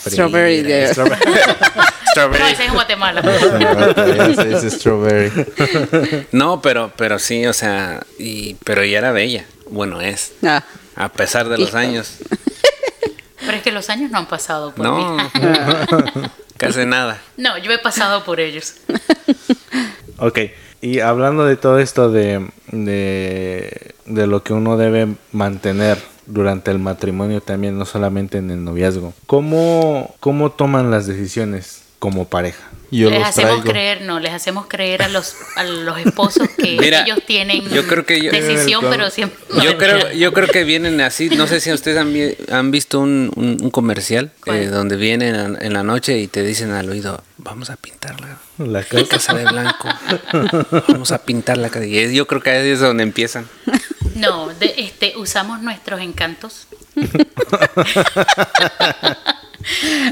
Strawberry 0.07 0.63
de- 0.63 0.87
No, 0.97 1.05
Strawberry. 2.11 2.43
ese 2.53 2.63
es 2.65 2.69
en 2.69 2.75
Guatemala. 2.75 3.23
Dice 4.45 4.71
strawberry. 4.71 5.47
No, 6.33 6.61
pero, 6.61 6.91
pero 6.97 7.19
sí, 7.19 7.47
o 7.47 7.53
sea, 7.53 8.03
y, 8.19 8.55
pero 8.65 8.83
ella 8.83 8.99
era 8.99 9.13
bella. 9.13 9.45
Bueno, 9.71 10.01
es. 10.01 10.33
Ah, 10.45 10.65
A 10.97 11.11
pesar 11.11 11.49
de 11.49 11.59
los 11.59 11.75
años. 11.75 12.15
Pero 13.41 13.53
es 13.53 13.63
que 13.63 13.71
los 13.73 13.89
años 13.89 14.11
no 14.11 14.19
han 14.19 14.27
pasado 14.27 14.75
por 14.75 14.85
No, 14.85 15.17
mí. 15.17 15.23
casi 16.57 16.85
nada. 16.87 17.21
No, 17.37 17.57
yo 17.59 17.71
he 17.73 17.79
pasado 17.79 18.25
por 18.25 18.41
ellos. 18.41 18.75
Ok, 20.21 20.37
y 20.81 20.99
hablando 20.99 21.45
de 21.45 21.55
todo 21.57 21.79
esto 21.79 22.11
de, 22.11 22.51
de, 22.73 23.95
de 24.05 24.27
lo 24.27 24.43
que 24.43 24.53
uno 24.53 24.77
debe 24.77 25.07
mantener 25.31 25.97
durante 26.29 26.71
el 26.71 26.79
matrimonio 26.79 27.41
también, 27.41 27.79
no 27.79 27.85
solamente 27.87 28.39
en 28.39 28.51
el 28.51 28.63
noviazgo, 28.65 29.15
¿cómo, 29.27 30.15
cómo 30.21 30.51
toman 30.53 30.91
las 30.91 31.07
decisiones 31.07 31.83
como 31.99 32.27
pareja? 32.29 32.63
Yo 32.91 33.11
les 33.11 33.19
los 33.19 33.29
hacemos 33.29 33.51
traigo. 33.57 33.71
creer, 33.71 34.01
no, 34.03 34.19
les 34.19 34.33
hacemos 34.33 34.67
creer 34.67 35.03
a 35.03 35.09
los, 35.09 35.35
a 35.57 35.65
los 35.65 35.99
esposos 35.99 36.49
que 36.57 36.77
Mira, 36.81 37.03
ellos 37.03 37.19
tienen 37.27 37.69
yo 37.69 37.87
creo 37.87 38.07
que 38.07 38.23
yo- 38.23 38.31
decisión, 38.31 38.83
pero 38.89 39.11
siempre... 39.11 39.39
Yo 39.63 39.77
creo, 39.79 40.11
yo 40.13 40.33
creo 40.33 40.49
que 40.49 40.65
vienen 40.65 41.01
así. 41.03 41.29
No 41.29 41.47
sé 41.47 41.61
si 41.61 41.71
ustedes 41.71 41.99
han, 41.99 42.15
vi- 42.15 42.35
han 42.51 42.71
visto 42.71 42.99
un, 43.01 43.31
un- 43.37 43.59
un 43.61 43.71
comercial 43.71 44.31
eh, 44.47 44.67
donde 44.73 44.97
vienen 44.97 45.35
en, 45.35 45.59
en 45.63 45.73
la 45.75 45.83
noche 45.83 46.19
y 46.19 46.29
te 46.29 46.43
dicen 46.43 46.71
al 46.71 46.89
oído, 46.89 47.23
vamos 47.37 47.69
a 47.69 47.77
pintarla. 47.77 48.39
La 48.57 48.67
La 48.67 48.83
casa. 48.85 49.35
de 49.35 49.45
blanco. 49.45 49.89
Vamos 50.89 51.13
a 51.13 51.19
pintar 51.19 51.59
la 51.59 51.69
casa. 51.69 51.85
Y 51.85 52.15
yo 52.15 52.27
creo 52.27 52.41
que 52.41 52.51
ahí 52.51 52.69
es 52.71 52.81
donde 52.81 53.03
empiezan. 53.03 53.47
No, 54.19 54.49
de, 54.55 54.75
este, 54.79 55.17
usamos 55.17 55.63
nuestros 55.63 56.01
encantos. 56.01 56.67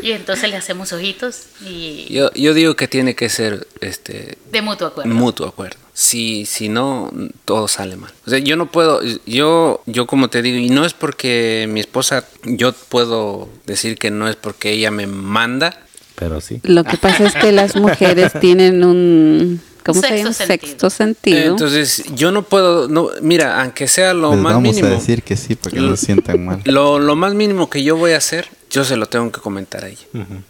y 0.02 0.12
entonces 0.12 0.50
le 0.50 0.57
hacemos 0.57 0.92
ojitos 0.92 1.46
y 1.64 2.07
Yo, 2.12 2.32
yo 2.34 2.54
digo 2.54 2.76
que 2.76 2.88
tiene 2.88 3.14
que 3.14 3.28
ser 3.28 3.66
este 3.80 4.38
de 4.50 4.62
mutuo 4.62 4.88
acuerdo. 4.88 5.14
mutuo 5.14 5.46
acuerdo. 5.48 5.76
Si, 5.92 6.44
si 6.44 6.68
no, 6.68 7.11
todo 7.46 7.68
sale 7.68 7.96
mal. 7.96 8.12
O 8.26 8.30
sea, 8.30 8.38
yo 8.38 8.57
no 8.57 8.70
puedo, 8.70 9.00
yo, 9.24 9.82
yo 9.86 10.07
como 10.07 10.28
te 10.28 10.42
digo, 10.42 10.58
y 10.58 10.68
no 10.68 10.84
es 10.84 10.92
porque 10.92 11.66
mi 11.70 11.80
esposa, 11.80 12.26
yo 12.45 12.72
puedo 12.74 13.49
decir 13.64 13.96
que 13.96 14.11
no 14.11 14.28
es 14.28 14.37
porque 14.37 14.72
ella 14.72 14.91
me 14.91 15.07
manda. 15.07 15.80
Pero 16.16 16.42
sí. 16.42 16.61
Lo 16.64 16.84
que 16.84 16.99
pasa 16.99 17.24
es 17.24 17.34
que 17.34 17.50
las 17.53 17.76
mujeres 17.76 18.33
tienen 18.41 18.84
un, 18.84 19.62
¿cómo 19.87 20.00
se 20.00 20.08
Sexto 20.08 20.17
llama? 20.25 20.33
sentido. 20.34 20.67
Sexto 20.68 20.91
sentido. 20.91 21.50
Entonces, 21.53 22.04
yo 22.14 22.30
no 22.33 22.42
puedo, 22.42 22.88
no, 22.88 23.08
mira, 23.22 23.63
aunque 23.63 23.88
sea 23.88 24.13
lo 24.13 24.33
Les 24.33 24.41
más 24.41 24.54
vamos 24.54 24.75
mínimo. 24.75 24.88
a 24.88 24.91
decir 24.91 25.22
que 25.22 25.37
sí 25.37 25.54
para 25.54 25.75
que 25.75 25.80
no 25.80 25.96
se 25.96 26.07
sientan 26.07 26.45
mal. 26.45 26.61
Lo, 26.64 26.99
lo 26.99 27.17
más 27.17 27.33
mínimo 27.34 27.71
que 27.71 27.83
yo 27.83 27.96
voy 27.96 28.13
a 28.13 28.18
hacer, 28.18 28.49
yo 28.68 28.84
se 28.84 28.96
lo 28.96 29.07
tengo 29.07 29.30
que 29.33 29.41
comentar 29.41 29.84
a 29.84 29.88
ella. 29.88 30.00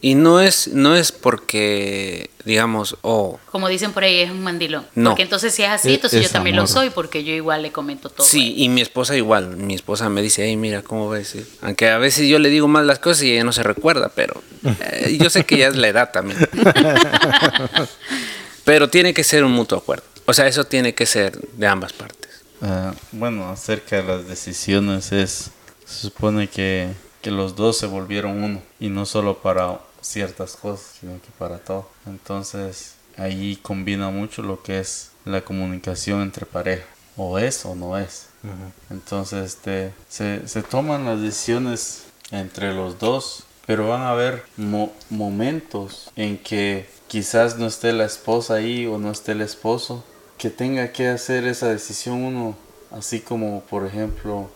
Y 0.00 0.14
no 0.14 0.40
es, 0.40 0.68
no 0.68 0.96
es 0.96 1.12
porque, 1.12 2.30
digamos, 2.46 2.96
oh, 3.02 3.38
Como 3.52 3.68
dicen 3.68 3.92
por 3.92 4.04
ahí, 4.04 4.20
es 4.20 4.30
un 4.30 4.42
mandilón. 4.42 4.86
No. 4.94 5.10
Porque 5.10 5.22
entonces 5.22 5.54
si 5.54 5.62
es 5.64 5.68
así, 5.68 5.88
Es- 5.90 5.94
entonces 5.96 6.22
yo 6.22 6.28
también 6.30 6.56
lo 6.56 6.66
soy, 6.66 6.88
porque 6.90 7.22
yo 7.24 7.32
igual 7.34 7.60
le 7.62 7.70
comento 7.72 8.08
todo. 8.08 8.26
sí, 8.26 8.54
y 8.56 8.68
mi 8.70 8.80
esposa 8.80 9.14
igual. 9.16 9.56
Mi 9.58 9.74
esposa 9.74 10.08
me 10.08 10.22
dice, 10.22 10.44
hey, 10.46 10.56
mira, 10.56 10.82
¿cómo 10.82 11.08
ves? 11.10 11.36
Aunque 11.60 11.90
a 11.90 11.98
veces 11.98 12.26
yo 12.26 12.38
le 12.38 12.48
digo 12.48 12.66
mal 12.68 12.86
las 12.86 12.98
cosas 12.98 13.22
y 13.24 13.32
ella 13.32 13.44
no 13.44 13.52
se 13.52 13.62
recuerda, 13.62 14.10
pero 14.14 14.42
eh, 14.80 15.18
yo 15.20 15.28
sé 15.30 15.44
que 15.44 15.58
ya 15.58 15.68
es 15.68 15.76
la 15.76 15.88
edad 15.88 16.10
también. 16.10 16.38
pero 18.66 18.90
tiene 18.90 19.14
que 19.14 19.24
ser 19.24 19.44
un 19.44 19.52
mutuo 19.52 19.78
acuerdo. 19.78 20.04
O 20.26 20.34
sea, 20.34 20.46
eso 20.46 20.64
tiene 20.64 20.92
que 20.94 21.06
ser 21.06 21.38
de 21.40 21.66
ambas 21.66 21.92
partes. 21.94 22.42
Ah, 22.60 22.92
bueno, 23.12 23.48
acerca 23.48 23.96
de 23.96 24.02
las 24.02 24.26
decisiones 24.28 25.12
es, 25.12 25.50
se 25.86 26.00
supone 26.00 26.48
que, 26.48 26.88
que 27.22 27.30
los 27.30 27.54
dos 27.56 27.78
se 27.78 27.86
volvieron 27.86 28.42
uno 28.42 28.60
y 28.80 28.88
no 28.88 29.06
solo 29.06 29.38
para 29.38 29.78
ciertas 30.00 30.56
cosas, 30.56 30.96
sino 31.00 31.12
que 31.14 31.28
para 31.38 31.58
todo. 31.58 31.88
Entonces 32.06 32.94
ahí 33.16 33.56
combina 33.62 34.10
mucho 34.10 34.42
lo 34.42 34.62
que 34.62 34.80
es 34.80 35.10
la 35.24 35.42
comunicación 35.42 36.22
entre 36.22 36.44
pareja, 36.44 36.84
o 37.16 37.38
es 37.38 37.64
o 37.64 37.74
no 37.74 37.96
es. 37.96 38.26
Entonces 38.90 39.44
este, 39.54 39.92
se, 40.08 40.46
se 40.48 40.62
toman 40.62 41.04
las 41.04 41.20
decisiones 41.20 42.04
entre 42.30 42.72
los 42.74 42.98
dos, 42.98 43.44
pero 43.66 43.88
van 43.88 44.02
a 44.02 44.10
haber 44.10 44.44
mo- 44.56 44.92
momentos 45.10 46.10
en 46.16 46.38
que 46.38 46.88
quizás 47.08 47.58
no 47.58 47.66
esté 47.66 47.92
la 47.92 48.04
esposa 48.04 48.54
ahí 48.54 48.86
o 48.86 48.98
no 48.98 49.10
esté 49.10 49.32
el 49.32 49.40
esposo, 49.40 50.04
que 50.38 50.50
tenga 50.50 50.92
que 50.92 51.08
hacer 51.08 51.46
esa 51.46 51.68
decisión 51.68 52.22
uno, 52.22 52.56
así 52.90 53.20
como 53.20 53.62
por 53.62 53.86
ejemplo 53.86 54.50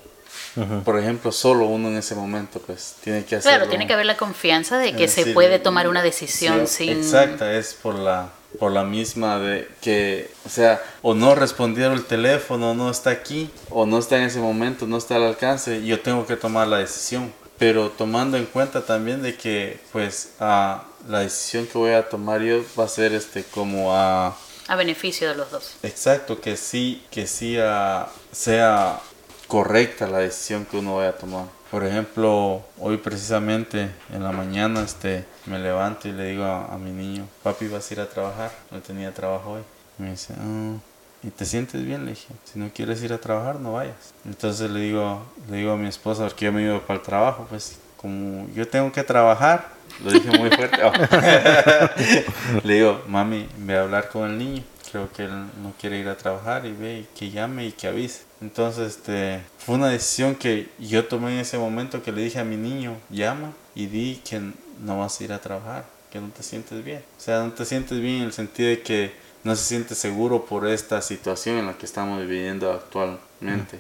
por 0.85 0.99
ejemplo, 0.99 1.33
solo 1.33 1.67
uno 1.67 1.89
en 1.89 1.97
ese 1.97 2.15
momento, 2.15 2.61
pues 2.61 2.97
tiene 3.03 3.25
que 3.25 3.37
hacerlo. 3.37 3.59
Claro, 3.59 3.69
tiene 3.71 3.87
que 3.87 3.93
haber 3.93 4.07
la 4.07 4.17
confianza 4.17 4.79
de 4.79 4.95
que 4.95 5.05
Es 5.05 5.13
se 5.13 5.21
decir, 5.21 5.35
puede 5.35 5.59
tomar 5.59 5.89
una 5.89 6.03
decisión 6.03 6.67
Sí, 6.67 6.87
sin... 6.87 6.99
Exacta, 6.99 7.53
es 7.53 7.75
por 7.75 7.95
la, 7.95 8.31
por 8.59 8.73
la 8.73 8.85
misma 8.85 9.39
de 9.39 9.69
que, 9.81 10.31
o 10.45 10.49
sea, 10.49 10.83
o 11.03 11.15
no 11.15 11.35
respondieron 11.35 11.95
el 11.95 12.05
teléfono, 12.05 12.75
no 12.75 12.91
está 12.91 13.11
aquí, 13.11 13.51
o 13.71 13.87
no 13.87 13.99
está 13.99 14.17
en 14.17 14.25
ese 14.25 14.41
momento, 14.41 14.87
no 14.87 14.97
está 14.97 15.17
al 15.17 15.25
alcance, 15.25 15.85
yo 15.85 16.01
tengo 16.01 16.27
que 16.27 16.37
tomar 16.37 16.69
la 16.69 16.79
decisión. 16.79 17.33
Pero 17.59 17.91
tomando 17.91 18.37
en 18.37 18.47
cuenta 18.47 18.87
también 18.87 19.23
de 19.23 19.37
que, 19.37 19.79
pues, 19.93 20.31
ah, 20.41 20.85
la 21.09 21.21
decisión 21.21 21.67
que 21.67 21.79
voy 21.79 21.93
a 21.93 22.09
tomar 22.09 22.41
yo 22.43 22.63
va 22.79 22.85
a 22.85 22.89
ser 22.89 23.13
este 23.13 23.45
como 23.45 23.95
a... 23.95 24.37
A 24.69 24.77
beneficio 24.77 25.29
de 25.29 25.35
los 25.35 25.51
dos. 25.51 25.75
Exacto, 25.83 26.41
que 26.41 26.57
sí, 26.57 27.05
que 27.11 27.27
sí 27.27 27.57
ah, 27.61 28.09
sea 28.33 29.01
correcta 29.49 30.07
la 30.07 30.19
decisión 30.19 30.65
que 30.65 30.77
uno 30.77 30.97
vaya 30.97 31.11
a 31.11 31.17
tomar. 31.19 31.47
Por 31.71 31.85
ejemplo, 31.85 32.63
hoy 32.79 32.97
precisamente 32.97 33.91
en 34.13 34.23
la 34.23 34.33
mañana 34.33 34.83
este, 34.83 35.25
me 35.47 35.59
levanto 35.59 36.09
y 36.09 36.13
le 36.13 36.25
digo 36.27 36.45
a, 36.45 36.67
a 36.73 36.79
mi 36.79 36.91
niño, 36.91 37.27
papi, 37.43 37.69
vas 37.69 37.91
a 37.91 37.95
ir 37.95 38.01
a 38.01 38.09
trabajar. 38.09 38.53
No 38.71 38.81
tenía 38.81 39.13
trabajo 39.13 39.53
hoy. 39.53 39.63
Y 39.99 40.03
me 40.03 40.11
dice, 40.13 40.35
"Ah, 40.39 40.77
¿y 41.23 41.31
te 41.31 41.45
sientes 41.45 41.85
bien? 41.85 42.05
Le 42.05 42.13
dije, 42.13 42.29
si 42.45 42.59
no 42.59 42.71
quieres 42.73 43.03
ir 43.03 43.13
a 43.13 43.19
trabajar, 43.19 43.57
no 43.61 43.73
vayas. 43.75 44.13
Entonces 44.25 44.71
le 44.71 44.81
digo, 44.81 45.23
le 45.49 45.59
digo 45.59 45.73
a 45.73 45.77
mi 45.77 45.89
esposa, 45.89 46.25
porque 46.25 46.47
yo 46.47 46.53
me 46.53 46.63
iba 46.63 46.81
para 46.81 46.99
el 46.99 47.05
trabajo, 47.05 47.47
pues 47.49 47.77
como 47.97 48.49
yo 48.55 48.67
tengo 48.67 48.91
que 48.93 49.03
trabajar, 49.05 49.69
lo 50.05 50.11
dije 50.11 50.39
muy 50.39 50.51
fuerte. 50.51 50.83
oh. 50.85 50.93
le 52.65 52.75
digo, 52.75 53.03
mami, 53.09 53.49
ve 53.59 53.77
a 53.77 53.83
hablar 53.83 54.09
con 54.09 54.31
el 54.31 54.39
niño. 54.39 54.63
Creo 54.91 55.11
que 55.13 55.25
él 55.25 55.31
no 55.63 55.73
quiere 55.79 55.99
ir 55.99 56.09
a 56.09 56.17
trabajar 56.17 56.67
y 56.67 56.73
ve 56.73 57.01
y 57.01 57.09
que 57.17 57.31
llame 57.31 57.67
y 57.67 57.73
que 57.73 57.87
avise. 57.87 58.23
Entonces, 58.41 58.97
este, 58.97 59.41
fue 59.59 59.77
una 59.77 59.89
decisión 59.89 60.35
que 60.35 60.69
yo 60.79 61.07
tomé 61.07 61.35
en 61.35 61.41
ese 61.41 61.59
momento 61.59 62.03
que 62.03 62.11
le 62.11 62.23
dije 62.23 62.41
a 62.41 62.45
mi 62.45 62.57
niño, 62.57 62.97
llama 63.09 63.53
y 63.75 63.87
di 63.87 64.21
que 64.29 64.41
no 64.81 64.99
vas 64.99 65.21
a 65.21 65.25
ir 65.25 65.33
a 65.33 65.41
trabajar, 65.41 65.85
que 66.11 66.21
no 66.21 66.29
te 66.29 66.43
sientes 66.43 66.83
bien. 66.85 67.03
O 67.19 67.21
sea, 67.21 67.45
no 67.45 67.53
te 67.53 67.65
sientes 67.65 68.01
bien 68.01 68.17
en 68.17 68.23
el 68.25 68.33
sentido 68.33 68.69
de 68.71 68.83
que 68.83 69.13
no 69.45 69.55
se 69.55 69.65
siente 69.65 69.95
seguro 69.95 70.45
por 70.45 70.67
esta 70.67 71.01
situación 71.03 71.59
en 71.59 71.67
la 71.67 71.75
que 71.75 71.87
estamos 71.87 72.21
viviendo 72.21 72.73
actualmente. 72.73 73.79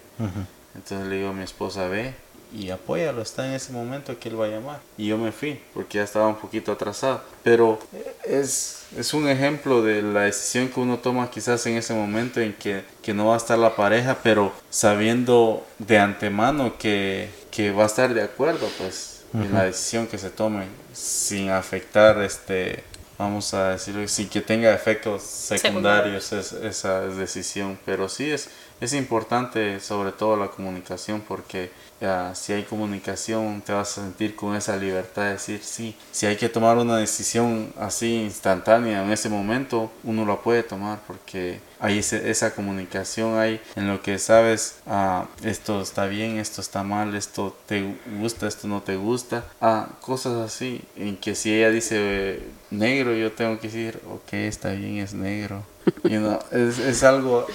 Entonces 0.74 1.09
le 1.09 1.16
digo 1.16 1.30
a 1.30 1.32
mi 1.32 1.42
esposa, 1.42 1.88
ve 1.88 2.14
y 2.52 2.70
apóyalo, 2.70 3.22
está 3.22 3.47
en 3.47 3.52
ese 3.55 3.72
momento 3.72 4.18
que 4.18 4.28
él 4.28 4.40
va 4.40 4.47
a 4.47 4.48
llamar. 4.48 4.81
Y 4.98 5.06
yo 5.09 5.18
me 5.18 5.32
fui, 5.32 5.60
porque 5.74 5.98
ya 5.98 6.05
estaba 6.05 6.27
un 6.28 6.36
poquito 6.36 6.72
atrasado. 6.72 7.22
Pero 7.43 7.78
es, 8.24 8.82
es 8.97 9.14
un 9.14 9.28
ejemplo 9.28 9.82
de 9.82 10.02
la 10.02 10.22
decisión 10.22 10.68
que 10.68 10.81
uno 10.81 10.98
toma 10.98 11.31
quizás 11.31 11.64
en 11.66 11.77
ese 11.77 11.94
momento 11.94 12.40
en 12.40 12.52
que, 12.55 12.82
que 13.02 13.14
no 13.14 13.27
va 13.28 13.35
a 13.35 13.36
estar 13.39 13.59
la 13.59 13.77
pareja, 13.77 14.18
pero 14.22 14.52
sabiendo 14.70 15.64
de 15.78 15.98
antemano 15.98 16.77
que, 16.78 17.31
que 17.51 17.70
va 17.70 17.85
a 17.85 17.86
estar 17.86 18.12
de 18.12 18.22
acuerdo, 18.22 18.68
pues, 18.78 19.22
en 19.32 19.52
la 19.55 19.64
decisión 19.64 20.09
que 20.09 20.18
se 20.18 20.28
tome, 20.31 20.64
sin 20.93 21.51
afectar 21.51 22.20
este 22.22 22.82
vamos 23.16 23.52
a 23.52 23.72
decirlo, 23.72 24.09
sin 24.09 24.28
que 24.31 24.40
tenga 24.40 24.72
efectos 24.74 25.22
secundarios 25.22 26.32
es- 26.32 26.52
esa 26.52 27.02
decisión. 27.02 27.78
Pero 27.85 28.09
sí 28.09 28.31
es, 28.31 28.48
es 28.81 28.94
importante 28.94 29.78
sobre 29.78 30.10
todo 30.12 30.36
la 30.39 30.48
comunicación 30.48 31.20
porque 31.28 31.70
ya, 32.01 32.35
si 32.35 32.52
hay 32.52 32.62
comunicación 32.64 33.60
te 33.62 33.72
vas 33.72 33.98
a 33.98 34.02
sentir 34.02 34.35
con 34.35 34.56
esa 34.56 34.77
libertad 34.77 35.22
de 35.24 35.32
decir 35.32 35.60
sí. 35.62 35.94
Si 36.12 36.27
hay 36.27 36.36
que 36.36 36.48
tomar 36.48 36.77
una 36.78 36.97
decisión 36.97 37.72
así 37.78 38.22
instantánea 38.22 39.02
en 39.05 39.10
ese 39.10 39.28
momento, 39.28 39.90
uno 40.05 40.24
la 40.24 40.36
puede 40.40 40.62
tomar 40.62 41.01
porque 41.06 41.60
hay 41.78 41.98
ese- 41.98 42.31
esa 42.31 42.55
comunicación 42.55 43.39
ahí 43.39 43.60
en 43.77 43.89
lo 43.89 44.02
que 44.02 44.18
sabes, 44.18 44.77
ah, 44.86 45.27
esto 45.43 45.81
está 45.82 46.06
bien, 46.06 46.39
esto 46.39 46.60
está 46.60 46.82
mal, 46.82 47.14
esto 47.14 47.56
te 47.66 47.94
gusta, 48.18 48.47
esto 48.48 48.68
no 48.68 48.82
te 48.82 48.97
gusta, 48.97 49.44
ah, 49.60 49.89
cosas 50.01 50.35
así, 50.39 50.82
en 50.97 51.16
que 51.16 51.35
si 51.35 51.52
ella 51.55 51.70
dice 51.70 51.97
eh, 51.98 52.48
negro, 52.70 53.14
yo 53.14 53.32
tengo 53.32 53.59
que 53.60 53.68
decir, 53.68 54.01
ok, 54.10 54.32
está 54.35 54.70
bien, 54.72 54.98
es 54.98 55.14
negro. 55.14 55.62
You 56.04 56.18
know, 56.20 56.38
es, 56.52 56.78
es 56.78 57.02
algo, 57.02 57.46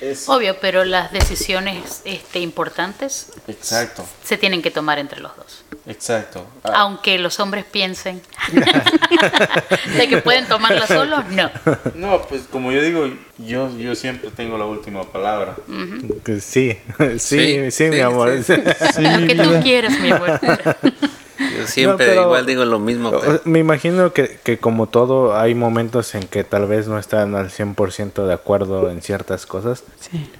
es 0.00 0.28
Obvio, 0.28 0.56
pero 0.60 0.84
las 0.84 1.12
decisiones 1.12 2.02
este, 2.04 2.40
importantes 2.40 3.32
exacto, 3.48 4.04
se 4.24 4.36
tienen 4.36 4.62
que 4.62 4.70
tomar 4.70 4.98
entre 4.98 5.20
los 5.20 5.36
dos. 5.36 5.64
exacto. 5.86 6.46
Ah, 6.64 6.80
Aunque 6.80 7.18
los 7.18 7.38
hombres 7.40 7.64
piensen 7.64 8.20
de 9.96 10.08
que 10.08 10.18
pueden 10.18 10.46
tomarla 10.46 10.86
solos, 10.86 11.24
no. 11.30 11.50
no, 11.94 12.22
pues 12.22 12.42
como 12.50 12.72
yo 12.72 12.82
digo, 12.82 13.06
yo, 13.38 13.76
yo 13.76 13.94
siempre 13.94 14.30
tengo 14.30 14.58
la 14.58 14.66
última 14.66 15.04
palabra. 15.04 15.56
Que 16.24 16.40
Sí, 16.40 16.76
sí, 17.18 17.18
sí, 17.18 17.70
Sí, 17.70 17.84
mi 17.84 17.96
sí, 17.96 18.00
amor. 18.00 18.42
sí. 18.42 18.54
Lo 19.00 19.26
que 19.26 19.34
tú 19.34 19.60
quieras, 19.62 19.98
mi 20.00 20.10
amor. 20.10 20.40
Yo 21.58 21.66
siempre 21.66 22.06
pero- 22.06 22.22
igual 22.24 22.46
digo 22.46 22.64
lo 22.64 22.78
mismo. 22.78 23.10
pero- 23.10 23.40
Me 23.44 23.58
imagino 23.58 24.12
que, 24.12 24.38
que 24.42 24.58
como 24.58 24.86
todo 24.88 25.36
hay 25.36 25.54
momentos 25.54 26.14
en 26.14 26.24
que 26.24 26.44
tal 26.44 26.66
vez 26.66 26.86
no 26.86 26.98
están 26.98 27.34
al 27.34 27.50
100% 27.50 28.26
de 28.26 28.34
acuerdo 28.34 28.90
en 28.90 29.00
ciertas 29.02 29.46
cosas. 29.46 29.84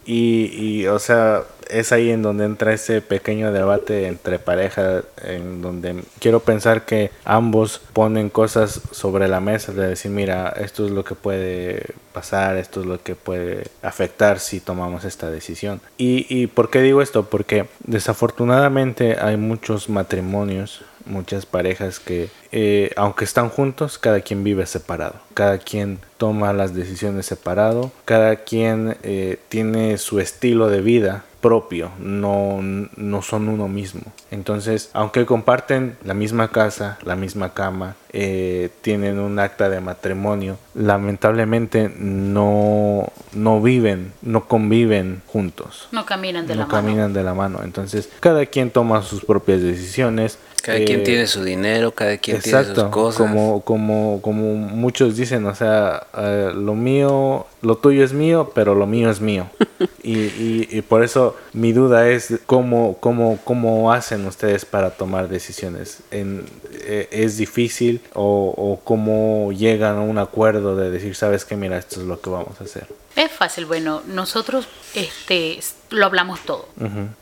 Y, 0.04 0.50
y, 0.52 0.86
o 0.86 0.98
sea, 0.98 1.42
es 1.70 1.92
ahí 1.92 2.10
en 2.10 2.22
donde 2.22 2.44
entra 2.44 2.72
ese 2.72 3.00
pequeño 3.00 3.52
debate 3.52 4.06
entre 4.06 4.38
pareja, 4.38 5.02
en 5.22 5.62
donde 5.62 6.02
quiero 6.18 6.40
pensar 6.40 6.84
que 6.84 7.10
ambos 7.24 7.80
ponen 7.92 8.28
cosas 8.28 8.80
sobre 8.90 9.28
la 9.28 9.40
mesa 9.40 9.72
de 9.72 9.88
decir, 9.88 10.10
mira, 10.10 10.48
esto 10.60 10.84
es 10.84 10.90
lo 10.90 11.04
que 11.04 11.14
puede 11.14 11.86
pasar, 12.12 12.56
esto 12.56 12.80
es 12.80 12.86
lo 12.86 13.02
que 13.02 13.14
puede 13.14 13.68
afectar 13.82 14.40
si 14.40 14.60
tomamos 14.60 15.04
esta 15.04 15.30
decisión. 15.30 15.80
¿Y, 15.96 16.26
y 16.28 16.46
por 16.46 16.70
qué 16.70 16.82
digo 16.82 17.02
esto? 17.02 17.26
Porque 17.26 17.66
desafortunadamente 17.80 19.16
hay 19.20 19.36
muchos 19.36 19.88
matrimonios 19.88 20.82
muchas 21.06 21.46
parejas 21.46 21.98
que 21.98 22.28
eh, 22.52 22.90
aunque 22.96 23.24
están 23.24 23.48
juntos 23.48 23.98
cada 23.98 24.20
quien 24.20 24.44
vive 24.44 24.66
separado 24.66 25.14
cada 25.34 25.58
quien 25.58 25.98
toma 26.18 26.52
las 26.52 26.74
decisiones 26.74 27.26
separado 27.26 27.90
cada 28.04 28.36
quien 28.36 28.96
eh, 29.02 29.38
tiene 29.48 29.98
su 29.98 30.20
estilo 30.20 30.68
de 30.68 30.80
vida 30.80 31.24
propio 31.40 31.90
no, 31.98 32.58
no 32.96 33.22
son 33.22 33.48
uno 33.48 33.66
mismo 33.68 34.02
entonces 34.30 34.90
aunque 34.92 35.24
comparten 35.26 35.96
la 36.04 36.14
misma 36.14 36.48
casa 36.48 36.98
la 37.02 37.16
misma 37.16 37.54
cama 37.54 37.96
eh, 38.12 38.70
tienen 38.82 39.18
un 39.18 39.38
acta 39.38 39.68
de 39.70 39.80
matrimonio 39.80 40.58
lamentablemente 40.74 41.90
no 41.98 43.08
no 43.32 43.60
viven 43.62 44.12
no 44.22 44.46
conviven 44.46 45.22
juntos 45.26 45.88
No 45.92 46.04
caminan 46.06 46.46
de 46.46 46.54
no 46.54 46.60
la 46.62 46.66
mano. 46.66 46.76
caminan 46.86 47.12
de 47.12 47.22
la 47.22 47.34
mano. 47.34 47.60
Entonces, 47.64 48.08
cada 48.20 48.46
quien 48.46 48.70
toma 48.70 49.02
sus 49.02 49.24
propias 49.24 49.60
decisiones. 49.62 50.38
Cada 50.62 50.78
Eh, 50.78 50.84
quien 50.84 51.02
tiene 51.04 51.26
su 51.26 51.42
dinero, 51.44 51.92
cada 51.92 52.16
quien 52.18 52.40
tiene 52.40 52.58
sus 52.58 52.68
Exacto, 52.70 52.90
cosas. 52.90 53.18
como, 53.18 53.62
como, 53.62 54.20
como 54.22 54.54
muchos 54.54 55.16
dicen, 55.16 55.46
o 55.46 55.54
sea, 55.54 56.06
eh, 56.16 56.52
lo 56.54 56.74
mío, 56.74 57.46
lo 57.62 57.76
tuyo 57.76 58.04
es 58.04 58.12
mío, 58.12 58.52
pero 58.54 58.74
lo 58.74 58.86
mío 58.86 59.10
es 59.10 59.20
mío. 59.20 59.48
y, 60.02 60.18
y, 60.18 60.68
y 60.70 60.82
por 60.82 61.02
eso 61.04 61.36
mi 61.52 61.72
duda 61.72 62.08
es 62.08 62.34
cómo, 62.46 62.96
cómo, 63.00 63.38
cómo 63.44 63.92
hacen 63.92 64.26
ustedes 64.26 64.64
para 64.64 64.90
tomar 64.90 65.28
decisiones. 65.28 65.98
En, 66.10 66.44
eh, 66.82 67.08
¿Es 67.10 67.36
difícil 67.36 68.00
o, 68.14 68.54
o 68.56 68.80
cómo 68.84 69.52
llegan 69.52 69.96
a 69.96 70.00
un 70.02 70.18
acuerdo 70.18 70.76
de 70.76 70.90
decir, 70.90 71.14
sabes 71.14 71.44
que 71.44 71.56
mira, 71.56 71.78
esto 71.78 72.00
es 72.00 72.06
lo 72.06 72.20
que 72.20 72.30
vamos 72.30 72.60
a 72.60 72.64
hacer? 72.64 72.86
Es 73.16 73.30
fácil, 73.32 73.66
bueno, 73.66 74.02
nosotros 74.06 74.66
este, 74.94 75.58
lo 75.90 76.06
hablamos 76.06 76.40
todo. 76.40 76.68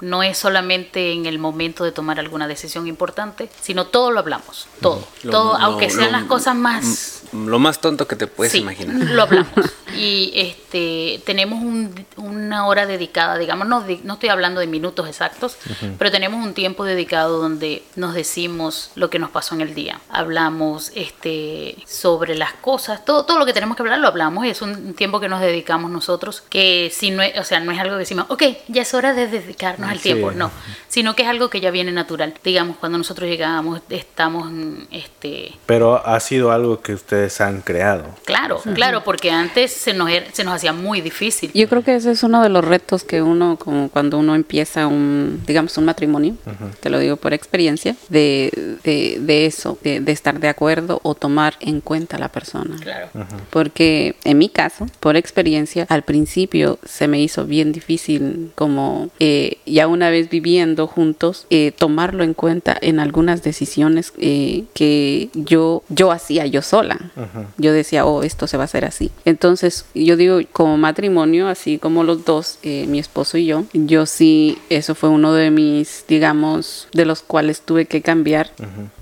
No 0.00 0.22
es 0.22 0.38
solamente 0.38 1.12
en 1.12 1.26
el 1.26 1.38
momento 1.38 1.84
de 1.84 1.92
tomar 1.92 2.18
alguna 2.20 2.46
decisión 2.46 2.86
importante, 2.86 3.48
sino 3.60 3.86
todo 3.86 4.10
lo 4.10 4.20
hablamos, 4.20 4.68
todo. 4.80 5.06
Lo- 5.22 5.30
todo, 5.30 5.52
lo- 5.58 5.64
aunque 5.64 5.90
sean 5.90 6.12
lo- 6.12 6.18
las 6.18 6.24
cosas 6.24 6.54
más... 6.54 7.17
Lo 7.32 7.58
más 7.58 7.80
tonto 7.80 8.06
que 8.08 8.16
te 8.16 8.26
puedes 8.26 8.52
sí, 8.52 8.58
imaginar. 8.58 8.96
lo 9.10 9.22
hablamos. 9.22 9.48
Y 9.96 10.32
este, 10.36 11.20
tenemos 11.24 11.60
un- 11.60 12.06
una 12.18 12.66
hora 12.68 12.86
dedicada, 12.86 13.36
digamos, 13.38 13.66
no, 13.66 13.84
no 14.04 14.12
estoy 14.14 14.28
hablando 14.28 14.60
de 14.60 14.66
minutos 14.68 15.08
exactos, 15.08 15.56
pero 15.98 16.10
tenemos 16.12 16.44
un 16.46 16.52
tiempo 16.54 16.84
dedicado 16.84 17.38
donde 17.40 17.82
nos 17.96 18.14
decimos 18.14 18.90
lo 18.94 19.10
que 19.10 19.18
nos 19.18 19.30
pasó 19.30 19.54
en 19.56 19.62
el 19.62 19.74
día. 19.74 19.98
Hablamos 20.10 20.92
este, 20.94 21.74
sobre 21.86 22.36
las 22.36 22.52
cosas, 22.52 23.04
todo, 23.04 23.24
todo 23.24 23.38
lo 23.38 23.46
que 23.46 23.52
tenemos 23.54 23.76
que 23.76 23.82
hablar 23.82 23.98
lo 23.98 24.06
hablamos. 24.08 24.46
Es 24.46 24.62
un 24.62 24.94
tiempo 24.94 25.18
que 25.20 25.28
nos 25.28 25.40
dedicamos 25.40 25.90
nosotros, 25.90 26.42
que 26.48 26.92
si 26.94 27.10
no 27.10 27.22
es, 27.22 27.36
o 27.38 27.44
sea, 27.44 27.58
no 27.58 27.72
es 27.72 27.78
algo 27.80 27.94
que 27.94 28.00
decimos, 28.00 28.26
ok, 28.28 28.42
ya 28.68 28.82
es 28.82 28.94
hora 28.94 29.14
de 29.14 29.26
dedicarnos 29.26 29.90
al 29.90 29.96
Sí. 29.98 30.02
tiempo, 30.12 30.30
no, 30.32 30.50
sino 30.88 31.16
que 31.16 31.22
es 31.22 31.28
algo 31.28 31.48
que 31.50 31.60
ya 31.60 31.70
viene 31.70 31.90
natural. 31.92 32.34
Digamos, 32.44 32.76
cuando 32.76 32.98
nosotros 32.98 33.28
llegamos, 33.28 33.80
estamos, 33.88 34.48
mm, 34.50 34.74
este, 34.92 35.52
Pero 35.66 36.06
ha 36.06 36.20
sido 36.20 36.52
algo 36.52 36.82
que 36.82 36.92
ustedes 37.18 37.40
han 37.40 37.60
creado. 37.62 38.04
Claro, 38.24 38.60
claro, 38.74 39.02
porque 39.04 39.30
antes 39.30 39.72
se 39.72 39.92
nos, 39.92 40.08
era- 40.10 40.26
se 40.32 40.44
nos 40.44 40.54
hacía 40.54 40.72
muy 40.72 41.00
difícil. 41.00 41.50
Yo 41.52 41.68
creo 41.68 41.82
que 41.82 41.94
ese 41.96 42.10
es 42.12 42.22
uno 42.22 42.42
de 42.42 42.48
los 42.48 42.64
retos 42.64 43.02
que 43.04 43.22
uno, 43.22 43.56
como 43.58 43.88
cuando 43.88 44.18
uno 44.18 44.34
empieza 44.34 44.86
un, 44.86 45.42
digamos, 45.46 45.76
un 45.78 45.84
matrimonio, 45.84 46.36
te 46.80 46.90
lo 46.90 46.98
digo 46.98 47.16
por 47.16 47.32
experiencia, 47.34 47.96
de, 48.08 48.76
de, 48.84 49.18
de 49.20 49.46
eso, 49.46 49.78
de, 49.82 50.00
de 50.00 50.12
estar 50.12 50.38
de 50.38 50.48
acuerdo 50.48 51.00
o 51.02 51.14
tomar 51.14 51.54
en 51.60 51.80
cuenta 51.80 52.16
a 52.16 52.20
la 52.20 52.28
persona. 52.28 52.76
Claro. 52.80 53.08
Porque 53.50 54.14
en 54.24 54.38
mi 54.38 54.48
caso, 54.48 54.86
por 55.00 55.16
experiencia, 55.16 55.86
al 55.88 56.02
principio 56.02 56.78
se 56.84 57.08
me 57.08 57.20
hizo 57.20 57.46
bien 57.46 57.72
difícil 57.72 58.50
como 58.54 59.10
eh, 59.18 59.58
ya 59.66 59.86
una 59.88 60.10
vez 60.10 60.30
viviendo 60.30 60.86
juntos, 60.86 61.46
eh, 61.50 61.72
tomarlo 61.76 62.22
en 62.24 62.34
cuenta 62.34 62.76
en 62.80 63.00
algunas 63.00 63.42
decisiones 63.42 64.12
eh, 64.18 64.64
que 64.74 65.30
yo, 65.34 65.82
yo 65.88 66.12
hacía 66.12 66.46
yo 66.46 66.62
sola. 66.62 67.07
Yo 67.56 67.72
decía, 67.72 68.04
oh, 68.06 68.22
esto 68.22 68.46
se 68.46 68.56
va 68.56 68.64
a 68.64 68.66
hacer 68.66 68.84
así. 68.84 69.10
Entonces, 69.24 69.84
yo 69.94 70.16
digo, 70.16 70.40
como 70.52 70.76
matrimonio, 70.76 71.48
así 71.48 71.78
como 71.78 72.04
los 72.04 72.24
dos, 72.24 72.58
eh, 72.62 72.86
mi 72.88 72.98
esposo 72.98 73.38
y 73.38 73.46
yo, 73.46 73.64
yo 73.72 74.06
sí, 74.06 74.58
eso 74.70 74.94
fue 74.94 75.08
uno 75.08 75.32
de 75.32 75.50
mis, 75.50 76.04
digamos, 76.08 76.88
de 76.92 77.04
los 77.04 77.22
cuales 77.22 77.60
tuve 77.60 77.86
que 77.86 78.02
cambiar 78.02 78.50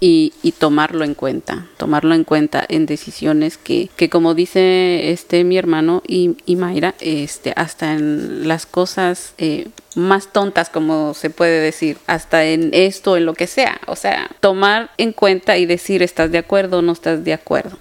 y, 0.01 0.33
y 0.43 0.53
tomarlo 0.53 1.05
en 1.05 1.15
cuenta, 1.15 1.67
tomarlo 1.77 2.15
en 2.15 2.25
cuenta 2.25 2.65
en 2.69 2.87
decisiones 2.87 3.57
que, 3.57 3.91
que 3.97 4.09
como 4.09 4.35
dice 4.35 5.11
este 5.13 5.45
mi 5.45 5.59
hermano 5.59 6.03
y, 6.07 6.37
y 6.47 6.57
Mayra, 6.57 6.95
este, 7.01 7.53
hasta 7.57 7.95
en 7.95 8.49
las 8.49 8.67
cosas 8.67 9.35
eh, 9.39 9.69
más 9.97 10.33
tontas, 10.33 10.69
como 10.71 11.15
se 11.15 11.31
puede 11.31 11.59
decir, 11.61 11.97
hasta 12.07 12.45
en 12.45 12.71
esto, 12.73 13.17
en 13.17 13.25
lo 13.27 13.35
que 13.35 13.47
sea, 13.47 13.81
o 13.87 13.97
sea, 13.97 14.29
tomar 14.41 14.91
en 14.99 15.13
cuenta 15.13 15.57
y 15.57 15.67
decir, 15.67 16.03
¿estás 16.03 16.31
de 16.31 16.39
acuerdo 16.39 16.79
o 16.79 16.83
no 16.83 16.93
estás 16.93 17.25
de 17.25 17.33
acuerdo? 17.33 17.77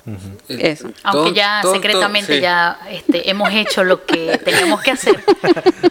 Eso. 0.47 0.89
Aunque 1.03 1.33
ya 1.33 1.61
secretamente 1.71 2.35
sí. 2.35 2.41
ya 2.41 2.79
este, 2.89 3.29
hemos 3.29 3.51
hecho 3.53 3.83
lo 3.83 4.05
que 4.05 4.39
teníamos 4.45 4.81
que 4.81 4.91
hacer, 4.91 5.23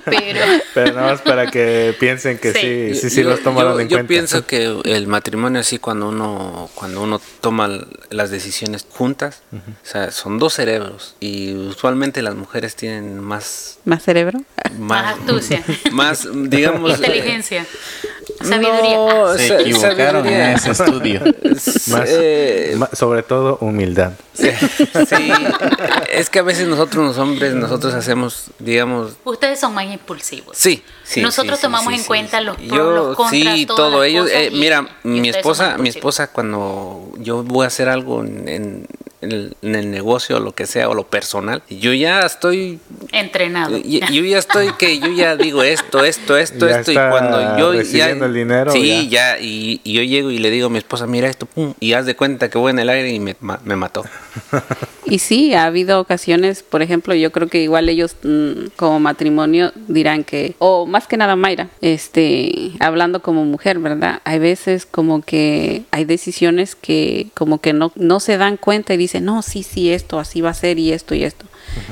pero 0.05 0.40
Pero 0.72 0.94
nada 0.94 1.12
más 1.12 1.20
para 1.20 1.51
que 1.51 1.94
piensen 2.01 2.38
que 2.38 2.52
sí, 2.52 2.94
Sí. 2.94 2.94
sí, 2.94 3.10
sí, 3.10 3.22
Yo- 3.22 3.28
los 3.30 3.42
tomaron 3.42 3.74
yo, 3.74 3.80
en 3.80 3.88
yo 3.88 3.96
cuenta. 3.98 4.09
pienso 4.09 4.46
que 4.46 4.64
el 4.84 5.06
matrimonio 5.06 5.60
así 5.60 5.78
cuando 5.78 6.09
uno 6.09 6.70
cuando 6.74 7.02
uno 7.02 7.20
toma 7.42 7.68
las 8.10 8.30
decisiones 8.30 8.86
juntas, 8.90 9.42
o 9.52 9.86
sea, 9.86 10.10
son 10.10 10.38
dos 10.38 10.55
cerebros 10.55 11.16
y 11.20 11.52
usualmente 11.55 12.22
las 12.22 12.34
mujeres 12.34 12.74
tienen 12.76 13.18
más 13.20 13.78
¿Más 13.84 14.02
cerebro? 14.02 14.40
Más 14.78 15.18
astucia. 15.18 15.62
más 15.92 16.14
digamos 16.35 16.91
eh, 16.93 16.95
inteligencia, 16.97 17.66
sabiduría. 18.43 18.97
no, 18.97 19.35
Se 19.36 19.61
equivocaron 19.61 20.27
en 20.27 20.32
sabiduría. 20.32 20.53
ese 20.55 20.70
estudio. 20.70 21.20
Más- 21.89 22.09
Eh, 22.11 22.78
sobre 22.93 23.23
todo 23.23 23.59
humildad. 23.61 24.12
sí, 24.35 24.51
sí, 25.09 25.32
es 26.12 26.28
que 26.31 26.39
a 26.41 26.43
veces 26.43 26.66
nosotros 26.66 27.07
los 27.07 27.19
hombres 27.19 27.55
nosotros 27.55 27.95
hacemos 27.95 28.47
digamos 28.59 29.12
Ustedes 29.24 29.61
son 29.61 29.74
más 29.74 29.85
impulsivos. 29.86 30.57
Sí, 30.57 30.82
sí. 31.05 31.20
Nosotros 31.23 31.59
sí, 31.59 31.62
tomamos 31.62 31.89
sí, 31.93 31.95
en 31.95 32.01
sí, 32.03 32.07
cuenta 32.09 32.39
sí. 32.39 32.45
los 32.45 32.57
pros, 32.57 32.69
Yo, 32.69 32.91
los 32.91 33.16
contras, 33.16 33.55
sí, 33.55 33.66
todo 33.66 34.03
ellos. 34.05 34.28
eh, 34.32 34.51
mira, 34.53 34.89
y 35.05 35.09
mi 35.09 35.28
esposa, 35.28 35.70
más 35.73 35.81
mi 35.81 35.89
esposa 35.89 36.28
cuando 36.32 37.11
yo 37.19 37.43
voy 37.45 37.65
a 37.65 37.69
hacer 37.69 37.89
algo 37.89 38.23
en, 38.24 38.49
en- 38.49 38.86
en 39.24 39.32
el, 39.32 39.56
en 39.62 39.74
el 39.74 39.90
negocio, 39.90 40.38
lo 40.40 40.52
que 40.55 40.66
sea, 40.66 40.88
o 40.88 40.94
lo 40.94 41.05
personal, 41.06 41.62
yo 41.68 41.92
ya 41.92 42.20
estoy, 42.20 42.78
Entrenado. 43.12 43.76
y- 43.76 44.01
yo 44.12 44.22
ya 44.24 44.38
estoy 44.38 44.72
que 44.78 44.98
yo 44.98 45.09
ya 45.10 45.36
digo 45.36 45.62
esto, 45.62 46.05
esto, 46.05 46.36
esto, 46.44 46.68
Ya 46.68 46.78
esto, 46.80 46.92
y 46.92 46.94
está 46.96 47.10
cuando 47.10 47.59
yo 47.59 47.80
ya, 47.82 48.10
el 48.10 48.32
dinero, 48.34 48.70
sí, 48.72 49.09
ya, 49.09 49.38
y, 49.40 49.80
y 49.84 49.92
yo 49.94 50.02
llego 50.02 50.30
y 50.30 50.38
le 50.38 50.51
digo 50.51 50.66
a 50.68 50.70
mi 50.70 50.78
esposa, 50.78 51.06
mira 51.06 51.28
esto, 51.28 51.46
pum, 51.46 51.74
y 51.80 51.92
haz 51.94 52.06
de 52.06 52.14
cuenta 52.16 52.48
que 52.51 52.59
voy 52.59 52.70
en 52.70 52.78
el 52.78 52.88
aire 52.88 53.10
y 53.12 53.20
me, 53.20 53.36
me 53.64 53.76
mató. 53.76 54.05
Y 55.06 55.18
sí, 55.18 55.52
ha 55.52 55.66
habido 55.66 56.01
ocasiones, 56.01 56.62
por 56.62 56.80
ejemplo, 56.80 57.14
yo 57.14 57.30
creo 57.30 57.48
que 57.48 57.62
igual 57.62 57.90
ellos 57.90 58.16
mm, 58.22 58.68
como 58.74 59.01
matrimonio 59.01 59.70
dirán 59.86 60.24
que, 60.24 60.55
o 60.59 60.86
más 60.86 61.06
que 61.06 61.18
nada 61.18 61.36
Mayra, 61.36 61.68
este, 61.82 62.72
hablando 62.80 63.20
como 63.20 63.44
mujer, 63.44 63.78
¿verdad? 63.80 64.22
Hay 64.24 64.38
veces 64.38 64.86
como 64.86 65.20
que 65.20 65.82
hay 65.90 66.06
decisiones 66.06 66.74
que 66.74 67.26
como 67.34 67.60
que 67.60 67.74
no, 67.74 67.92
no 67.96 68.18
se 68.18 68.38
dan 68.38 68.56
cuenta 68.56 68.94
y 68.94 68.96
dicen, 68.96 69.14
no, 69.20 69.43
sí, 69.43 69.62
sí, 69.62 69.93
esto, 69.93 70.19
así 70.19 70.41
va 70.41 70.51
a 70.51 70.55
ser 70.55 70.78
y 70.78 70.93
esto 70.93 71.15
y 71.15 71.24
esto. 71.24 71.47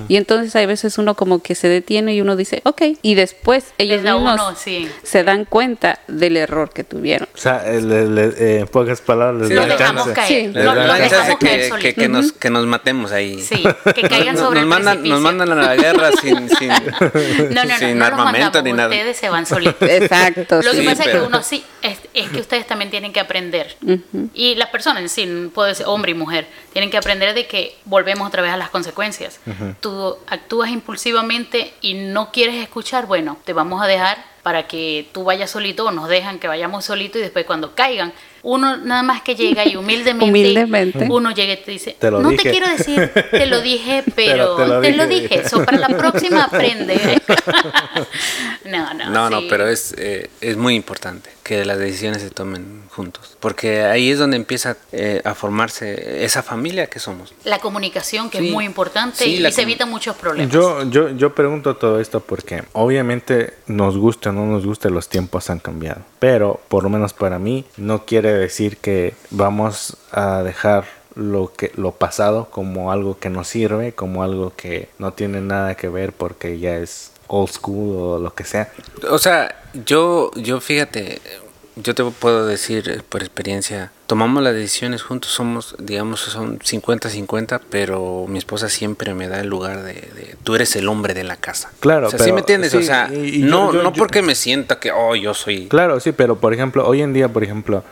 Y 0.08 0.16
entonces 0.16 0.54
hay 0.54 0.66
veces 0.66 0.96
uno 0.98 1.14
como 1.16 1.42
que 1.42 1.56
se 1.56 1.66
detiene 1.68 2.14
y 2.14 2.20
uno 2.20 2.36
dice, 2.36 2.60
ok, 2.64 2.82
y 3.02 3.14
después 3.16 3.64
ellos 3.78 4.02
Les 4.02 4.12
mismos 4.14 4.34
uno, 4.34 4.54
sí. 4.56 4.88
se 5.02 5.24
dan 5.24 5.44
cuenta 5.44 5.98
del 6.06 6.36
error 6.36 6.70
que 6.72 6.84
tuvieron. 6.84 7.26
O 7.34 7.38
sea, 7.38 7.64
eh, 7.66 7.80
le- 7.82 8.06
le- 8.08 8.26
eh, 8.38 8.58
en 8.60 8.68
pocas 8.68 9.00
palabras, 9.00 9.40
les 9.40 9.48
Sí, 9.48 9.54
Lo 9.54 9.60
dan 9.66 9.70
dejamos 9.70 10.04
chance. 10.04 10.14
caer. 10.20 10.28
Sí. 10.28 10.52
Le 10.52 10.64
Lo, 10.64 10.74
dan 10.74 10.86
lo 10.86 10.92
chance 10.96 11.02
dejamos 11.16 11.38
que, 11.38 11.46
caer 11.46 11.72
que, 11.80 11.94
que 11.94 12.08
nos, 12.08 12.32
que 12.32 12.50
nos 12.50 12.66
matemos 12.66 13.10
ahí. 13.10 13.40
Sí, 13.40 13.62
que 13.94 14.02
caigan 14.08 14.34
Nos- 14.36 14.44
sobre 14.44 14.60
nos 14.60 14.62
el 14.62 14.66
mandan, 14.68 14.84
precipicio. 14.98 15.14
nos 15.14 15.22
mandan 15.22 15.50
a 15.50 15.54
la 15.56 15.74
guerra 15.76 16.10
sin, 16.20 16.48
sin, 16.58 16.68
No, 16.68 16.76
no, 17.50 17.64
no, 17.64 17.78
sin 17.78 17.98
no 17.98 18.04
armamento 18.04 18.40
mandamos, 18.62 18.64
ni 18.64 18.72
nada. 18.72 18.88
ustedes 18.88 19.16
se 19.16 19.28
van 19.30 19.46
solitos. 19.46 19.88
Exacto. 19.90 20.62
Lo 20.62 20.70
que 20.70 20.76
sí. 20.78 20.84
pasa 20.86 21.02
es 21.02 21.06
que 21.08 21.12
pero- 21.14 21.26
uno 21.26 21.42
sí, 21.42 21.64
es, 21.82 21.98
es 22.14 22.30
que 22.30 22.40
ustedes 22.40 22.66
también 22.66 22.90
tienen 22.90 23.12
que 23.12 23.20
aprender. 23.20 23.76
Y 24.34 24.54
las 24.54 24.68
personas 24.68 25.02
en 25.02 25.08
sí, 25.08 25.50
puede 25.54 25.74
ser 25.74 25.86
hombre 25.86 26.12
y 26.12 26.14
mujer, 26.14 26.46
tienen 26.72 26.90
que 26.90 26.96
aprender 26.96 27.34
de 27.34 27.46
que 27.46 27.76
volvemos 27.84 28.26
otra 28.26 28.42
vez 28.42 28.52
a 28.52 28.56
las 28.56 28.70
consecuencias. 28.70 29.40
Tú 29.80 30.16
actúas 30.26 30.70
impulsivamente 30.70 31.74
y 31.80 31.94
no 31.94 32.32
quieres 32.32 32.56
escuchar, 32.56 33.06
bueno, 33.06 33.38
te 33.44 33.52
vamos 33.52 33.82
a 33.82 33.86
dejar 33.86 34.24
para 34.42 34.66
que 34.66 35.08
tú 35.12 35.24
vayas 35.24 35.50
solito 35.50 35.86
o 35.86 35.90
nos 35.92 36.08
dejan 36.08 36.38
que 36.38 36.48
vayamos 36.48 36.84
solito 36.84 37.18
y 37.18 37.22
después 37.22 37.44
cuando 37.46 37.74
caigan, 37.74 38.12
uno 38.44 38.76
nada 38.76 39.02
más 39.04 39.22
que 39.22 39.34
llega 39.36 39.64
y 39.66 39.76
humildemente, 39.76 40.24
Humildemente. 40.30 41.06
uno 41.08 41.30
llega 41.32 41.52
y 41.54 41.56
te 41.58 41.70
dice, 41.70 41.96
Te 41.98 42.10
lo 42.10 42.20
no 42.20 42.30
dije". 42.30 42.42
te 42.42 42.50
quiero 42.50 42.68
decir, 42.76 43.10
te 43.30 43.46
lo 43.46 43.60
dije, 43.60 44.02
pero, 44.16 44.56
Pero 44.56 44.80
te, 44.80 44.90
te 44.90 44.96
lo 44.96 45.04
lo 45.04 45.08
dije". 45.08 45.28
dije. 45.36 45.48
So, 45.48 45.64
para 45.64 45.78
la 45.78 45.88
próxima 45.96 46.44
aprende. 46.50 47.20
no, 48.64 48.94
no. 48.94 49.10
No, 49.10 49.30
no, 49.30 49.42
pero 49.48 49.68
es, 49.68 49.94
eh, 49.98 50.28
es 50.40 50.56
muy 50.56 50.74
importante 50.74 51.30
que 51.42 51.64
las 51.64 51.78
decisiones 51.78 52.22
se 52.22 52.30
tomen 52.30 52.82
juntos, 52.92 53.36
porque 53.40 53.82
ahí 53.84 54.10
es 54.10 54.18
donde 54.18 54.36
empieza 54.36 54.76
eh, 54.92 55.20
a 55.24 55.34
formarse 55.34 56.24
esa 56.24 56.42
familia 56.42 56.86
que 56.88 56.98
somos. 56.98 57.34
La 57.44 57.58
comunicación, 57.58 58.28
que 58.30 58.38
Sí. 58.38 58.46
es 58.48 58.52
muy 58.52 58.64
importante 58.64 59.24
Sí, 59.24 59.30
y 59.36 59.38
la 59.40 59.50
se 59.50 59.62
evitan 59.62 59.88
muchos 59.90 60.14
problemas. 60.16 60.52
Yo, 60.52 60.82
yo, 60.90 61.08
yo 61.10 61.34
pregunto 61.34 61.76
todo 61.76 62.00
esto 62.00 62.20
porque 62.20 62.64
obviamente 62.72 63.54
nos 63.66 63.96
gusta 63.96 64.30
o 64.30 64.32
no 64.32 64.46
nos 64.46 64.66
gusta, 64.66 64.90
los 64.90 65.08
tiempos 65.08 65.48
han 65.50 65.58
cambiado. 65.58 66.02
Pero 66.18 66.60
por 66.68 66.82
lo 66.82 66.90
menos 66.90 67.12
para 67.14 67.38
mí 67.38 67.64
no 67.76 68.04
quiere 68.04 68.32
decir 68.32 68.76
que 68.76 69.14
vamos 69.30 69.96
a 70.10 70.42
dejar 70.42 70.84
lo 71.14 71.52
que 71.52 71.72
lo 71.76 71.92
pasado 71.92 72.48
como 72.50 72.90
algo 72.92 73.18
que 73.18 73.28
nos 73.30 73.48
sirve, 73.48 73.92
como 73.92 74.22
algo 74.22 74.52
que 74.56 74.88
no 74.98 75.12
tiene 75.12 75.40
nada 75.40 75.74
que 75.74 75.88
ver 75.88 76.12
porque 76.12 76.58
ya 76.58 76.76
es 76.76 77.10
old 77.28 77.50
school 77.50 77.96
o 77.96 78.18
lo 78.18 78.34
que 78.34 78.44
sea. 78.44 78.70
O 79.10 79.18
sea, 79.18 79.54
yo, 79.86 80.30
yo 80.36 80.60
fíjate, 80.60 81.20
yo 81.76 81.94
te 81.94 82.04
puedo 82.04 82.46
decir 82.46 82.88
eh, 82.88 83.00
por 83.08 83.22
experiencia, 83.22 83.90
tomamos 84.06 84.42
las 84.42 84.54
decisiones 84.54 85.02
juntos, 85.02 85.30
somos, 85.32 85.74
digamos, 85.78 86.20
son 86.20 86.58
50-50, 86.58 87.60
pero 87.70 88.26
mi 88.28 88.38
esposa 88.38 88.68
siempre 88.68 89.14
me 89.14 89.28
da 89.28 89.40
el 89.40 89.48
lugar 89.48 89.82
de, 89.82 89.94
de, 89.94 90.36
tú 90.44 90.54
eres 90.54 90.76
el 90.76 90.88
hombre 90.88 91.14
de 91.14 91.24
la 91.24 91.36
casa. 91.36 91.70
Claro, 91.80 92.08
o 92.08 92.10
sea, 92.10 92.18
¿sí 92.18 92.24
pero- 92.24 92.34
me 92.34 92.40
entiendes? 92.40 92.74
o 92.74 92.82
sea, 92.82 93.08
y- 93.12 93.16
y 93.16 93.40
yo- 93.40 93.46
no, 93.46 93.72
yo- 93.72 93.82
no 93.82 93.92
yo- 93.92 93.98
porque 93.98 94.22
me 94.22 94.34
sienta 94.34 94.78
que, 94.78 94.92
oh, 94.92 95.14
yo 95.16 95.32
soy... 95.34 95.68
Claro, 95.68 95.98
sí, 96.00 96.12
pero 96.12 96.36
por 96.38 96.52
ejemplo, 96.52 96.86
hoy 96.86 97.00
en 97.02 97.12
día, 97.12 97.28
por 97.28 97.42
ejemplo, 97.44 97.82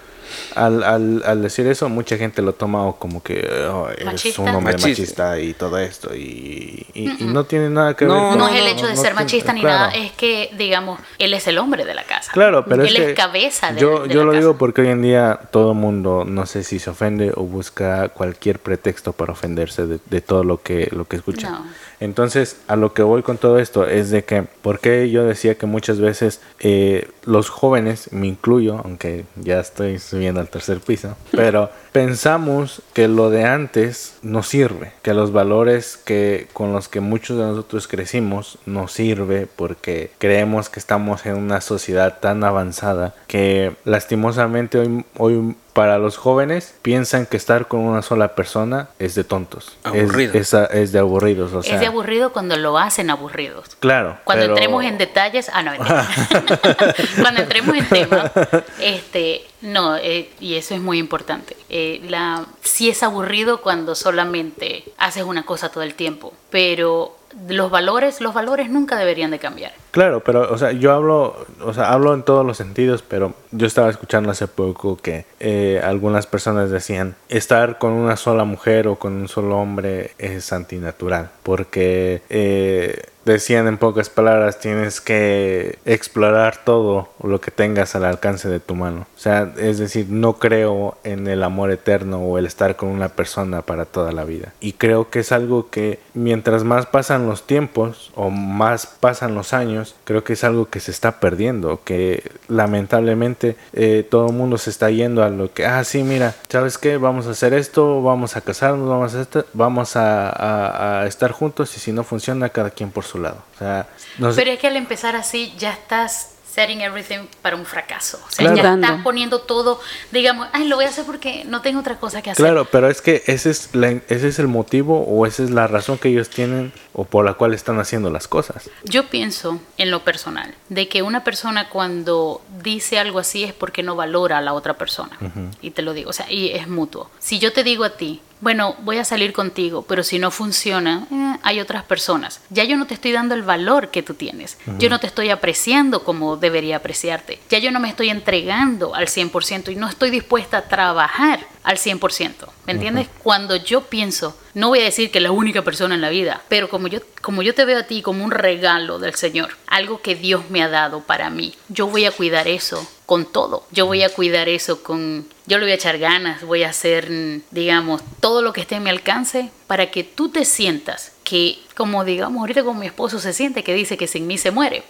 al, 0.55 0.83
al, 0.83 1.23
al 1.25 1.43
decir 1.43 1.67
eso, 1.67 1.89
mucha 1.89 2.17
gente 2.17 2.43
lo 2.43 2.53
toma 2.53 2.93
como 2.99 3.23
que 3.23 3.47
oh, 3.71 3.89
eres 3.91 4.05
Machista. 4.05 4.43
un 4.43 4.49
hombre 4.49 4.73
Machista. 4.75 4.89
machista 5.33 5.39
y 5.41 5.55
todo 5.55 5.79
esto. 5.79 6.15
Y, 6.15 6.87
y- 6.95 7.11
y 7.21 7.25
no 7.25 7.45
tiene 7.45 7.71
nada 7.71 7.95
que 7.95 8.05
ver 8.07 8.15
No, 8.15 8.31
con 8.31 8.39
no, 8.39 8.49
es 8.49 8.61
el 8.61 8.67
hecho 8.67 8.87
de 8.87 8.95
no 8.95 9.01
ser 9.03 9.15
machista 9.15 9.53
ni 9.53 9.61
claro. 9.61 9.79
nada, 9.79 9.91
es 9.95 10.13
que, 10.13 10.51
digamos, 10.57 11.01
él 11.19 11.35
es 11.35 11.47
el 11.47 11.59
hombre 11.59 11.85
de 11.85 11.95
la 11.95 12.05
casa. 12.05 12.31
Claro, 12.33 12.65
pero 12.65 12.83
él 12.83 12.95
es, 12.95 13.01
es, 13.01 13.07
que 13.09 13.15
cabeza 13.15 13.73
de, 13.73 13.81
yo, 13.81 14.05
de 14.07 14.15
yo 14.15 14.21
la 14.21 14.27
lo 14.27 14.31
casa. 14.33 14.41
digo 14.41 14.59
porque 14.59 14.83
hoy 14.83 14.89
en 14.89 15.03
día 15.03 15.41
todo 15.51 15.73
el 15.73 15.79
mundo, 15.79 16.25
no 16.27 16.47
sé 16.47 16.63
si 16.65 16.79
se 16.79 16.91
ofende 16.91 17.33
o 17.35 17.43
busca 17.45 18.09
cualquier 18.11 18.59
pretexto 18.59 19.13
para 19.13 19.33
ofenderse 19.33 19.87
de, 19.87 19.99
de 20.05 20.21
todo 20.21 20.45
lo 20.45 20.63
que, 20.63 20.89
lo 20.93 21.07
que 21.07 21.17
escucha. 21.17 21.51
No. 21.51 21.67
Entonces, 22.01 22.57
a 22.67 22.77
lo 22.77 22.95
que 22.95 23.03
voy 23.03 23.23
con 23.23 23.37
todo 23.37 23.59
esto 23.59 23.87
es 23.87 24.11
de 24.11 24.25
que, 24.25 24.45
porque 24.63 25.11
yo 25.11 25.25
decía 25.25 25.57
que 25.57 25.67
muchas 25.67 26.01
veces 26.01 26.41
eh, 26.59 27.09
los 27.25 27.51
jóvenes, 27.51 28.11
me 28.13 28.27
incluyo, 28.27 28.81
aunque 28.83 29.27
ya 29.37 29.61
estoy 29.61 29.99
subiendo 29.99 30.41
al 30.41 30.49
tercer 30.49 30.81
piso, 30.81 31.17
pero 31.31 31.71
pensamos 31.93 32.83
que 32.95 33.09
lo 33.09 33.31
de 33.31 33.45
antes 33.45 34.15
nos 34.23 34.47
sirve, 34.49 34.93
que 35.03 35.15
los 35.15 35.33
valores 35.33 35.97
que 35.97 36.49
con 36.53 36.73
los 36.73 36.89
que 36.89 37.01
muchos 37.01 37.37
de 37.39 37.45
nosotros 37.45 37.89
crecimos 37.89 38.59
nos 38.67 38.93
sirve 38.93 39.47
porque 39.57 40.11
creemos 40.19 40.69
que 40.69 40.81
estamos 40.81 41.27
en 41.27 41.37
una 41.37 41.61
sociedad 41.61 42.19
tan 42.21 42.45
avanzada 42.45 43.15
que 43.27 43.73
lastimosamente 43.85 44.79
hoy, 44.79 45.05
hoy 45.19 45.55
para 45.73 45.99
los 45.99 46.17
jóvenes 46.17 46.75
piensan 46.83 47.27
que 47.27 47.37
estar 47.37 47.69
con 47.69 47.81
una 47.81 48.03
sola 48.03 48.35
persona 48.35 48.89
es 48.99 49.15
de 49.15 49.23
tontos. 49.23 49.77
Es- 49.85 50.03
Aburrido. 50.03 50.35
Es, 50.35 50.53
es 50.53 50.93
de 50.93 50.99
aburridos. 50.99 51.53
O 51.53 51.63
sea, 51.63 51.75
es 51.75 51.81
de 51.81 51.87
aburrido 51.87 52.33
cuando 52.33 52.57
lo 52.57 52.77
hacen 52.77 53.09
aburridos. 53.09 53.77
Claro. 53.79 54.19
Cuando 54.25 54.43
pero- 54.45 54.55
entremos 54.57 54.85
en 54.85 54.99
detalles, 54.99 55.49
ah, 55.53 55.63
no, 55.63 55.73
cuando 57.23 57.43
entremos 57.43 57.77
en 57.77 57.87
tema, 57.89 58.31
este, 58.81 59.43
no, 59.63 59.97
eh, 59.97 60.29
y 60.41 60.55
eso 60.57 60.75
es 60.75 60.81
muy 60.81 60.99
importante. 60.99 61.57
Eh, 61.69 61.80
la, 62.09 62.47
sí 62.63 62.89
es 62.89 63.03
aburrido 63.03 63.61
cuando 63.61 63.95
solamente 63.95 64.85
haces 64.99 65.25
una 65.25 65.45
cosa 65.45 65.71
todo 65.71 65.83
el 65.83 65.95
tiempo, 65.95 66.33
pero 66.51 67.17
los 67.49 67.71
valores, 67.71 68.21
los 68.21 68.35
valores 68.35 68.71
nunca 68.71 68.97
deberían 68.97 69.31
de 69.31 69.39
cambiar. 69.39 69.73
Claro, 69.91 70.21
pero, 70.21 70.53
o 70.53 70.59
sea, 70.59 70.73
yo 70.73 70.93
hablo, 70.93 71.47
o 71.63 71.73
sea, 71.73 71.93
hablo 71.93 72.15
en 72.15 72.23
todos 72.23 72.45
los 72.45 72.57
sentidos, 72.57 73.03
pero 73.07 73.35
yo 73.51 73.67
estaba 73.67 73.91
escuchando 73.91 74.31
hace 74.31 74.49
poco 74.49 74.97
que 74.97 75.27
eh, 75.39 75.81
algunas 75.83 76.27
personas 76.27 76.71
decían, 76.71 77.17
estar 77.29 77.79
con 77.79 77.93
una 77.93 78.17
sola 78.17 78.45
mujer 78.45 78.89
o 78.89 78.97
con 78.97 79.13
un 79.13 79.29
solo 79.29 79.59
hombre 79.59 80.13
es 80.19 80.53
antinatural, 80.53 81.31
porque 81.43 82.23
eh, 82.31 83.03
decían 83.33 83.67
en 83.67 83.79
pocas 83.79 84.11
palabras, 84.11 84.59
tienes 84.59 85.01
que 85.01 85.79
explorar 85.85 86.59
todo 86.65 87.09
lo 87.23 87.41
que 87.41 87.51
tengas 87.51 87.95
al 87.95 88.05
alcance 88.05 88.49
de 88.49 88.61
tu 88.61 88.75
mano. 88.75 89.07
O 89.17 89.21
sea, 89.21 89.53
es 89.59 89.79
decir, 89.79 90.07
no 90.09 90.35
creo 90.35 90.99
en 91.05 91.27
el 91.29 91.43
amor 91.43 91.71
eterno 91.71 92.19
o 92.19 92.39
el 92.39 92.47
estar 92.47 92.77
con 92.77 92.89
una 92.89 93.09
persona 93.09 93.63
para 93.63 93.85
toda 93.85 94.13
la 94.13 94.25
vida. 94.25 94.53
Y 94.61 94.75
creo 94.75 95.11
que 95.11 95.21
es 95.21 95.33
algo 95.33 95.71
que 95.71 95.99
mientras 96.15 96.65
más 96.65 96.87
pasan 96.87 97.27
los 97.27 97.47
tiempos 97.47 98.11
o 98.15 98.31
más 98.31 98.87
pasan 98.87 99.35
los 99.35 99.53
años, 99.53 99.95
creo 100.05 100.25
que 100.25 100.35
es 100.35 100.45
algo 100.45 100.67
que 100.67 100.81
se 100.81 100.91
está 100.91 101.21
perdiendo, 101.21 101.81
que 101.85 102.31
lamentablemente 102.49 103.57
eh, 103.73 104.07
todo 104.09 104.29
el 104.29 104.35
mundo 104.35 104.59
se 104.59 104.71
está 104.71 104.91
yendo 104.91 105.23
a 105.23 105.31
lo 105.31 105.53
que, 105.53 105.67
ah, 105.67 105.85
sí, 105.85 106.03
mira, 106.03 106.35
¿sabes 106.49 106.79
qué? 106.79 106.97
Vamos 106.97 107.27
a 107.27 107.31
hacer 107.31 107.55
esto, 107.55 108.03
vamos 108.03 108.37
a 108.37 108.41
casarnos, 108.41 108.89
vamos 108.89 109.15
a, 109.15 109.45
vamos 109.53 109.97
a, 109.97 111.01
a 111.01 111.07
estar 111.07 111.33
juntos 111.33 111.77
y 111.77 111.81
si 111.81 111.93
no 111.93 112.05
funciona, 112.05 112.49
cada 112.49 112.71
quien 112.71 112.91
por 112.91 113.05
su 113.05 113.19
lado. 113.21 113.43
O 113.55 113.59
sea, 113.59 113.89
no 114.19 114.33
sé- 114.33 114.37
Pero 114.41 114.51
es 114.53 114.59
que 114.59 114.67
al 114.67 114.77
empezar 114.77 115.15
así 115.17 115.53
ya 115.59 115.73
estás 115.73 116.33
setting 116.53 116.81
everything 116.81 117.27
para 117.43 117.55
un 117.55 117.65
fracaso. 117.65 118.19
O 118.27 118.31
sea, 118.33 118.53
Claro. 118.53 118.57
ya 118.57 118.75
estás 118.75 119.03
poniendo 119.05 119.41
todo, 119.43 119.81
digamos, 120.11 120.49
ay, 120.53 120.67
lo 120.67 120.75
voy 120.75 120.85
a 120.85 120.89
hacer 120.89 121.05
porque 121.05 121.45
no 121.45 121.63
tengo 121.63 121.79
otra 121.79 122.01
cosa 122.01 122.23
que 122.23 122.31
hacer. 122.33 122.45
Claro, 122.45 122.65
pero 122.65 122.91
es 122.91 123.01
que 123.01 123.23
ese 123.29 123.51
es, 123.51 123.69
la- 123.73 124.01
ese 124.09 124.27
es 124.27 124.39
el 124.41 124.49
motivo 124.49 124.99
o 125.07 125.27
esa 125.27 125.45
es 125.45 125.51
la 125.51 125.69
razón 125.69 125.97
que 125.97 126.09
ellos 126.09 126.29
tienen 126.29 126.73
o 126.93 127.05
por 127.05 127.25
la 127.25 127.35
cual 127.35 127.55
están 127.55 127.79
haciendo 127.79 128.11
las 128.11 128.27
cosas. 128.27 128.69
Yo 128.83 129.07
pienso, 129.07 129.61
en 129.79 129.93
lo 129.93 130.03
personal, 130.03 130.53
de 130.69 130.89
que 130.89 131.03
una 131.03 131.23
persona 131.23 131.69
cuando 131.69 132.43
dice 132.65 132.99
algo 132.99 133.21
así 133.21 133.45
es 133.45 133.53
porque 133.53 133.85
no 133.85 133.95
valora 133.95 134.39
a 134.39 134.41
la 134.41 134.53
otra 134.53 134.75
persona. 134.75 135.17
Y 135.63 135.71
te 135.71 135.83
lo 135.83 135.93
digo, 135.95 136.11
o 136.11 136.13
sea, 136.13 136.29
y 136.31 136.51
es 136.51 136.67
mutuo. 136.67 137.11
Si 137.21 137.39
yo 137.39 137.53
te 137.53 137.63
digo 137.63 137.85
a 137.85 137.91
ti, 137.91 138.21
bueno, 138.41 138.77
voy 138.83 138.99
a 138.99 139.05
salir 139.05 139.33
contigo, 139.33 139.83
pero 139.83 140.03
si 140.03 140.19
no 140.19 140.31
funciona, 140.31 141.07
eh, 141.11 141.39
hay 141.43 141.61
otras 141.61 141.85
personas. 141.85 142.41
Ya 142.49 142.65
yo 142.65 142.77
no 142.77 142.87
te 142.87 142.95
estoy 142.95 143.13
dando 143.13 143.35
el 143.35 143.43
valor 143.43 143.91
que 143.91 144.03
tú 144.03 144.15
tienes. 144.15 144.57
Yo 144.79 144.89
no 144.89 144.99
te 144.99 145.07
estoy 145.07 145.31
apreciando 145.31 146.05
como 146.05 146.37
debería 146.37 146.77
apreciarte. 146.77 147.41
Ya 147.51 147.59
yo 147.59 147.71
no 147.71 147.81
me 147.81 147.89
estoy 147.89 148.09
entregando 148.09 148.95
al 148.95 149.07
100% 149.07 149.73
y 149.73 149.77
no 149.77 149.89
estoy 149.89 150.11
dispuesta 150.11 150.59
a 150.59 150.69
trabajar 150.69 151.47
al 151.63 151.77
100%. 151.77 152.33
¿Me 152.67 152.73
entiendes? 152.73 153.09
Cuando 153.23 153.57
yo 153.57 153.83
pienso, 153.83 154.37
no 154.55 154.69
voy 154.69 154.81
a 154.81 154.85
decir 154.85 155.11
que 155.11 155.21
la 155.21 155.31
única 155.31 155.63
persona 155.63 155.95
en 155.95 156.01
la 156.01 156.09
vida, 156.09 156.43
pero 156.49 156.69
como 156.69 156.89
yo, 156.89 157.01
como 157.21 157.43
yo 157.43 157.55
te 157.55 157.65
veo 157.65 157.79
a 157.79 157.85
ti 157.85 158.03
como 158.03 158.25
un 158.25 158.31
regalo 158.31 158.99
del 158.99 159.15
Señor, 159.15 159.51
algo 159.67 160.01
que 160.01 160.15
Dios 160.15 160.49
me 160.51 160.63
ha 160.63 160.69
dado 160.69 161.01
para 161.01 161.31
mí, 161.31 161.55
yo 161.69 161.87
voy 161.87 162.05
a 162.05 162.11
cuidar 162.11 162.49
eso 162.49 162.87
con 163.07 163.27
todo. 163.27 163.67
Yo 163.73 163.87
voy 163.87 164.03
a 164.03 164.09
cuidar 164.09 164.49
eso 164.49 164.83
con... 164.83 165.27
Yo 165.47 165.59
le 165.59 165.65
voy 165.65 165.73
a 165.73 165.75
echar 165.75 165.99
ganas, 165.99 166.43
voy 166.43 166.63
a 166.63 166.69
hacer, 166.71 167.11
digamos, 167.51 168.03
todo 168.21 168.41
lo 168.41 168.53
que 168.53 168.61
esté 168.61 168.77
en 168.77 168.85
mi 168.85 168.91
alcance 168.91 169.51
para 169.67 169.91
que 169.91 170.05
tú 170.05 170.29
te 170.29 170.45
sientas 170.45 171.10
que, 171.31 171.61
como 171.77 172.05
digamos, 172.05 172.41
ahorita 172.41 172.65
como 172.65 172.81
mi 172.81 172.87
esposo 172.87 173.21
se 173.21 173.33
siente, 173.33 173.63
que 173.63 173.73
dice 173.73 173.97
que 173.97 174.09
sin 174.09 174.27
mí 174.27 174.37
se 174.37 174.51
muere. 174.51 174.83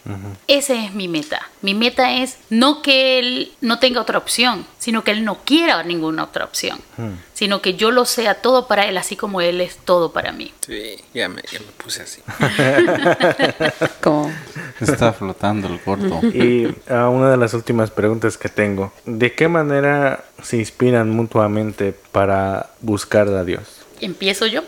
Esa 0.47 0.73
es 0.73 0.95
mi 0.95 1.07
meta. 1.07 1.51
Mi 1.61 1.75
meta 1.75 2.15
es 2.15 2.39
no 2.49 2.81
que 2.81 3.19
él 3.19 3.53
no 3.61 3.79
tenga 3.79 4.01
otra 4.01 4.17
opción, 4.17 4.65
sino 4.79 5.05
que 5.05 5.11
él 5.11 5.23
no 5.23 5.45
quiera 5.45 5.83
ninguna 5.83 6.25
otra 6.25 6.47
opción, 6.47 6.81
sino 7.35 7.61
que 7.61 7.75
yo 7.75 7.91
lo 7.91 8.07
sea 8.07 8.37
todo 8.37 8.67
para 8.69 8.87
él, 8.87 8.97
así 8.97 9.17
como 9.17 9.43
él 9.43 9.61
es 9.61 9.77
todo 9.77 10.15
para 10.15 10.33
mí. 10.33 10.51
Sí, 10.67 10.97
ya 11.12 11.29
me, 11.29 11.43
ya 11.43 11.61
me 11.61 11.73
puse 11.77 12.05
así. 12.05 12.23
Como, 14.03 14.33
Está 14.81 15.12
flotando 15.12 15.69
el 15.69 15.79
corto. 15.81 16.21
Y 16.27 16.75
ah, 16.89 17.11
una 17.11 17.31
de 17.31 17.37
las 17.37 17.53
últimas 17.53 17.91
preguntas 17.91 18.39
que 18.39 18.49
tengo, 18.49 18.95
¿de 19.05 19.35
qué 19.35 19.49
manera 19.49 20.25
se 20.43 20.57
inspiran 20.57 21.11
mutuamente 21.11 21.93
para 22.12 22.71
buscar 22.81 23.29
a 23.29 23.45
Dios? 23.45 23.80
Empiezo 24.01 24.47
yo. 24.47 24.62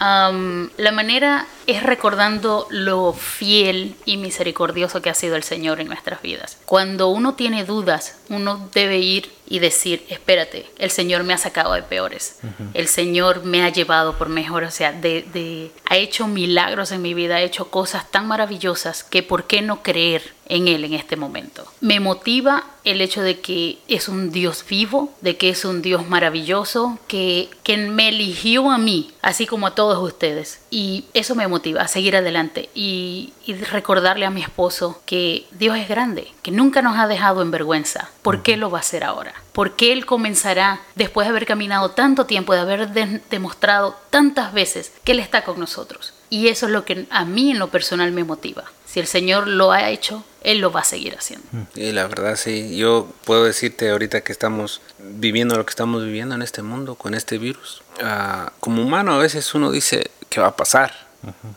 Ah. 0.00 0.32
La 0.76 0.92
manera 0.92 1.46
es 1.66 1.82
recordando 1.82 2.66
lo 2.70 3.12
fiel 3.12 3.94
y 4.04 4.16
misericordioso 4.16 5.02
que 5.02 5.10
ha 5.10 5.14
sido 5.14 5.36
el 5.36 5.42
Señor 5.42 5.80
en 5.80 5.88
nuestras 5.88 6.22
vidas. 6.22 6.56
Cuando 6.64 7.08
uno 7.08 7.34
tiene 7.34 7.64
dudas, 7.64 8.16
uno 8.28 8.68
debe 8.72 8.98
ir 8.98 9.30
y 9.46 9.58
decir, 9.60 10.04
espérate, 10.08 10.70
el 10.78 10.90
Señor 10.90 11.24
me 11.24 11.32
ha 11.34 11.38
sacado 11.38 11.72
de 11.74 11.82
peores. 11.82 12.38
El 12.74 12.86
Señor 12.88 13.44
me 13.44 13.62
ha 13.62 13.70
llevado 13.70 14.16
por 14.18 14.28
mejores. 14.28 14.68
O 14.68 14.76
sea, 14.76 14.92
de, 14.92 15.22
de- 15.32 15.70
ha 15.88 15.96
hecho 15.96 16.26
milagros 16.26 16.92
en 16.92 17.02
mi 17.02 17.14
vida, 17.14 17.36
ha 17.36 17.42
hecho 17.42 17.70
cosas 17.70 18.10
tan 18.10 18.26
maravillosas 18.28 19.02
que 19.04 19.22
¿por 19.22 19.44
qué 19.44 19.62
no 19.62 19.82
creer 19.82 20.34
en 20.48 20.68
Él 20.68 20.84
en 20.84 20.94
este 20.94 21.16
momento? 21.16 21.64
Me 21.80 22.00
motiva 22.00 22.64
el 22.84 23.00
hecho 23.00 23.20
de 23.22 23.40
que 23.40 23.78
es 23.88 24.08
un 24.08 24.30
Dios 24.30 24.64
vivo, 24.68 25.12
de 25.20 25.36
que 25.36 25.50
es 25.50 25.64
un 25.64 25.82
Dios 25.82 26.08
maravilloso, 26.08 26.98
que, 27.06 27.50
que 27.62 27.76
me 27.76 28.08
eligió 28.08 28.70
a 28.70 28.78
mí, 28.78 29.10
así 29.20 29.46
como 29.46 29.66
a 29.66 29.74
todos 29.74 30.02
ustedes. 30.02 30.60
Y 30.70 31.04
eso 31.12 31.34
me 31.34 31.46
motiva 31.48 31.82
a 31.82 31.88
seguir 31.88 32.16
adelante 32.16 32.70
y, 32.74 33.32
y 33.44 33.54
recordarle 33.54 34.24
a 34.24 34.30
mi 34.30 34.40
esposo 34.42 35.02
que 35.04 35.44
Dios 35.52 35.76
es 35.76 35.88
grande, 35.88 36.32
que 36.42 36.50
nunca 36.50 36.80
nos 36.80 36.98
ha 36.98 37.06
dejado 37.08 37.42
en 37.42 37.50
vergüenza. 37.50 38.10
¿Por 38.22 38.42
qué 38.42 38.56
lo 38.56 38.70
va 38.70 38.78
a 38.78 38.80
hacer 38.80 39.04
ahora? 39.04 39.34
¿Por 39.52 39.76
qué 39.76 39.92
Él 39.92 40.06
comenzará, 40.06 40.80
después 40.94 41.26
de 41.26 41.30
haber 41.30 41.44
caminado 41.46 41.90
tanto 41.90 42.24
tiempo, 42.26 42.54
de 42.54 42.60
haber 42.60 42.88
de- 42.90 43.20
demostrado 43.30 43.96
tantas 44.10 44.52
veces 44.54 44.92
que 45.04 45.12
Él 45.12 45.20
está 45.20 45.44
con 45.44 45.58
nosotros? 45.60 46.14
Y 46.30 46.48
eso 46.48 46.66
es 46.66 46.72
lo 46.72 46.84
que 46.84 47.06
a 47.10 47.24
mí 47.24 47.50
en 47.50 47.58
lo 47.58 47.68
personal 47.68 48.12
me 48.12 48.24
motiva. 48.24 48.64
Si 48.90 49.00
el 49.00 49.06
Señor 49.06 49.46
lo 49.46 49.70
ha 49.72 49.90
hecho, 49.90 50.24
Él 50.42 50.58
lo 50.60 50.72
va 50.72 50.80
a 50.80 50.84
seguir 50.84 51.14
haciendo. 51.16 51.46
Y 51.74 51.92
la 51.92 52.06
verdad 52.06 52.36
sí, 52.36 52.76
yo 52.76 53.08
puedo 53.24 53.44
decirte 53.44 53.90
ahorita 53.90 54.22
que 54.22 54.32
estamos 54.32 54.80
viviendo 54.98 55.56
lo 55.56 55.66
que 55.66 55.70
estamos 55.70 56.02
viviendo 56.04 56.34
en 56.34 56.42
este 56.42 56.62
mundo 56.62 56.94
con 56.94 57.12
este 57.14 57.36
virus. 57.38 57.82
Ah, 58.02 58.52
como 58.60 58.82
humano 58.82 59.12
a 59.14 59.18
veces 59.18 59.54
uno 59.54 59.70
dice, 59.70 60.10
¿qué 60.30 60.40
va 60.40 60.48
a 60.48 60.56
pasar? 60.56 61.06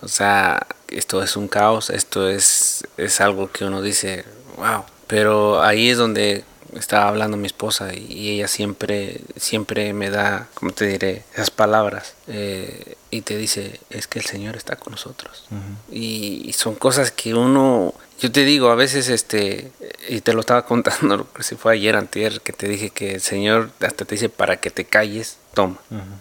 O 0.02 0.08
sea, 0.08 0.66
esto 0.90 1.24
es 1.24 1.36
un 1.38 1.48
caos, 1.48 1.90
esto 1.90 2.28
es, 2.28 2.86
es 2.98 3.22
algo 3.22 3.50
que 3.52 3.64
uno 3.64 3.82
dice, 3.82 4.26
wow. 4.58 4.84
Pero 5.08 5.62
ahí 5.64 5.90
es 5.90 5.98
donde 5.98 6.44
estaba 6.76 7.08
hablando 7.08 7.38
mi 7.38 7.48
esposa 7.48 7.94
y, 7.94 8.12
y 8.12 8.30
ella 8.32 8.48
siempre, 8.48 9.22
siempre 9.38 9.94
me 9.94 10.10
da, 10.10 10.48
¿cómo 10.56 10.72
te 10.72 10.86
diré? 10.88 11.24
Esas 11.34 11.52
palabras. 11.52 12.16
eh, 12.28 12.96
y 13.12 13.22
te 13.22 13.38
dice, 13.38 13.80
es 13.90 14.08
que 14.08 14.20
el 14.20 14.26
Señor 14.26 14.56
está 14.56 14.78
con 14.78 14.92
nosotros. 14.92 15.46
y, 15.92 16.44
y 16.46 16.54
son 16.54 16.76
cosas 16.76 17.12
que 17.12 17.34
uno, 17.34 17.94
yo 18.20 18.32
te 18.32 18.46
digo, 18.46 18.70
a 18.70 18.76
veces, 18.76 19.10
este, 19.10 19.72
y 20.08 20.22
te 20.22 20.34
lo 20.34 20.40
estaba 20.40 20.66
contando, 20.66 21.28
si 21.42 21.56
fue 21.56 21.74
ayer, 21.74 21.96
antier, 21.96 22.40
que 22.42 22.54
te 22.54 22.68
dije 22.68 22.90
que 22.90 23.16
el 23.16 23.22
Señor 23.22 23.70
hasta 23.82 24.06
te 24.06 24.16
dice 24.16 24.30
para 24.30 24.58
que 24.58 24.72
te 24.72 24.86
calles, 24.86 25.38
toma. 25.54 25.78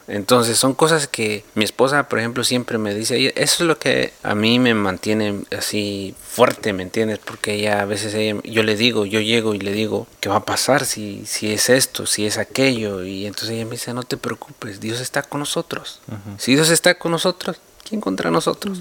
Entonces 0.08 0.58
son 0.58 0.74
cosas 0.74 1.06
que 1.06 1.44
mi 1.54 1.64
esposa, 1.64 2.08
por 2.08 2.18
ejemplo, 2.18 2.42
siempre 2.44 2.78
me 2.78 2.94
dice, 2.94 3.32
eso 3.36 3.62
es 3.62 3.68
lo 3.68 3.78
que 3.78 4.12
a 4.22 4.34
mí 4.34 4.58
me 4.58 4.74
mantiene 4.74 5.42
así 5.56 6.14
fuerte, 6.20 6.72
¿me 6.72 6.82
entiendes? 6.82 7.18
Porque 7.24 7.54
ella 7.54 7.80
a 7.80 7.84
veces 7.84 8.12
ella- 8.14 8.40
yo 8.44 8.62
le 8.62 8.76
digo, 8.76 9.06
yo 9.06 9.20
llego 9.20 9.54
y 9.54 9.60
le 9.60 9.72
digo, 9.72 10.06
¿qué 10.20 10.28
va 10.28 10.36
a 10.36 10.44
pasar 10.44 10.84
si, 10.84 11.24
si 11.26 11.52
es 11.52 11.68
esto, 11.70 12.06
si 12.06 12.26
es 12.26 12.38
aquello? 12.38 13.04
Y 13.04 13.26
entonces 13.26 13.50
ella 13.50 13.64
me 13.66 13.72
dice, 13.72 13.94
no 13.94 14.02
te 14.02 14.16
preocupes, 14.16 14.80
Dios 14.80 15.00
está 15.00 15.22
con 15.22 15.40
nosotros. 15.40 16.00
Si 16.38 16.54
Dios 16.54 16.68
está 16.70 16.94
con 16.96 17.12
nosotros, 17.12 17.60
¿quién 17.88 18.00
contra 18.00 18.30
nosotros? 18.30 18.78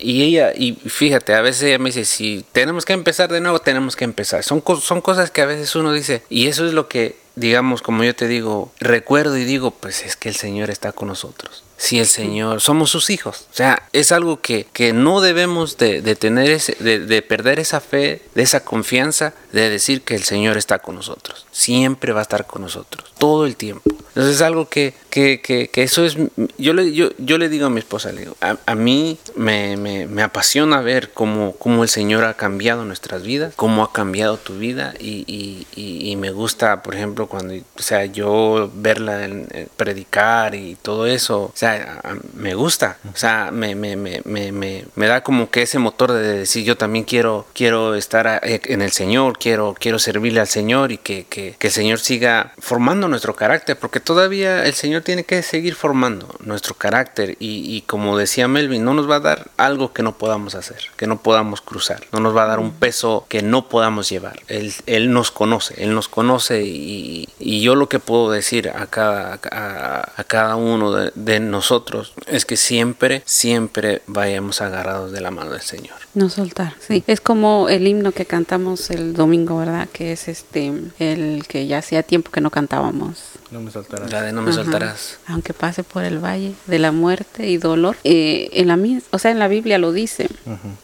Y 0.00 0.22
ella, 0.22 0.52
y 0.54 0.74
fíjate, 0.74 1.34
a 1.34 1.40
veces 1.40 1.62
ella 1.64 1.80
me 1.80 1.86
dice, 1.88 2.04
si 2.04 2.44
tenemos 2.52 2.84
que 2.84 2.92
empezar 2.92 3.28
de 3.32 3.40
nuevo, 3.40 3.58
tenemos 3.58 3.96
que 3.96 4.04
empezar. 4.04 4.44
Son, 4.44 4.60
co- 4.60 4.80
son 4.80 5.00
cosas 5.00 5.32
que 5.32 5.42
a 5.42 5.46
veces 5.46 5.74
uno 5.74 5.92
dice, 5.92 6.22
y 6.30 6.46
eso 6.46 6.64
es 6.64 6.72
lo 6.72 6.86
que, 6.86 7.16
digamos, 7.38 7.82
como 7.82 8.04
yo 8.04 8.14
te 8.14 8.26
digo, 8.28 8.72
recuerdo 8.80 9.36
y 9.36 9.44
digo, 9.44 9.70
pues 9.70 10.04
es 10.04 10.16
que 10.16 10.28
el 10.28 10.36
Señor 10.36 10.70
está 10.70 10.92
con 10.92 11.08
nosotros. 11.08 11.64
Si 11.76 12.00
el 12.00 12.06
Señor, 12.06 12.60
somos 12.60 12.90
sus 12.90 13.08
hijos. 13.08 13.46
O 13.52 13.54
sea, 13.54 13.84
es 13.92 14.10
algo 14.10 14.40
que, 14.40 14.66
que 14.72 14.92
no 14.92 15.20
debemos 15.20 15.76
de, 15.76 16.02
de 16.02 16.16
tener, 16.16 16.50
ese, 16.50 16.76
de, 16.80 16.98
de 16.98 17.22
perder 17.22 17.60
esa 17.60 17.80
fe, 17.80 18.22
de 18.34 18.42
esa 18.42 18.64
confianza, 18.64 19.32
de 19.52 19.70
decir 19.70 20.02
que 20.02 20.16
el 20.16 20.24
Señor 20.24 20.56
está 20.56 20.80
con 20.80 20.96
nosotros. 20.96 21.46
Siempre 21.52 22.12
va 22.12 22.20
a 22.20 22.22
estar 22.22 22.46
con 22.46 22.62
nosotros, 22.62 23.12
todo 23.18 23.46
el 23.46 23.56
tiempo. 23.56 23.88
Entonces 24.18 24.34
es 24.34 24.42
algo 24.42 24.68
que, 24.68 24.94
que, 25.10 25.40
que, 25.40 25.68
que 25.68 25.84
eso 25.84 26.04
es, 26.04 26.16
yo 26.58 26.74
le, 26.74 26.92
yo, 26.92 27.10
yo 27.18 27.38
le 27.38 27.48
digo 27.48 27.66
a 27.66 27.70
mi 27.70 27.78
esposa, 27.78 28.10
le 28.10 28.22
digo, 28.22 28.36
a, 28.40 28.56
a 28.66 28.74
mí 28.74 29.16
me, 29.36 29.76
me, 29.76 30.06
me 30.08 30.22
apasiona 30.24 30.80
ver 30.80 31.10
cómo, 31.14 31.52
cómo 31.52 31.84
el 31.84 31.88
Señor 31.88 32.24
ha 32.24 32.34
cambiado 32.34 32.84
nuestras 32.84 33.22
vidas, 33.22 33.52
cómo 33.54 33.84
ha 33.84 33.92
cambiado 33.92 34.36
tu 34.36 34.58
vida 34.58 34.92
y, 34.98 35.22
y, 35.28 35.68
y, 35.80 36.10
y 36.10 36.16
me 36.16 36.32
gusta, 36.32 36.82
por 36.82 36.96
ejemplo, 36.96 37.28
cuando, 37.28 37.54
o 37.54 37.80
sea, 37.82 38.06
yo 38.06 38.68
verla 38.74 39.24
en- 39.24 39.46
en 39.52 39.68
predicar 39.76 40.56
y 40.56 40.74
todo 40.82 41.06
eso, 41.06 41.42
o 41.42 41.52
sea, 41.54 42.00
a- 42.02 42.08
a- 42.14 42.16
me 42.34 42.54
gusta, 42.56 42.98
o 43.14 43.16
sea, 43.16 43.50
me, 43.52 43.76
me, 43.76 43.94
me, 43.94 44.20
me, 44.24 45.06
da 45.06 45.22
como 45.22 45.48
que 45.48 45.62
ese 45.62 45.78
motor 45.78 46.10
de 46.10 46.38
decir, 46.40 46.64
yo 46.64 46.76
también 46.76 47.04
quiero, 47.04 47.46
quiero 47.54 47.94
estar 47.94 48.26
a- 48.26 48.40
en 48.42 48.82
el 48.82 48.90
Señor, 48.90 49.38
quiero, 49.38 49.76
quiero 49.78 50.00
servirle 50.00 50.40
al 50.40 50.48
Señor 50.48 50.90
y 50.90 50.98
que, 50.98 51.24
que, 51.30 51.54
que 51.56 51.68
el 51.68 51.72
Señor 51.72 52.00
siga 52.00 52.52
formando 52.58 53.06
nuestro 53.06 53.36
carácter, 53.36 53.78
porque 53.78 54.07
todavía 54.08 54.64
el 54.64 54.72
Señor 54.72 55.02
tiene 55.02 55.24
que 55.24 55.42
seguir 55.42 55.74
formando 55.74 56.34
nuestro 56.40 56.74
carácter 56.74 57.36
y, 57.40 57.76
y, 57.76 57.82
como 57.82 58.16
decía 58.16 58.48
Melvin, 58.48 58.82
no 58.82 58.94
nos 58.94 59.08
va 59.08 59.16
a 59.16 59.20
dar 59.20 59.50
algo 59.58 59.92
que 59.92 60.02
no 60.02 60.16
podamos 60.16 60.54
hacer, 60.54 60.78
que 60.96 61.06
no 61.06 61.20
podamos 61.20 61.60
cruzar, 61.60 62.00
no 62.10 62.20
nos 62.20 62.34
va 62.34 62.44
a 62.44 62.46
dar 62.46 62.58
un 62.58 62.72
peso 62.72 63.26
que 63.28 63.42
no 63.42 63.68
podamos 63.68 64.08
llevar. 64.08 64.40
Él, 64.48 64.72
él 64.86 65.12
nos 65.12 65.30
conoce, 65.30 65.74
Él 65.84 65.94
nos 65.94 66.08
conoce 66.08 66.62
y, 66.62 67.28
y, 67.38 67.60
yo 67.60 67.74
lo 67.74 67.90
que 67.90 67.98
puedo 67.98 68.30
decir 68.30 68.70
a 68.70 68.86
cada, 68.86 69.38
a, 69.52 70.12
a 70.16 70.24
cada 70.24 70.56
uno 70.56 70.90
de, 70.90 71.12
de, 71.14 71.38
nosotros 71.38 72.14
es 72.28 72.46
que 72.46 72.56
siempre, 72.56 73.22
siempre 73.26 74.00
vayamos 74.06 74.62
agarrados 74.62 75.12
de 75.12 75.20
la 75.20 75.30
mano 75.30 75.50
del 75.50 75.60
Señor. 75.60 75.96
No 76.14 76.30
soltar, 76.30 76.72
sí. 76.80 77.04
Es 77.06 77.20
como 77.20 77.68
el 77.68 77.86
himno 77.86 78.12
que 78.12 78.24
cantamos 78.24 78.88
el 78.88 79.12
domingo, 79.12 79.58
¿verdad? 79.58 79.86
Que 79.92 80.12
es 80.12 80.28
este, 80.28 80.72
el 80.98 81.44
que 81.46 81.66
ya 81.66 81.76
hacía 81.76 82.02
tiempo 82.02 82.30
que 82.30 82.40
no 82.40 82.50
cantábamos. 82.50 83.37
No 83.50 83.60
me 83.60 83.70
soltarás. 83.70 84.10
La 84.12 84.22
de 84.22 84.32
no 84.32 84.42
me 84.42 84.50
Ajá. 84.50 84.62
soltarás. 84.62 85.18
Aunque 85.26 85.54
pase 85.54 85.82
por 85.82 86.04
el 86.04 86.18
valle 86.22 86.52
de 86.66 86.78
la 86.78 86.92
muerte 86.92 87.48
y 87.48 87.56
dolor. 87.56 87.96
Eh, 88.04 88.50
en 88.52 88.68
la 88.68 88.76
mis- 88.76 89.04
o 89.10 89.18
sea, 89.18 89.30
en 89.30 89.38
la 89.38 89.48
Biblia 89.48 89.78
lo 89.78 89.92
dice. 89.92 90.28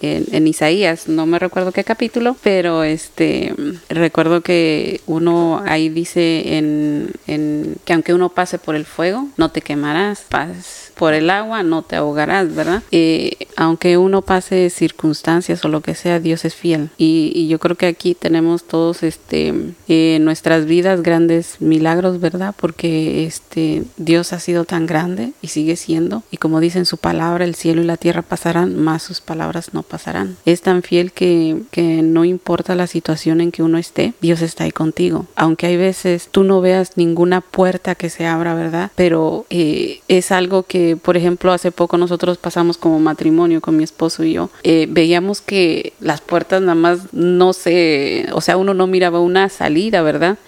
en, 0.01 0.25
en 0.33 0.47
Isaías, 0.47 1.09
no 1.09 1.27
me 1.27 1.39
recuerdo 1.39 1.73
qué 1.73 1.85
capítulo, 1.85 2.37
pero 2.43 2.83
este 2.83 3.55
recuerdo 3.89 4.41
que 4.41 5.01
uno 5.07 5.63
ahí 5.67 5.89
dice 5.91 6.57
en, 6.57 7.11
en 7.27 7.77
que 7.85 7.93
aunque 7.93 8.15
uno 8.15 8.31
pase 8.31 8.59
por 8.59 8.77
el 8.77 8.87
fuego, 8.87 9.29
no 9.37 9.51
te 9.51 9.61
quemarás, 9.61 10.21
pas 10.29 10.84
por 10.95 11.15
el 11.15 11.31
agua, 11.31 11.63
no 11.63 11.83
te 11.83 11.97
ahogarás, 11.97 12.55
¿verdad? 12.55 12.83
Eh, 12.91 13.47
aunque 13.57 13.99
uno 13.99 14.23
pase 14.23 14.71
circunstancias 14.71 15.65
o 15.65 15.69
lo 15.69 15.81
que 15.81 15.95
sea, 15.95 16.21
Dios 16.21 16.45
es 16.45 16.55
fiel. 16.55 16.91
Y, 16.97 17.45
yo 17.45 17.59
creo 17.59 17.77
que 17.77 17.87
aquí 17.87 18.15
tenemos 18.15 18.65
todos 18.65 19.03
este 19.03 19.53
eh, 19.87 20.19
nuestras 20.23 20.65
vidas 20.65 21.03
grandes 21.03 21.61
milagros, 21.61 22.19
¿verdad? 22.19 22.55
Porque 22.59 23.27
este 23.27 23.85
Dios 23.99 24.33
ha 24.33 24.41
sido 24.41 24.65
tan 24.65 24.87
grande 24.87 25.33
y 25.43 25.49
sigue 25.49 25.77
siendo. 25.77 26.23
Y 26.31 26.39
como 26.39 26.61
dice 26.61 26.79
en 26.79 26.87
su 26.87 26.97
palabra, 26.97 27.45
el 27.45 27.55
cielo 27.55 27.83
y 27.83 27.85
la 27.85 27.99
tierra 27.99 28.23
pasarán, 28.23 28.77
más 28.77 29.03
sus 29.03 29.21
palabras 29.21 29.75
no 29.75 29.83
pasarán. 29.83 30.37
Es 30.47 30.63
tan 30.63 30.83
fiel 30.83 31.13
que, 31.13 31.59
que 31.71 32.03
no 32.03 32.25
importa 32.25 32.75
la 32.75 32.87
situación 32.87 33.41
en 33.41 33.53
que 33.53 33.63
uno 33.63 33.79
esté, 33.79 34.15
Dios 34.21 34.41
está 34.41 34.65
ahí 34.65 34.73
contigo. 34.73 35.27
Aunque 35.37 35.67
hay 35.67 35.77
veces 35.77 36.29
tú 36.31 36.45
no 36.45 36.61
veas 36.61 36.97
ninguna 36.97 37.41
puerta 37.41 37.95
que 37.95 38.11
se 38.11 38.27
abra, 38.27 38.55
¿verdad? 38.55 38.91
Pero 38.95 39.47
eh, 39.51 40.01
es 40.09 40.33
algo 40.33 40.65
que, 40.65 40.84
por 41.03 41.17
ejemplo, 41.17 41.53
hace 41.53 41.71
poco 41.71 41.99
nosotros 41.99 42.39
pasamos 42.39 42.77
como 42.79 42.99
matrimonio 43.01 43.61
con 43.61 43.77
mi 43.77 43.85
esposo 43.85 44.25
y 44.25 44.35
yo. 44.35 44.51
Eh, 44.63 44.87
veíamos 44.89 45.41
que 45.41 45.93
las 46.01 46.21
puertas 46.21 46.61
nada 46.61 46.75
más 46.75 47.13
no 47.13 47.53
se, 47.53 48.27
o 48.33 48.41
sea, 48.41 48.57
uno 48.57 48.75
no 48.75 48.87
miraba 48.87 49.21
una 49.21 49.49
salida, 49.49 50.03
¿verdad? 50.03 50.39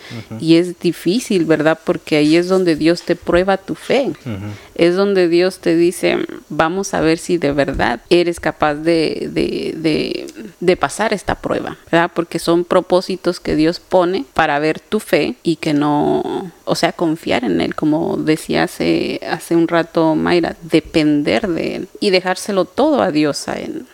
Y 0.40 0.56
es 0.56 0.78
difícil, 0.78 1.44
¿verdad? 1.44 1.78
Porque 1.84 2.16
ahí 2.16 2.36
es 2.36 2.48
donde 2.48 2.76
Dios 2.76 3.02
te 3.02 3.16
prueba 3.16 3.56
tu 3.56 3.74
fe. 3.74 4.12
Es 4.77 4.94
donde 4.97 5.28
Dios 5.28 5.59
te 5.59 5.74
dice, 5.74 6.19
vamos 6.48 6.94
a 6.94 7.01
ver 7.01 7.19
si 7.19 7.39
de 7.39 7.53
verdad 7.53 8.01
eres 8.11 8.40
capaz 8.40 8.74
de, 8.74 9.28
de, 9.32 9.74
de, 9.77 10.27
de 10.61 10.77
pasar 10.77 11.12
esta 11.12 11.36
prueba, 11.36 11.77
¿verdad? 11.90 12.11
Porque 12.15 12.39
son 12.39 12.65
propósitos 12.65 13.40
que 13.40 13.57
Dios 13.57 13.81
pone 13.81 14.24
para 14.35 14.59
ver 14.59 14.81
tu 14.81 15.01
fe 15.01 15.36
y 15.43 15.57
que 15.57 15.73
no, 15.73 16.53
o 16.65 16.74
sea, 16.74 16.93
confiar 16.93 17.44
en 17.44 17.61
Él, 17.61 17.74
como 17.74 18.16
decía 18.16 18.65
hace, 18.65 19.20
hace 19.28 19.57
un 19.57 19.69
rato 19.69 20.15
Mayra, 20.15 20.57
depender 20.62 21.48
de 21.48 21.77
Él 21.77 21.89
y 22.01 22.11
dejárselo 22.11 22.65
todo 22.65 23.03
a 23.03 23.11
Dios 23.11 23.48
a 23.48 23.55
Él. 23.55 23.86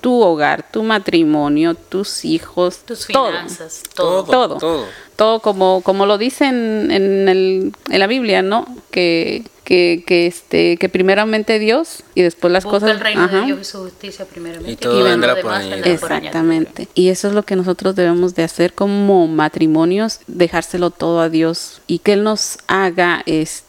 Tu 0.00 0.20
hogar, 0.20 0.70
tu 0.70 0.82
matrimonio, 0.82 1.74
tus 1.74 2.24
hijos, 2.24 2.78
Tus 2.86 3.06
todo. 3.06 3.28
finanzas, 3.28 3.82
todo. 3.94 4.24
Todo. 4.24 4.58
todo. 4.58 4.84
Todo 5.16 5.40
como, 5.40 5.80
como 5.82 6.06
lo 6.06 6.16
dicen 6.16 6.90
en, 6.92 7.28
el, 7.28 7.72
en 7.90 7.98
la 7.98 8.06
Biblia, 8.06 8.40
¿no? 8.40 8.66
Que, 8.90 9.44
que, 9.64 10.04
que, 10.06 10.26
este, 10.26 10.76
que 10.76 10.88
primeramente 10.88 11.58
Dios 11.58 12.04
y 12.14 12.22
después 12.22 12.52
las 12.52 12.64
Busca 12.64 12.76
cosas... 12.80 12.90
el 12.92 13.00
reino 13.00 13.24
Ajá. 13.24 13.40
de 13.40 13.46
Dios 13.46 13.60
y 13.60 13.64
su 13.64 13.78
justicia 13.82 14.24
primeramente. 14.24 14.72
Y 14.72 14.76
todo 14.76 15.00
lo 15.00 15.04
vendrá 15.04 15.34
demás 15.34 15.42
por 15.42 15.60
vendrá 15.60 15.76
añadidura. 15.76 16.00
por. 16.00 16.12
Exactamente. 16.12 16.88
Y 16.94 17.08
eso 17.08 17.28
es 17.28 17.34
lo 17.34 17.42
que 17.42 17.56
nosotros 17.56 17.96
debemos 17.96 18.34
de 18.34 18.44
hacer 18.44 18.72
como 18.74 19.26
matrimonios, 19.26 20.20
dejárselo 20.28 20.90
todo 20.90 21.20
a 21.20 21.28
Dios 21.28 21.82
y 21.86 21.98
que 21.98 22.12
Él 22.14 22.22
nos 22.22 22.58
haga 22.68 23.22
este 23.26 23.67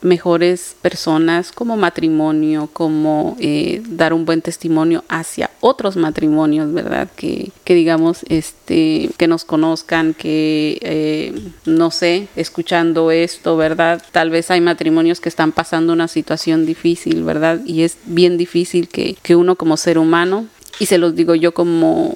mejores 0.00 0.74
personas 0.82 1.52
como 1.52 1.76
matrimonio, 1.76 2.68
como 2.72 3.36
eh, 3.40 3.82
dar 3.88 4.12
un 4.12 4.24
buen 4.24 4.42
testimonio 4.42 5.04
hacia 5.08 5.50
otros 5.60 5.96
matrimonios, 5.96 6.72
¿verdad? 6.72 7.08
Que, 7.16 7.50
que 7.64 7.74
digamos, 7.74 8.24
este, 8.28 9.10
que 9.16 9.28
nos 9.28 9.44
conozcan, 9.44 10.14
que 10.14 10.78
eh, 10.82 11.32
no 11.66 11.90
sé, 11.90 12.28
escuchando 12.36 13.10
esto, 13.10 13.56
¿verdad? 13.56 14.02
Tal 14.12 14.30
vez 14.30 14.50
hay 14.50 14.60
matrimonios 14.60 15.20
que 15.20 15.28
están 15.28 15.52
pasando 15.52 15.92
una 15.92 16.08
situación 16.08 16.66
difícil, 16.66 17.22
¿verdad? 17.24 17.60
Y 17.64 17.82
es 17.82 17.96
bien 18.06 18.36
difícil 18.36 18.88
que, 18.88 19.16
que 19.22 19.36
uno 19.36 19.56
como 19.56 19.76
ser 19.76 19.98
humano, 19.98 20.46
y 20.78 20.86
se 20.86 20.98
los 20.98 21.14
digo 21.14 21.34
yo 21.34 21.52
como... 21.52 22.14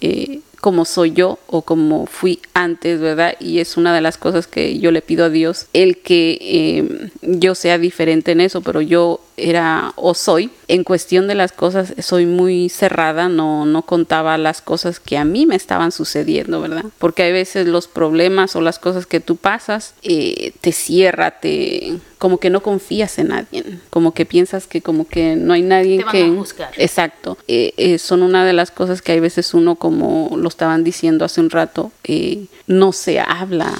eh, 0.00 0.40
como 0.60 0.84
soy 0.84 1.12
yo 1.12 1.38
o 1.46 1.62
como 1.62 2.06
fui 2.06 2.40
antes, 2.54 3.00
¿verdad? 3.00 3.34
Y 3.40 3.60
es 3.60 3.76
una 3.76 3.94
de 3.94 4.00
las 4.00 4.18
cosas 4.18 4.46
que 4.46 4.78
yo 4.78 4.90
le 4.90 5.02
pido 5.02 5.24
a 5.24 5.30
Dios, 5.30 5.66
el 5.72 5.98
que 5.98 6.38
eh, 6.40 7.10
yo 7.22 7.54
sea 7.54 7.78
diferente 7.78 8.32
en 8.32 8.40
eso, 8.40 8.60
pero 8.60 8.80
yo 8.80 9.20
era 9.36 9.92
o 9.96 10.14
soy, 10.14 10.50
en 10.68 10.84
cuestión 10.84 11.26
de 11.26 11.34
las 11.34 11.52
cosas, 11.52 11.94
soy 12.00 12.26
muy 12.26 12.68
cerrada, 12.68 13.28
no, 13.28 13.64
no 13.64 13.82
contaba 13.82 14.36
las 14.36 14.60
cosas 14.60 15.00
que 15.00 15.16
a 15.16 15.24
mí 15.24 15.46
me 15.46 15.56
estaban 15.56 15.92
sucediendo, 15.92 16.60
¿verdad? 16.60 16.84
Porque 16.98 17.22
hay 17.22 17.32
veces 17.32 17.66
los 17.66 17.88
problemas 17.88 18.54
o 18.54 18.60
las 18.60 18.78
cosas 18.78 19.06
que 19.06 19.20
tú 19.20 19.36
pasas 19.36 19.94
eh, 20.02 20.52
te 20.60 20.72
cierra, 20.72 21.40
te 21.40 21.98
como 22.20 22.36
que 22.36 22.50
no 22.50 22.62
confías 22.62 23.18
en 23.18 23.28
nadie, 23.28 23.64
como 23.88 24.12
que 24.12 24.26
piensas 24.26 24.66
que 24.66 24.82
como 24.82 25.08
que 25.08 25.36
no 25.36 25.54
hay 25.54 25.62
nadie 25.62 25.96
Te 25.96 26.04
van 26.04 26.12
que 26.12 26.24
a 26.24 26.28
juzgar. 26.28 26.70
Exacto. 26.76 27.38
Eh, 27.48 27.72
eh, 27.78 27.96
son 27.96 28.22
una 28.22 28.44
de 28.44 28.52
las 28.52 28.70
cosas 28.70 29.00
que 29.00 29.12
hay 29.12 29.20
veces 29.20 29.54
uno, 29.54 29.76
como 29.76 30.36
lo 30.36 30.46
estaban 30.46 30.84
diciendo 30.84 31.24
hace 31.24 31.40
un 31.40 31.48
rato, 31.48 31.92
eh, 32.04 32.44
no 32.66 32.92
se 32.92 33.20
habla. 33.20 33.72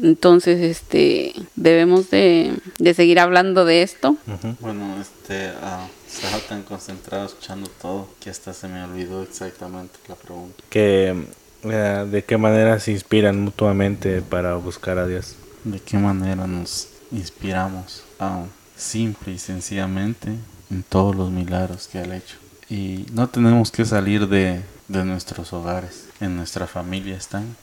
Entonces, 0.00 0.60
este, 0.60 1.34
debemos 1.56 2.10
de, 2.10 2.54
de 2.78 2.94
seguir 2.94 3.18
hablando 3.18 3.64
de 3.64 3.82
esto. 3.82 4.16
Bueno, 4.60 4.94
este, 5.00 5.50
ah, 5.60 5.88
estaba 6.06 6.38
tan 6.48 6.62
concentrado 6.62 7.26
escuchando 7.26 7.68
todo 7.82 8.06
que 8.20 8.30
hasta 8.30 8.54
se 8.54 8.68
me 8.68 8.84
olvidó 8.84 9.24
exactamente 9.24 9.98
la 10.08 10.14
pregunta. 10.14 10.62
Que, 10.70 11.24
eh, 11.64 12.06
¿De 12.08 12.22
qué 12.22 12.38
manera 12.38 12.78
se 12.78 12.92
inspiran 12.92 13.40
mutuamente 13.40 14.22
para 14.22 14.54
buscar 14.54 14.98
a 14.98 15.08
Dios? 15.08 15.34
¿De 15.64 15.80
qué 15.80 15.96
manera 15.96 16.46
nos 16.46 16.93
inspiramos? 17.14 18.02
Ah, 18.18 18.44
simple 18.76 19.32
y 19.32 19.38
sencillamente 19.38 20.34
en 20.70 20.82
todos 20.82 21.14
los 21.14 21.30
milagros 21.30 21.88
que 21.88 21.98
ha 21.98 22.16
hecho. 22.16 22.36
Y 22.68 23.06
no 23.12 23.28
tenemos 23.28 23.70
que 23.70 23.84
salir 23.84 24.28
de, 24.28 24.62
de 24.88 25.04
nuestros 25.04 25.52
hogares. 25.52 26.06
En 26.20 26.36
nuestra 26.36 26.66
familia 26.66 27.16
están. 27.16 27.56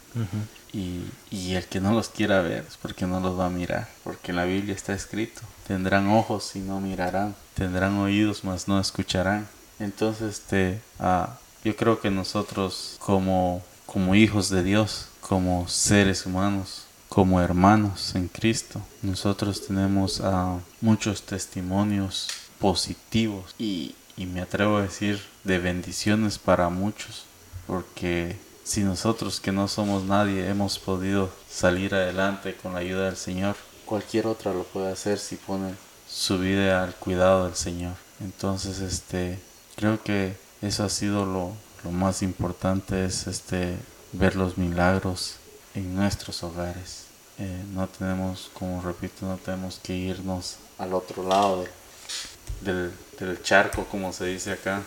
Y, 0.73 1.03
y 1.29 1.55
el 1.55 1.65
que 1.65 1.81
no 1.81 1.93
los 1.93 2.09
quiera 2.09 2.41
ver 2.41 2.65
es 2.67 2.77
porque 2.77 3.05
no 3.05 3.19
los 3.19 3.37
va 3.37 3.47
a 3.47 3.49
mirar. 3.49 3.89
Porque 4.03 4.31
en 4.31 4.37
la 4.37 4.45
Biblia 4.45 4.75
está 4.75 4.93
escrito. 4.93 5.41
Tendrán 5.67 6.07
ojos 6.09 6.55
y 6.55 6.59
no 6.59 6.79
mirarán. 6.79 7.35
Tendrán 7.55 7.97
oídos 7.97 8.43
mas 8.43 8.67
no 8.67 8.79
escucharán. 8.79 9.47
Entonces, 9.79 10.39
este, 10.39 10.79
ah, 10.99 11.39
yo 11.63 11.75
creo 11.75 11.99
que 11.99 12.11
nosotros 12.11 12.97
como, 12.99 13.63
como 13.85 14.15
hijos 14.15 14.49
de 14.49 14.63
Dios, 14.63 15.07
como 15.21 15.67
seres 15.67 16.25
humanos, 16.25 16.80
como 17.11 17.41
hermanos 17.41 18.15
en 18.15 18.29
Cristo, 18.29 18.79
nosotros 19.01 19.67
tenemos 19.67 20.21
ah, 20.23 20.59
muchos 20.79 21.23
testimonios 21.23 22.29
positivos 22.57 23.53
y, 23.59 23.95
y 24.15 24.27
me 24.27 24.39
atrevo 24.39 24.77
a 24.77 24.83
decir 24.83 25.21
de 25.43 25.59
bendiciones 25.59 26.39
para 26.39 26.69
muchos, 26.69 27.25
porque 27.67 28.37
si 28.63 28.83
nosotros 28.83 29.41
que 29.41 29.51
no 29.51 29.67
somos 29.67 30.05
nadie 30.05 30.47
hemos 30.47 30.79
podido 30.79 31.29
salir 31.49 31.93
adelante 31.95 32.55
con 32.55 32.75
la 32.75 32.79
ayuda 32.79 33.07
del 33.07 33.17
Señor, 33.17 33.57
cualquier 33.85 34.25
otra 34.25 34.53
lo 34.53 34.63
puede 34.63 34.93
hacer 34.93 35.19
si 35.19 35.35
pone 35.35 35.73
su 36.07 36.39
vida 36.39 36.81
al 36.81 36.95
cuidado 36.95 37.43
del 37.43 37.55
Señor. 37.55 37.95
Entonces, 38.21 38.79
este, 38.79 39.37
creo 39.75 40.01
que 40.01 40.37
eso 40.61 40.85
ha 40.85 40.89
sido 40.89 41.25
lo, 41.25 41.51
lo 41.83 41.91
más 41.91 42.21
importante, 42.21 43.03
es 43.03 43.27
este, 43.27 43.75
ver 44.13 44.37
los 44.37 44.57
milagros 44.57 45.40
en 45.75 45.95
nuestros 45.95 46.43
hogares. 46.43 47.05
Eh, 47.37 47.63
no 47.73 47.87
tenemos, 47.87 48.51
como 48.53 48.81
repito, 48.81 49.25
no 49.25 49.37
tenemos 49.37 49.79
que 49.81 49.95
irnos 49.95 50.57
al 50.77 50.93
otro 50.93 51.27
lado 51.27 51.63
de- 51.63 51.69
del, 52.61 52.91
del 53.19 53.41
charco, 53.41 53.85
como 53.85 54.13
se 54.13 54.25
dice 54.25 54.51
acá. 54.51 54.81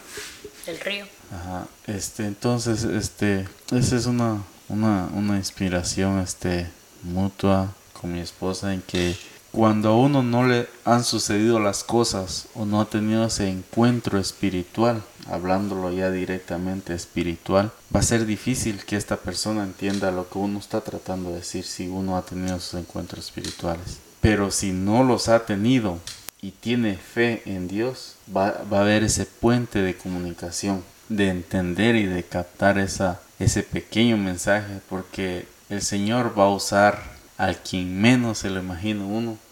El 0.66 0.78
río. 0.80 1.06
Ajá, 1.32 1.66
este, 1.86 2.26
entonces, 2.26 2.84
este, 2.84 3.48
esa 3.72 3.96
es 3.96 4.06
una, 4.06 4.42
una, 4.68 5.08
una 5.14 5.36
inspiración, 5.36 6.20
este, 6.20 6.70
mutua 7.02 7.72
con 8.00 8.12
mi 8.12 8.20
esposa 8.20 8.72
en 8.72 8.82
que 8.82 9.16
cuando 9.54 9.90
a 9.90 9.96
uno 9.96 10.24
no 10.24 10.48
le 10.48 10.66
han 10.84 11.04
sucedido 11.04 11.60
las 11.60 11.84
cosas 11.84 12.48
o 12.54 12.66
no 12.66 12.80
ha 12.80 12.86
tenido 12.86 13.24
ese 13.24 13.48
encuentro 13.48 14.18
espiritual, 14.18 15.00
hablándolo 15.28 15.92
ya 15.92 16.10
directamente 16.10 16.92
espiritual, 16.92 17.70
va 17.94 18.00
a 18.00 18.02
ser 18.02 18.26
difícil 18.26 18.84
que 18.84 18.96
esta 18.96 19.16
persona 19.16 19.62
entienda 19.62 20.10
lo 20.10 20.28
que 20.28 20.38
uno 20.38 20.58
está 20.58 20.80
tratando 20.80 21.30
de 21.30 21.36
decir 21.36 21.64
si 21.64 21.86
uno 21.86 22.16
ha 22.16 22.22
tenido 22.22 22.58
sus 22.58 22.80
encuentros 22.80 23.26
espirituales. 23.26 24.00
Pero 24.20 24.50
si 24.50 24.72
no 24.72 25.04
los 25.04 25.28
ha 25.28 25.46
tenido 25.46 26.00
y 26.42 26.50
tiene 26.50 26.96
fe 26.96 27.42
en 27.46 27.68
Dios, 27.68 28.16
va, 28.36 28.48
a 28.48 28.80
haber 28.80 29.04
ese 29.04 29.24
puente 29.24 29.82
de 29.82 29.96
comunicación, 29.96 30.82
de 31.08 31.28
entender 31.28 31.94
y 31.94 32.06
de 32.06 32.24
captar 32.24 32.76
esa, 32.76 33.20
ese 33.38 33.62
pequeño 33.62 34.16
mensaje, 34.16 34.80
porque 34.88 35.46
el 35.68 35.80
Señor 35.80 36.36
va 36.36 36.46
a 36.46 36.54
usar 36.54 37.14
al 37.36 37.58
quien 37.58 38.00
menos 38.00 38.38
se 38.38 38.50
lo 38.50 38.60
imagina 38.60 39.04
uno 39.04 39.43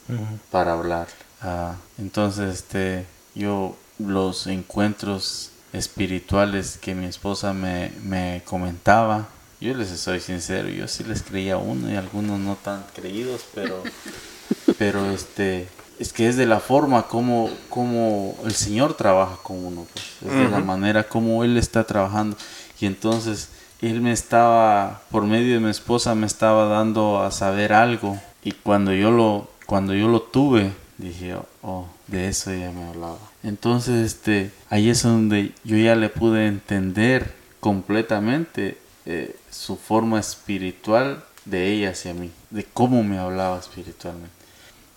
para 0.51 0.73
hablar. 0.73 1.09
Ah, 1.41 1.77
entonces, 1.99 2.55
este, 2.55 3.07
yo 3.35 3.77
los 3.99 4.47
encuentros 4.47 5.51
espirituales 5.73 6.79
que 6.79 6.95
mi 6.95 7.07
esposa 7.07 7.53
me, 7.53 7.93
me 8.05 8.43
comentaba, 8.45 9.29
yo 9.61 9.75
les 9.75 9.89
soy 9.91 10.21
sincero, 10.21 10.69
yo 10.69 10.89
sí 10.89 11.05
les 11.05 11.23
creía 11.23 11.57
uno 11.57 11.91
y 11.91 11.97
algunos 11.97 12.41
no 12.41 12.57
tan 12.57 12.85
creídos, 12.95 13.43
pero, 13.55 13.83
pero 14.79 15.11
este, 15.11 15.69
es 15.99 16.13
que 16.13 16.29
es 16.29 16.37
de 16.37 16.47
la 16.47 16.59
forma 16.59 17.07
como, 17.07 17.49
como 17.69 18.37
el 18.45 18.55
Señor 18.55 18.95
trabaja 18.95 19.37
con 19.43 19.65
uno, 19.65 19.87
pues, 19.93 20.33
es 20.33 20.37
de 20.37 20.49
la 20.49 20.59
manera 20.59 21.05
como 21.05 21.45
Él 21.45 21.57
está 21.57 21.85
trabajando. 21.85 22.37
Y 22.81 22.87
entonces 22.87 23.51
Él 23.81 24.01
me 24.01 24.11
estaba, 24.11 25.03
por 25.13 25.25
medio 25.25 25.55
de 25.55 25.61
mi 25.61 25.71
esposa, 25.71 26.17
me 26.17 26.27
estaba 26.27 26.67
dando 26.67 27.23
a 27.23 27.31
saber 27.31 27.73
algo. 27.73 28.21
Y 28.43 28.51
cuando 28.51 28.93
yo 28.93 29.13
lo, 29.13 29.49
cuando 29.67 29.95
yo 29.95 30.09
lo 30.09 30.23
tuve, 30.23 30.73
dije, 30.99 31.37
oh, 31.63 31.87
de 32.07 32.29
eso 32.29 32.53
ya 32.53 32.71
me 32.71 32.85
hablaba. 32.85 33.19
Entonces, 33.43 34.07
este, 34.07 34.51
ahí 34.71 34.91
es 34.91 35.03
donde 35.03 35.53
yo 35.65 35.77
ya 35.77 35.97
le 35.97 36.09
pude 36.09 36.47
entender 36.47 37.35
completamente 37.61 38.79
eh, 39.07 39.37
su 39.51 39.77
forma 39.77 40.21
espiritual 40.21 41.25
de 41.45 41.73
ella 41.73 41.91
hacia 41.91 42.15
mí, 42.15 42.31
de 42.51 42.65
cómo 42.65 43.03
me 43.03 43.19
hablaba 43.19 43.59
espiritualmente. 43.59 44.35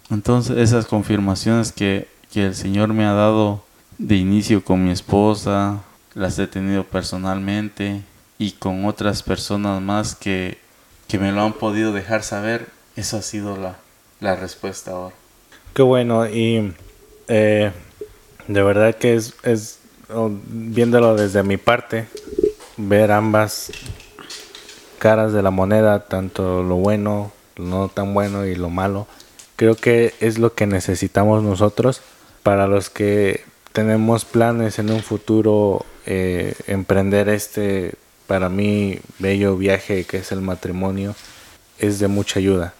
Entonces, 0.09 0.57
esas 0.57 0.85
confirmaciones 0.85 1.71
que, 1.71 2.07
que 2.31 2.45
el 2.45 2.55
Señor 2.55 2.93
me 2.93 3.05
ha 3.05 3.13
dado 3.13 3.63
de 3.97 4.15
inicio 4.15 4.63
con 4.63 4.83
mi 4.83 4.91
esposa, 4.91 5.81
las 6.13 6.37
he 6.37 6.47
tenido 6.47 6.83
personalmente 6.83 8.01
y 8.37 8.51
con 8.51 8.85
otras 8.85 9.23
personas 9.23 9.81
más 9.81 10.15
que, 10.15 10.59
que 11.07 11.17
me 11.17 11.31
lo 11.31 11.41
han 11.41 11.53
podido 11.53 11.93
dejar 11.93 12.23
saber, 12.23 12.69
eso 12.95 13.17
ha 13.17 13.21
sido 13.21 13.57
la, 13.57 13.77
la 14.19 14.35
respuesta 14.35 14.91
ahora. 14.91 15.15
Qué 15.73 15.81
bueno, 15.81 16.27
y 16.27 16.73
eh, 17.27 17.71
de 18.47 18.63
verdad 18.63 18.95
que 18.95 19.15
es, 19.15 19.33
es 19.43 19.79
viéndolo 20.47 21.15
desde 21.15 21.43
mi 21.43 21.57
parte, 21.57 22.07
ver 22.77 23.11
ambas 23.11 23.71
caras 24.99 25.33
de 25.33 25.41
la 25.41 25.51
moneda, 25.51 26.05
tanto 26.05 26.63
lo 26.63 26.75
bueno, 26.75 27.31
lo 27.55 27.65
no 27.65 27.89
tan 27.89 28.13
bueno 28.13 28.45
y 28.45 28.55
lo 28.55 28.69
malo, 28.69 29.07
creo 29.55 29.75
que 29.75 30.13
es 30.19 30.37
lo 30.37 30.53
que 30.53 30.67
necesitamos 30.67 31.43
nosotros 31.43 32.01
para 32.43 32.67
los 32.67 32.89
que 32.89 33.43
tenemos 33.71 34.25
planes 34.25 34.79
en 34.79 34.91
un 34.91 35.01
futuro 35.01 35.85
eh, 36.05 36.55
emprender 36.67 37.29
este 37.29 37.95
para 38.27 38.49
mí 38.49 38.99
bello 39.19 39.57
viaje 39.57 40.05
que 40.05 40.17
es 40.17 40.31
el 40.31 40.41
matrimonio 40.41 41.15
es 41.79 41.99
de 41.99 42.07
mucha 42.07 42.39
ayuda 42.39 42.73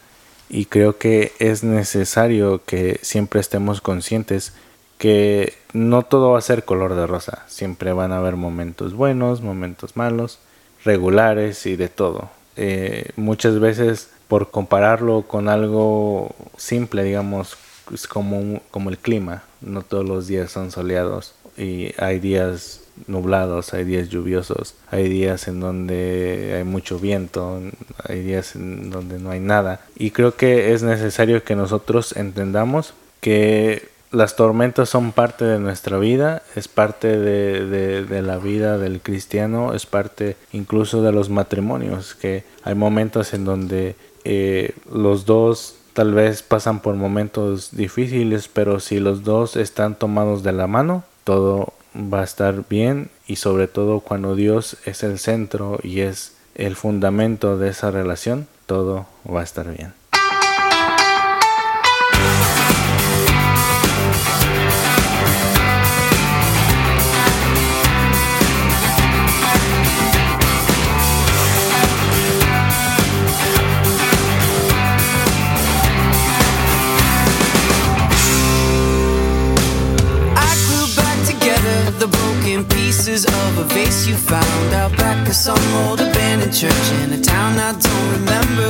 y 0.50 0.66
creo 0.66 0.98
que 0.98 1.32
es 1.40 1.64
necesario 1.64 2.62
que 2.66 3.00
siempre 3.02 3.40
estemos 3.40 3.82
conscientes 3.82 4.54
que 4.98 5.54
no 5.74 6.04
todo 6.04 6.32
va 6.32 6.40
a 6.40 6.42
ser 6.42 6.64
color 6.64 6.96
de 6.96 7.08
rosa, 7.08 7.44
siempre 7.48 7.94
van 7.94 8.12
a 8.12 8.18
haber 8.18 8.36
momentos 8.36 8.94
buenos, 8.94 9.42
momentos 9.42 9.98
malos, 9.98 10.40
regulares 10.84 11.66
y 11.66 11.76
de 11.76 11.90
todo. 11.90 12.30
Eh, 12.56 13.10
muchas 13.18 13.60
veces 13.60 14.10
por 14.28 14.52
compararlo 14.52 15.24
con 15.24 15.50
algo 15.50 16.34
simple, 16.58 17.04
digamos, 17.04 17.58
es 17.94 18.08
como, 18.08 18.62
como 18.72 18.90
el 18.90 18.98
clima, 18.98 19.44
no 19.62 19.82
todos 19.82 20.06
los 20.06 20.28
días 20.28 20.52
son 20.52 20.72
soleados 20.72 21.34
y 21.58 21.94
hay 21.98 22.20
días 22.20 22.82
nublados, 23.08 23.74
hay 23.74 23.84
días 23.84 24.10
lluviosos, 24.10 24.76
hay 24.90 25.10
días 25.10 25.48
en 25.48 25.60
donde 25.60 26.54
hay 26.58 26.64
mucho 26.64 27.00
viento, 27.00 27.62
hay 28.04 28.22
días 28.22 28.56
en 28.56 28.90
donde 28.90 29.20
no 29.20 29.32
hay 29.32 29.40
nada. 29.40 29.82
Y 29.96 30.12
creo 30.12 30.36
que 30.36 30.74
es 30.74 30.84
necesario 30.84 31.44
que 31.44 31.56
nosotros 31.56 32.16
entendamos 32.16 32.94
que 33.22 33.90
las 34.12 34.36
tormentas 34.36 34.90
son 34.90 35.12
parte 35.12 35.46
de 35.46 35.60
nuestra 35.60 35.98
vida, 35.98 36.42
es 36.56 36.68
parte 36.68 37.18
de, 37.18 38.06
de, 38.06 38.22
la 38.22 38.38
vida 38.38 38.78
del 38.78 39.02
cristiano, 39.02 39.74
es 39.74 39.86
parte 39.86 40.38
incluso 40.54 41.02
de 41.02 41.12
los 41.12 41.30
matrimonios, 41.30 42.16
que 42.16 42.44
hay 42.64 42.76
momentos 42.76 43.34
en 43.34 43.46
donde 43.46 43.96
eh, 44.24 44.74
los 44.92 45.26
dos 45.26 45.76
tal 45.94 46.14
vez 46.14 46.44
pasan 46.44 46.82
por 46.82 46.96
momentos 46.96 47.76
difíciles, 47.76 48.48
pero 48.48 48.80
si 48.80 49.00
los 49.00 49.24
dos 49.24 49.56
están 49.56 49.96
tomados 49.96 50.44
de 50.44 50.52
la 50.52 50.68
mano, 50.68 51.04
todo 51.24 51.74
va 51.96 52.22
a 52.22 52.24
estar 52.24 52.68
bien 52.68 53.10
y 53.28 53.38
sobre 53.38 53.68
todo 53.68 54.02
cuando 54.02 54.36
Dios 54.36 54.78
es 54.86 55.04
el 55.04 55.20
centro 55.20 55.80
y 55.82 56.02
es 56.02 56.36
el 56.56 56.76
fundamento 56.76 57.58
de 57.58 57.70
esa 57.70 57.92
relación, 57.92 58.48
todo 58.66 59.06
va 59.28 59.42
a 59.42 59.44
estar 59.44 59.76
bien. 59.76 59.94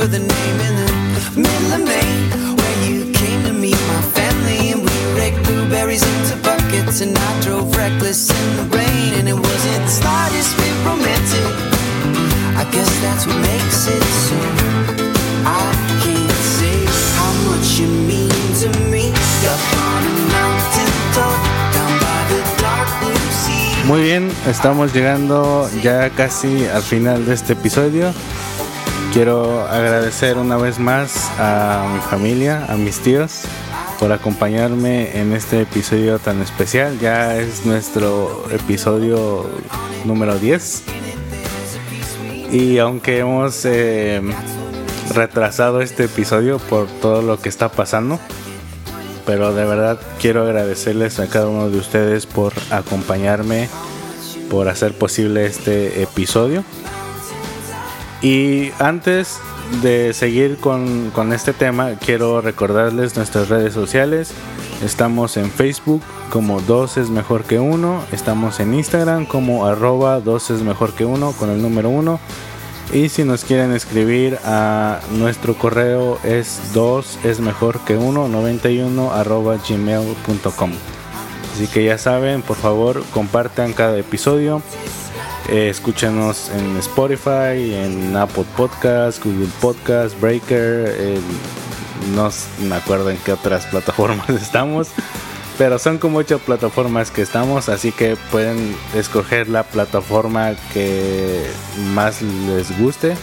Remember 0.06 0.18
the 0.18 0.34
name. 0.34 0.60
In 0.60 0.76
the 1.14 1.40
middle 1.40 1.72
of 1.72 1.82
May, 1.84 2.54
where 2.56 2.76
you 2.88 3.12
came 3.12 3.42
to 3.44 3.52
meet 3.52 3.78
my 3.88 4.02
family, 4.14 4.72
and 4.72 4.82
we 4.82 5.20
raked 5.20 5.42
blueberries 5.44 6.02
into 6.02 6.36
buckets, 6.42 7.00
and 7.00 7.16
I 7.16 7.40
drove 7.40 7.74
reckless 7.76 8.30
in 8.30 8.56
the 8.56 8.76
rain, 8.76 9.14
and 9.18 9.28
it 9.28 9.34
wasn't 9.34 9.82
the 9.84 9.90
slightest 9.90 10.56
bit 10.56 10.74
romantic. 10.84 11.52
I 12.56 12.64
guess 12.70 12.90
that's 13.02 13.26
what 13.26 13.38
makes 13.40 13.88
it 13.88 14.04
so. 14.26 14.36
I 15.44 15.70
can't 16.02 16.42
say 16.56 16.78
how 17.18 17.32
much 17.50 17.78
you 17.78 17.88
mean 17.88 18.30
to 18.62 18.68
me. 18.90 19.12
Up 19.46 19.62
on 19.78 20.02
a 20.02 20.14
mountain 20.34 20.92
top, 21.14 21.38
down 21.74 21.92
by 22.00 22.20
the 22.30 22.40
dark 22.62 22.88
blue 23.00 23.30
sea. 23.42 23.84
Muy 23.86 24.02
bien, 24.02 24.32
estamos 24.48 24.92
llegando 24.92 25.68
ya 25.82 26.10
casi 26.10 26.66
al 26.66 26.82
final 26.82 27.26
de 27.26 27.34
este 27.34 27.52
episodio. 27.52 28.12
Quiero 29.16 29.62
agradecer 29.62 30.36
una 30.36 30.58
vez 30.58 30.78
más 30.78 31.30
a 31.38 31.90
mi 31.90 32.00
familia, 32.02 32.66
a 32.68 32.76
mis 32.76 32.98
tíos, 32.98 33.44
por 33.98 34.12
acompañarme 34.12 35.18
en 35.18 35.32
este 35.32 35.62
episodio 35.62 36.18
tan 36.18 36.42
especial. 36.42 36.98
Ya 37.00 37.34
es 37.38 37.64
nuestro 37.64 38.44
episodio 38.50 39.46
número 40.04 40.38
10. 40.38 40.82
Y 42.52 42.76
aunque 42.76 43.20
hemos 43.20 43.64
eh, 43.64 44.20
retrasado 45.14 45.80
este 45.80 46.04
episodio 46.04 46.58
por 46.58 46.86
todo 46.86 47.22
lo 47.22 47.40
que 47.40 47.48
está 47.48 47.70
pasando, 47.70 48.20
pero 49.24 49.54
de 49.54 49.64
verdad 49.64 49.98
quiero 50.20 50.42
agradecerles 50.42 51.20
a 51.20 51.26
cada 51.26 51.48
uno 51.48 51.70
de 51.70 51.78
ustedes 51.78 52.26
por 52.26 52.52
acompañarme, 52.70 53.70
por 54.50 54.68
hacer 54.68 54.92
posible 54.92 55.46
este 55.46 56.02
episodio. 56.02 56.64
Y 58.22 58.70
antes 58.78 59.38
de 59.82 60.12
seguir 60.14 60.56
con, 60.58 61.10
con 61.10 61.32
este 61.32 61.52
tema, 61.52 61.92
quiero 61.94 62.40
recordarles 62.40 63.16
nuestras 63.16 63.48
redes 63.48 63.74
sociales. 63.74 64.32
Estamos 64.82 65.36
en 65.36 65.50
Facebook 65.50 66.02
como 66.30 66.60
2 66.60 66.96
es 66.96 67.10
mejor 67.10 67.44
que 67.44 67.58
uno. 67.58 68.02
Estamos 68.12 68.60
en 68.60 68.74
Instagram 68.74 69.26
como 69.26 69.66
arroba 69.66 70.20
2 70.20 70.50
es 70.50 70.62
mejor 70.62 70.92
que 70.94 71.04
uno 71.04 71.32
con 71.32 71.50
el 71.50 71.62
número 71.62 71.90
1. 71.90 72.18
Y 72.92 73.08
si 73.08 73.24
nos 73.24 73.44
quieren 73.44 73.72
escribir 73.72 74.38
a 74.44 75.00
nuestro 75.12 75.54
correo 75.54 76.18
es 76.22 76.72
2 76.72 77.20
es 77.24 77.40
mejor 77.40 77.80
que 77.80 77.96
1 77.96 78.28
91 78.28 79.12
arroba 79.12 79.56
gmail.com. 79.56 80.70
Así 81.52 81.66
que 81.68 81.84
ya 81.84 81.98
saben, 81.98 82.42
por 82.42 82.56
favor 82.56 83.02
compartan 83.12 83.72
cada 83.72 83.98
episodio. 83.98 84.62
Eh, 85.48 85.68
escúchenos 85.68 86.50
en 86.50 86.76
Spotify, 86.78 87.74
en 87.74 88.16
Apple 88.16 88.44
Podcasts, 88.56 89.22
Google 89.22 89.48
Podcasts, 89.60 90.20
Breaker, 90.20 91.20
No 92.14 92.30
me 92.62 92.74
acuerdo 92.74 93.10
en 93.10 93.16
qué 93.18 93.32
otras 93.32 93.66
plataformas 93.70 94.28
estamos. 94.30 94.88
Pero 95.56 95.78
son 95.78 95.98
como 95.98 96.18
ocho 96.18 96.38
plataformas 96.38 97.10
que 97.10 97.22
estamos, 97.22 97.68
así 97.70 97.90
que 97.90 98.16
pueden 98.30 98.76
escoger 98.94 99.48
la 99.48 99.62
plataforma 99.62 100.54
que 100.74 101.46
más 101.94 102.20
les 102.20 102.78
guste. 102.78 103.16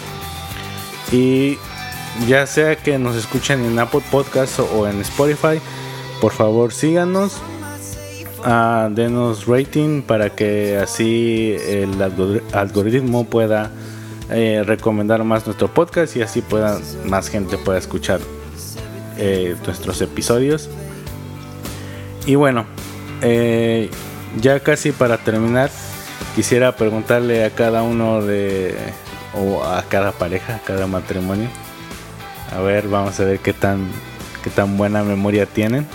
Y 1.12 1.60
ya 2.28 2.48
sea 2.48 2.76
que 2.76 2.98
nos 2.98 3.16
escuchen 3.16 3.64
en 3.66 3.78
Apple 3.78 4.02
Podcast 4.10 4.60
o 4.60 4.88
en 4.88 5.00
Spotify, 5.02 5.62
por 6.22 6.32
favor 6.32 6.74
síganos. 6.74 7.40
Denos 8.46 9.46
rating 9.48 10.02
para 10.02 10.30
que 10.30 10.78
así 10.78 11.56
el 11.66 11.94
algor- 12.02 12.42
algoritmo 12.54 13.24
pueda 13.26 13.72
eh, 14.30 14.64
recomendar 14.66 15.24
más 15.24 15.46
nuestro 15.46 15.68
podcast 15.74 16.16
y 16.18 16.22
así 16.22 16.42
pueda 16.42 16.80
más 17.06 17.30
gente 17.30 17.58
pueda 17.58 17.78
escuchar 17.80 18.20
eh, 19.18 19.56
nuestros 19.66 20.02
episodios. 20.02 20.70
Y 22.26 22.36
bueno, 22.36 22.66
eh, 23.22 23.90
ya 24.42 24.60
casi 24.60 24.92
para 24.92 25.18
terminar, 25.18 25.70
quisiera 26.36 26.76
preguntarle 26.76 27.46
a 27.46 27.50
cada 27.52 27.84
uno 27.84 28.22
de, 28.22 28.76
o 29.36 29.64
a 29.64 29.84
cada 29.84 30.12
pareja, 30.12 30.56
a 30.56 30.60
cada 30.60 30.86
matrimonio. 30.88 31.48
A 32.56 32.60
ver, 32.62 32.88
vamos 32.88 33.20
a 33.20 33.24
ver 33.26 33.40
qué 33.40 33.54
tan, 33.54 33.88
qué 34.44 34.50
tan 34.50 34.76
buena 34.78 35.04
memoria 35.04 35.46
tienen. 35.46 35.88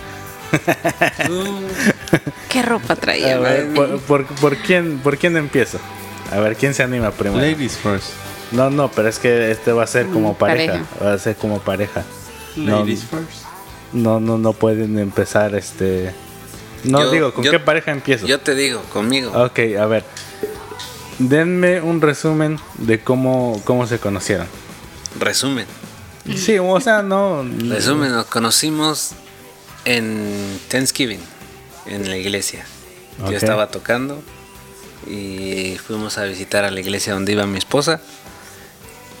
¿Qué 2.49 2.61
ropa 2.61 2.95
traía? 2.95 3.35
A 3.35 3.39
ver, 3.39 3.73
por, 3.73 3.99
por- 4.01 4.25
por 4.25 4.57
quién, 4.57 4.99
¿Por 4.99 5.17
quién 5.17 5.37
empiezo? 5.37 5.79
A 6.31 6.39
ver, 6.39 6.55
¿quién 6.55 6.73
se 6.73 6.83
anima 6.83 7.11
primero? 7.11 7.41
Ladies 7.45 7.77
first. 7.77 8.09
No, 8.51 8.69
no, 8.69 8.89
pero 8.91 9.07
es 9.09 9.19
que 9.19 9.51
este 9.51 9.71
va 9.71 9.83
a 9.83 9.87
ser 9.87 10.07
como 10.07 10.33
Mm, 10.33 10.35
pareja. 10.35 10.71
pareja. 10.73 11.05
Va 11.05 11.13
a 11.13 11.17
ser 11.19 11.35
como 11.35 11.59
pareja. 11.59 12.03
No, 12.55 12.79
Ladies 12.79 13.03
first. 13.03 13.43
no, 13.93 14.19
no, 14.19 14.37
no 14.37 14.53
pueden 14.53 14.97
empezar 14.99 15.53
este. 15.55 16.13
No 16.83 17.01
Yo- 17.03 17.11
digo, 17.11 17.33
¿con 17.33 17.43
yo- 17.43 17.51
qué 17.51 17.59
pareja 17.59 17.91
empiezo? 17.91 18.25
Yo 18.25 18.39
te 18.39 18.55
digo, 18.55 18.81
conmigo. 18.93 19.31
Ok, 19.43 19.59
a 19.79 19.85
ver. 19.85 20.03
Denme 21.19 21.81
un 21.81 21.99
resumen 22.01 22.57
de 22.77 22.99
cómo, 23.01 23.61
cómo 23.65 23.85
se 23.87 23.99
conocieron. 23.99 24.47
Resumen. 25.19 25.65
Sí, 26.35 26.57
o 26.59 26.79
sea, 26.79 27.01
no. 27.01 27.43
Resumen, 27.67 28.11
nos 28.11 28.25
conocimos 28.27 29.11
en 29.85 30.59
Thanksgiving, 30.69 31.19
en 31.89 32.09
la 32.09 32.17
iglesia. 32.17 32.65
Yo 33.29 33.35
estaba 33.35 33.69
tocando 33.69 34.21
y 35.07 35.75
fuimos 35.85 36.17
a 36.17 36.23
visitar 36.23 36.63
a 36.63 36.71
la 36.71 36.79
iglesia 36.79 37.13
donde 37.13 37.33
iba 37.33 37.45
mi 37.45 37.57
esposa. 37.57 37.99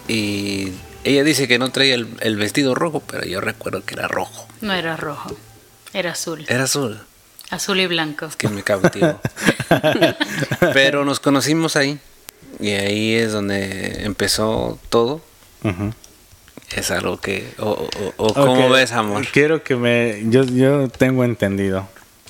Y 0.07 0.71
ella 1.03 1.23
dice 1.23 1.47
que 1.47 1.59
no 1.59 1.71
traía 1.71 1.95
el, 1.95 2.07
el 2.21 2.37
vestido 2.37 2.75
rojo, 2.75 3.01
pero 3.01 3.25
yo 3.25 3.41
recuerdo 3.41 3.83
que 3.85 3.95
era 3.95 4.07
rojo. 4.07 4.47
No 4.61 4.73
era 4.73 4.95
rojo, 4.97 5.35
era 5.93 6.11
azul. 6.11 6.45
Era 6.47 6.63
azul, 6.63 6.99
Azul 7.49 7.79
y 7.79 7.87
blanco. 7.87 8.29
que 8.37 8.47
me 8.47 8.63
cautivó. 8.63 9.19
pero 10.73 11.05
nos 11.05 11.19
conocimos 11.19 11.75
ahí. 11.75 11.99
Y 12.59 12.69
ahí 12.71 13.13
es 13.15 13.31
donde 13.31 14.03
empezó 14.03 14.79
todo. 14.89 15.21
Ujú. 15.63 15.93
Es 16.75 16.91
algo 16.91 17.19
que... 17.19 17.51
O, 17.57 17.69
o- 17.71 18.13
o- 18.17 18.33
¿Cómo 18.33 18.67
Ok, 18.67 18.73
ves, 18.73 18.91
amor? 18.91 19.25
Quiero 19.31 19.63
que 19.63 19.75
me. 19.75 20.21
Yo, 20.29 20.43
yo 20.43 20.87
tengo 20.89 21.23
entendido, 21.23 21.87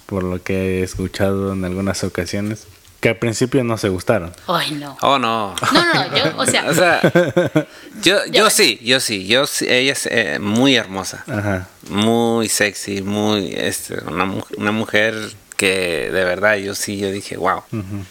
por 0.09 0.23
lo 0.23 0.41
que 0.41 0.79
he 0.79 0.83
escuchado 0.83 1.53
en 1.53 1.63
algunas 1.63 2.03
ocasiones, 2.03 2.65
que 2.99 3.09
al 3.09 3.17
principio 3.17 3.63
no 3.63 3.77
se 3.77 3.87
gustaron. 3.89 4.31
Ay, 4.47 4.71
no. 4.71 4.97
Oh, 5.01 5.19
no. 5.19 5.55
No, 5.73 5.93
no, 5.93 6.17
yo, 6.17 6.37
o 6.37 6.45
sea, 6.45 6.65
O 6.69 6.73
sea, 6.73 7.01
yo, 8.01 8.25
yo 8.25 8.45
Ya. 8.45 8.49
sí, 8.49 8.79
yo 8.83 8.99
sí, 8.99 9.27
yo 9.27 9.45
sí, 9.47 9.65
ella 9.69 9.93
es 9.93 10.07
eh, 10.11 10.39
muy 10.41 10.75
hermosa, 10.75 11.23
Ajá. 11.27 11.67
muy 11.89 12.49
sexy, 12.49 13.01
muy, 13.01 13.53
este, 13.55 14.03
una, 14.03 14.33
una 14.57 14.71
mujer 14.71 15.15
que 15.55 16.09
de 16.11 16.23
verdad 16.23 16.55
yo 16.55 16.73
sí, 16.73 16.97
yo 16.97 17.11
dije, 17.11 17.35
wow. 17.37 17.61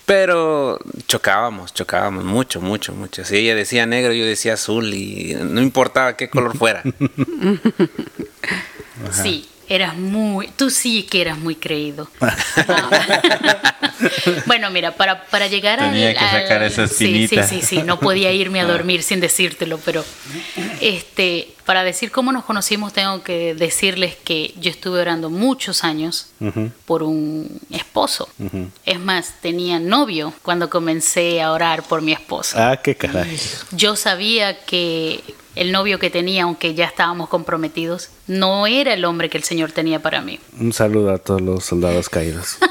Pero 0.06 0.78
chocábamos, 1.06 1.72
chocábamos 1.74 2.24
mucho, 2.24 2.60
mucho, 2.60 2.92
mucho. 2.94 3.24
Si 3.24 3.36
ella 3.36 3.54
decía 3.54 3.86
negro, 3.86 4.12
yo 4.12 4.24
decía 4.26 4.54
azul 4.54 4.92
y 4.94 5.34
no 5.40 5.60
importaba 5.62 6.14
qué 6.16 6.28
color 6.28 6.56
fuera. 6.56 6.82
sí, 9.10 9.48
eras 9.68 9.96
muy, 9.96 10.48
tú 10.48 10.70
sí 10.70 11.02
que 11.04 11.20
eras 11.20 11.38
muy 11.38 11.54
creído. 11.56 12.08
bueno, 14.46 14.70
mira, 14.70 14.92
para, 14.92 15.24
para 15.26 15.46
llegar 15.48 15.80
al- 15.80 15.90
Tenía 15.92 16.14
que 16.14 16.20
sacar 16.24 16.62
al- 16.62 16.70
esa 16.70 16.86
sí, 16.86 17.28
sí, 17.28 17.36
sí, 17.48 17.62
sí, 17.62 17.82
no 17.82 17.98
podía 18.00 18.32
irme 18.32 18.60
a 18.60 18.64
dormir 18.64 19.02
sin 19.02 19.20
decírtelo, 19.20 19.78
pero 19.84 20.04
este, 20.80 21.54
para 21.64 21.84
decir 21.84 22.10
cómo 22.10 22.32
nos 22.32 22.44
conocimos 22.44 22.92
tengo 22.92 23.22
que 23.22 23.54
decirles 23.54 24.16
que 24.16 24.54
yo 24.60 24.70
estuve 24.70 25.00
orando 25.00 25.30
muchos 25.30 25.84
años 25.84 26.28
Ujú. 26.40 26.70
por 26.86 27.02
un 27.02 27.60
esposo. 27.70 28.28
Es 28.84 29.00
más, 29.00 29.34
tenía 29.42 29.78
novio 29.78 30.32
cuando 30.42 30.70
comencé 30.70 31.42
a 31.42 31.52
orar 31.52 31.82
por 31.82 32.02
mi 32.02 32.12
esposo. 32.12 32.56
Ah, 32.58 32.80
qué 32.82 32.94
caray. 32.96 33.38
Yo 33.72 33.96
sabía 33.96 34.64
que 34.64 35.22
el 35.59 35.72
novio 35.72 35.98
que 35.98 36.09
tenía, 36.09 36.44
aunque 36.44 36.74
ya 36.74 36.85
estábamos 36.85 37.28
comprometidos, 37.28 38.10
no 38.28 38.68
era 38.68 38.94
el 38.94 39.05
hombre 39.05 39.28
que 39.28 39.39
el 39.39 39.44
Señor 39.44 39.72
tenía 39.72 40.01
para 40.01 40.20
mí. 40.20 40.39
Un 40.59 40.72
saludo 40.72 41.12
a 41.12 41.18
todos 41.18 41.40
los 41.40 41.64
soldados 41.64 42.09
caídos. 42.09 42.59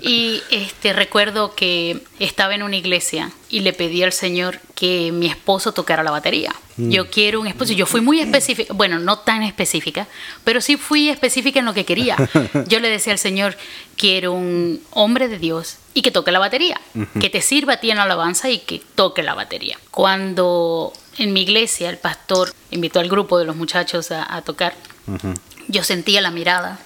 Y 0.00 0.42
este 0.50 0.92
recuerdo 0.92 1.54
que 1.54 2.02
estaba 2.18 2.54
en 2.54 2.62
una 2.62 2.76
iglesia 2.76 3.30
y 3.48 3.60
le 3.60 3.72
pedí 3.72 4.02
al 4.02 4.12
Señor 4.12 4.58
que 4.74 5.12
mi 5.12 5.26
esposo 5.26 5.72
tocara 5.72 6.02
la 6.02 6.10
batería. 6.10 6.52
Yo 6.76 7.08
quiero 7.08 7.40
un 7.40 7.46
esposo. 7.46 7.72
Yo 7.72 7.86
fui 7.86 8.00
muy 8.00 8.20
específica, 8.20 8.72
bueno, 8.74 8.98
no 8.98 9.18
tan 9.18 9.42
específica, 9.42 10.08
pero 10.42 10.60
sí 10.60 10.76
fui 10.76 11.10
específica 11.10 11.60
en 11.60 11.66
lo 11.66 11.74
que 11.74 11.84
quería. 11.84 12.16
Yo 12.66 12.80
le 12.80 12.88
decía 12.88 13.12
al 13.12 13.18
Señor, 13.18 13.56
quiero 13.96 14.32
un 14.32 14.80
hombre 14.90 15.28
de 15.28 15.38
Dios 15.38 15.76
y 15.94 16.02
que 16.02 16.10
toque 16.10 16.32
la 16.32 16.38
batería, 16.38 16.80
que 17.20 17.30
te 17.30 17.40
sirva 17.40 17.74
a 17.74 17.80
ti 17.80 17.90
en 17.90 17.98
la 17.98 18.04
alabanza 18.04 18.50
y 18.50 18.58
que 18.58 18.82
toque 18.94 19.22
la 19.22 19.34
batería. 19.34 19.78
Cuando 19.90 20.92
en 21.18 21.32
mi 21.32 21.42
iglesia 21.42 21.90
el 21.90 21.98
pastor 21.98 22.52
invitó 22.70 23.00
al 23.00 23.08
grupo 23.08 23.38
de 23.38 23.44
los 23.44 23.56
muchachos 23.56 24.10
a, 24.10 24.34
a 24.34 24.42
tocar, 24.42 24.74
yo 25.68 25.84
sentía 25.84 26.20
la 26.20 26.30
mirada 26.30 26.78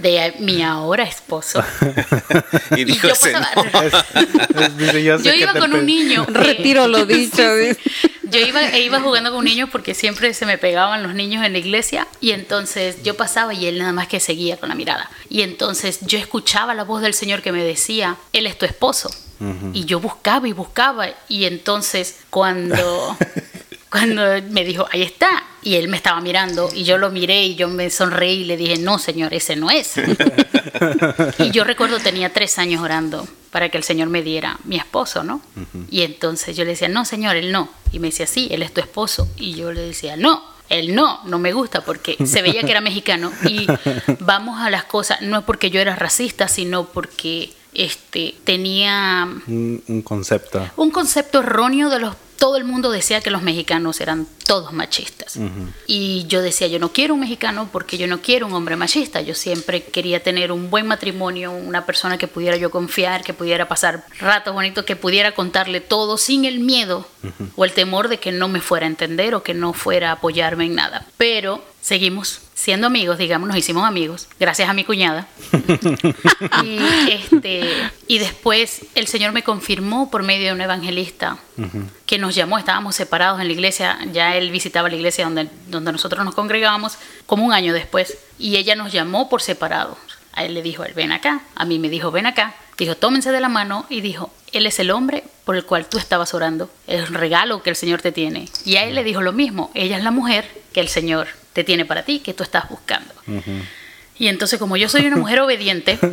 de 0.00 0.34
mi 0.40 0.62
ahora 0.62 1.04
esposo. 1.04 1.62
Y 2.76 2.84
dijo 2.84 3.06
yo 3.08 3.12
ese 3.14 3.32
pasaba- 3.32 3.50
no. 3.54 4.68
Dice, 4.78 5.02
yo 5.02 5.32
iba 5.34 5.52
te 5.52 5.58
con 5.58 5.74
un 5.74 5.84
niño. 5.86 6.24
Retiro 6.28 6.88
lo 6.88 7.04
dicho. 7.06 7.42
Yo 8.24 8.40
iba, 8.40 8.62
e 8.68 8.80
iba 8.82 9.00
jugando 9.00 9.30
con 9.30 9.40
un 9.40 9.44
niño 9.44 9.68
porque 9.70 9.94
siempre 9.94 10.32
se 10.32 10.46
me 10.46 10.56
pegaban 10.56 11.02
los 11.02 11.14
niños 11.14 11.44
en 11.44 11.52
la 11.52 11.58
iglesia 11.58 12.06
y 12.20 12.30
entonces 12.30 13.02
yo 13.02 13.14
pasaba 13.14 13.52
y 13.52 13.66
él 13.66 13.78
nada 13.78 13.92
más 13.92 14.08
que 14.08 14.20
seguía 14.20 14.56
con 14.56 14.70
la 14.70 14.74
mirada. 14.74 15.10
Y 15.28 15.42
entonces 15.42 15.98
yo 16.02 16.18
escuchaba 16.18 16.74
la 16.74 16.84
voz 16.84 17.02
del 17.02 17.12
Señor 17.14 17.42
que 17.42 17.52
me 17.52 17.62
decía, 17.62 18.16
Él 18.32 18.46
es 18.46 18.56
tu 18.56 18.64
esposo. 18.64 19.10
Y 19.72 19.84
yo 19.84 20.00
buscaba 20.00 20.46
y 20.48 20.52
buscaba 20.52 21.08
y 21.28 21.44
entonces 21.44 22.20
cuando, 22.30 23.16
cuando 23.90 24.22
me 24.50 24.64
dijo, 24.64 24.86
ahí 24.92 25.02
está, 25.02 25.44
y 25.62 25.76
él 25.76 25.88
me 25.88 25.96
estaba 25.96 26.20
mirando 26.20 26.68
y 26.74 26.84
yo 26.84 26.98
lo 26.98 27.10
miré 27.10 27.44
y 27.44 27.54
yo 27.54 27.68
me 27.68 27.88
sonreí 27.90 28.40
y 28.40 28.44
le 28.44 28.56
dije, 28.56 28.78
no, 28.78 28.98
Señor, 28.98 29.32
ese 29.32 29.56
no 29.56 29.70
es. 29.70 29.94
y 31.38 31.50
yo 31.50 31.64
recuerdo 31.64 31.98
tenía 31.98 32.32
tres 32.32 32.58
años 32.58 32.82
orando 32.82 33.26
para 33.50 33.68
que 33.68 33.78
el 33.78 33.84
Señor 33.84 34.08
me 34.08 34.22
diera 34.22 34.58
mi 34.64 34.76
esposo, 34.76 35.22
¿no? 35.22 35.40
Y 35.90 36.02
entonces 36.02 36.56
yo 36.56 36.64
le 36.64 36.70
decía, 36.70 36.88
no, 36.88 37.04
Señor, 37.04 37.36
él 37.36 37.52
no. 37.52 37.68
Y 37.92 37.98
me 37.98 38.08
decía, 38.08 38.26
sí, 38.26 38.48
él 38.50 38.62
es 38.62 38.72
tu 38.72 38.80
esposo. 38.80 39.28
Y 39.36 39.54
yo 39.54 39.72
le 39.72 39.82
decía, 39.82 40.16
no, 40.16 40.42
él 40.70 40.94
no, 40.94 41.20
no 41.26 41.38
me 41.38 41.52
gusta 41.52 41.82
porque 41.82 42.16
se 42.26 42.40
veía 42.40 42.62
que 42.62 42.70
era 42.70 42.80
mexicano. 42.80 43.30
Y 43.44 43.66
vamos 44.20 44.60
a 44.60 44.70
las 44.70 44.84
cosas, 44.84 45.20
no 45.20 45.38
es 45.38 45.44
porque 45.44 45.70
yo 45.70 45.80
era 45.80 45.94
racista, 45.94 46.48
sino 46.48 46.86
porque 46.86 47.52
este, 47.74 48.34
tenía 48.44 49.28
Un, 49.46 49.82
un 49.88 50.02
concepto. 50.02 50.68
un 50.76 50.90
concepto 50.90 51.40
erróneo 51.40 51.90
de 51.90 51.98
los 51.98 52.16
todo 52.42 52.56
el 52.56 52.64
mundo 52.64 52.90
decía 52.90 53.20
que 53.20 53.30
los 53.30 53.42
mexicanos 53.42 54.00
eran 54.00 54.26
todos 54.48 54.72
machistas. 54.72 55.38
Y 55.86 56.24
yo 56.26 56.42
decía, 56.42 56.66
yo 56.66 56.80
no 56.80 56.92
quiero 56.92 57.14
un 57.14 57.20
mexicano 57.20 57.68
porque 57.70 57.98
yo 57.98 58.08
no 58.08 58.20
quiero 58.20 58.48
un 58.48 58.52
hombre 58.52 58.74
machista. 58.74 59.20
Yo 59.20 59.36
siempre 59.36 59.84
quería 59.84 60.24
tener 60.24 60.50
un 60.50 60.68
buen 60.68 60.88
matrimonio, 60.88 61.52
una 61.52 61.86
persona 61.86 62.18
que 62.18 62.26
pudiera 62.26 62.56
yo 62.56 62.72
confiar, 62.72 63.22
que 63.22 63.32
pudiera 63.32 63.68
pasar 63.68 64.04
ratos 64.18 64.54
bonitos, 64.54 64.84
que 64.84 64.96
pudiera 64.96 65.36
contarle 65.36 65.80
todo 65.80 66.18
sin 66.18 66.44
el 66.44 66.58
miedo 66.58 67.06
o 67.54 67.64
el 67.64 67.70
temor 67.74 68.08
de 68.08 68.18
que 68.18 68.32
no 68.32 68.48
me 68.48 68.60
fuera 68.60 68.86
a 68.86 68.88
entender 68.88 69.36
o 69.36 69.44
que 69.44 69.54
no 69.54 69.72
fuera 69.72 70.08
a 70.08 70.14
apoyarme 70.14 70.64
en 70.64 70.74
nada. 70.74 71.06
Pero 71.18 71.62
seguimos 71.80 72.40
siendo 72.62 72.86
amigos, 72.86 73.18
digamos, 73.18 73.48
nos 73.48 73.58
hicimos 73.58 73.84
amigos, 73.84 74.28
gracias 74.38 74.68
a 74.68 74.72
mi 74.72 74.84
cuñada. 74.84 75.26
y, 76.62 76.78
este, 77.10 77.68
y 78.06 78.20
después 78.20 78.82
el 78.94 79.08
Señor 79.08 79.32
me 79.32 79.42
confirmó 79.42 80.12
por 80.12 80.22
medio 80.22 80.46
de 80.46 80.52
un 80.52 80.60
evangelista 80.60 81.38
que 82.06 82.18
nos 82.18 82.36
llamó, 82.36 82.58
estábamos 82.58 82.94
separados 82.94 83.40
en 83.40 83.48
la 83.48 83.52
iglesia, 83.52 83.98
ya 84.12 84.36
él 84.36 84.52
visitaba 84.52 84.88
la 84.88 84.94
iglesia 84.94 85.24
donde, 85.24 85.48
donde 85.66 85.90
nosotros 85.90 86.24
nos 86.24 86.36
congregábamos 86.36 86.98
como 87.26 87.44
un 87.44 87.52
año 87.52 87.74
después, 87.74 88.16
y 88.38 88.56
ella 88.56 88.76
nos 88.76 88.92
llamó 88.92 89.28
por 89.28 89.42
separado. 89.42 89.98
A 90.32 90.44
él 90.44 90.54
le 90.54 90.62
dijo, 90.62 90.84
él 90.84 90.94
ven 90.94 91.10
acá, 91.10 91.40
a 91.56 91.64
mí 91.64 91.80
me 91.80 91.88
dijo, 91.88 92.12
ven 92.12 92.26
acá, 92.26 92.54
dijo, 92.78 92.94
tómense 92.96 93.32
de 93.32 93.40
la 93.40 93.48
mano 93.48 93.86
y 93.88 94.02
dijo, 94.02 94.32
él 94.52 94.66
es 94.66 94.78
el 94.78 94.92
hombre 94.92 95.24
por 95.44 95.56
el 95.56 95.64
cual 95.64 95.86
tú 95.86 95.98
estabas 95.98 96.32
orando, 96.32 96.70
es 96.86 97.08
el 97.08 97.14
regalo 97.14 97.60
que 97.64 97.70
el 97.70 97.76
Señor 97.76 98.02
te 98.02 98.12
tiene. 98.12 98.48
Y 98.64 98.76
a 98.76 98.84
él 98.84 98.94
le 98.94 99.02
dijo 99.02 99.20
lo 99.20 99.32
mismo, 99.32 99.72
ella 99.74 99.96
es 99.96 100.04
la 100.04 100.12
mujer 100.12 100.48
que 100.72 100.78
el 100.78 100.88
Señor 100.88 101.41
te 101.52 101.64
tiene 101.64 101.84
para 101.84 102.04
ti, 102.04 102.20
que 102.20 102.34
tú 102.34 102.42
estás 102.42 102.68
buscando. 102.68 103.12
Y 104.18 104.28
entonces 104.28 104.58
como 104.58 104.76
yo 104.76 104.88
soy 104.88 105.06
una 105.06 105.16
mujer 105.16 105.40
obediente, 105.40 105.98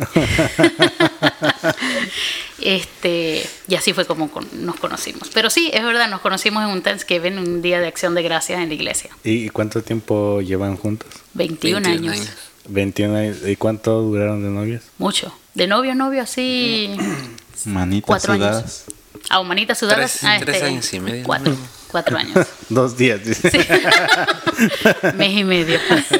este, 2.60 3.46
y 3.68 3.74
así 3.74 3.92
fue 3.92 4.04
como 4.06 4.30
con- 4.30 4.48
nos 4.64 4.76
conocimos. 4.76 5.28
Pero 5.32 5.50
sí, 5.50 5.70
es 5.72 5.84
verdad, 5.84 6.08
nos 6.10 6.20
conocimos 6.20 6.62
en 6.64 6.70
un 6.70 6.82
Thanksgiving, 6.82 7.38
un 7.38 7.62
día 7.62 7.80
de 7.80 7.86
acción 7.86 8.14
de 8.14 8.22
gracias 8.22 8.60
en 8.60 8.68
la 8.68 8.74
iglesia. 8.74 9.10
¿Y 9.24 9.48
cuánto 9.50 9.82
tiempo 9.82 10.40
llevan 10.40 10.76
juntos? 10.76 11.08
21, 11.34 11.80
21 11.88 12.12
años. 12.12 12.20
años. 12.26 12.36
21 12.68 13.16
años. 13.16 13.36
¿Y 13.46 13.56
cuánto 13.56 14.00
duraron 14.02 14.42
de 14.42 14.50
novios? 14.50 14.82
Mucho. 14.98 15.34
De 15.54 15.66
novio, 15.66 15.94
novio, 15.94 16.22
así. 16.22 16.90
Manitas 17.66 18.06
Cuatro 18.06 18.32
años. 18.34 18.84
A 19.28 19.40
humanitas 19.40 19.78
sudadas. 19.78 20.18
Tres- 20.20 20.24
ah, 20.24 20.38
tres 20.44 20.62
años 20.62 20.92
y 20.92 21.00
medio, 21.00 21.24
Cuatro. 21.24 21.52
¿no? 21.52 21.58
Cuatro 21.88 22.16
años. 22.16 22.46
Dos 22.68 22.96
días. 22.96 23.24
dice. 23.24 23.50
Mes 25.16 25.32
y 25.38 25.44
medio. 25.44 25.78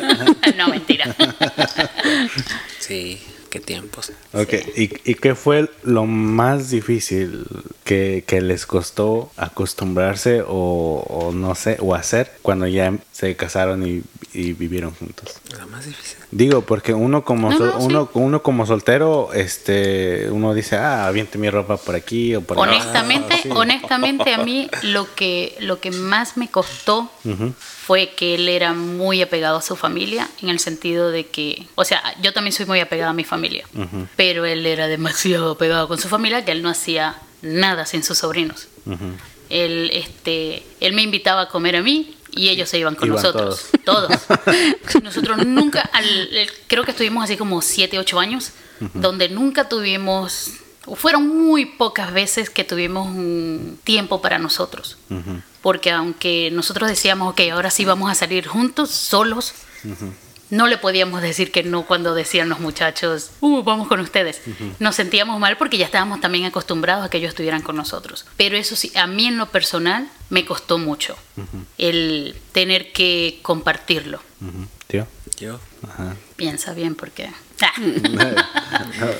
no, 0.57 0.69
mentira. 0.69 1.15
Sí, 2.79 3.21
qué 3.51 3.61
tiempos. 3.61 4.13
Ok, 4.33 4.53
¿Y, 4.77 4.91
¿y 5.11 5.15
qué 5.15 5.35
fue 5.35 5.71
lo 5.85 6.07
más 6.07 6.71
difícil 6.71 7.47
que, 7.85 8.25
que 8.27 8.41
les 8.41 8.67
costó 8.67 9.31
acostumbrarse 9.37 10.43
o, 10.47 11.05
o 11.09 11.33
no 11.33 11.55
sé, 11.55 11.77
o 11.81 11.95
hacer 11.95 12.33
cuando 12.43 12.67
ya 12.67 12.93
se 13.13 13.37
casaron 13.37 13.87
y, 13.87 14.03
y 14.33 14.53
vivieron 14.53 14.93
juntos? 14.93 15.35
Lo 15.59 15.67
más 15.69 15.85
difícil. 15.87 16.19
Digo, 16.33 16.63
porque 16.63 16.95
uno 16.95 17.25
como 17.25 17.51
No, 17.51 17.57
sí. 17.57 17.65
uno, 17.81 18.09
uno 18.15 18.43
como 18.43 18.65
soltero, 18.65 19.33
este, 19.33 20.29
uno 20.31 20.55
dice, 20.55 20.77
ah, 20.77 21.07
aviente 21.07 21.39
mi 21.39 21.51
ropa 21.51 21.77
por 21.77 21.97
aquí 21.97 22.37
o 22.37 22.41
por 22.41 22.57
allá". 22.57 22.71
Honestamente, 22.71 23.37
sí. 23.43 23.49
honestamente 23.53 24.33
a 24.33 24.39
mí 24.39 24.69
lo 24.83 25.13
que, 25.15 25.57
lo 25.61 25.81
que 25.81 25.91
más 25.91 26.37
me 26.37 26.49
costó 26.49 27.11
fue 27.59 28.11
que 28.11 28.37
él 28.37 28.49
era 28.49 28.73
muy 28.73 29.23
apegado 29.23 29.59
a 29.59 29.63
su 29.63 29.75
familia, 29.75 30.29
en 30.41 30.51
el 30.51 30.61
sentido 30.61 31.11
de 31.11 31.27
que, 31.27 31.67
o 31.75 31.85
sea, 31.85 32.01
yo 32.23 32.33
también 32.33 32.53
soy 32.53 32.67
muy 32.67 32.79
apegada 32.79 33.11
a 33.11 33.15
mi 33.15 33.25
familia, 33.25 33.67
pero 34.17 34.45
él 34.45 34.67
era 34.67 34.87
demasiado 34.87 35.53
apegado 35.53 35.89
con 35.89 35.99
su 35.99 36.09
familia 36.09 36.45
que 36.45 36.53
él 36.53 36.63
no 36.63 36.69
hacía 36.69 37.17
nada 37.43 37.87
sin 37.87 38.05
sus 38.05 38.19
sobrinos. 38.19 38.69
Él, 39.49 39.91
este, 39.93 40.63
él 40.79 40.93
me 40.93 41.03
invitaba 41.03 41.43
a 41.43 41.49
comer 41.49 41.75
a 41.75 41.83
mí 41.83 42.15
y 42.33 42.49
ellos 42.49 42.69
se 42.69 42.79
iban 42.79 42.95
con 42.95 43.09
Iban 43.09 43.23
nosotros. 43.23 43.67
Todos. 43.85 44.11
Nosotros 45.03 45.45
nunca, 45.47 45.81
al- 45.93 46.29
creo 46.67 46.85
que 46.85 46.91
estuvimos 46.93 47.25
así 47.25 47.37
como 47.37 47.63
7, 47.63 47.99
8 47.99 48.19
años, 48.21 48.53
donde 48.95 49.29
nunca 49.29 49.69
tuvimos, 49.69 50.51
fueron 50.97 51.29
muy 51.29 51.67
pocas 51.67 52.13
veces 52.13 52.49
que 52.51 52.65
tuvimos 52.65 53.07
un 53.09 53.79
tiempo 53.85 54.21
para 54.23 54.39
nosotros. 54.39 54.97
Porque 55.63 55.91
aunque 55.91 56.51
nosotros 56.53 56.89
decíamos, 56.89 57.33
ok, 57.33 57.41
ahora 57.53 57.71
sí 57.71 57.85
vamos 57.85 58.11
a 58.11 58.15
salir 58.15 58.47
juntos, 58.47 58.91
solos, 58.91 59.53
no 60.51 60.67
le 60.67 60.79
podíamos 60.79 61.23
decir 61.23 61.53
que 61.53 61.63
no 61.63 61.87
cuando 61.87 62.15
decían 62.15 62.49
los 62.49 62.61
muchachos, 62.61 63.31
uh, 63.41 63.63
vamos 63.63 63.89
con 63.89 64.01
ustedes. 64.01 64.41
Nos 64.79 64.97
sentíamos 64.97 65.39
mal 65.39 65.57
porque 65.57 65.79
ya 65.79 65.87
estábamos 65.87 66.21
también 66.21 66.45
acostumbrados 66.45 67.05
a 67.05 67.11
que 67.11 67.19
ellos 67.19 67.31
estuvieran 67.31 67.63
con 67.63 67.77
nosotros. 67.77 68.27
Pero 68.37 68.57
eso 68.57 68.77
sí, 68.77 68.93
a 68.97 69.07
mí 69.07 69.27
en 69.27 69.39
lo 69.39 69.47
personal 69.47 70.09
me 70.29 70.45
costó 70.45 70.79
mucho 70.79 71.17
el 71.79 72.37
tener 72.53 72.93
que 72.93 73.39
compartirlo. 73.43 74.21
ujú. 74.41 74.67
¿Tío? 74.87 75.07
Yo. 75.39 75.61
Ajá. 75.89 76.17
Piensa 76.37 76.75
bien 76.75 76.97
porque... 76.97 77.31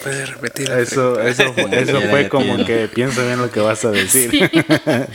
¿Puedes 0.03 0.31
repetir? 0.31 0.71
Eso, 0.71 1.21
eso, 1.21 1.53
fue- 1.53 1.69
eso 1.83 2.01
fue 2.11 2.29
como 2.29 2.65
que 2.65 2.89
piensa 2.89 3.23
bien 3.25 3.39
lo 3.41 3.51
que 3.51 3.61
vas 3.61 3.85
a 3.85 3.91
decir. 3.91 4.51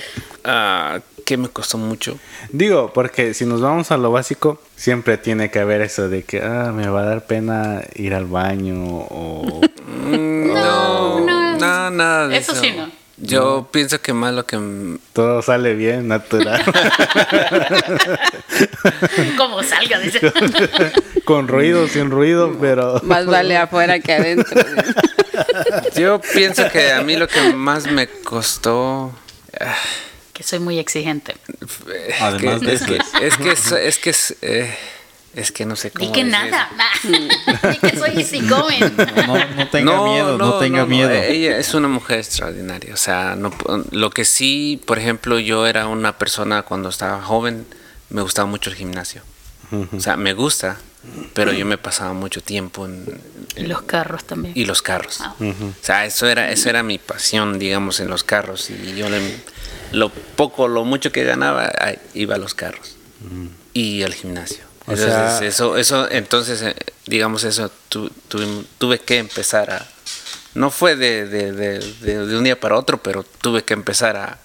Ah, 0.48 1.00
que 1.26 1.38
me 1.38 1.48
costó 1.50 1.80
mucho. 1.80 2.20
Digo, 2.52 2.94
porque 2.94 3.34
si 3.34 3.46
nos 3.48 3.62
vamos 3.62 3.90
a 3.92 3.98
lo 3.98 4.12
básico, 4.12 4.62
siempre 4.76 5.18
tiene 5.18 5.50
que 5.50 5.58
haber 5.58 5.82
eso 5.82 6.08
de 6.08 6.22
que 6.22 6.40
ah, 6.40 6.72
me 6.72 6.88
va 6.88 7.02
a 7.02 7.06
dar 7.06 7.26
pena 7.26 7.82
ir 7.96 8.14
al 8.14 8.26
baño 8.26 8.76
o... 9.10 9.62
Mm, 9.88 10.54
No, 10.54 11.20
no. 11.20 11.58
no, 11.58 11.90
nada 11.90 12.28
de 12.28 12.38
Eso 12.38 12.52
eso. 12.52 12.62
sí 12.62 12.74
no. 12.78 12.92
Yo 13.18 13.68
pienso 13.72 14.02
que 14.02 14.14
más 14.14 14.34
lo 14.34 14.46
que 14.46 14.60
todo 15.14 15.42
sale 15.42 15.74
bien, 15.74 16.10
natural. 16.10 16.62
como 19.38 19.64
salga, 19.64 20.00
dice. 20.00 20.20
Con 21.24 21.48
ruido, 21.48 21.88
sin 21.88 22.12
ruido, 22.12 22.56
pero... 22.60 23.00
Más 23.04 23.26
vale 23.26 23.58
afuera 23.58 24.00
que 24.00 24.14
adentro. 24.14 24.62
yo 25.96 26.20
pienso 26.34 26.70
que 26.70 26.92
a 26.92 27.02
mí 27.02 27.16
lo 27.16 27.28
que 27.28 27.54
más 27.54 27.88
me 27.88 28.08
costó 28.08 29.14
ah, 29.60 29.76
que 30.34 30.44
soy 30.44 30.60
muy 30.60 30.80
exigente. 30.80 31.36
es 31.62 32.22
Además 32.22 32.60
que, 32.60 32.66
de 32.66 32.74
es 32.74 32.82
eso. 32.82 32.92
que 32.92 33.26
es 33.26 33.38
que 33.38 33.52
es, 33.52 33.72
es 33.72 33.98
que 33.98 34.10
es, 34.10 34.36
eh, 34.42 34.78
es 35.36 35.52
que 35.52 35.66
no 35.66 35.76
sé 35.76 35.92
cómo 35.92 36.12
que 36.12 36.24
decir. 36.24 36.32
nada. 36.32 36.70
Di 37.04 37.78
que 37.80 37.98
soy 37.98 38.12
easy 38.18 38.40
going. 38.48 38.80
No, 39.28 39.38
no 39.56 39.68
tenga 39.70 40.04
miedo, 40.04 40.38
no, 40.38 40.54
tenga 40.60 40.80
no, 40.80 40.88
miedo. 40.88 41.12
Ella 41.12 41.58
es 41.58 41.74
una 41.74 41.88
mujer 41.88 42.20
extraordinaria. 42.20 42.94
O 42.94 42.98
sea, 42.98 43.38
lo 43.92 44.10
que 44.12 44.26
sí, 44.26 44.82
por 44.86 44.98
ejemplo, 45.00 45.40
yo 45.40 45.68
era 45.68 45.88
una 45.88 46.18
persona 46.18 46.64
cuando 46.64 46.90
estaba 46.90 47.22
joven, 47.22 47.66
me 48.10 48.22
gustaba 48.22 48.48
mucho 48.48 48.70
el 48.70 48.76
gimnasio. 48.76 49.22
O 49.92 50.00
sea, 50.00 50.16
me 50.16 50.34
gusta, 50.34 50.78
pero 51.34 51.52
yo 51.52 51.66
me 51.66 51.78
pasaba 51.78 52.14
mucho 52.14 52.42
tiempo 52.42 52.86
en, 52.86 53.06
Y 53.58 53.64
los 53.64 53.82
carros 53.82 54.24
también. 54.24 54.54
y 54.56 54.64
los 54.66 54.82
carros. 54.82 55.18
Ah. 55.22 55.34
O 55.40 55.54
sea, 55.82 56.06
eso 56.06 56.28
era, 56.28 56.52
eso 56.52 56.70
era 56.70 56.82
mi 56.84 56.98
pasión, 56.98 57.58
digamos, 57.60 58.00
en 58.00 58.08
los 58.08 58.24
carros. 58.24 58.70
Y 58.70 58.96
yo 58.96 59.10
le- 59.10 59.36
lo 59.92 60.10
poco, 60.10 60.68
lo 60.68 60.86
mucho 60.86 61.12
que 61.12 61.24
ganaba, 61.24 61.72
iba 62.14 62.36
a 62.36 62.38
los 62.38 62.54
carros. 62.54 62.96
Y 63.74 64.04
al 64.04 64.14
gimnasio. 64.14 64.64
O 64.88 64.92
Entonces, 64.92 65.06
sea- 65.14 65.48
eso, 65.48 65.78
eso, 65.78 66.12
entonces, 66.12 66.62
eh, 66.62 66.76
digamos, 67.08 67.44
eso 67.44 67.72
tu- 67.90 68.10
tuve, 68.28 68.46
tuve 68.78 69.00
que 69.00 69.18
empezar 69.18 69.72
a... 69.72 69.88
No 70.54 70.70
fue 70.72 70.96
de, 70.96 71.26
de- 71.28 71.52
de- 71.52 71.80
de- 71.80 72.38
un 72.38 72.44
día 72.44 72.60
para 72.60 72.78
otro, 72.78 73.02
pero 73.02 73.24
tuve 73.24 73.64
que 73.64 73.74
empezar 73.74 74.16
a, 74.16 74.38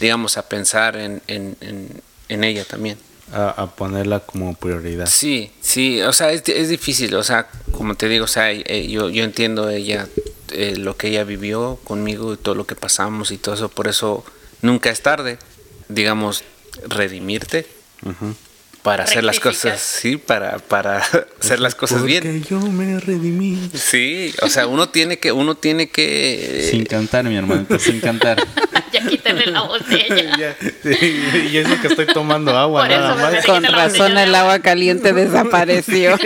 digamos, 0.00 0.36
a 0.36 0.48
pensar 0.48 0.96
en, 0.96 1.22
en- 1.28 1.56
en- 1.60 2.02
en 2.28 2.44
ella 2.44 2.64
también. 2.64 2.98
A, 3.32 3.48
a 3.50 3.70
ponerla 3.74 4.20
como 4.20 4.54
prioridad. 4.54 5.06
Sí, 5.06 5.50
sí, 5.62 6.02
o 6.02 6.12
sea, 6.12 6.32
es, 6.32 6.42
es 6.48 6.68
difícil, 6.68 7.14
o 7.14 7.22
sea, 7.24 7.48
como 7.72 7.94
te 7.94 8.08
digo, 8.08 8.24
o 8.26 8.28
sea, 8.28 8.50
eh, 8.52 8.86
yo, 8.90 9.08
yo 9.08 9.24
entiendo 9.24 9.70
ella, 9.70 10.06
eh, 10.50 10.74
lo 10.76 10.96
que 10.98 11.08
ella 11.08 11.24
vivió 11.24 11.78
conmigo 11.84 12.34
y 12.34 12.36
todo 12.36 12.54
lo 12.54 12.66
que 12.66 12.74
pasamos 12.74 13.30
y 13.30 13.38
todo 13.38 13.54
eso, 13.54 13.68
por 13.70 13.88
eso 13.88 14.24
nunca 14.60 14.90
es 14.90 15.00
tarde, 15.02 15.38
digamos, 15.88 16.44
redimirte 16.88 17.66
Ujú. 18.04 18.34
Para 18.84 19.04
hacer 19.04 19.24
las 19.24 19.40
cosas, 19.40 19.80
sí, 19.80 20.18
para, 20.18 20.58
para 20.58 20.98
hacer 21.40 21.58
las 21.58 21.74
cosas 21.74 22.02
bien. 22.04 22.22
Porque 22.22 22.40
yo 22.50 22.60
me 22.60 23.00
redimí. 23.00 23.70
Sí, 23.72 24.34
o 24.42 24.48
sea, 24.50 24.66
uno 24.66 24.90
tiene 24.90 25.18
que, 25.18 25.32
uno 25.32 25.54
tiene 25.54 25.88
que... 25.88 26.68
Sin 26.70 26.84
cantar, 26.84 27.24
mi 27.24 27.34
hermanito, 27.34 27.78
sin 27.78 27.98
cantar. 28.00 28.46
ya 28.92 29.00
quítenle 29.06 29.46
la 29.46 29.62
botella. 29.62 30.14
Ya, 30.38 30.54
sí, 30.82 31.48
y 31.50 31.56
eso 31.56 31.80
que 31.80 31.86
estoy 31.88 32.06
tomando 32.06 32.56
agua 32.58 32.82
Por 32.82 32.92
eso 32.92 33.00
nada 33.00 33.14
más. 33.32 33.46
Con 33.46 33.64
razón 33.64 34.18
el 34.18 34.34
agua 34.34 34.58
caliente 34.58 35.12
desapareció. 35.14 36.18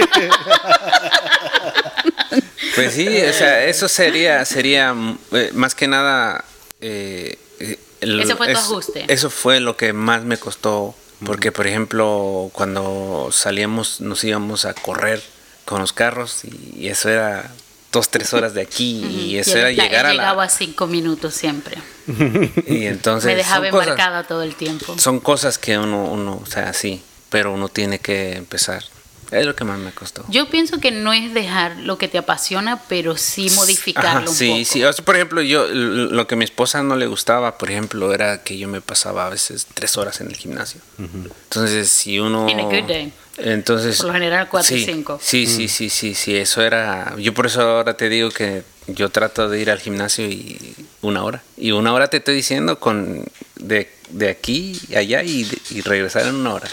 Pues 2.75 2.95
sí, 2.95 3.07
o 3.07 3.33
sea, 3.33 3.65
eso 3.67 3.89
sería, 3.89 4.45
sería 4.45 4.95
eh, 5.33 5.51
más 5.55 5.75
que 5.75 5.87
nada. 5.89 6.45
eh, 6.81 7.39
eh, 7.61 7.79
el- 8.01 8.21
Ese 8.21 8.35
fue 8.37 8.47
tu 8.47 8.53
es- 8.53 8.59
ajuste. 8.59 9.05
Eso 9.09 9.31
fue 9.31 9.61
lo 9.61 9.77
que 9.77 9.93
más 9.93 10.25
me 10.25 10.37
costó. 10.39 10.95
Porque, 11.25 11.53
por 11.53 11.67
ejemplo, 11.67 12.51
cuando 12.53 13.31
salíamos, 13.33 14.01
nos 14.01 14.23
íbamos 14.23 14.65
a 14.65 14.75
correr 14.75 15.23
con 15.65 15.81
los 15.81 15.93
carros 15.93 16.45
y, 16.45 16.77
y 16.79 16.89
eso 16.89 17.09
era 17.09 17.51
dos, 17.93 18.09
tres 18.09 18.33
horas 18.33 18.55
de 18.55 18.63
aquí 18.63 19.05
y 19.05 19.39
eso 19.39 19.57
era 19.57 19.71
llegar 19.71 20.07
a 20.07 20.13
llegaba 20.13 20.43
la. 20.43 20.43
a 20.45 20.49
cinco 20.49 20.87
minutos 20.87 21.35
siempre. 21.35 21.79
Y 22.67 22.87
entonces. 22.87 23.27
Me 23.27 23.37
dejaba 23.37 23.69
embarcada 23.69 24.25
todo 24.25 24.43
el 24.43 24.55
tiempo. 24.55 24.99
son 24.99 25.21
cosas 25.21 25.59
que 25.59 25.79
uno, 25.79 26.05
uno, 26.05 26.41
o 26.43 26.47
sea, 26.47 26.73
sí, 26.73 27.03
pero 27.31 27.53
uno 27.53 27.69
tiene 27.69 27.99
que 27.99 28.37
empezar. 28.37 28.85
Es 29.31 29.45
lo 29.45 29.55
que 29.55 29.65
más 29.65 29.79
me 29.79 29.93
costó. 29.93 30.25
Yo 30.29 30.49
pienso 30.49 30.81
que 30.81 30.91
no 30.91 31.13
es 31.13 31.35
dejar 31.35 31.77
lo 31.77 31.99
que 31.99 32.09
te 32.09 32.19
apasiona, 32.19 32.81
pero 32.89 33.17
sí 33.17 33.51
modificarlo 33.57 34.21
Ajá, 34.21 34.31
un 34.31 34.35
sí, 34.35 34.49
poco. 34.51 34.65
sí. 34.65 34.85
O 34.85 34.93
sea, 34.93 35.05
por 35.05 35.17
ejemplo, 35.17 35.43
yo 35.43 35.67
lo 35.69 36.27
que 36.27 36.35
a 36.35 36.39
mi 36.39 36.45
esposa 36.45 36.83
no 36.83 36.97
le 36.97 37.07
gustaba, 37.07 37.59
por 37.59 37.71
ejemplo, 37.71 38.15
era 38.15 38.43
que 38.43 38.57
yo 38.57 38.69
me 38.69 38.81
pasaba 38.81 39.27
a 39.27 39.31
veces 39.31 39.67
tres 39.75 39.97
horas 39.99 40.21
en 40.21 40.29
el 40.29 40.37
gimnasio. 40.37 40.81
Entonces, 40.99 41.91
si 41.91 42.19
uno... 42.19 42.49
In 42.49 42.61
a 42.61 42.65
good 42.65 42.85
day. 42.87 43.13
Entonces... 43.39 43.97
Por 43.99 44.07
lo 44.07 44.13
general, 44.15 44.49
cuatro 44.49 44.75
y 44.77 44.81
sí, 44.81 44.85
cinco. 44.93 45.19
Sí, 45.23 45.47
sí, 45.47 45.69
sí, 45.69 45.89
sí, 45.91 46.15
sí, 46.15 46.37
eso 46.37 46.63
era... 46.63 47.15
Yo 47.19 47.33
por 47.35 47.47
eso 47.47 47.63
ahora 47.63 47.95
te 47.97 48.09
digo 48.09 48.31
que 48.31 48.63
yo 48.89 49.11
trato 49.11 49.49
de 49.49 49.61
ir 49.61 49.71
al 49.71 49.79
gimnasio 49.79 50.27
y 50.27 50.75
una 51.03 51.23
hora. 51.23 51.43
Y 51.57 51.71
una 51.73 51.93
hora 51.93 52.09
te 52.09 52.17
estoy 52.19 52.35
diciendo 52.35 52.79
con 52.81 53.25
de, 53.57 53.91
de 54.11 54.31
aquí 54.31 54.81
a 54.95 54.99
allá 54.99 55.23
y, 55.23 55.45
de- 55.45 55.59
y 55.71 55.81
regresar 55.83 56.27
en 56.27 56.35
una 56.35 56.55
hora. 56.55 56.69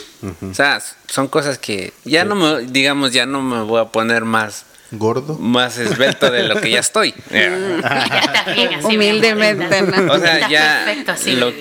O 0.49 0.53
sea, 0.53 0.81
son 1.07 1.27
cosas 1.27 1.57
que 1.59 1.93
ya 2.03 2.25
no 2.25 2.35
me, 2.35 2.61
digamos, 2.65 3.11
ya 3.11 3.25
no 3.25 3.41
me 3.41 3.61
voy 3.61 3.81
a 3.81 3.85
poner 3.85 4.23
más 4.25 4.65
Gordo. 4.91 5.37
más 5.37 5.77
esbelto 5.77 6.31
de 6.31 6.43
lo 6.43 6.59
que 6.61 6.71
ya 6.71 6.79
estoy. 6.79 7.13
Ya 7.31 8.53
bien 8.55 8.73
así. 8.75 8.85
Humildemente. 8.95 9.81
O 10.09 10.19
sea, 10.19 10.47
ya 10.49 10.83
perfecto 10.85 11.11
así, 11.11 11.31
lo. 11.35 11.51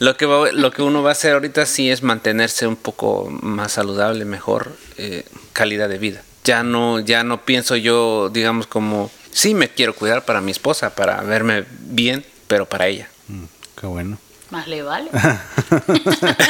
Lo 0.00 0.16
que, 0.16 0.26
va- 0.26 0.50
lo 0.52 0.70
que 0.72 0.82
uno 0.82 1.02
va 1.02 1.10
a 1.10 1.12
hacer 1.12 1.34
ahorita 1.34 1.66
sí 1.66 1.90
es 1.90 2.02
mantenerse 2.02 2.66
un 2.66 2.76
poco 2.76 3.28
más 3.42 3.72
saludable, 3.72 4.24
mejor 4.24 4.72
eh, 4.96 5.24
calidad 5.52 5.88
de 5.88 5.98
vida. 5.98 6.22
Ya 6.44 6.62
no, 6.62 7.00
ya 7.00 7.22
no 7.22 7.42
pienso 7.44 7.76
yo, 7.76 8.30
digamos, 8.30 8.66
como, 8.66 9.10
sí 9.30 9.54
me 9.54 9.68
quiero 9.68 9.94
cuidar 9.94 10.24
para 10.24 10.40
mi 10.40 10.50
esposa, 10.52 10.94
para 10.94 11.20
verme 11.22 11.64
bien, 11.80 12.24
pero 12.48 12.66
para 12.66 12.86
ella. 12.88 13.08
Mm, 13.28 13.44
Qué 13.78 13.86
bueno. 13.86 14.18
Más 14.50 14.66
le 14.66 14.82
vale. 14.82 15.10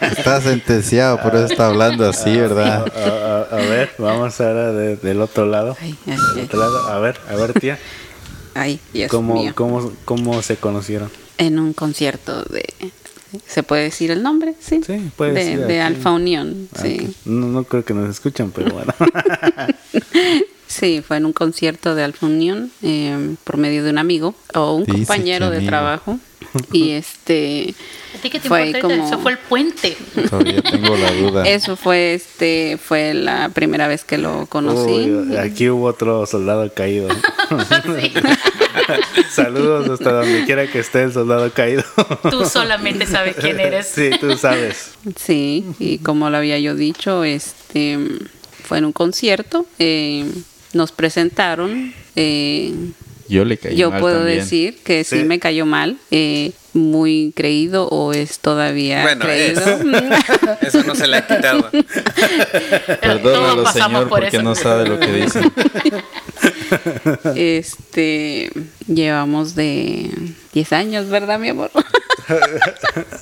Está 0.00 0.40
sentenciado, 0.40 1.20
por 1.20 1.34
eso 1.34 1.46
está 1.46 1.66
hablando 1.66 2.08
así, 2.08 2.36
¿verdad? 2.36 2.86
A, 2.94 3.54
a- 3.56 3.56
a 3.56 3.66
ver, 3.66 3.92
vamos 3.98 4.40
ahora 4.40 4.72
de- 4.72 4.96
del 4.96 5.20
otro 5.20 5.46
lado. 5.46 5.76
Ay, 5.80 5.96
ay, 6.06 6.16
Del 6.34 6.44
otro 6.44 6.60
lado. 6.60 6.86
A 6.88 6.98
ver, 7.00 7.18
a 7.28 7.34
ver, 7.34 7.52
tía. 7.58 7.78
Ay, 8.54 8.78
Dios 8.92 9.10
¿Cómo, 9.10 9.34
mío. 9.42 9.52
cómo, 9.54 9.92
¿Cómo 10.04 10.42
se 10.42 10.56
conocieron? 10.56 11.10
En 11.38 11.58
un 11.58 11.72
concierto 11.72 12.42
de... 12.44 12.64
¿Se 13.46 13.62
puede 13.62 13.82
decir 13.82 14.10
el 14.10 14.22
nombre? 14.22 14.54
Sí. 14.60 14.80
Sí, 14.86 15.10
puede 15.16 15.32
de, 15.32 15.44
decir 15.44 15.66
de. 15.66 15.80
Alfa 15.80 16.12
Unión, 16.12 16.68
sí. 16.80 16.98
Ah, 17.02 17.12
No, 17.26 17.46
no 17.48 17.64
creo 17.64 17.84
que 17.84 17.92
nos 17.92 18.08
escuchan, 18.08 18.52
pero 18.54 18.72
bueno. 18.72 18.94
Sí, 20.66 21.02
fue 21.06 21.16
en 21.18 21.26
un 21.26 21.32
concierto 21.32 21.94
de 21.94 22.02
Alfa 22.04 22.26
Unión 22.26 22.70
eh, 22.82 23.34
por 23.44 23.56
medio 23.56 23.84
de 23.84 23.90
un 23.90 23.98
amigo 23.98 24.34
o 24.54 24.74
un 24.74 24.84
Dice 24.84 24.98
compañero 24.98 25.50
de 25.50 25.58
amigo. 25.58 25.70
trabajo. 25.70 26.18
Y 26.72 26.90
este... 26.92 27.74
¿A 28.16 28.18
ti 28.22 28.30
qué 28.30 28.40
te 28.40 28.48
Fue 28.48 28.72
como- 28.80 28.94
Eso 29.06 29.18
fue 29.18 29.32
el 29.32 29.38
puente. 29.38 29.94
Todavía 30.30 30.62
tengo 30.62 30.96
la 30.96 31.12
duda. 31.12 31.42
Eso 31.46 31.76
fue 31.76 32.14
este 32.14 32.78
fue 32.82 33.12
la 33.12 33.50
primera 33.50 33.88
vez 33.88 34.04
que 34.04 34.16
lo 34.16 34.46
conocí. 34.46 34.90
Uy, 35.10 35.36
aquí 35.36 35.68
hubo 35.68 35.84
otro 35.86 36.24
soldado 36.24 36.72
caído. 36.72 37.08
Saludos 39.30 39.88
hasta 39.90 40.12
donde 40.12 40.44
quiera 40.44 40.66
que 40.70 40.78
esté 40.78 41.02
el 41.02 41.12
soldado 41.12 41.50
caído. 41.52 41.82
Tú 42.30 42.44
solamente 42.46 43.06
sabes 43.06 43.36
quién 43.36 43.60
eres. 43.60 43.86
Sí, 43.88 44.10
tú 44.20 44.36
sabes. 44.36 44.92
Sí, 45.16 45.64
y 45.78 45.98
como 45.98 46.30
lo 46.30 46.36
había 46.38 46.58
yo 46.58 46.74
dicho, 46.74 47.24
este 47.24 47.98
fue 48.64 48.78
en 48.78 48.86
un 48.86 48.92
concierto. 48.92 49.66
eh, 49.78 50.24
nos 50.72 50.92
presentaron. 50.92 51.92
eh, 52.16 52.72
Yo 53.28 53.44
le 53.44 53.56
caí 53.58 53.74
yo 53.76 53.90
mal 53.90 54.00
puedo 54.00 54.18
también. 54.18 54.38
decir 54.38 54.78
que 54.84 55.02
sí, 55.04 55.18
Sí. 55.20 55.24
me 55.24 55.38
cayó 55.38 55.66
mal. 55.66 55.96
eh, 56.10 56.52
muy 56.74 57.32
creído 57.34 57.88
o 57.88 58.12
es 58.12 58.38
todavía 58.38 59.00
Bueno, 59.00 59.24
creído. 59.24 59.62
Eso 60.60 60.82
no 60.82 60.94
se 60.94 61.06
le 61.06 61.16
ha 61.16 61.26
quitado. 61.26 61.70
Perdónalo, 63.00 63.52
Todos 63.54 63.64
pasamos 63.64 63.72
señor, 64.00 64.08
por 64.10 64.20
porque 64.20 64.36
eso. 64.36 64.42
no 64.44 64.54
sabe 64.54 64.86
lo 64.86 65.00
que 65.00 65.06
dice. 65.10 65.40
este 67.34 68.50
llevamos 68.86 69.54
de 69.54 70.10
10 70.52 70.72
años, 70.74 71.08
¿verdad, 71.08 71.38
mi 71.38 71.48
amor? 71.48 71.70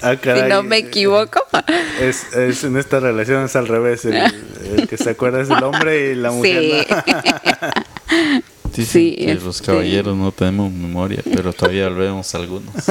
Ah, 0.02 0.16
si 0.22 0.43
no 0.48 0.62
me 0.62 0.78
equivoco. 0.78 1.40
Es, 2.01 2.32
es 2.35 2.64
en 2.64 2.76
esta 2.76 3.01
relación 3.01 3.44
es 3.44 3.56
al 3.56 3.68
revés. 3.68 4.05
El, 4.05 4.16
el 4.76 4.89
que 4.89 4.97
se 4.97 5.10
acuerda 5.10 5.40
es 5.40 5.51
el 5.51 5.62
hombre 5.62 6.12
y 6.12 6.14
la 6.14 6.31
mujer. 6.31 6.86
Sí. 6.86 6.86
¿no? 6.90 7.72
Dicen 8.74 8.86
Sí, 8.86 9.14
que 9.16 9.35
los 9.36 9.56
este- 9.56 9.66
caballeros 9.66 10.16
no 10.16 10.32
tenemos 10.32 10.72
memoria, 10.72 11.22
pero 11.32 11.52
todavía 11.52 11.89
vemos 11.90 12.35
algunos. 12.35 12.72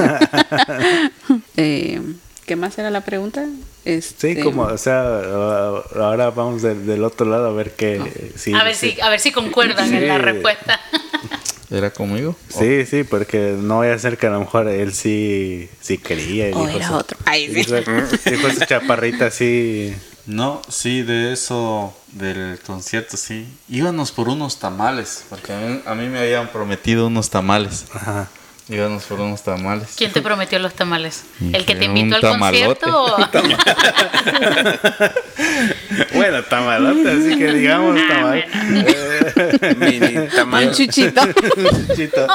Eh, 1.56 2.00
¿Qué 2.46 2.56
más 2.56 2.76
era 2.78 2.90
la 2.90 3.00
pregunta? 3.02 3.46
Este, 3.84 4.34
Sí, 4.34 4.40
como, 4.42 4.62
o 4.64 4.78
sea, 4.78 5.02
ah, 5.02 5.82
ahora 5.96 6.30
vamos 6.30 6.62
del, 6.62 6.86
del 6.86 7.02
otro 7.04 7.26
lado 7.26 7.48
a 7.48 7.52
ver 7.52 7.72
qué. 7.72 8.32
sí, 8.36 8.52
A 8.54 8.64
ver 8.64 8.74
sí. 8.74 8.92
si, 8.92 9.00
a 9.00 9.08
ver 9.08 9.20
si 9.20 9.32
concuerdan 9.32 9.88
Sí. 9.88 9.96
en 9.96 10.08
la 10.08 10.18
respuesta. 10.18 10.80
¿Era 11.70 11.90
conmigo? 11.90 12.36
Sí, 12.50 12.84
sí, 12.86 13.02
porque 13.04 13.56
no 13.58 13.78
vaya 13.78 13.94
a 13.94 13.98
ser 13.98 14.18
que 14.18 14.26
a 14.26 14.30
lo 14.30 14.40
mejor 14.40 14.68
él 14.68 14.92
sí, 14.92 15.68
sí 15.80 15.98
quería. 15.98 16.50
y 16.50 16.52
O 16.52 16.66
dijo 16.66 16.76
era 16.76 16.88
su- 16.88 16.94
otro. 16.94 17.18
Ay, 17.24 17.46
sí. 17.48 17.54
Dijo, 17.54 17.74
dijo 17.74 18.50
su 18.50 18.64
chaparrita 18.66 19.26
así. 19.26 19.94
No, 20.26 20.62
sí, 20.68 21.02
de 21.02 21.32
eso, 21.32 21.94
del 22.12 22.58
concierto, 22.64 23.16
sí. 23.16 23.46
Íbamos 23.68 24.12
por 24.12 24.28
unos 24.28 24.58
tamales, 24.58 25.24
porque 25.28 25.52
a 25.52 25.58
mí, 25.58 25.80
a 25.84 25.94
mí 25.94 26.08
me 26.08 26.20
habían 26.20 26.48
prometido 26.48 27.06
unos 27.08 27.28
tamales. 27.30 27.86
Ajá. 27.92 28.28
Íbamos 28.68 29.04
por 29.04 29.20
unos 29.20 29.42
tamales. 29.42 29.88
¿Quién 29.96 30.10
te 30.10 30.22
prometió 30.22 30.58
los 30.58 30.72
tamales? 30.74 31.24
¿El 31.52 31.64
que 31.66 31.74
te 31.74 31.84
invitó 31.84 32.06
un 32.06 32.14
al 32.14 32.20
tamalote. 32.20 32.80
concierto? 32.80 33.04
o- 33.04 33.16
Bueno, 36.14 36.42
tamalote, 36.44 37.10
así 37.10 37.38
que 37.38 37.52
digamos 37.52 38.00
Ah, 38.00 38.08
tamal. 38.08 38.44
Mini 39.78 40.16
Un 40.16 40.28
tamaño. 40.28 40.72
chuchito. 40.72 41.20
Chito. 41.96 42.26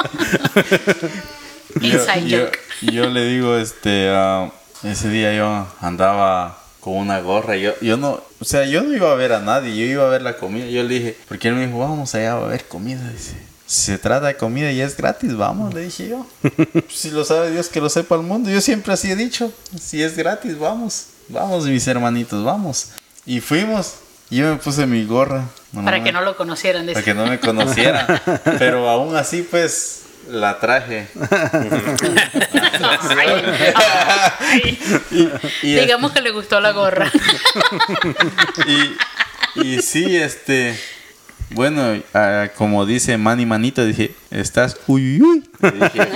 Inside 1.80 2.28
yo, 2.28 2.38
joke. 2.46 2.58
yo 2.82 3.06
le 3.10 3.24
digo, 3.26 3.56
este, 3.56 4.08
ah, 4.10 4.50
ese 4.84 5.08
día 5.08 5.34
yo 5.34 5.66
andaba 5.80 6.58
con 6.80 6.96
una 6.96 7.20
gorra. 7.20 7.56
Yo, 7.56 7.72
yo 7.80 7.96
no, 7.96 8.20
o 8.40 8.44
sea, 8.44 8.64
yo 8.66 8.82
no 8.82 8.94
iba 8.94 9.10
a 9.10 9.14
ver 9.14 9.32
a 9.32 9.40
nadie, 9.40 9.76
yo 9.76 9.84
iba 9.84 10.04
a 10.06 10.08
ver 10.08 10.22
la 10.22 10.36
comida. 10.36 10.66
Yo 10.66 10.82
le 10.82 10.94
dije, 10.94 11.16
porque 11.28 11.48
él 11.48 11.54
me 11.54 11.66
dijo, 11.66 11.78
vamos 11.78 12.14
allá 12.14 12.32
a 12.34 12.40
ver 12.46 12.64
comida. 12.66 13.00
Dice, 13.10 13.36
se 13.70 13.98
trata 13.98 14.26
de 14.26 14.36
comida 14.36 14.72
y 14.72 14.80
es 14.80 14.96
gratis, 14.96 15.36
vamos, 15.36 15.72
le 15.72 15.82
dije 15.82 16.08
yo. 16.08 16.26
si 16.88 17.12
lo 17.12 17.24
sabe 17.24 17.52
Dios, 17.52 17.68
que 17.68 17.80
lo 17.80 17.88
sepa 17.88 18.16
el 18.16 18.22
mundo. 18.22 18.50
Yo 18.50 18.60
siempre 18.60 18.92
así 18.92 19.12
he 19.12 19.14
dicho, 19.14 19.52
si 19.80 20.02
es 20.02 20.16
gratis, 20.16 20.58
vamos, 20.58 21.06
vamos, 21.28 21.66
mis 21.66 21.86
hermanitos, 21.86 22.44
vamos. 22.44 22.88
Y 23.24 23.38
fuimos. 23.40 23.94
Yo 24.28 24.50
me 24.50 24.56
puse 24.56 24.86
mi 24.86 25.04
gorra. 25.04 25.44
Para 25.72 26.02
que 26.02 26.10
no 26.10 26.20
lo 26.20 26.36
conocieran. 26.36 26.82
Para 26.82 26.98
dice. 26.98 27.04
que 27.04 27.14
no 27.14 27.26
me 27.26 27.38
conocieran. 27.38 28.20
Pero 28.58 28.88
aún 28.88 29.14
así, 29.14 29.42
pues, 29.48 30.02
la 30.28 30.58
traje. 30.58 31.06
Ay. 34.40 34.78
Y, 35.62 35.74
Digamos 35.74 36.10
que 36.10 36.22
le 36.22 36.32
gustó 36.32 36.60
la 36.60 36.72
gorra. 36.72 37.08
y, 38.66 38.96
y 39.62 39.82
sí, 39.82 40.16
este. 40.16 40.76
Bueno, 41.50 42.00
ah, 42.14 42.48
como 42.56 42.86
dice 42.86 43.16
Manny 43.18 43.44
Manito, 43.46 43.84
dije, 43.84 44.14
estás 44.30 44.76
uy, 44.86 45.20
uy, 45.20 45.28
uy. 45.30 45.44
Le 45.62 45.70
dije. 45.72 46.08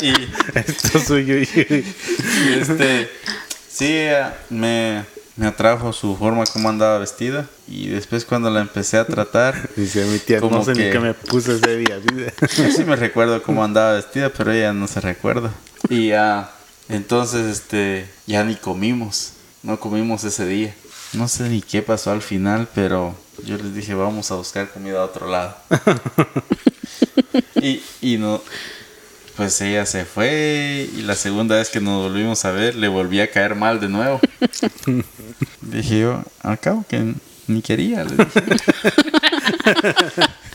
y, 0.02 0.58
Esto 0.58 0.98
es 0.98 1.04
suyo. 1.04 1.38
y, 1.38 1.48
este. 2.58 3.08
Sí, 3.68 4.06
ah, 4.08 4.34
me, 4.50 5.04
me 5.36 5.46
atrajo 5.46 5.92
su 5.92 6.16
forma 6.16 6.44
como 6.46 6.68
andaba 6.68 6.98
vestida. 6.98 7.46
Y 7.66 7.88
después, 7.88 8.24
cuando 8.24 8.50
la 8.50 8.60
empecé 8.60 8.98
a 8.98 9.06
tratar, 9.06 9.68
Dice 9.76 10.04
mi 10.04 10.18
tía, 10.18 10.40
Como 10.40 10.58
no 10.58 10.64
sé 10.64 10.72
que- 10.74 10.86
ni 10.86 10.90
qué 10.90 11.00
me 11.00 11.14
puse 11.14 11.56
ese 11.56 11.76
día. 11.76 11.98
Yo 12.56 12.70
sí 12.70 12.84
me 12.84 12.96
recuerdo 12.96 13.42
cómo 13.42 13.64
andaba 13.64 13.94
vestida, 13.94 14.30
pero 14.30 14.52
ella 14.52 14.72
no 14.72 14.86
se 14.88 15.00
recuerda. 15.00 15.52
Y 15.88 16.08
ya, 16.08 16.50
entonces, 16.88 17.46
este, 17.46 18.08
ya 18.26 18.44
ni 18.44 18.56
comimos. 18.56 19.32
No 19.62 19.80
comimos 19.80 20.24
ese 20.24 20.44
día. 20.46 20.74
No 21.14 21.26
sé 21.28 21.48
ni 21.48 21.62
qué 21.62 21.80
pasó 21.82 22.10
al 22.10 22.20
final, 22.22 22.68
pero 22.74 23.16
yo 23.44 23.56
les 23.56 23.74
dije, 23.74 23.94
vamos 23.94 24.30
a 24.30 24.36
buscar 24.36 24.68
comida 24.70 25.00
a 25.00 25.04
otro 25.04 25.28
lado. 25.28 25.56
y, 27.60 27.82
y 28.00 28.16
no, 28.18 28.40
pues 29.36 29.60
ella 29.60 29.84
se 29.84 30.04
fue 30.04 30.88
y 30.96 31.02
la 31.02 31.16
segunda 31.16 31.56
vez 31.56 31.68
que 31.68 31.80
nos 31.80 32.02
volvimos 32.02 32.44
a 32.44 32.52
ver 32.52 32.76
le 32.76 32.88
volví 32.88 33.20
a 33.20 33.30
caer 33.30 33.54
mal 33.54 33.80
de 33.80 33.88
nuevo. 33.88 34.20
dije 35.60 36.00
yo, 36.00 36.22
al 36.42 36.58
cabo 36.60 36.84
que 36.88 37.14
ni 37.46 37.62
quería. 37.62 38.04
le 38.04 38.16
dije. 38.16 38.42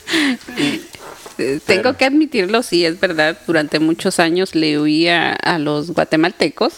Eh, 1.37 1.61
Tengo 1.65 1.95
que 1.95 2.03
admitirlo, 2.03 2.61
sí, 2.63 2.85
es 2.85 2.99
verdad. 2.99 3.37
Durante 3.47 3.79
muchos 3.79 4.19
años 4.19 4.55
le 4.55 4.77
huía 4.77 5.31
a 5.31 5.57
los 5.57 5.91
guatemaltecos. 5.91 6.73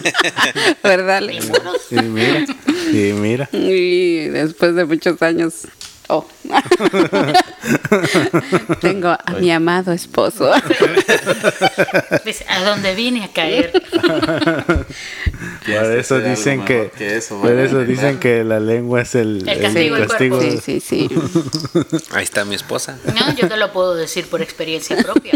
¿Verdad? 0.82 1.18
Alex? 1.18 1.50
Y 1.90 2.02
mira, 2.02 2.44
y 2.92 3.12
mira. 3.12 3.48
Y 3.52 4.28
después 4.28 4.74
de 4.74 4.84
muchos 4.84 5.20
años. 5.22 5.66
Oh. 6.12 6.26
Tengo 8.80 9.10
a 9.10 9.32
mi 9.38 9.52
amado 9.52 9.92
esposo. 9.92 10.50
Dice, 12.24 12.44
a 12.48 12.64
dónde 12.64 12.96
vine 12.96 13.22
a 13.22 13.28
caer. 13.28 13.70
Por 15.64 15.92
eso 15.92 16.18
dicen 16.18 16.64
que, 16.64 16.90
que 16.98 17.16
eso, 17.16 17.40
por 17.40 17.52
eso 17.52 17.84
dicen 17.84 18.18
que 18.18 18.42
la 18.42 18.58
lengua 18.58 19.02
es 19.02 19.14
el, 19.14 19.48
El 19.48 19.60
castigo 19.60 19.94
del 19.94 20.08
cuerpo. 20.08 20.40
Sí, 20.40 20.58
sí, 20.60 20.80
sí. 20.80 21.08
Ahí 22.10 22.24
está 22.24 22.44
mi 22.44 22.56
esposa. 22.56 22.98
No, 23.14 23.32
yo 23.36 23.46
te 23.46 23.56
lo 23.56 23.72
puedo 23.72 23.94
decir 23.94 24.26
por 24.26 24.42
experiencia 24.42 24.96
propia. 24.96 25.34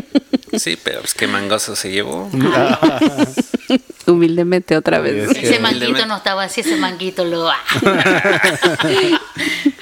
Sí, 0.59 0.78
pero 0.82 1.01
es 1.01 1.14
que 1.14 1.26
mangoso 1.26 1.74
se 1.76 1.90
llevó. 1.93 2.31
Humildemente 4.06 4.76
otra 4.76 4.98
vez. 5.01 5.31
Es 5.31 5.39
que- 5.39 5.47
Ese 5.48 5.59
manguito 5.60 6.06
no 6.06 6.16
estaba 6.16 6.44
así, 6.44 6.60
ese 6.60 6.76
manguito 6.76 7.24
lo... 7.24 7.48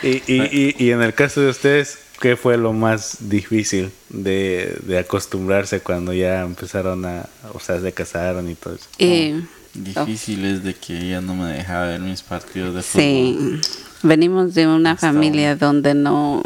Y, 0.02 0.08
y, 0.08 0.42
y, 0.42 0.74
y 0.78 0.90
en 0.90 1.00
el 1.02 1.14
caso 1.14 1.40
de 1.40 1.50
ustedes, 1.50 1.98
¿qué 2.20 2.36
fue 2.36 2.56
lo 2.56 2.72
más 2.72 3.16
difícil 3.28 3.92
de, 4.08 4.76
de 4.82 4.98
acostumbrarse 4.98 5.80
cuando 5.80 6.12
ya 6.12 6.40
empezaron 6.42 7.04
a, 7.04 7.26
o 7.52 7.60
sea, 7.60 7.80
se 7.80 7.92
casaron 7.92 8.50
y 8.50 8.54
todo 8.54 8.74
eso? 8.74 8.86
Eh, 8.98 9.40
Difícil 9.74 10.44
es 10.44 10.62
de 10.64 10.74
que 10.74 10.98
ella 10.98 11.20
no 11.22 11.34
me 11.34 11.50
dejaba 11.52 11.86
ver 11.86 12.00
mis 12.00 12.22
partidos 12.22 12.74
de 12.74 12.82
fútbol. 12.82 13.02
sí. 13.02 13.60
Venimos 14.02 14.54
de 14.54 14.66
una 14.66 14.92
Hasta 14.92 15.08
familia 15.12 15.54
donde 15.56 15.94
no 15.94 16.42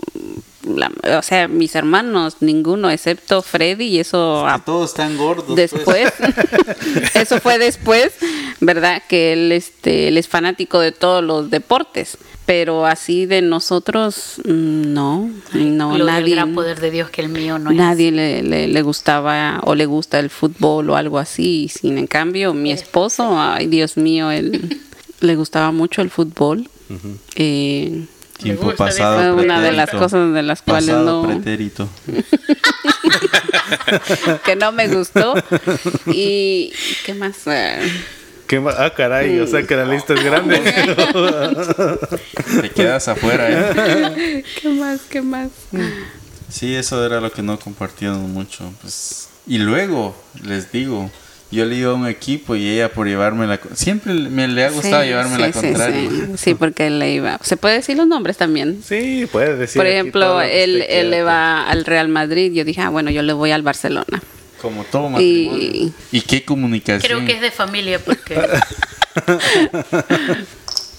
la- 0.66 0.90
o 1.18 1.22
sea, 1.22 1.46
mis 1.48 1.74
hermanos, 1.76 2.38
ninguno, 2.40 2.90
excepto 2.90 3.40
Freddy, 3.40 3.84
y 3.86 3.98
eso 4.00 4.42
Que 4.46 4.52
a- 4.52 4.58
todos 4.64 4.90
están 4.90 5.16
gordos. 5.16 5.44
pues. 5.46 5.70
después, 5.70 6.12
eso 7.14 7.40
fue 7.40 7.58
después, 7.58 8.12
¿verdad? 8.60 9.00
Que 9.08 9.32
él, 9.32 9.52
este, 9.52 10.08
él 10.08 10.18
es 10.18 10.26
fanático 10.28 10.80
de 10.80 10.90
todos 10.92 11.22
los 11.22 11.50
deportes, 11.50 12.18
pero 12.46 12.84
así 12.84 13.26
de 13.26 13.42
nosotros, 13.42 14.40
no, 14.44 15.30
no, 15.54 15.98
nadie. 15.98 16.34
gran 16.34 16.52
poder 16.54 16.80
de 16.80 16.90
Dios 16.90 17.10
que 17.10 17.22
el 17.22 17.28
mío 17.28 17.58
no 17.60 17.70
es. 17.70 17.76
Nadie 17.76 18.10
le, 18.10 18.42
le, 18.42 18.66
le 18.68 18.82
gustaba 18.82 19.60
o 19.64 19.74
le 19.76 19.86
gusta 19.86 20.18
el 20.18 20.30
fútbol 20.30 20.90
o 20.90 20.96
algo 20.96 21.18
así. 21.18 21.68
Sin 21.68 21.96
en 21.96 22.06
cambio, 22.08 22.54
mi 22.54 22.72
esposo, 22.72 23.38
ay 23.40 23.66
Dios 23.68 23.96
mío, 23.96 24.30
él 24.32 24.80
le 25.20 25.36
gustaba 25.36 25.70
mucho 25.70 26.02
el 26.02 26.10
fútbol. 26.10 26.68
Eh, 27.34 28.06
Tiempo 28.38 28.66
gusta, 28.66 28.84
pasado. 28.84 29.34
fue 29.34 29.44
una 29.44 29.60
de 29.60 29.72
las 29.72 29.90
cosas 29.90 30.32
de 30.32 30.42
las 30.42 30.62
cuales 30.62 30.90
Pasado 30.90 31.22
no, 31.22 31.28
pretérito. 31.28 31.88
que 34.44 34.56
no 34.56 34.72
me 34.72 34.88
gustó. 34.88 35.34
Y 36.06 36.72
¿qué 37.04 37.14
más? 37.14 37.46
Eh, 37.46 37.80
¿Qué 38.46 38.62
ah, 38.78 38.92
caray, 38.94 39.40
o 39.40 39.46
sea 39.46 39.66
que 39.66 39.74
la 39.74 39.86
lista 39.86 40.14
es 40.14 40.22
grande. 40.22 40.60
Te 42.60 42.70
quedas 42.70 43.08
afuera, 43.08 43.48
¿eh? 43.50 44.44
¿Qué 44.60 44.68
más? 44.68 45.00
¿Qué 45.10 45.22
más? 45.22 45.48
Sí, 46.48 46.76
eso 46.76 47.04
era 47.04 47.20
lo 47.20 47.32
que 47.32 47.42
no 47.42 47.58
compartíamos 47.58 48.28
mucho. 48.28 48.72
Pues. 48.80 49.28
Y 49.48 49.58
luego, 49.58 50.14
les 50.44 50.70
digo, 50.70 51.10
yo 51.50 51.64
le 51.64 51.76
iba 51.76 51.92
a 51.92 51.94
un 51.94 52.06
equipo 52.08 52.56
y 52.56 52.68
ella 52.68 52.92
por 52.92 53.06
llevarme 53.06 53.46
la... 53.46 53.60
Siempre 53.74 54.12
me 54.14 54.48
le 54.48 54.64
ha 54.64 54.70
gustado 54.70 55.02
Sí, 55.02 55.08
llevarme 55.08 55.36
sí, 55.36 55.42
la 55.42 55.52
contraria. 55.52 56.10
Sí, 56.10 56.26
Sí, 56.36 56.54
porque 56.54 56.86
él 56.88 56.98
le 56.98 57.12
iba. 57.12 57.38
¿Se 57.42 57.56
puede 57.56 57.76
decir 57.76 57.96
los 57.96 58.06
nombres 58.06 58.36
también? 58.36 58.82
Sí, 58.86 59.28
puedes 59.30 59.58
decir. 59.58 59.78
Por 59.78 59.86
ejemplo, 59.86 60.40
él, 60.42 60.82
él 60.88 61.10
le 61.10 61.22
va 61.22 61.62
al 61.68 61.84
Real 61.84 62.08
Madrid. 62.08 62.52
Yo 62.52 62.64
dije, 62.64 62.80
ah, 62.82 62.88
bueno, 62.90 63.10
yo 63.10 63.22
le 63.22 63.32
voy 63.32 63.52
al 63.52 63.62
Barcelona. 63.62 64.22
Como 64.60 64.84
todo 64.84 65.08
matrimonio. 65.10 65.62
Y- 65.62 65.92
Y, 66.10 66.20
qué 66.22 66.44
comunicación. 66.44 67.00
Creo 67.00 67.26
que 67.26 67.34
es 67.34 67.40
de 67.40 67.50
familia 67.50 67.98
porque 67.98 68.34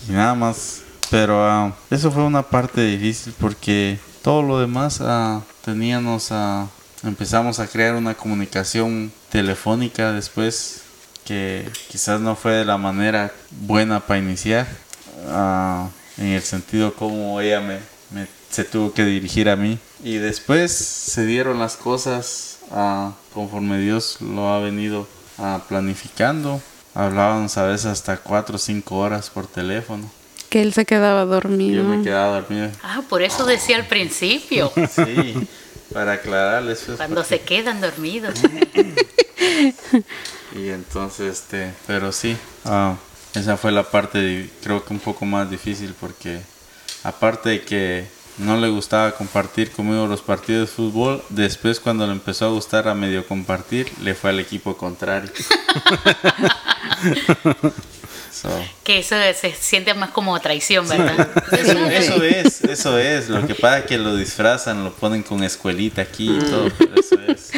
Y 0.08 0.12
nada 0.12 0.36
más. 0.36 0.82
Pero 1.10 1.42
ah, 1.44 1.74
eso 1.90 2.12
fue 2.12 2.24
una 2.24 2.44
parte 2.44 2.82
difícil 2.82 3.34
porque 3.40 3.98
todo 4.22 4.42
lo 4.44 4.60
demás 4.60 5.00
ah, 5.02 5.42
teníamos 5.64 6.32
a... 6.32 6.68
empezamos 7.04 7.60
a 7.60 7.68
crear 7.68 7.96
una 7.96 8.14
comunicación 8.14 9.12
telefónica 9.30 10.12
después 10.14 10.82
que 11.26 11.68
quizás 11.90 12.22
no 12.22 12.36
fue 12.36 12.54
de 12.54 12.66
la 12.66 12.78
manera 12.78 13.32
buena 13.52 14.00
para 14.00 14.20
iniciar. 14.20 14.68
ah, 15.30 15.90
en 16.18 16.28
el 16.28 16.42
sentido 16.42 16.94
como 16.94 17.40
ella 17.42 17.60
me, 17.62 17.80
me- 18.12 18.28
se 18.50 18.64
tuvo 18.64 18.92
que 18.94 19.04
dirigir 19.06 19.50
a 19.50 19.56
mí. 19.56 19.78
Y 20.04 20.16
después 20.16 20.72
se 20.72 21.26
dieron 21.26 21.60
las 21.60 21.76
cosas 21.76 22.60
ah, 22.72 23.12
conforme 23.34 23.78
Dios 23.80 24.18
lo 24.22 24.50
ha 24.50 24.60
venido 24.60 25.08
ah, 25.38 25.62
planificando. 25.68 26.62
Hablábamos 26.96 27.58
a 27.58 27.64
veces 27.66 27.86
hasta 27.88 28.18
4 28.18 28.56
o 28.56 28.60
5 28.60 28.96
horas 28.98 29.30
por 29.30 29.46
teléfono. 29.48 30.10
Que 30.50 30.62
él 30.62 30.74
se 30.74 30.86
quedaba 30.86 31.26
dormido. 31.26 31.84
Yo 31.84 31.88
me 31.88 32.02
quedaba 32.04 32.40
dormido. 32.40 32.70
Ah, 32.82 33.02
por 33.08 33.22
eso 33.22 33.46
decía 33.46 33.76
al 33.76 33.86
principio, 33.86 34.72
Sí, 34.96 35.48
para 35.94 36.14
aclararles. 36.14 36.86
cuando 36.98 37.24
se 37.24 37.42
quedan 37.42 37.82
dormidos. 37.82 38.36
Y 40.56 40.70
entonces, 40.70 41.40
este, 41.40 41.74
pero 41.86 42.12
sí, 42.12 42.36
ah, 42.66 42.96
esa 43.36 43.58
fue 43.58 43.72
la 43.72 43.84
parte, 43.84 44.20
di- 44.20 44.50
creo 44.64 44.84
que 44.84 44.94
un 44.94 45.00
poco 45.00 45.26
más 45.26 45.50
difícil 45.50 45.94
porque 46.00 46.42
aparte 47.04 47.50
de 47.50 47.62
que 47.64 48.08
no 48.38 48.58
le 48.58 48.70
gustaba 48.70 49.12
compartir 49.14 49.72
conmigo 49.72 50.08
los 50.08 50.22
partidos 50.22 50.70
de 50.70 50.76
fútbol, 50.76 51.24
después 51.30 51.80
cuando 51.80 52.06
le 52.08 52.14
empezó 52.14 52.46
a 52.46 52.50
gustar 52.50 52.88
a 52.88 52.94
medio 52.96 53.28
compartir, 53.28 53.92
le 54.02 54.16
fue 54.16 54.32
al 54.32 54.40
equipo 54.40 54.76
contrario. 54.78 55.30
So, 58.42 58.50
Que 58.84 59.00
eso 59.00 59.16
se 59.40 59.52
siente 59.54 59.94
más 59.94 60.12
como 60.12 60.40
traición, 60.40 60.88
¿verdad? 60.88 61.28
eso, 61.52 61.78
eso 61.90 62.24
es, 62.24 62.62
eso 62.64 62.98
es. 63.00 63.30
Lo 63.30 63.46
que 63.48 63.56
pasa 63.56 63.80
es 63.80 63.86
que 63.86 63.98
lo 63.98 64.16
disfrazan, 64.16 64.84
lo 64.84 64.94
ponen 64.94 65.24
con 65.24 65.44
escuelita 65.44 66.02
aquí 66.04 66.30
y 66.30 66.40
todo, 66.40 66.70
pero 66.78 66.92
eso 67.00 67.16
es. 67.28 67.52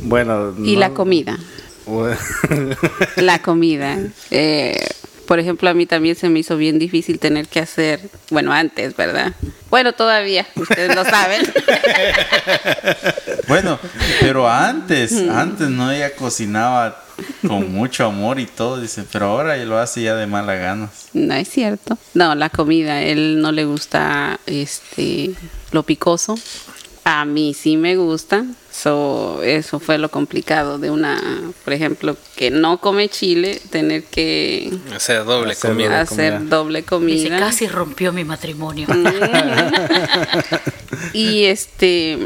Bueno. 0.00 0.54
Y 0.62 0.74
no- 0.74 0.80
la 0.80 0.90
comida. 0.90 1.38
La 3.16 3.42
comida. 3.42 3.98
Eh, 4.30 4.86
por 5.26 5.38
ejemplo, 5.38 5.68
a 5.68 5.74
mí 5.74 5.84
también 5.86 6.16
se 6.16 6.28
me 6.28 6.38
hizo 6.38 6.56
bien 6.56 6.78
difícil 6.78 7.18
tener 7.18 7.46
que 7.48 7.60
hacer, 7.60 8.00
bueno, 8.30 8.52
antes, 8.52 8.94
¿verdad? 8.96 9.32
Bueno, 9.70 9.92
todavía, 9.92 10.46
ustedes 10.56 10.94
lo 10.94 11.04
saben. 11.04 11.42
Bueno, 13.46 13.78
pero 14.20 14.48
antes, 14.48 15.12
antes 15.28 15.68
no 15.68 15.90
ella 15.92 16.14
cocinaba 16.14 17.03
con 17.46 17.72
mucho 17.72 18.06
amor 18.06 18.38
y 18.40 18.46
todo, 18.46 18.80
dice, 18.80 19.04
pero 19.10 19.26
ahora 19.26 19.56
ella 19.56 19.64
lo 19.66 19.78
hace 19.78 20.02
ya 20.02 20.14
de 20.16 20.26
mala 20.26 20.54
ganas. 20.54 21.08
No 21.12 21.34
es 21.34 21.48
cierto. 21.48 21.96
No, 22.14 22.34
la 22.34 22.50
comida, 22.50 23.02
él 23.02 23.40
no 23.40 23.52
le 23.52 23.64
gusta 23.64 24.38
este 24.46 25.32
lo 25.72 25.82
picoso. 25.82 26.36
A 27.06 27.24
mí 27.26 27.52
sí 27.52 27.76
me 27.76 27.96
gusta. 27.96 28.44
So, 28.72 29.40
eso 29.44 29.78
fue 29.78 29.98
lo 29.98 30.10
complicado 30.10 30.78
de 30.78 30.90
una, 30.90 31.22
por 31.64 31.72
ejemplo, 31.74 32.16
que 32.34 32.50
no 32.50 32.78
come 32.78 33.08
chile, 33.08 33.60
tener 33.70 34.02
que 34.04 34.72
Hacer 34.92 35.24
doble 35.24 35.52
Hacer 35.52 35.70
comida. 35.70 35.88
doble 35.88 36.00
hacer 36.00 36.32
comida. 36.38 36.56
doble 36.56 36.78
Dice, 36.80 36.88
comida. 37.28 37.38
casi 37.38 37.66
rompió 37.68 38.12
mi 38.12 38.24
matrimonio. 38.24 38.86
Y 41.12 41.44
este, 41.44 42.18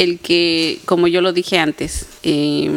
el 0.00 0.18
que, 0.18 0.80
como 0.86 1.08
yo 1.08 1.20
lo 1.20 1.34
dije 1.34 1.58
antes, 1.58 2.06
eh, 2.22 2.70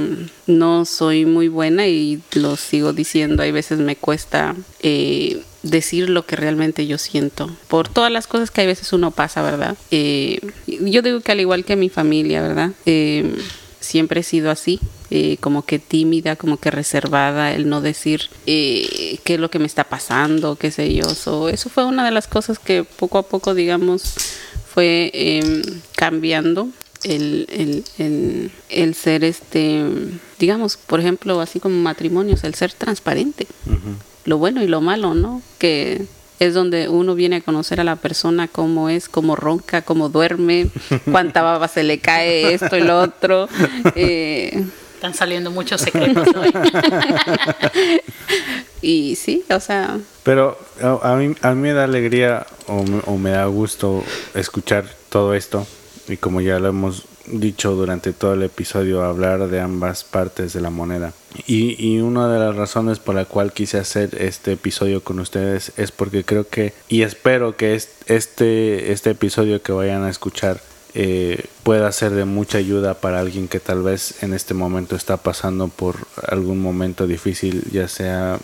no 0.46 0.84
soy 0.84 1.26
muy 1.26 1.48
buena 1.48 1.88
y 1.88 2.22
lo 2.34 2.58
sigo 2.58 2.92
diciendo, 2.92 3.44
hay 3.44 3.54
veces 3.54 3.80
me 3.80 3.96
cuesta 3.96 4.56
eh, 4.82 5.42
decir 5.62 6.10
lo 6.10 6.26
que 6.26 6.36
realmente 6.36 6.86
yo 6.86 6.98
siento, 6.98 7.50
por 7.70 7.88
todas 7.88 8.12
las 8.12 8.28
cosas 8.28 8.52
que 8.52 8.60
a 8.60 8.66
veces 8.66 8.92
uno 8.92 9.12
pasa, 9.12 9.42
¿verdad? 9.42 9.78
Eh, 9.90 10.42
yo 10.68 11.02
digo 11.02 11.22
que 11.22 11.32
al 11.32 11.40
igual 11.40 11.64
que 11.64 11.78
mi 11.78 11.88
familia, 11.88 12.42
¿verdad? 12.42 12.72
Eh, 12.86 13.34
siempre 13.80 14.20
he 14.20 14.24
sido 14.24 14.52
así, 14.52 14.82
eh, 15.10 15.38
como 15.40 15.62
que 15.62 15.80
tímida, 15.80 16.36
como 16.36 16.58
que 16.58 16.72
reservada, 16.72 17.54
el 17.54 17.70
no 17.70 17.80
decir 17.80 18.24
eh, 18.48 19.18
qué 19.24 19.36
es 19.36 19.40
lo 19.40 19.50
que 19.50 19.60
me 19.60 19.66
está 19.66 19.86
pasando, 19.86 20.58
qué 20.58 20.72
sé 20.72 20.94
yo. 20.94 21.08
So, 21.16 21.48
eso 21.48 21.70
fue 21.70 21.86
una 21.86 22.04
de 22.04 22.12
las 22.12 22.28
cosas 22.28 22.60
que 22.60 22.84
poco 22.84 23.18
a 23.18 23.24
poco, 23.24 23.54
digamos, 23.54 24.14
fue 24.74 25.10
em, 25.14 25.62
cambiando 25.96 26.68
el, 27.04 27.48
el, 27.50 27.84
el, 27.98 28.52
el 28.70 28.96
ser, 28.96 29.24
este, 29.24 29.84
digamos, 30.40 30.78
por 30.78 31.00
ejemplo, 31.00 31.40
así 31.42 31.60
como 31.60 31.78
matrimonios, 31.80 32.44
el 32.44 32.56
ser 32.56 32.74
transparente, 32.74 33.48
lo 34.26 34.38
bueno 34.38 34.64
y 34.64 34.68
lo 34.68 34.82
malo, 34.82 35.14
¿no? 35.14 35.42
Que 35.58 36.06
es 36.40 36.54
donde 36.54 36.90
uno 36.90 37.16
viene 37.16 37.38
a 37.38 37.42
conocer 37.42 37.80
a 37.80 37.84
la 37.84 37.96
persona 37.96 38.48
cómo 38.48 38.90
es, 38.90 39.10
cómo 39.10 39.36
ronca, 39.36 39.82
cómo 39.82 40.10
duerme, 40.10 40.68
cuánta 41.12 41.42
baba 41.42 41.68
se 41.68 41.84
le 41.84 42.00
cae, 42.00 42.54
esto 42.54 42.78
y 42.78 42.82
lo 42.82 43.00
otro. 43.00 43.48
Eh, 43.96 44.64
Están 44.96 45.14
saliendo 45.14 45.52
muchos 45.52 45.82
secretos 45.82 46.28
hoy. 46.36 46.52
y 48.82 49.16
sí, 49.16 49.44
o 49.50 49.60
sea, 49.60 49.98
Pero 50.24 50.58
a, 50.82 51.14
a 51.14 51.16
mí, 51.16 51.36
a 51.42 51.54
mí 51.54 51.62
me 51.62 51.74
da 51.74 51.84
alegría 51.84 52.46
o 52.68 52.84
me, 52.84 53.02
o 53.06 53.18
me 53.18 53.32
da 53.32 53.46
gusto 53.46 54.04
escuchar 54.34 54.86
todo 55.10 55.34
esto. 55.34 55.66
Y 56.08 56.18
como 56.18 56.42
ya 56.42 56.60
lo 56.60 56.68
hemos 56.70 57.04
dicho 57.28 57.72
durante 57.72 58.12
todo 58.12 58.34
el 58.34 58.44
episodio, 58.44 59.04
hablar 59.04 59.48
de 59.48 59.62
ambas 59.62 60.04
partes 60.04 60.52
de 60.54 60.60
la 60.62 60.70
moneda. 60.70 61.14
Y, 61.48 61.76
y 61.84 62.00
una 62.02 62.28
de 62.32 62.40
las 62.40 62.56
razones 62.56 63.00
por 63.00 63.16
la 63.16 63.26
cual 63.26 63.54
quise 63.54 63.78
hacer 63.78 64.10
este 64.22 64.52
episodio 64.54 65.02
con 65.04 65.20
ustedes 65.20 65.72
es 65.78 65.92
porque 65.92 66.26
creo 66.26 66.48
que, 66.50 66.74
y 66.90 67.04
espero 67.04 67.56
que 67.56 67.76
es- 67.76 67.90
este, 68.08 68.92
este 68.92 69.12
episodio 69.12 69.62
que 69.62 69.72
vayan 69.72 70.04
a 70.04 70.10
escuchar 70.10 70.60
eh, 70.96 71.46
pueda 71.64 71.92
ser 71.92 72.12
de 72.12 72.24
mucha 72.26 72.60
ayuda 72.60 72.94
para 72.94 73.20
alguien 73.20 73.48
que 73.48 73.60
tal 73.60 73.82
vez 73.82 74.22
en 74.22 74.32
este 74.34 74.54
momento 74.54 74.96
está 74.96 75.18
pasando 75.18 75.68
por 75.68 75.96
algún 76.28 76.62
momento 76.62 77.08
difícil, 77.08 77.64
ya 77.72 77.88
sea 77.88 78.38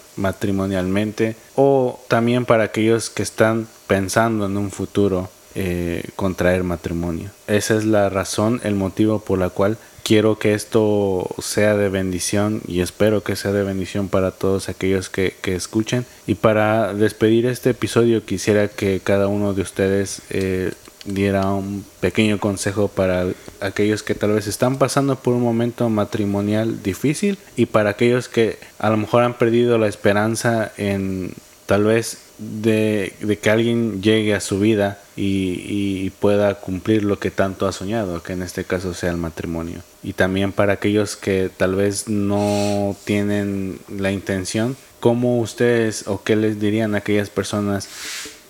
matrimonialmente 0.50 1.36
o 1.56 2.00
también 2.08 2.46
para 2.46 2.64
aquellos 2.64 3.10
que 3.12 3.22
están 3.24 3.68
pensando 3.86 4.48
en 4.48 4.58
un 4.58 4.72
futuro 4.72 5.30
eh, 5.62 6.06
contraer 6.16 6.64
matrimonio. 6.64 7.32
Esa 7.48 7.76
es 7.76 7.84
la 7.84 8.08
razón, 8.08 8.62
el 8.64 8.76
motivo 8.76 9.20
por 9.20 9.40
la 9.40 9.50
cual 9.50 9.78
quiero 10.04 10.40
que 10.40 10.54
esto 10.54 11.28
sea 11.42 11.76
de 11.76 11.90
bendición 11.90 12.62
y 12.66 12.80
espero 12.80 13.24
que 13.24 13.36
sea 13.36 13.52
de 13.52 13.64
bendición 13.64 14.08
para 14.08 14.32
todos 14.32 14.70
aquellos 14.70 15.10
que, 15.10 15.36
que 15.42 15.56
escuchen. 15.56 16.06
Y 16.28 16.36
para 16.36 16.94
despedir 16.94 17.46
este 17.46 17.72
episodio 17.72 18.26
quisiera 18.26 18.70
que 18.70 19.02
cada 19.02 19.28
uno 19.28 19.54
de 19.54 19.62
ustedes 19.62 20.22
eh, 20.30 20.72
diera 21.04 21.52
un 21.52 21.84
pequeño 22.00 22.40
consejo 22.40 22.88
para 22.88 23.26
aquellos 23.60 24.02
que 24.02 24.16
tal 24.16 24.32
vez 24.32 24.48
están 24.48 24.78
pasando 24.78 25.18
por 25.18 25.34
un 25.34 25.42
momento 25.42 25.90
matrimonial 25.90 26.82
difícil 26.82 27.38
y 27.58 27.66
para 27.66 27.90
aquellos 27.90 28.30
que 28.30 28.60
a 28.78 28.90
lo 28.90 28.96
mejor 28.96 29.24
han 29.24 29.34
perdido 29.34 29.78
la 29.78 29.90
esperanza 29.90 30.72
en 30.78 31.34
tal 31.66 31.84
vez 31.84 32.29
de, 32.40 33.14
que 33.42 33.50
alguien 33.50 34.02
llegue 34.02 34.34
a 34.34 34.40
su 34.40 34.60
vida 34.60 35.00
y, 35.16 35.64
y 35.68 36.10
pueda 36.10 36.56
cumplir 36.56 37.04
lo 37.04 37.20
que 37.20 37.32
tanto 37.32 37.68
ha 37.68 37.72
soñado, 37.72 38.24
que 38.24 38.34
en 38.34 38.42
este 38.42 38.64
caso 38.64 38.94
sea 38.94 39.12
el 39.12 39.18
matrimonio. 39.18 39.82
Y 40.02 40.14
también 40.14 40.52
para 40.52 40.74
aquellos 40.74 41.16
que 41.16 41.50
tal 41.56 41.76
vez 41.76 42.08
no 42.08 42.96
tienen 43.06 43.80
la 43.90 44.12
intención, 44.12 44.78
¿cómo 45.00 45.40
ustedes 45.40 46.08
o 46.08 46.24
qué 46.24 46.36
les 46.36 46.60
dirían 46.60 46.96
a 46.96 47.00
aquellas 47.00 47.30
personas 47.30 47.90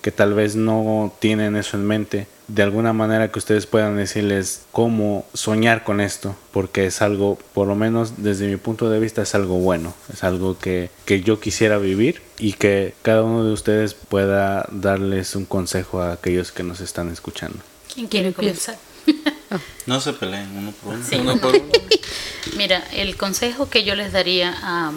que 0.01 0.11
tal 0.11 0.33
vez 0.33 0.55
no 0.55 1.13
tienen 1.19 1.55
eso 1.55 1.77
en 1.77 1.85
mente? 1.85 2.27
De 2.47 2.63
alguna 2.63 2.93
manera 2.93 3.31
que 3.31 3.39
ustedes 3.39 3.67
puedan 3.67 3.97
decirles 3.97 4.63
cómo 4.71 5.25
soñar 5.33 5.83
con 5.83 6.01
esto, 6.01 6.35
porque 6.51 6.85
es 6.85 7.01
algo, 7.01 7.37
por 7.53 7.67
lo 7.67 7.75
menos 7.75 8.23
desde 8.23 8.47
mi 8.47 8.57
punto 8.57 8.89
de 8.89 8.99
vista, 8.99 9.21
es 9.21 9.35
algo 9.35 9.59
bueno, 9.59 9.93
es 10.11 10.23
algo 10.23 10.57
que, 10.57 10.89
que 11.05 11.21
yo 11.21 11.39
quisiera 11.39 11.77
vivir 11.77 12.21
y 12.39 12.53
que 12.53 12.95
cada 13.03 13.23
uno 13.23 13.43
de 13.43 13.53
ustedes 13.53 13.93
pueda 13.93 14.67
darles 14.71 15.35
un 15.35 15.45
consejo 15.45 16.01
a 16.01 16.13
aquellos 16.13 16.51
que 16.51 16.63
nos 16.63 16.79
están 16.79 17.11
escuchando. 17.11 17.59
¿Quién 17.93 18.07
quiere 18.07 18.33
comenzar? 18.33 18.77
No 19.87 19.99
se 19.99 20.13
peleen 20.13 20.55
uno 20.55 20.71
por 20.71 20.93
uno. 20.93 21.03
Sí. 21.03 21.15
Uno 21.15 21.37
por 21.37 21.55
uno. 21.55 21.71
Mira, 22.55 22.83
el 22.93 23.17
consejo 23.17 23.67
que 23.67 23.83
yo 23.83 23.95
les 23.95 24.11
daría 24.11 24.55
a, 24.61 24.91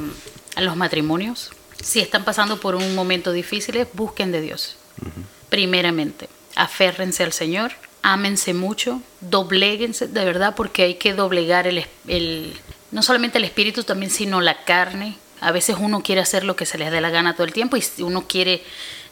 a 0.54 0.60
los 0.60 0.76
matrimonios, 0.76 1.50
si 1.82 2.00
están 2.00 2.24
pasando 2.24 2.60
por 2.60 2.74
un 2.74 2.94
momento 2.94 3.32
difícil, 3.32 3.76
es 3.76 3.88
busquen 3.94 4.32
de 4.32 4.40
Dios. 4.40 4.76
Primeramente, 5.48 6.28
aférrense 6.56 7.22
al 7.24 7.32
Señor, 7.32 7.72
ámense 8.02 8.54
mucho, 8.54 9.02
dobléguense 9.20 10.08
de 10.08 10.24
verdad, 10.24 10.54
porque 10.56 10.82
hay 10.82 10.94
que 10.94 11.12
doblegar 11.14 11.66
el, 11.66 11.84
el- 12.08 12.54
no 12.90 13.02
solamente 13.02 13.38
el 13.38 13.44
espíritu 13.44 13.84
también, 13.84 14.10
sino 14.10 14.40
la 14.40 14.64
carne. 14.64 15.16
A 15.40 15.50
veces 15.52 15.76
uno 15.78 16.02
quiere 16.02 16.20
hacer 16.20 16.44
lo 16.44 16.56
que 16.56 16.66
se 16.66 16.78
les 16.78 16.90
dé 16.90 17.00
la 17.00 17.10
gana 17.10 17.34
todo 17.34 17.44
el 17.46 17.52
tiempo 17.52 17.76
y 17.76 18.02
uno 18.02 18.26
quiere 18.28 18.62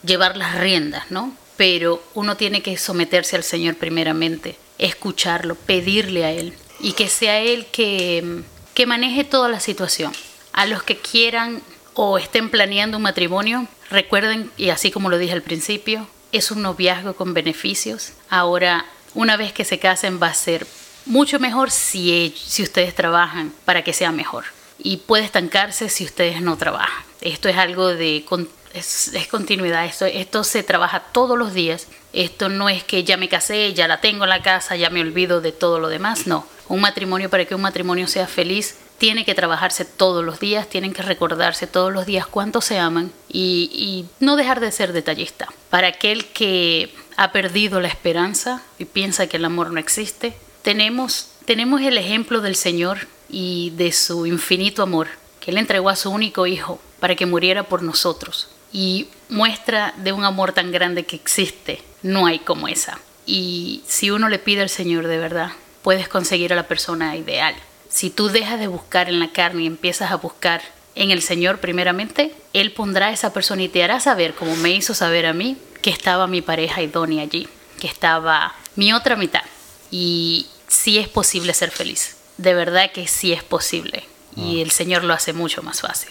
llevar 0.05 0.37
las 0.37 0.59
riendas, 0.59 1.11
¿no? 1.11 1.35
Pero 1.57 2.03
uno 2.15 2.37
tiene 2.37 2.62
que 2.62 2.77
someterse 2.79 3.37
al 3.37 3.43
Señor 3.45 3.75
primeramente, 3.77 4.57
escucharlo, 4.79 5.55
pedirle 5.57 6.25
a 6.25 6.31
Él 6.33 6.55
y 6.81 6.93
que 6.93 7.09
sea 7.09 7.41
Él 7.41 7.67
que, 7.73 8.43
que 8.75 8.87
maneje 8.87 9.25
toda 9.25 9.49
la 9.49 9.61
situación. 9.61 10.12
A 10.53 10.67
los 10.67 10.83
que 10.83 10.97
quieran 10.99 11.62
o 12.02 12.16
estén 12.16 12.48
planeando 12.48 12.97
un 12.97 13.02
matrimonio, 13.02 13.68
recuerden, 13.90 14.51
y 14.56 14.70
así 14.70 14.90
como 14.90 15.10
lo 15.10 15.18
dije 15.18 15.35
al 15.35 15.43
principio, 15.43 16.09
es 16.32 16.51
un 16.51 16.62
noviazgo 16.62 17.14
con 17.14 17.35
beneficios. 17.35 18.14
Ahora, 18.31 18.86
una 19.12 19.36
vez 19.36 19.52
que 19.52 19.66
se 19.66 19.78
casen 19.78 20.18
va 20.18 20.28
a 20.28 20.35
ser 20.35 20.66
mucho 21.05 21.39
mejor 21.39 21.70
si, 21.70 22.35
ustedes 22.59 22.94
trabajan 22.94 23.52
para 23.66 23.85
que 23.85 23.93
sea 23.93 24.12
mejor. 24.12 24.44
Y 24.78 24.97
puede 24.97 25.24
estancarse 25.24 25.90
si 25.90 26.06
ustedes 26.06 26.40
no 26.40 26.56
trabajan. 26.56 27.05
Esto 27.20 27.51
es 27.51 27.59
algo 27.59 27.89
de... 27.89 28.24
es 28.72 29.28
continuidad, 29.31 29.85
esto, 29.85 30.06
esto 30.06 30.43
se 30.43 30.62
trabaja 30.62 31.01
todos 31.01 31.36
los 31.36 31.52
días. 31.52 31.86
Esto 32.14 32.48
no 32.48 32.70
es 32.70 32.82
que 32.82 33.05
ya 33.05 33.18
me 33.18 33.28
casé, 33.28 33.74
ya 33.74 33.86
la 33.86 34.01
tengo 34.01 34.24
en 34.24 34.31
la 34.31 34.40
casa, 34.40 34.74
ya 34.74 34.89
me 34.89 35.02
olvido 35.02 35.43
de 35.43 35.52
todo 35.52 35.78
lo 35.78 35.90
demás. 35.90 36.27
No, 36.27 36.47
un 36.66 36.81
matrimonio, 36.81 37.28
para 37.28 37.44
que 37.44 37.55
un 37.55 37.60
matrimonio 37.60 38.06
sea 38.06 38.27
feliz, 38.27 38.77
tiene 39.01 39.24
que 39.24 39.35
trabajarse 39.35 39.86
todos 39.86 40.22
los 40.22 40.40
días, 40.40 40.68
tienen 40.68 40.93
que 40.93 41.01
recordarse 41.01 41.66
todos 41.66 41.90
los 41.90 42.05
días 42.05 42.27
cuánto 42.27 42.60
se 42.60 42.78
aman 42.78 43.10
y, 43.32 44.05
no 44.20 44.36
dejar 44.36 44.60
de 44.60 44.70
ser 44.70 44.93
detallista. 44.93 45.48
Para 45.70 45.89
aquel 45.89 46.27
que 46.27 46.94
ha 47.16 47.32
perdido 47.32 47.81
la 47.81 47.89
esperanza 47.89 48.62
y 48.78 48.85
piensa 48.85 49.27
que 49.27 49.39
el 49.39 49.47
amor 49.47 49.72
no 49.72 49.81
existe, 49.81 50.35
tenemos, 50.60 51.31
tenemos 51.47 51.81
el 51.81 51.97
ejemplo 51.97 52.43
del 52.43 52.56
Señor 52.56 53.09
y 53.31 53.70
de 53.70 53.90
su 53.93 54.27
infinito 54.27 54.82
amor, 54.82 55.09
que 55.40 55.51
Él 55.51 55.56
entregó 55.56 55.89
a 55.89 55.97
su 55.97 56.10
único 56.10 56.47
Hijo 56.47 56.78
para 57.01 57.16
que 57.16 57.24
muriera 57.24 57.62
por 57.62 57.82
nosotros. 57.82 58.51
Y 58.70 59.09
muestra 59.31 59.94
de 59.97 60.12
un 60.12 60.24
amor 60.24 60.52
tan 60.52 60.72
grande 60.72 61.06
que 61.06 61.16
existe, 61.16 61.82
no 62.02 62.27
hay 62.27 62.40
como 62.40 62.68
esa. 62.68 63.01
Y 63.24 63.82
si 63.86 64.10
uno 64.10 64.28
le 64.28 64.39
pide 64.39 64.60
al 64.60 64.68
Señor 64.68 65.06
de 65.06 65.16
verdad, 65.16 65.52
puedes 65.81 66.06
conseguir 66.06 66.52
a 66.52 66.56
la 66.56 66.68
persona 66.68 67.16
ideal. 67.16 67.55
Si 67.91 68.09
tú 68.11 68.29
dejas 68.29 68.59
de 68.61 68.69
buscar 68.69 69.09
en 69.09 69.19
la 69.21 69.33
carne 69.33 69.65
y 69.65 69.67
empiezas 69.67 70.11
a 70.12 70.17
buscar 70.17 70.62
en 70.95 71.11
el 71.11 71.23
Señor 71.23 71.59
primeramente, 71.61 72.35
Él 72.53 72.73
pondrá 72.73 73.09
a 73.09 73.12
esa 73.12 73.33
persona 73.33 73.62
y 73.62 73.69
te 73.69 73.83
hará 73.83 74.01
saber, 74.01 74.35
como 74.35 74.57
me 74.57 74.71
hizo 74.71 74.95
saber 74.95 75.27
a 75.27 75.33
mí, 75.33 75.57
que 75.83 75.91
estaba 75.91 76.27
mi 76.27 76.41
pareja 76.43 76.83
idónea 76.83 77.23
allí, 77.23 77.49
que 77.81 77.89
estaba 77.89 78.55
mi 78.77 78.93
otra 78.93 79.17
mitad. 79.17 79.43
Y 79.91 80.47
sí 80.69 80.99
es 80.99 81.09
posible 81.09 81.53
ser 81.53 81.71
feliz. 81.71 82.17
De 82.39 82.55
verdad 82.55 82.93
que 82.93 83.09
sí 83.09 83.33
es 83.33 83.43
posible. 83.43 84.05
Y 84.37 84.61
el 84.62 84.71
Señor 84.71 85.03
lo 85.05 85.12
hace 85.12 85.33
mucho 85.33 85.62
más 85.62 85.81
fácil. 85.81 86.11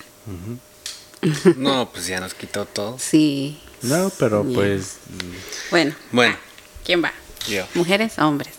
No, 1.56 1.90
pues 1.90 2.08
ya 2.08 2.20
nos 2.20 2.34
quitó 2.34 2.66
todo. 2.66 2.98
Sí. 3.00 3.60
No, 3.82 4.12
pero 4.20 4.44
pues 4.44 4.98
Bueno, 5.72 5.96
Bueno, 6.12 6.36
¿quién 6.86 7.04
va? 7.04 7.14
yo. 7.48 7.66
¿Mujeres 7.74 8.20
o 8.20 8.28
hombres? 8.28 8.54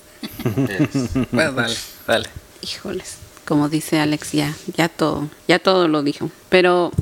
Bueno, 1.31 1.53
dale, 1.53 1.77
dale. 2.07 2.29
Híjoles, 2.63 3.17
como 3.45 3.69
dice 3.69 3.99
Alex, 3.99 4.33
ya, 4.33 4.55
ya 4.77 4.89
todo, 4.89 5.29
ya 5.49 5.59
todo 5.59 5.89
lo 5.89 6.03
dijo. 6.03 6.31
Pero 6.49 6.93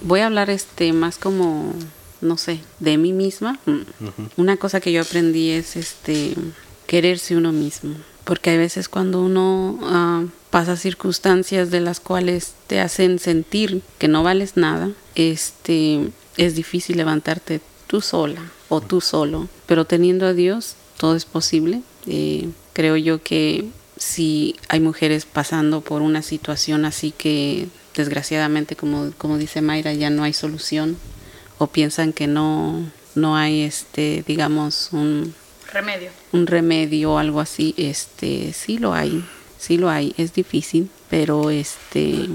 voy 0.00 0.20
a 0.20 0.26
hablar 0.26 0.50
este 0.50 0.92
más 0.92 1.18
como, 1.18 1.74
no 2.20 2.36
sé, 2.36 2.60
de 2.80 2.96
mí 2.98 3.12
misma. 3.12 3.58
Una 4.36 4.56
cosa 4.56 4.80
que 4.80 4.92
yo 4.92 5.02
aprendí 5.02 5.50
es 5.50 5.76
este 5.76 6.34
quererse 6.86 7.36
uno 7.36 7.52
mismo. 7.52 7.94
Porque 8.24 8.50
hay 8.50 8.58
veces 8.58 8.88
cuando 8.88 9.20
uno 9.20 9.80
ah, 9.82 10.24
pasa 10.50 10.76
circunstancias 10.76 11.70
de 11.70 11.80
las 11.80 11.98
cuales 11.98 12.54
te 12.68 12.80
hacen 12.80 13.18
sentir 13.18 13.82
que 13.98 14.08
no 14.08 14.22
vales 14.22 14.56
nada, 14.56 14.90
este 15.14 16.10
es 16.36 16.54
difícil 16.54 16.96
levantarte 16.96 17.60
tú 17.86 18.00
sola 18.00 18.42
o 18.68 18.80
tú 18.80 19.00
solo. 19.00 19.48
Pero 19.66 19.84
teniendo 19.84 20.26
a 20.26 20.34
Dios, 20.34 20.76
todo 20.98 21.16
es 21.16 21.24
posible. 21.24 21.82
Eh, 22.06 22.48
creo 22.72 22.96
yo 22.96 23.22
que 23.22 23.68
si 24.02 24.56
hay 24.68 24.80
mujeres 24.80 25.26
pasando 25.26 25.80
por 25.80 26.02
una 26.02 26.22
situación 26.22 26.84
así 26.84 27.12
que 27.12 27.68
desgraciadamente, 27.94 28.74
como, 28.74 29.12
como 29.18 29.38
dice 29.38 29.60
Mayra, 29.62 29.92
ya 29.92 30.10
no 30.10 30.24
hay 30.24 30.32
solución 30.32 30.96
o 31.58 31.68
piensan 31.68 32.12
que 32.12 32.26
no, 32.26 32.84
no 33.14 33.36
hay, 33.36 33.62
este, 33.62 34.24
digamos, 34.26 34.88
un, 34.92 35.34
Remedio. 35.72 36.10
un 36.32 36.46
remedio 36.46 37.12
o 37.12 37.18
algo 37.18 37.40
así, 37.40 37.74
este, 37.76 38.52
sí 38.52 38.78
lo 38.78 38.92
hay, 38.92 39.24
sí 39.58 39.76
lo 39.78 39.88
hay, 39.88 40.14
es 40.16 40.32
difícil, 40.34 40.90
pero 41.08 41.50
este, 41.50 42.28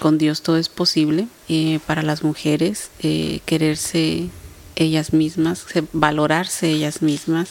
con 0.00 0.18
Dios 0.18 0.42
todo 0.42 0.56
es 0.58 0.68
posible. 0.68 1.26
Eh, 1.48 1.78
para 1.86 2.02
las 2.02 2.22
mujeres, 2.22 2.90
eh, 3.02 3.40
quererse 3.46 4.28
ellas 4.76 5.12
mismas, 5.12 5.64
se- 5.72 5.84
valorarse 5.92 6.70
ellas 6.70 7.00
mismas 7.02 7.50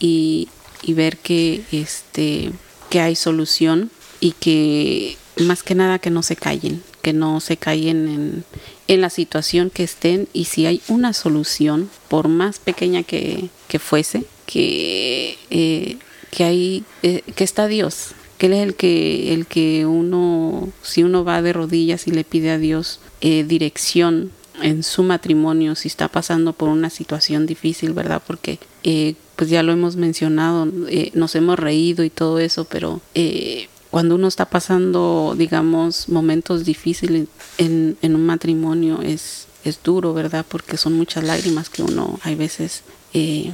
y, 0.00 0.48
y 0.82 0.94
ver 0.94 1.16
que, 1.18 1.62
este, 1.72 2.52
que 2.90 3.00
hay 3.00 3.14
solución 3.16 3.90
y 4.20 4.32
que 4.32 5.16
más 5.38 5.62
que 5.62 5.74
nada 5.74 5.98
que 5.98 6.10
no 6.10 6.22
se 6.22 6.36
callen, 6.36 6.82
que 7.00 7.12
no 7.12 7.40
se 7.40 7.56
callen 7.56 8.08
en, 8.08 8.44
en 8.88 9.00
la 9.00 9.10
situación 9.10 9.70
que 9.70 9.82
estén 9.82 10.28
y 10.32 10.44
si 10.44 10.66
hay 10.66 10.82
una 10.88 11.12
solución, 11.12 11.90
por 12.08 12.28
más 12.28 12.58
pequeña 12.58 13.02
que, 13.02 13.48
que 13.68 13.78
fuese, 13.78 14.24
que, 14.46 15.38
eh, 15.50 15.96
que, 16.30 16.44
hay, 16.44 16.84
eh, 17.02 17.22
que 17.34 17.44
está 17.44 17.66
Dios, 17.66 18.10
que 18.38 18.46
Él 18.46 18.52
es 18.54 18.62
el 18.62 18.74
que, 18.74 19.32
el 19.32 19.46
que 19.46 19.86
uno, 19.86 20.68
si 20.82 21.02
uno 21.02 21.24
va 21.24 21.42
de 21.42 21.52
rodillas 21.52 22.06
y 22.06 22.10
le 22.10 22.24
pide 22.24 22.50
a 22.50 22.58
Dios 22.58 23.00
eh, 23.20 23.44
dirección 23.44 24.30
en 24.60 24.82
su 24.82 25.02
matrimonio, 25.02 25.74
si 25.74 25.88
está 25.88 26.08
pasando 26.08 26.52
por 26.52 26.68
una 26.68 26.90
situación 26.90 27.46
difícil, 27.46 27.92
¿verdad? 27.92 28.22
Porque 28.26 28.58
eh, 28.82 29.14
pues 29.42 29.50
ya 29.50 29.64
lo 29.64 29.72
hemos 29.72 29.96
mencionado, 29.96 30.68
eh, 30.88 31.10
nos 31.14 31.34
hemos 31.34 31.58
reído 31.58 32.04
y 32.04 32.10
todo 32.10 32.38
eso, 32.38 32.64
pero 32.64 33.00
eh, 33.16 33.66
cuando 33.90 34.14
uno 34.14 34.28
está 34.28 34.44
pasando, 34.44 35.34
digamos, 35.36 36.08
momentos 36.08 36.64
difíciles 36.64 37.26
en, 37.58 37.96
un 38.00 38.24
matrimonio 38.24 39.02
es, 39.02 39.48
es 39.64 39.82
duro, 39.82 40.14
¿verdad? 40.14 40.46
Porque 40.48 40.76
son 40.76 40.92
muchas 40.92 41.24
lágrimas 41.24 41.70
que 41.70 41.82
uno 41.82 42.20
hay 42.22 42.36
veces, 42.36 42.84
eh, 43.14 43.50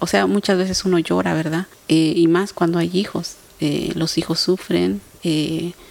o 0.00 0.06
sea, 0.06 0.26
muchas 0.26 0.56
veces 0.56 0.86
uno 0.86 0.98
llora, 1.00 1.34
¿verdad? 1.34 1.66
Eh, 1.88 2.14
y 2.16 2.28
más 2.28 2.54
cuando 2.54 2.78
hay 2.78 2.90
hijos. 2.94 3.34
Los 3.94 4.16
hijos 4.16 4.40
sufren, 4.40 5.02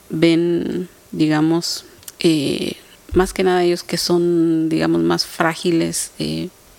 ven, 0.09 0.89
digamos, 1.11 1.85
más 3.13 3.31
que 3.31 3.43
nada 3.43 3.63
ellos 3.63 3.83
que 3.83 3.97
son, 3.97 4.69
digamos, 4.69 5.03
más 5.03 5.23
frágiles, 5.27 6.13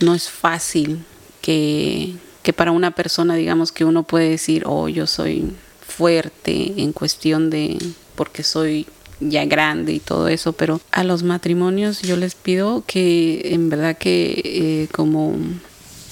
no 0.01 0.15
es 0.15 0.29
fácil 0.29 1.05
que, 1.41 2.17
que 2.47 2.53
para 2.53 2.71
una 2.71 2.93
persona, 2.93 3.35
digamos, 3.35 3.73
que 3.73 3.85
uno 3.85 4.05
puede 4.05 4.31
decir, 4.31 4.63
oh, 4.67 4.87
yo 4.89 5.09
soy 5.09 5.51
fuerte 5.85 6.75
en 6.81 6.93
cuestión 6.93 7.51
de, 7.51 7.77
porque 8.15 8.45
soy 8.45 8.87
ya 9.19 9.45
grande 9.47 9.95
y 9.95 9.99
todo 9.99 10.29
eso, 10.29 10.53
pero 10.53 10.81
a 10.93 11.03
los 11.03 11.25
matrimonios 11.25 12.03
yo 12.03 12.17
les 12.17 12.37
pido 12.37 12.85
que 12.87 13.41
en 13.53 13.69
verdad 13.69 13.99
que 13.99 14.41
eh, 14.45 14.89
como 14.93 15.35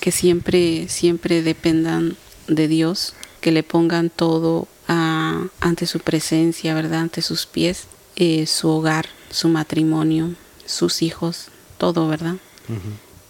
que 0.00 0.10
siempre, 0.10 0.88
siempre 0.88 1.40
dependan 1.42 2.16
de 2.48 2.66
Dios, 2.66 3.14
que 3.40 3.52
le 3.52 3.62
pongan 3.62 4.10
todo 4.10 4.66
a- 4.88 5.44
ante 5.60 5.86
su 5.86 6.00
presencia, 6.00 6.74
¿verdad? 6.74 6.98
Ante 7.02 7.22
sus 7.22 7.46
pies, 7.46 7.84
eh, 8.16 8.46
su 8.48 8.68
hogar, 8.70 9.06
su 9.30 9.48
matrimonio, 9.48 10.34
sus 10.66 11.00
hijos, 11.02 11.46
todo, 11.78 12.08
¿verdad? 12.08 12.34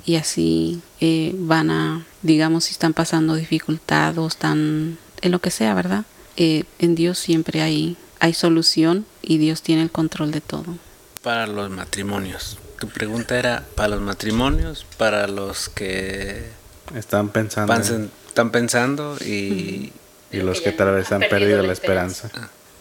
Y 0.06 0.16
así 0.16 0.82
eh, 1.00 1.32
van 1.36 1.70
a, 1.70 2.04
digamos, 2.22 2.64
si 2.64 2.72
están 2.72 2.92
pasando 2.92 3.34
dificultad 3.34 4.16
o 4.18 4.26
están 4.26 4.98
en 5.22 5.30
lo 5.30 5.38
que 5.38 5.50
sea, 5.50 5.72
¿verdad? 5.74 6.04
Eh, 6.36 6.64
en 6.78 6.94
Dios 6.94 7.18
siempre 7.18 7.62
hay, 7.62 7.96
hay 8.20 8.34
solución 8.34 9.06
y 9.22 9.38
Dios 9.38 9.62
tiene 9.62 9.82
el 9.82 9.90
control 9.90 10.30
de 10.30 10.40
todo. 10.42 10.76
Para 11.22 11.46
los 11.46 11.70
matrimonios. 11.70 12.58
Tu 12.78 12.88
pregunta 12.88 13.38
era 13.38 13.64
para 13.76 13.88
los 13.90 14.00
matrimonios, 14.02 14.84
para 14.98 15.26
los 15.26 15.68
que 15.70 16.50
Están 16.94 17.30
pensando. 17.30 17.72
pansen- 17.72 18.10
están 18.28 18.50
pensando 18.50 19.16
y 19.24 19.90
Y 20.32 20.38
los 20.42 20.60
que 20.60 20.72
tal 20.72 20.92
vez 20.94 21.10
han 21.12 21.20
perdido 21.30 21.62
la 21.62 21.72
esperanza. 21.72 22.28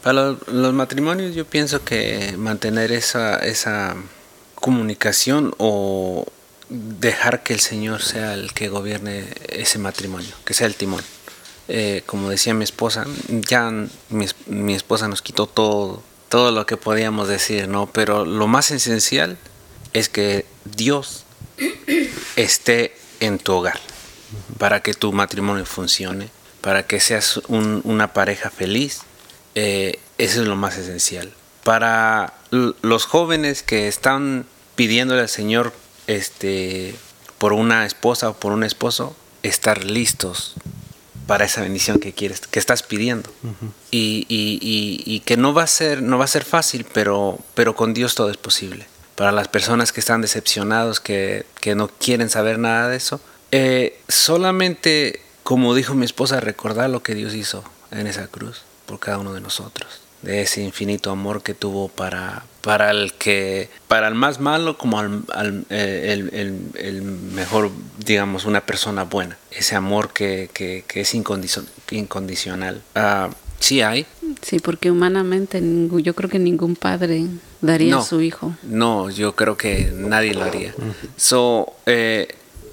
para 0.01 0.13
los, 0.31 0.47
los 0.49 0.73
matrimonios 0.73 1.35
yo 1.35 1.45
pienso 1.45 1.85
que 1.85 2.33
mantener 2.37 2.91
esa, 2.91 3.37
esa 3.37 3.95
comunicación 4.55 5.53
o 5.57 6.25
dejar 6.75 7.43
que 7.43 7.53
el 7.53 7.59
Señor 7.59 8.01
sea 8.01 8.33
el 8.33 8.53
que 8.53 8.67
gobierne 8.69 9.27
ese 9.49 9.77
matrimonio, 9.77 10.33
que 10.45 10.53
sea 10.53 10.67
el 10.67 10.75
timón. 10.75 11.03
Eh, 11.67 12.03
como 12.05 12.29
decía 12.29 12.53
mi 12.53 12.63
esposa, 12.63 13.05
ya 13.29 13.71
mi, 14.09 14.25
es- 14.25 14.35
mi 14.47 14.73
esposa 14.73 15.07
nos 15.07 15.21
quitó 15.21 15.45
todo, 15.47 16.01
todo 16.29 16.51
lo 16.51 16.65
que 16.65 16.75
podíamos 16.77 17.27
decir, 17.27 17.67
¿no? 17.67 17.87
Pero 17.87 18.25
lo 18.25 18.47
más 18.47 18.71
esencial 18.71 19.37
es 19.93 20.09
que 20.09 20.45
Dios 20.65 21.23
esté 22.35 22.95
en 23.19 23.39
tu 23.39 23.53
hogar 23.53 23.79
para 24.57 24.81
que 24.81 24.93
tu 24.93 25.13
matrimonio 25.13 25.65
funcione, 25.65 26.29
para 26.61 26.85
que 26.87 26.99
seas 26.99 27.37
un- 27.47 27.81
una 27.83 28.13
pareja 28.13 28.49
feliz. 28.49 29.01
eh, 29.55 29.99
eso 30.17 30.41
es 30.41 30.47
lo 30.47 30.55
más 30.55 30.79
esencial. 30.79 31.31
Para 31.63 32.33
los 32.49 33.05
jóvenes 33.05 33.61
que 33.61 33.87
están 33.87 34.47
pidiéndole 34.75 35.21
al 35.21 35.29
Señor 35.29 35.73
este, 36.07 36.95
por 37.37 37.53
una 37.53 37.85
esposa 37.85 38.29
o 38.29 38.33
por 38.33 38.51
un 38.51 38.63
esposo, 38.63 39.15
estar 39.43 39.83
listos 39.83 40.53
para 41.27 41.45
esa 41.45 41.61
bendición 41.61 41.99
que 41.99 42.13
quieres, 42.13 42.41
que 42.47 42.59
estás 42.59 42.83
pidiendo. 42.83 43.29
y, 43.91 44.25
y- 44.27 44.59
y- 44.61 45.03
y 45.05 45.19
que 45.21 45.37
no 45.37 45.53
va 45.53 45.63
a 45.63 45.67
ser, 45.67 46.01
no 46.01 46.17
va 46.17 46.25
a 46.25 46.27
ser 46.27 46.43
fácil, 46.45 46.85
pero, 46.93 47.39
pero 47.55 47.75
con 47.75 47.93
Dios 47.93 48.15
todo 48.15 48.29
es 48.29 48.37
posible. 48.37 48.85
Para 49.15 49.31
las 49.31 49.47
personas 49.47 49.91
que 49.91 49.99
están 49.99 50.21
decepcionados, 50.21 50.99
que, 50.99 51.45
que 51.61 51.75
no 51.75 51.87
quieren 51.87 52.29
saber 52.29 52.57
nada 52.59 52.89
de 52.89 52.97
eso, 52.97 53.21
eh, 53.51 53.99
solamente, 54.09 55.21
como 55.43 55.75
dijo 55.75 55.93
mi 55.93 56.05
esposa, 56.05 56.39
recordar 56.39 56.89
lo 56.89 57.03
que 57.03 57.13
Dios 57.15 57.33
hizo 57.35 57.63
en 57.91 58.07
esa 58.07 58.27
cruz 58.27 58.63
por 58.87 58.99
cada 58.99 59.19
uno 59.19 59.33
de 59.33 59.39
nosotros, 59.41 60.01
de 60.23 60.41
ese 60.41 60.61
infinito 60.61 61.11
amor 61.11 61.43
que 61.43 61.53
tuvo 61.53 61.89
para, 61.89 62.43
para 62.61 62.91
el 62.91 63.13
que, 63.13 63.69
para 63.87 64.07
el 64.07 64.15
más 64.15 64.39
malo 64.39 64.77
como 64.77 64.97
al, 64.99 65.23
al- 65.33 65.65
eh, 65.69 66.09
el, 66.13 66.29
el- 66.33 66.61
el 66.75 67.01
mejor, 67.03 67.69
digamos, 68.05 68.45
una 68.45 68.61
persona 68.65 69.03
buena, 69.03 69.37
ese 69.51 69.75
amor 69.75 70.11
que, 70.13 70.49
que- 70.53 70.83
que 70.87 71.01
es 71.01 71.13
incondicio- 71.13 71.65
incondicional. 71.91 72.81
Ah, 72.95 73.29
sí 73.59 73.81
hay, 73.81 74.05
Sí, 74.41 74.59
porque 74.59 74.91
humanamente 74.91 75.61
yo 76.01 76.15
creo 76.15 76.29
que 76.29 76.39
ningún 76.39 76.75
padre 76.75 77.25
daría 77.61 77.91
No. 77.91 77.99
a 77.99 78.03
su 78.05 78.19
hijo. 78.19 78.53
No, 78.63 79.09
yo 79.09 79.35
creo 79.37 79.55
que 79.55 79.89
nadie 79.95 80.33
lo 80.33 80.43
haría. 80.43 80.73
So, 81.15 81.71
eh, 81.85 82.27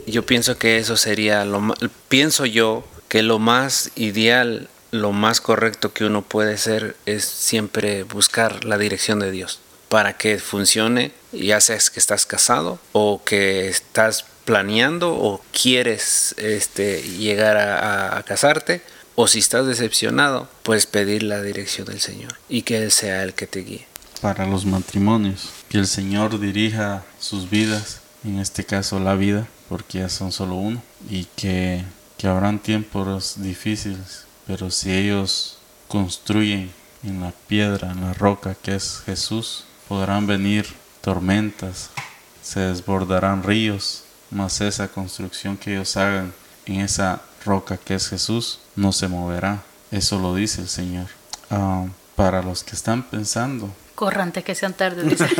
yo 0.06 0.24
pienso 0.26 0.56
que 0.58 0.78
eso 0.78 0.96
sería 0.96 1.44
lo 1.44 1.60
ma- 1.60 1.74
pienso 2.08 2.44
yo 2.46 2.84
que 3.08 3.22
lo 3.22 3.38
más 3.38 3.90
ideal, 3.94 4.68
lo 4.90 5.12
más 5.12 5.40
correcto 5.40 5.92
que 5.92 6.04
uno 6.04 6.22
puede 6.22 6.54
hacer 6.54 6.96
es 7.06 7.24
siempre 7.24 8.02
buscar 8.04 8.64
la 8.64 8.78
dirección 8.78 9.20
de 9.20 9.30
Dios 9.30 9.60
para 9.88 10.16
que 10.16 10.38
funcione, 10.38 11.12
ya 11.32 11.60
seas 11.60 11.90
que 11.90 11.98
estás 12.00 12.26
casado 12.26 12.78
o 12.92 13.22
que 13.24 13.68
estás 13.68 14.24
planeando 14.44 15.12
o 15.14 15.42
quieres 15.52 16.34
este, 16.38 17.02
llegar 17.02 17.56
a, 17.56 18.16
a- 18.18 18.22
casarte 18.22 18.82
o 19.16 19.26
si 19.28 19.40
estás 19.40 19.66
decepcionado, 19.66 20.48
puedes 20.62 20.86
pedir 20.86 21.22
la 21.24 21.42
dirección 21.42 21.86
del 21.86 22.00
Señor 22.00 22.34
y 22.48 22.62
que 22.62 22.78
Él 22.82 22.90
sea 22.92 23.22
el 23.22 23.34
que 23.34 23.46
te 23.46 23.60
guíe. 23.60 23.86
para 24.20 24.46
los 24.46 24.64
matrimonios. 24.64 25.48
Que 25.68 25.78
el 25.78 25.86
Señor 25.86 26.38
dirija 26.40 27.04
sus 27.18 27.48
vidas, 27.50 28.00
en 28.24 28.38
este 28.38 28.64
caso 28.64 28.98
la 29.00 29.14
vida, 29.14 29.46
porque 29.68 29.98
ya 29.98 30.08
son 30.08 30.32
solo 30.32 30.54
uno. 30.54 30.82
Y 31.08 31.24
que, 31.36 31.84
que 32.18 32.26
habrán 32.28 32.58
tiempos 32.60 33.34
difíciles, 33.42 34.24
pero 34.50 34.68
si 34.68 34.92
ellos 34.92 35.58
construyen 35.86 36.72
en 37.04 37.20
la 37.20 37.32
piedra, 37.46 37.92
en 37.92 38.00
la 38.00 38.14
roca 38.14 38.56
que 38.60 38.74
es 38.74 39.00
Jesús, 39.06 39.62
podrán 39.86 40.26
venir 40.26 40.66
tormentas, 41.02 41.90
se 42.42 42.58
desbordarán 42.58 43.44
ríos, 43.44 44.02
mas 44.28 44.60
esa 44.60 44.88
construcción 44.88 45.56
que 45.56 45.74
ellos 45.74 45.96
hagan 45.96 46.34
en 46.66 46.80
esa 46.80 47.22
roca 47.44 47.76
que 47.76 47.94
es 47.94 48.08
Jesús 48.08 48.58
no 48.74 48.90
se 48.90 49.06
moverá. 49.06 49.62
Eso 49.92 50.18
lo 50.18 50.34
dice 50.34 50.62
el 50.62 50.68
Señor. 50.68 51.06
Ah, 51.48 51.86
para 52.16 52.42
los 52.42 52.64
que 52.64 52.74
están 52.74 53.04
pensando 53.04 53.72
Corra 53.94 54.24
antes 54.24 54.42
que 54.42 54.56
sean 54.56 54.74
tarde, 54.74 55.04
dice. 55.04 55.28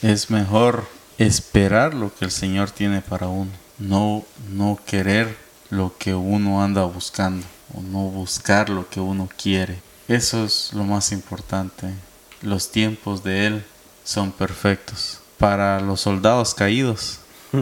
Es 0.00 0.30
mejor 0.30 0.88
esperar 1.18 1.92
lo 1.92 2.14
que 2.14 2.24
el 2.24 2.30
Señor 2.30 2.70
tiene 2.70 3.02
para 3.02 3.28
uno, 3.28 3.50
no, 3.78 4.24
no 4.48 4.78
querer 4.86 5.47
lo 5.70 5.96
que 5.98 6.14
uno 6.14 6.62
anda 6.62 6.84
buscando 6.84 7.46
o 7.74 7.82
no 7.82 8.04
buscar 8.04 8.68
lo 8.68 8.88
que 8.88 9.00
uno 9.00 9.28
quiere. 9.40 9.80
Eso 10.08 10.44
es 10.44 10.72
lo 10.72 10.84
más 10.84 11.12
importante. 11.12 11.92
Los 12.40 12.70
tiempos 12.70 13.22
de 13.22 13.46
Él 13.46 13.64
son 14.04 14.32
perfectos. 14.32 15.20
Para 15.38 15.80
los 15.80 16.00
soldados 16.00 16.54
caídos, 16.54 17.20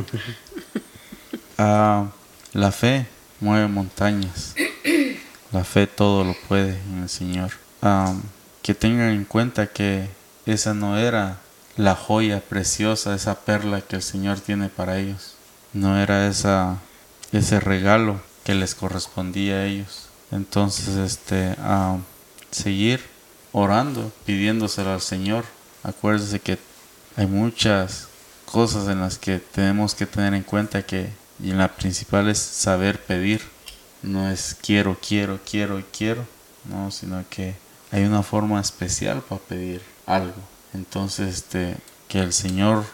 ah, 1.58 2.06
la 2.52 2.72
fe 2.72 3.06
mueve 3.40 3.68
montañas. 3.68 4.54
La 5.52 5.64
fe 5.64 5.86
todo 5.86 6.24
lo 6.24 6.34
puede 6.48 6.78
en 6.80 7.02
el 7.02 7.08
Señor. 7.08 7.50
Ah, 7.82 8.14
que 8.62 8.74
tengan 8.74 9.10
en 9.10 9.24
cuenta 9.24 9.66
que 9.66 10.08
esa 10.46 10.74
no 10.74 10.98
era 10.98 11.38
la 11.76 11.94
joya 11.94 12.40
preciosa, 12.40 13.14
esa 13.14 13.40
perla 13.40 13.80
que 13.80 13.96
el 13.96 14.02
Señor 14.02 14.40
tiene 14.40 14.68
para 14.68 14.98
ellos. 14.98 15.34
No 15.72 15.98
era 15.98 16.26
esa, 16.26 16.78
ese 17.32 17.60
regalo 17.60 18.20
que 18.44 18.54
les 18.54 18.74
correspondía 18.74 19.56
a 19.56 19.64
ellos. 19.66 20.08
Entonces, 20.30 20.96
este, 20.96 21.54
ah, 21.58 21.98
seguir 22.50 23.00
orando, 23.52 24.12
pidiéndoselo 24.24 24.92
al 24.92 25.00
Señor. 25.00 25.44
Acuérdense 25.82 26.40
que 26.40 26.58
hay 27.16 27.26
muchas 27.26 28.08
cosas 28.44 28.88
en 28.88 29.00
las 29.00 29.18
que 29.18 29.38
tenemos 29.38 29.94
que 29.94 30.06
tener 30.06 30.34
en 30.34 30.42
cuenta 30.42 30.84
que 30.84 31.10
y 31.42 31.52
la 31.52 31.68
principal 31.68 32.28
es 32.28 32.38
saber 32.38 33.00
pedir. 33.04 33.42
No 34.02 34.30
es 34.30 34.56
quiero, 34.60 34.96
quiero, 35.00 35.40
quiero 35.48 35.78
y 35.78 35.82
quiero, 35.84 36.24
no, 36.64 36.90
sino 36.90 37.24
que 37.28 37.54
hay 37.90 38.04
una 38.04 38.22
forma 38.22 38.60
especial 38.60 39.22
para 39.22 39.40
pedir 39.40 39.82
algo. 40.06 40.40
Entonces, 40.74 41.34
este, 41.34 41.76
que 42.08 42.20
el 42.20 42.32
Señor 42.32 42.84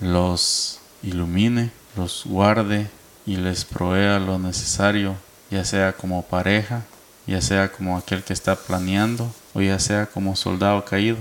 los 0.00 0.80
ilumine, 1.02 1.70
los 1.96 2.24
guarde 2.24 2.90
y 3.28 3.36
les 3.36 3.66
provea 3.66 4.18
lo 4.18 4.38
necesario, 4.38 5.14
ya 5.50 5.62
sea 5.62 5.92
como 5.92 6.22
pareja, 6.22 6.86
ya 7.26 7.42
sea 7.42 7.70
como 7.70 7.98
aquel 7.98 8.24
que 8.24 8.32
está 8.32 8.56
planeando 8.56 9.30
o 9.52 9.60
ya 9.60 9.78
sea 9.78 10.06
como 10.06 10.34
soldado 10.34 10.82
caído, 10.86 11.18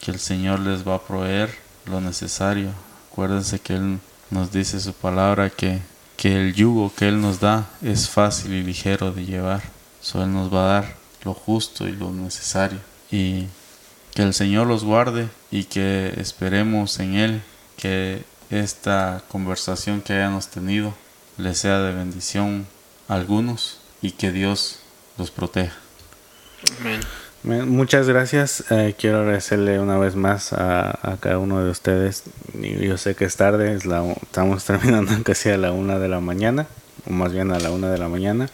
que 0.00 0.10
el 0.10 0.18
Señor 0.18 0.58
les 0.58 0.86
va 0.86 0.96
a 0.96 1.02
proveer 1.02 1.56
lo 1.86 2.00
necesario. 2.00 2.70
Acuérdense 3.12 3.60
que 3.60 3.76
Él 3.76 4.00
nos 4.30 4.50
dice 4.50 4.80
su 4.80 4.94
palabra 4.94 5.48
que, 5.48 5.78
que 6.16 6.40
el 6.40 6.54
yugo 6.54 6.92
que 6.92 7.06
Él 7.06 7.20
nos 7.20 7.38
da 7.38 7.68
es 7.82 8.08
fácil 8.08 8.52
y 8.52 8.64
ligero 8.64 9.12
de 9.12 9.24
llevar. 9.24 9.62
So, 10.00 10.24
Él 10.24 10.32
nos 10.32 10.52
va 10.52 10.64
a 10.64 10.80
dar 10.80 10.96
lo 11.22 11.34
justo 11.34 11.86
y 11.86 11.92
lo 11.92 12.10
necesario. 12.10 12.80
Y 13.12 13.46
que 14.12 14.22
el 14.22 14.34
Señor 14.34 14.66
los 14.66 14.82
guarde 14.82 15.28
y 15.52 15.64
que 15.64 16.14
esperemos 16.16 16.98
en 16.98 17.14
Él 17.14 17.42
que 17.76 18.24
esta 18.50 19.22
conversación 19.28 20.00
que 20.02 20.14
hayamos 20.14 20.48
tenido 20.48 20.92
les 21.38 21.58
sea 21.58 21.80
de 21.80 21.92
bendición 21.92 22.66
a 23.08 23.14
algunos 23.14 23.80
y 24.02 24.12
que 24.12 24.32
Dios 24.32 24.80
los 25.18 25.30
proteja. 25.30 25.76
Amén. 26.80 27.00
Muchas 27.44 28.08
gracias. 28.08 28.64
Eh, 28.70 28.94
quiero 28.98 29.18
agradecerle 29.20 29.78
una 29.78 29.98
vez 29.98 30.16
más 30.16 30.54
a, 30.54 30.90
a 31.02 31.18
cada 31.18 31.38
uno 31.38 31.62
de 31.62 31.70
ustedes. 31.70 32.24
Yo 32.54 32.96
sé 32.96 33.14
que 33.14 33.26
es 33.26 33.36
tarde, 33.36 33.74
es 33.74 33.84
la, 33.84 34.02
estamos 34.22 34.64
terminando 34.66 35.12
casi 35.22 35.50
a 35.50 35.58
la 35.58 35.72
una 35.72 35.98
de 35.98 36.08
la 36.08 36.20
mañana, 36.20 36.66
o 37.06 37.12
más 37.12 37.32
bien 37.32 37.52
a 37.52 37.58
la 37.58 37.70
una 37.70 37.90
de 37.90 37.98
la 37.98 38.08
mañana. 38.08 38.48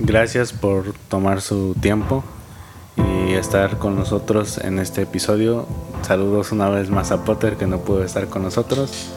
Gracias 0.00 0.52
por 0.52 0.92
tomar 1.08 1.40
su 1.40 1.76
tiempo 1.80 2.24
y 2.96 3.34
estar 3.34 3.78
con 3.78 3.94
nosotros 3.94 4.58
en 4.58 4.80
este 4.80 5.02
episodio. 5.02 5.68
Saludos 6.02 6.50
una 6.50 6.68
vez 6.68 6.90
más 6.90 7.12
a 7.12 7.24
Potter 7.24 7.56
que 7.56 7.66
no 7.66 7.82
pudo 7.82 8.02
estar 8.02 8.26
con 8.26 8.42
nosotros, 8.42 9.10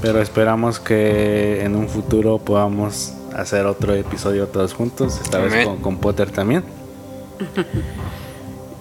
pero 0.00 0.20
esperamos 0.20 0.80
que 0.80 1.64
en 1.64 1.76
un 1.76 1.88
futuro 1.88 2.38
podamos 2.38 3.14
hacer 3.34 3.66
otro 3.66 3.94
episodio 3.94 4.46
todos 4.46 4.74
juntos, 4.74 5.20
esta 5.22 5.38
vez 5.38 5.68
con 5.82 5.98
Potter 5.98 6.30
también. 6.30 6.64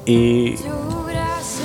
Y 0.05 0.55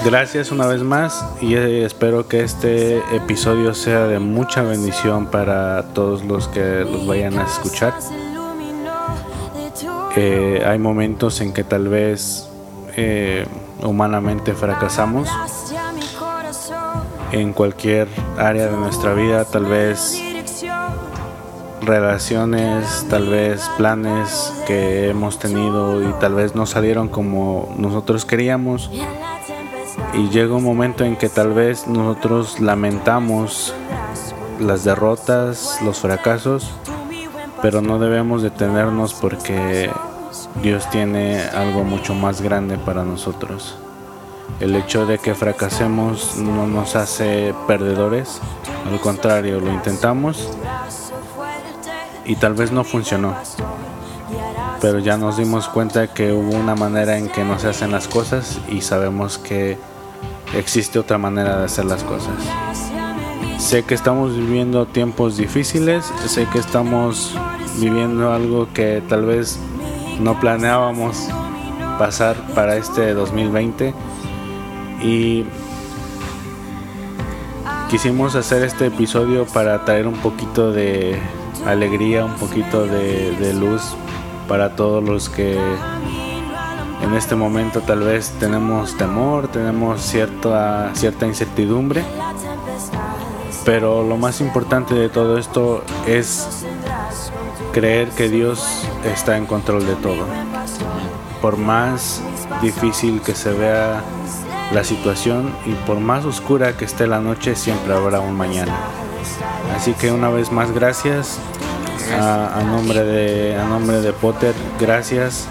gracias 0.04 0.52
una 0.52 0.66
vez 0.66 0.82
más 0.82 1.24
y 1.40 1.54
eh, 1.54 1.84
espero 1.84 2.28
que 2.28 2.42
este 2.42 2.98
episodio 3.14 3.74
sea 3.74 4.06
de 4.06 4.20
mucha 4.20 4.62
bendición 4.62 5.26
para 5.26 5.82
todos 5.92 6.24
los 6.24 6.46
que 6.48 6.84
los 6.84 7.06
vayan 7.06 7.38
a 7.38 7.44
escuchar. 7.44 7.94
Eh, 10.16 10.62
hay 10.66 10.78
momentos 10.78 11.40
en 11.40 11.52
que 11.52 11.64
tal 11.64 11.88
vez 11.88 12.48
eh, 12.96 13.46
humanamente 13.82 14.54
fracasamos 14.54 15.28
en 17.32 17.52
cualquier 17.52 18.08
área 18.36 18.66
de 18.66 18.76
nuestra 18.76 19.14
vida, 19.14 19.44
tal 19.44 19.66
vez 19.66 20.20
relaciones, 21.82 23.06
tal 23.08 23.28
vez 23.28 23.68
planes 23.76 24.52
que 24.66 25.08
hemos 25.08 25.38
tenido 25.38 26.08
y 26.08 26.12
tal 26.20 26.34
vez 26.34 26.54
no 26.54 26.66
salieron 26.66 27.08
como 27.08 27.74
nosotros 27.78 28.24
queríamos. 28.24 28.90
Y 30.14 30.28
llega 30.30 30.54
un 30.54 30.64
momento 30.64 31.04
en 31.04 31.16
que 31.16 31.28
tal 31.28 31.52
vez 31.52 31.86
nosotros 31.86 32.60
lamentamos 32.60 33.74
las 34.60 34.84
derrotas, 34.84 35.80
los 35.84 35.98
fracasos, 35.98 36.70
pero 37.62 37.80
no 37.80 37.98
debemos 37.98 38.42
detenernos 38.42 39.14
porque 39.14 39.90
Dios 40.62 40.88
tiene 40.90 41.40
algo 41.40 41.84
mucho 41.84 42.14
más 42.14 42.40
grande 42.40 42.78
para 42.78 43.04
nosotros. 43.04 43.76
El 44.60 44.74
hecho 44.74 45.06
de 45.06 45.18
que 45.18 45.34
fracasemos 45.34 46.36
no 46.36 46.66
nos 46.66 46.96
hace 46.96 47.54
perdedores, 47.66 48.40
al 48.90 49.00
contrario, 49.00 49.60
lo 49.60 49.72
intentamos 49.72 50.48
y 52.24 52.36
tal 52.36 52.54
vez 52.54 52.72
no 52.72 52.84
funcionó. 52.84 53.36
Pero 54.80 54.98
ya 54.98 55.16
nos 55.16 55.36
dimos 55.36 55.68
cuenta 55.68 56.12
que 56.12 56.32
hubo 56.32 56.52
una 56.56 56.74
manera 56.74 57.18
en 57.18 57.28
que 57.28 57.44
no 57.44 57.58
se 57.58 57.68
hacen 57.68 57.92
las 57.92 58.08
cosas 58.08 58.58
y 58.68 58.80
sabemos 58.80 59.38
que 59.38 59.78
existe 60.54 60.98
otra 60.98 61.18
manera 61.18 61.58
de 61.58 61.64
hacer 61.64 61.84
las 61.84 62.02
cosas. 62.04 62.34
Sé 63.58 63.82
que 63.82 63.94
estamos 63.94 64.36
viviendo 64.36 64.86
tiempos 64.86 65.36
difíciles, 65.36 66.04
sé 66.26 66.46
que 66.52 66.58
estamos 66.58 67.34
viviendo 67.78 68.32
algo 68.32 68.68
que 68.72 69.02
tal 69.08 69.24
vez 69.24 69.58
no 70.20 70.38
planeábamos 70.40 71.28
pasar 71.98 72.36
para 72.54 72.76
este 72.76 73.14
2020 73.14 73.94
y 75.00 75.44
quisimos 77.90 78.34
hacer 78.34 78.62
este 78.62 78.86
episodio 78.86 79.46
para 79.46 79.84
traer 79.84 80.06
un 80.06 80.16
poquito 80.16 80.72
de 80.72 81.18
alegría, 81.66 82.24
un 82.24 82.34
poquito 82.34 82.86
de, 82.86 83.54
luz 83.54 83.82
para 84.46 84.76
todos 84.76 85.02
los 85.02 85.28
que 85.28 85.58
en 87.02 87.14
este 87.14 87.34
momento 87.34 87.80
tal 87.80 88.00
vez 88.00 88.30
tenemos 88.40 88.96
temor, 88.96 89.48
tenemos 89.48 90.00
cierta, 90.02 90.90
cierta 90.94 91.26
incertidumbre. 91.26 92.04
Pero 93.64 94.02
lo 94.02 94.16
más 94.16 94.40
importante 94.40 94.94
de 94.94 95.08
todo 95.08 95.36
esto 95.36 95.82
es 96.06 96.64
creer 97.72 98.08
que 98.10 98.28
Dios 98.28 98.84
está 99.04 99.36
en 99.36 99.46
control 99.46 99.86
de 99.86 99.94
todo. 99.96 100.24
Por 101.42 101.56
más 101.56 102.22
difícil 102.62 103.20
que 103.20 103.34
se 103.34 103.52
vea 103.52 104.02
la 104.72 104.84
situación 104.84 105.52
y 105.66 105.72
por 105.86 105.98
más 106.00 106.24
oscura 106.24 106.76
que 106.76 106.84
esté 106.84 107.06
la 107.06 107.20
noche, 107.20 107.56
siempre 107.56 107.94
habrá 107.94 108.20
un 108.20 108.36
mañana. 108.36 108.74
Así 109.74 109.92
que 109.92 110.12
una 110.12 110.28
vez 110.28 110.52
más 110.52 110.72
gracias 110.72 111.38
a, 112.20 112.62
nombre 112.64 113.04
de 113.04 113.56
a 113.56 113.64
nombre 113.64 114.00
de 114.00 114.12
Potter, 114.12 114.54
gracias 114.80 115.46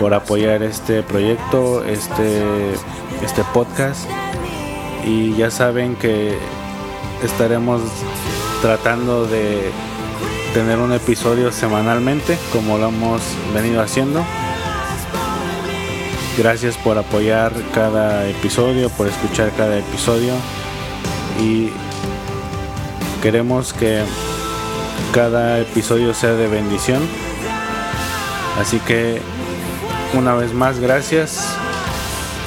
por 0.00 0.12
apoyar 0.14 0.62
este 0.62 1.02
proyecto, 1.02 1.84
este 1.84 2.42
este 3.22 3.42
podcast 3.52 4.08
y 5.04 5.34
ya 5.34 5.50
saben 5.50 5.96
que 5.96 6.36
estaremos 7.22 7.80
tratando 8.60 9.26
de 9.26 9.70
tener 10.52 10.78
un 10.78 10.92
episodio 10.92 11.52
semanalmente 11.52 12.38
como 12.52 12.78
lo 12.78 12.88
hemos 12.88 13.22
venido 13.54 13.82
haciendo. 13.82 14.24
Gracias 16.36 16.76
por 16.76 16.98
apoyar 16.98 17.52
cada 17.72 18.28
episodio, 18.28 18.90
por 18.90 19.06
escuchar 19.06 19.52
cada 19.56 19.78
episodio 19.78 20.32
y 21.40 21.70
queremos 23.22 23.72
que 23.72 24.02
cada 25.12 25.60
episodio 25.60 26.12
sea 26.12 26.32
de 26.32 26.48
bendición. 26.48 27.00
Así 28.60 28.80
que 28.80 29.20
una 30.14 30.34
vez 30.34 30.52
más 30.52 30.80
gracias. 30.80 31.56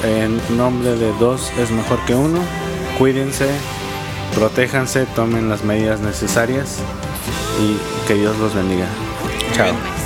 En 0.04 0.38
nombre 0.56 0.96
de 0.96 1.12
dos 1.14 1.50
es 1.58 1.70
mejor 1.70 1.98
que 2.06 2.14
uno. 2.14 2.40
Cuídense, 2.98 3.48
protéjanse, 4.34 5.06
tomen 5.16 5.48
las 5.48 5.64
medidas 5.64 6.00
necesarias 6.00 6.78
y 7.60 8.06
que 8.06 8.14
Dios 8.14 8.36
los 8.38 8.54
bendiga. 8.54 8.86
Chao. 9.54 9.97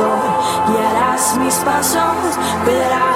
Buen 0.00 0.10
pastor, 0.10 0.66
guiarás 0.66 1.36
mis 1.36 1.54
pasos, 1.56 2.36
mí. 2.64 3.09